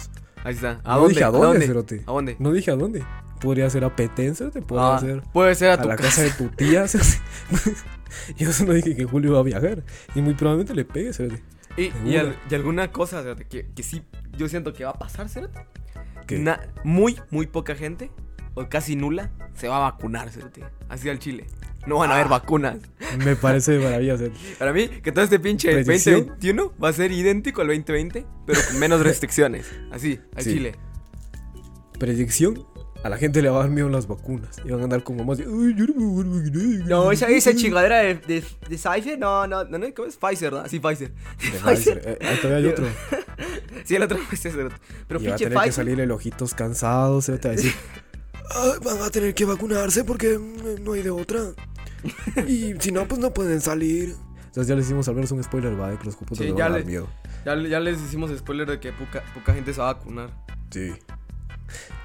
Ahí 0.44 0.56
está. 0.56 0.82
¿A 0.84 0.94
no 0.96 1.00
dónde? 1.02 1.14
dije 1.14 1.24
a 1.24 1.28
¿A 1.28 1.32
dónde, 1.32 1.68
cerote. 1.68 2.04
¿A 2.08 2.12
dónde? 2.12 2.36
No 2.40 2.52
dije 2.52 2.72
a 2.72 2.76
dónde. 2.76 3.04
Podría 3.40 3.70
ser 3.72 3.84
a 3.84 3.96
Petense, 3.96 4.52
te 4.52 4.62
podría 4.62 4.96
Ah, 4.96 5.00
ser 5.00 5.22
puede 5.34 5.56
ser 5.56 5.72
a, 5.72 5.74
a, 5.74 5.82
tu 5.82 5.88
la 5.88 5.96
casa. 5.96 6.10
casa 6.10 6.22
de 6.24 6.30
tu 6.32 6.50
tía. 6.56 6.88
cerote. 6.88 7.10
Yo 8.38 8.52
solo 8.52 8.74
dije 8.74 8.96
que 8.96 9.06
Julio 9.06 9.34
va 9.34 9.40
a 9.40 9.44
viajar. 9.44 9.84
Y 10.16 10.22
muy 10.22 10.34
probablemente 10.36 10.74
le 10.76 10.86
pegue, 10.86 11.14
cerote. 11.14 11.44
Y, 11.78 11.84
y, 11.84 11.92
Seguro. 11.92 12.20
al- 12.20 12.36
y 12.50 12.56
alguna 12.56 12.92
cosa 12.92 13.24
que, 13.50 13.68
que 13.74 13.84
sí, 13.84 14.04
yo 14.38 14.48
siento 14.50 14.74
que 14.74 14.84
va 14.84 14.92
a 14.92 15.00
pasar. 15.00 15.28
Na- 16.30 16.62
muy, 16.84 17.20
muy 17.30 17.48
poca 17.48 17.76
gente, 17.76 18.12
o 18.54 18.68
casi 18.70 18.96
nula, 18.96 19.32
se 19.54 19.68
va 19.68 19.78
a 19.78 19.92
vacunar, 19.92 20.30
cerote. 20.30 20.64
Así 20.90 21.10
al 21.10 21.20
Chile. 21.20 21.46
No 21.88 21.98
van 21.98 22.10
a 22.12 22.14
Ah. 22.14 22.16
haber 22.18 22.30
vacunas. 22.30 22.78
Me 23.26 23.36
parece 23.36 23.80
cerote. 23.80 24.32
Para 24.60 24.72
mí, 24.74 24.88
que 24.88 25.12
todo 25.12 25.24
este 25.24 25.40
pinche 25.40 25.72
¿Predicción? 25.72 26.28
2021 26.28 26.74
va 26.82 26.90
a 26.90 26.94
ser 26.94 27.12
idéntico 27.12 27.62
al 27.62 27.68
2020, 27.68 28.26
pero 28.46 28.60
con 28.70 28.80
menos 28.80 29.02
restricciones. 29.04 29.72
Así, 29.92 30.20
al. 30.36 30.54
Chile. 30.54 30.76
Predicción. 32.00 32.66
A 33.04 33.10
la 33.10 33.18
gente 33.18 33.42
le 33.42 33.50
va 33.50 33.58
a 33.58 33.60
dar 33.62 33.70
miedo 33.72 33.90
las 33.90 34.08
vacunas. 34.08 34.58
Y 34.64 34.70
van 34.70 34.82
a 34.82 34.84
andar 34.84 35.04
como 35.04 35.24
más 35.24 35.38
de. 35.40 35.46
No 35.46 35.52
me 35.54 35.74
voy 36.06 36.24
a 36.24 36.28
vacunar". 36.28 36.88
No, 36.88 37.12
esa, 37.12 37.28
esa 37.30 37.56
chingadera 37.56 37.98
de, 38.00 38.16
de, 38.16 38.44
de 38.70 38.78
Pfizer, 38.78 39.18
no, 39.18 39.48
no, 39.48 39.64
no, 39.64 39.80
¿cómo 39.96 40.08
es? 40.08 40.18
Pfizer, 40.18 40.54
¿no? 40.54 40.68
Sí, 40.68 40.80
Pfizer. 40.80 41.12
De 41.12 41.60
Pfizer. 41.64 42.02
Eh, 42.06 42.20
ahí 42.28 42.38
todavía 42.42 42.58
hay 42.58 42.74
otro. 42.74 42.86
Sí, 43.84 43.96
el 43.96 44.04
otro 44.04 44.20
es 44.32 44.46
ese. 44.46 44.52
Pero 45.08 45.20
y 45.20 45.26
va 45.28 45.34
a 45.34 45.38
tener 45.38 45.58
que 45.64 45.72
salir 45.72 46.00
el 46.00 46.12
ojitos 46.12 46.54
cansado, 46.54 47.20
se 47.22 47.32
va 47.32 47.40
a 47.44 47.48
decir. 47.50 47.74
"Ay, 48.52 48.72
van 48.86 49.02
a 49.02 49.10
tener 49.10 49.34
que 49.34 49.44
vacunarse 49.46 50.04
porque 50.04 50.38
mm, 50.38 50.84
no 50.84 50.94
hay 50.94 51.02
de 51.02 51.10
otra. 51.10 51.40
Y 52.48 52.76
si 52.80 52.92
no, 52.92 53.08
pues 53.08 53.20
no 53.20 53.34
pueden 53.34 53.60
salir. 53.62 54.16
Entonces 54.46 54.68
ya 54.68 54.76
les 54.76 54.86
hicimos 54.86 55.08
al 55.08 55.16
menos 55.16 55.32
un 55.32 55.44
spoiler, 55.44 55.80
va, 55.80 55.90
de 55.90 55.98
que 55.98 56.06
los 56.06 56.16
cupos 56.16 56.38
Sí, 56.38 56.44
les 56.44 56.54
van 56.54 56.62
a 56.62 56.70
dar 56.70 56.80
le- 56.82 56.86
miedo. 56.86 57.08
Ya, 57.46 57.56
ya 57.56 57.80
les 57.80 58.00
hicimos 58.02 58.30
spoiler 58.38 58.70
de 58.70 58.80
que 58.80 58.92
poca, 58.92 59.24
poca 59.34 59.54
gente 59.54 59.74
se 59.74 59.80
va 59.82 59.90
a 59.90 59.94
vacunar. 59.94 60.30
Sí. 60.70 60.92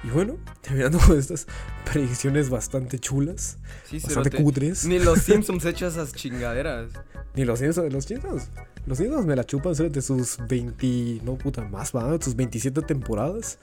Y 0.03 0.09
bueno, 0.09 0.37
terminando 0.61 0.99
con 1.05 1.17
estas 1.17 1.47
predicciones 1.91 2.49
bastante 2.49 2.99
chulas, 2.99 3.57
Sí, 3.85 3.97
bastante 3.99 4.29
cerote. 4.29 4.43
cutres. 4.43 4.85
Ni 4.85 4.99
los 4.99 5.19
Simpsons 5.23 5.65
hechos 5.65 5.93
esas 5.93 6.13
chingaderas. 6.13 6.91
Ni 7.35 7.45
los 7.45 7.59
Simpsons, 7.59 7.91
los 7.93 8.05
Simpsons. 8.05 8.49
Los 8.85 8.97
Simpsons 8.99 9.25
me 9.25 9.35
la 9.35 9.43
chupan 9.43 9.73
de 9.73 10.01
sus 10.01 10.37
20, 10.47 11.21
no 11.23 11.37
puta, 11.37 11.63
más 11.63 11.91
va, 11.93 12.19
sus 12.21 12.35
27 12.35 12.81
temporadas. 12.83 13.59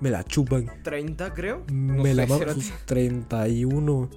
Me 0.00 0.10
la 0.10 0.24
chupan. 0.24 0.70
30, 0.82 1.34
creo. 1.34 1.64
No 1.70 2.02
me 2.02 2.14
la 2.14 2.22
sé, 2.22 2.28
maman 2.28 2.38
cerote. 2.48 2.62
sus 2.62 2.72
31. 2.86 4.10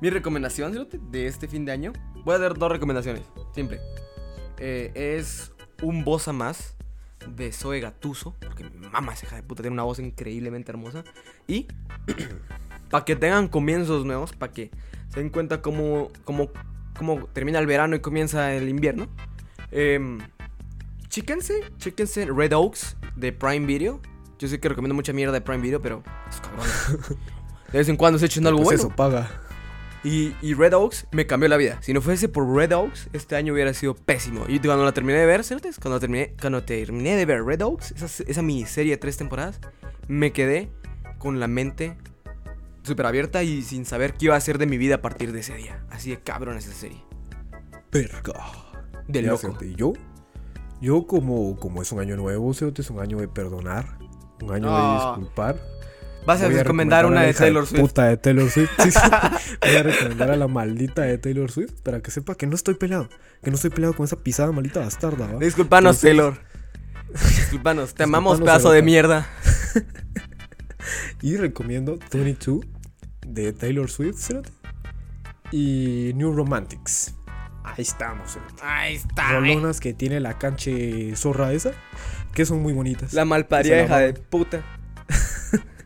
Mi 0.00 0.10
recomendación, 0.10 0.88
de 1.10 1.26
este 1.26 1.46
fin 1.48 1.64
de 1.64 1.72
año. 1.72 1.92
Voy 2.24 2.34
a 2.34 2.38
dar 2.38 2.58
dos 2.58 2.70
recomendaciones. 2.70 3.22
Simple. 3.54 3.80
Eh, 4.58 4.92
es 4.94 5.52
un 5.82 6.04
bossa 6.04 6.32
más 6.32 6.74
de 7.28 7.52
Zoe 7.52 7.80
Gatuso. 7.80 8.34
Porque 8.40 8.64
mi 8.64 8.88
mamá 8.88 9.12
esa 9.12 9.26
hija 9.26 9.36
de 9.36 9.42
puta 9.42 9.62
tiene 9.62 9.74
una 9.74 9.82
voz 9.84 9.98
increíblemente 9.98 10.70
hermosa. 10.72 11.04
Y 11.46 11.66
para 12.90 13.04
que 13.04 13.16
tengan 13.16 13.48
comienzos 13.48 14.04
nuevos, 14.04 14.32
para 14.32 14.52
que 14.52 14.70
se 15.08 15.20
den 15.20 15.30
cuenta 15.30 15.62
cómo, 15.62 16.08
cómo, 16.24 16.50
cómo 16.96 17.26
termina 17.32 17.58
el 17.58 17.66
verano 17.66 17.96
y 17.96 18.00
comienza 18.00 18.54
el 18.54 18.68
invierno. 18.68 19.08
Eh, 19.72 20.18
chéquense, 21.08 21.64
chéquense 21.78 22.26
Red 22.26 22.52
Oaks 22.54 22.96
de 23.16 23.32
Prime 23.32 23.66
Video. 23.66 24.00
Yo 24.38 24.48
sé 24.48 24.58
que 24.58 24.68
recomiendo 24.68 24.94
mucha 24.94 25.12
mierda 25.12 25.32
de 25.34 25.40
Prime 25.40 25.60
Video, 25.62 25.82
pero 25.82 26.02
es 26.28 26.40
cabrón. 26.40 26.66
De 27.72 27.78
vez 27.78 27.88
en 27.88 27.96
cuando 27.96 28.18
se 28.18 28.26
echan 28.26 28.46
algo 28.46 28.62
Pues 28.62 28.80
bueno. 28.80 28.88
eso 28.88 28.96
paga. 28.96 29.30
Y, 30.02 30.34
y 30.40 30.54
Red 30.54 30.72
Oaks 30.74 31.06
me 31.12 31.26
cambió 31.26 31.48
la 31.48 31.56
vida. 31.58 31.78
Si 31.82 31.92
no 31.92 32.00
fuese 32.00 32.28
por 32.28 32.48
Red 32.54 32.72
Oaks, 32.72 33.10
este 33.12 33.36
año 33.36 33.52
hubiera 33.52 33.74
sido 33.74 33.94
pésimo. 33.94 34.44
Y 34.48 34.58
cuando 34.58 34.84
la 34.84 34.92
terminé 34.92 35.18
de 35.18 35.26
ver, 35.26 35.44
¿cierto? 35.44 35.68
Cuando 35.80 36.00
terminé, 36.00 36.34
cuando 36.40 36.62
terminé 36.64 37.16
de 37.16 37.26
ver 37.26 37.44
Red 37.44 37.62
Oaks, 37.62 37.92
esa, 37.92 38.22
esa 38.26 38.42
miniserie 38.42 38.92
de 38.92 38.96
tres 38.96 39.18
temporadas, 39.18 39.60
me 40.08 40.32
quedé 40.32 40.70
con 41.18 41.38
la 41.38 41.48
mente 41.48 41.96
súper 42.82 43.04
abierta 43.04 43.42
y 43.42 43.60
sin 43.62 43.84
saber 43.84 44.14
qué 44.14 44.26
iba 44.26 44.34
a 44.34 44.38
hacer 44.38 44.56
de 44.56 44.64
mi 44.66 44.78
vida 44.78 44.96
a 44.96 45.02
partir 45.02 45.32
de 45.32 45.40
ese 45.40 45.54
día. 45.54 45.84
Así 45.90 46.10
de 46.10 46.20
cabrón 46.20 46.56
esa 46.56 46.72
serie. 46.72 47.04
Verga. 47.92 48.32
De 49.06 49.20
loco. 49.22 49.54
Y 49.60 49.74
yo, 49.74 49.92
yo 50.80 51.06
como, 51.06 51.56
como 51.56 51.82
es 51.82 51.92
un 51.92 52.00
año 52.00 52.16
nuevo, 52.16 52.54
cerote, 52.54 52.80
es 52.80 52.88
un 52.90 53.00
año 53.00 53.18
de 53.18 53.28
perdonar, 53.28 53.98
un 54.42 54.50
año 54.52 54.68
Ah. 54.70 55.12
de 55.14 55.20
disculpar. 55.20 55.60
Vas 56.26 56.42
a 56.42 56.46
Voy 56.46 56.56
recomendar 56.56 57.04
a 57.04 57.08
una 57.08 57.22
de 57.22 57.32
Taylor 57.34 57.66
Swift. 57.66 57.80
Puta 57.80 58.04
de 58.06 58.16
Taylor 58.16 58.50
Swift. 58.50 58.70
Sí, 58.82 58.90
sí. 58.90 58.98
Voy 59.62 59.76
a 59.76 59.82
recomendar 59.82 60.30
a 60.30 60.36
la 60.36 60.48
maldita 60.48 61.02
de 61.02 61.18
Taylor 61.18 61.50
Swift 61.50 61.80
para 61.82 62.00
que 62.00 62.10
sepa 62.10 62.34
que 62.34 62.46
no 62.46 62.54
estoy 62.54 62.74
peleado. 62.74 63.08
Que 63.42 63.50
no 63.50 63.56
estoy 63.56 63.70
peleado 63.70 63.94
con 63.94 64.04
esa 64.04 64.16
pisada 64.16 64.52
maldita 64.52 64.80
bastarda, 64.80 65.26
¿va? 65.26 65.38
Disculpanos, 65.38 66.02
Entonces, 66.02 66.02
Taylor. 66.02 66.38
Disculpanos, 67.36 67.94
te 67.94 68.02
amamos, 68.02 68.40
pedazo 68.40 68.70
de 68.70 68.82
mierda. 68.82 69.28
Y 71.22 71.36
recomiendo 71.36 71.98
22 72.10 72.64
de 73.26 73.52
Taylor 73.52 73.90
Swift, 73.90 74.16
cerote, 74.18 74.50
Y 75.52 76.12
New 76.14 76.32
Romantics. 76.32 77.14
Ahí 77.62 77.82
estamos, 77.82 78.32
cerote. 78.32 78.62
Ahí 78.62 78.96
está. 78.96 79.32
Rolonas 79.32 79.80
que 79.80 79.92
tiene 79.92 80.18
la 80.20 80.38
canche 80.38 81.14
zorra 81.16 81.52
esa, 81.52 81.72
que 82.32 82.46
son 82.46 82.62
muy 82.62 82.72
bonitas. 82.72 83.12
La 83.12 83.24
hija 83.24 83.98
de 83.98 84.14
puta. 84.14 84.62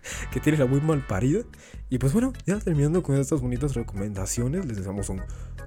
que 0.32 0.40
tiene 0.40 0.58
la 0.58 0.66
muy 0.66 0.80
mal 0.80 1.06
parida. 1.06 1.40
Y 1.90 1.98
pues 1.98 2.12
bueno, 2.12 2.32
ya 2.46 2.58
terminando 2.58 3.02
con 3.02 3.16
estas 3.16 3.40
bonitas 3.40 3.74
recomendaciones, 3.74 4.66
les 4.66 4.76
deseamos 4.78 5.08
un 5.10 5.22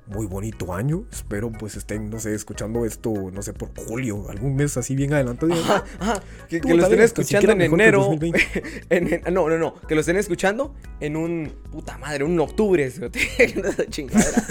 muy 0.07 0.25
bonito 0.25 0.73
año. 0.73 1.05
Espero 1.11 1.51
pues 1.51 1.75
estén, 1.75 2.09
no 2.09 2.19
sé, 2.19 2.33
escuchando 2.33 2.85
esto, 2.85 3.13
no 3.31 3.41
sé, 3.41 3.53
por 3.53 3.69
julio, 3.75 4.29
algún 4.29 4.55
mes 4.55 4.75
así 4.77 4.95
bien 4.95 5.13
adelantado. 5.13 5.53
Digan, 5.53 5.63
Ajá, 5.71 5.83
ajá, 5.99 6.23
que, 6.49 6.59
que 6.61 6.73
lo 6.73 6.83
estén 6.83 7.01
escuchando 7.01 7.51
en 7.51 7.61
enero. 7.61 7.99
2020. 7.99 8.63
en- 8.89 9.13
en- 9.25 9.33
no, 9.33 9.47
no, 9.49 9.57
no. 9.57 9.75
Que 9.87 9.95
lo 9.95 10.01
estén 10.01 10.17
escuchando 10.17 10.73
en 10.99 11.15
un. 11.15 11.53
Puta 11.71 11.97
madre, 11.97 12.23
un 12.23 12.39
octubre. 12.39 12.91
chingadera. 13.89 14.43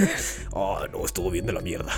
Ah, 0.55 0.87
no, 0.93 1.05
estuvo 1.05 1.31
bien 1.31 1.47
de 1.47 1.53
la 1.53 1.61
mierda. 1.61 1.93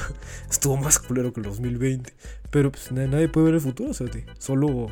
Estuvo 0.50 0.76
más 0.76 0.98
culero 0.98 1.32
que 1.32 1.40
el 1.40 1.46
2020. 1.46 2.12
Pero 2.50 2.70
pues 2.72 2.90
na- 2.92 3.06
nadie 3.06 3.28
puede 3.28 3.46
ver 3.46 3.54
el 3.56 3.60
futuro, 3.60 3.92
¿sabes? 3.94 4.24
Solo 4.38 4.88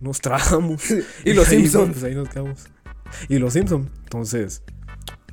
nos 0.00 0.20
tragamos. 0.20 0.82
Y 1.24 1.32
los 1.32 1.48
Simpsons. 1.48 1.92
Pues 1.92 2.04
ahí 2.04 2.14
nos 2.14 2.28
quedamos. 2.28 2.66
Y 3.28 3.38
los 3.38 3.52
Simpsons. 3.54 3.88
Entonces, 4.04 4.62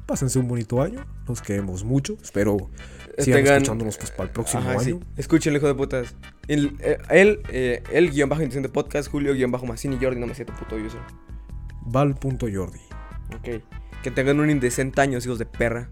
pásense 0.06 0.40
un 0.40 0.48
bonito 0.48 0.82
año. 0.82 1.06
Nos 1.28 1.42
queremos 1.42 1.84
mucho. 1.84 2.18
Espero 2.22 2.70
sigan 3.18 3.44
Tengan- 3.44 3.54
escuchándonos 3.58 3.98
pues 3.98 4.12
para 4.12 4.24
el 4.26 4.30
próximo 4.32 4.64
Ajá, 4.64 4.80
sí. 4.80 4.92
año. 4.92 5.00
Escúchenlo, 5.18 5.58
hijo 5.58 5.68
de 5.68 5.76
putas. 5.76 6.16
El, 6.48 6.76
eh, 6.80 6.98
él, 7.10 7.42
eh, 7.50 7.82
el 7.92 8.12
guion 8.12 8.30
bajo 8.30 8.42
intención 8.42 8.64
de 8.64 8.70
podcast, 8.70 9.10
Julio 9.10 9.34
guion 9.34 9.52
bajo 9.52 9.66
Massini 9.66 9.98
Jordi, 10.00 10.20
no 10.20 10.28
me 10.28 10.36
sé 10.36 10.46
tu 10.46 10.54
puto 10.54 10.76
user. 10.76 11.00
Val.jordi. 11.86 12.80
Ok. 13.36 13.62
Que 14.04 14.12
tengan 14.12 14.40
un 14.40 14.50
indecente 14.50 15.02
año, 15.02 15.18
hijos 15.18 15.40
de 15.40 15.46
perra. 15.46 15.90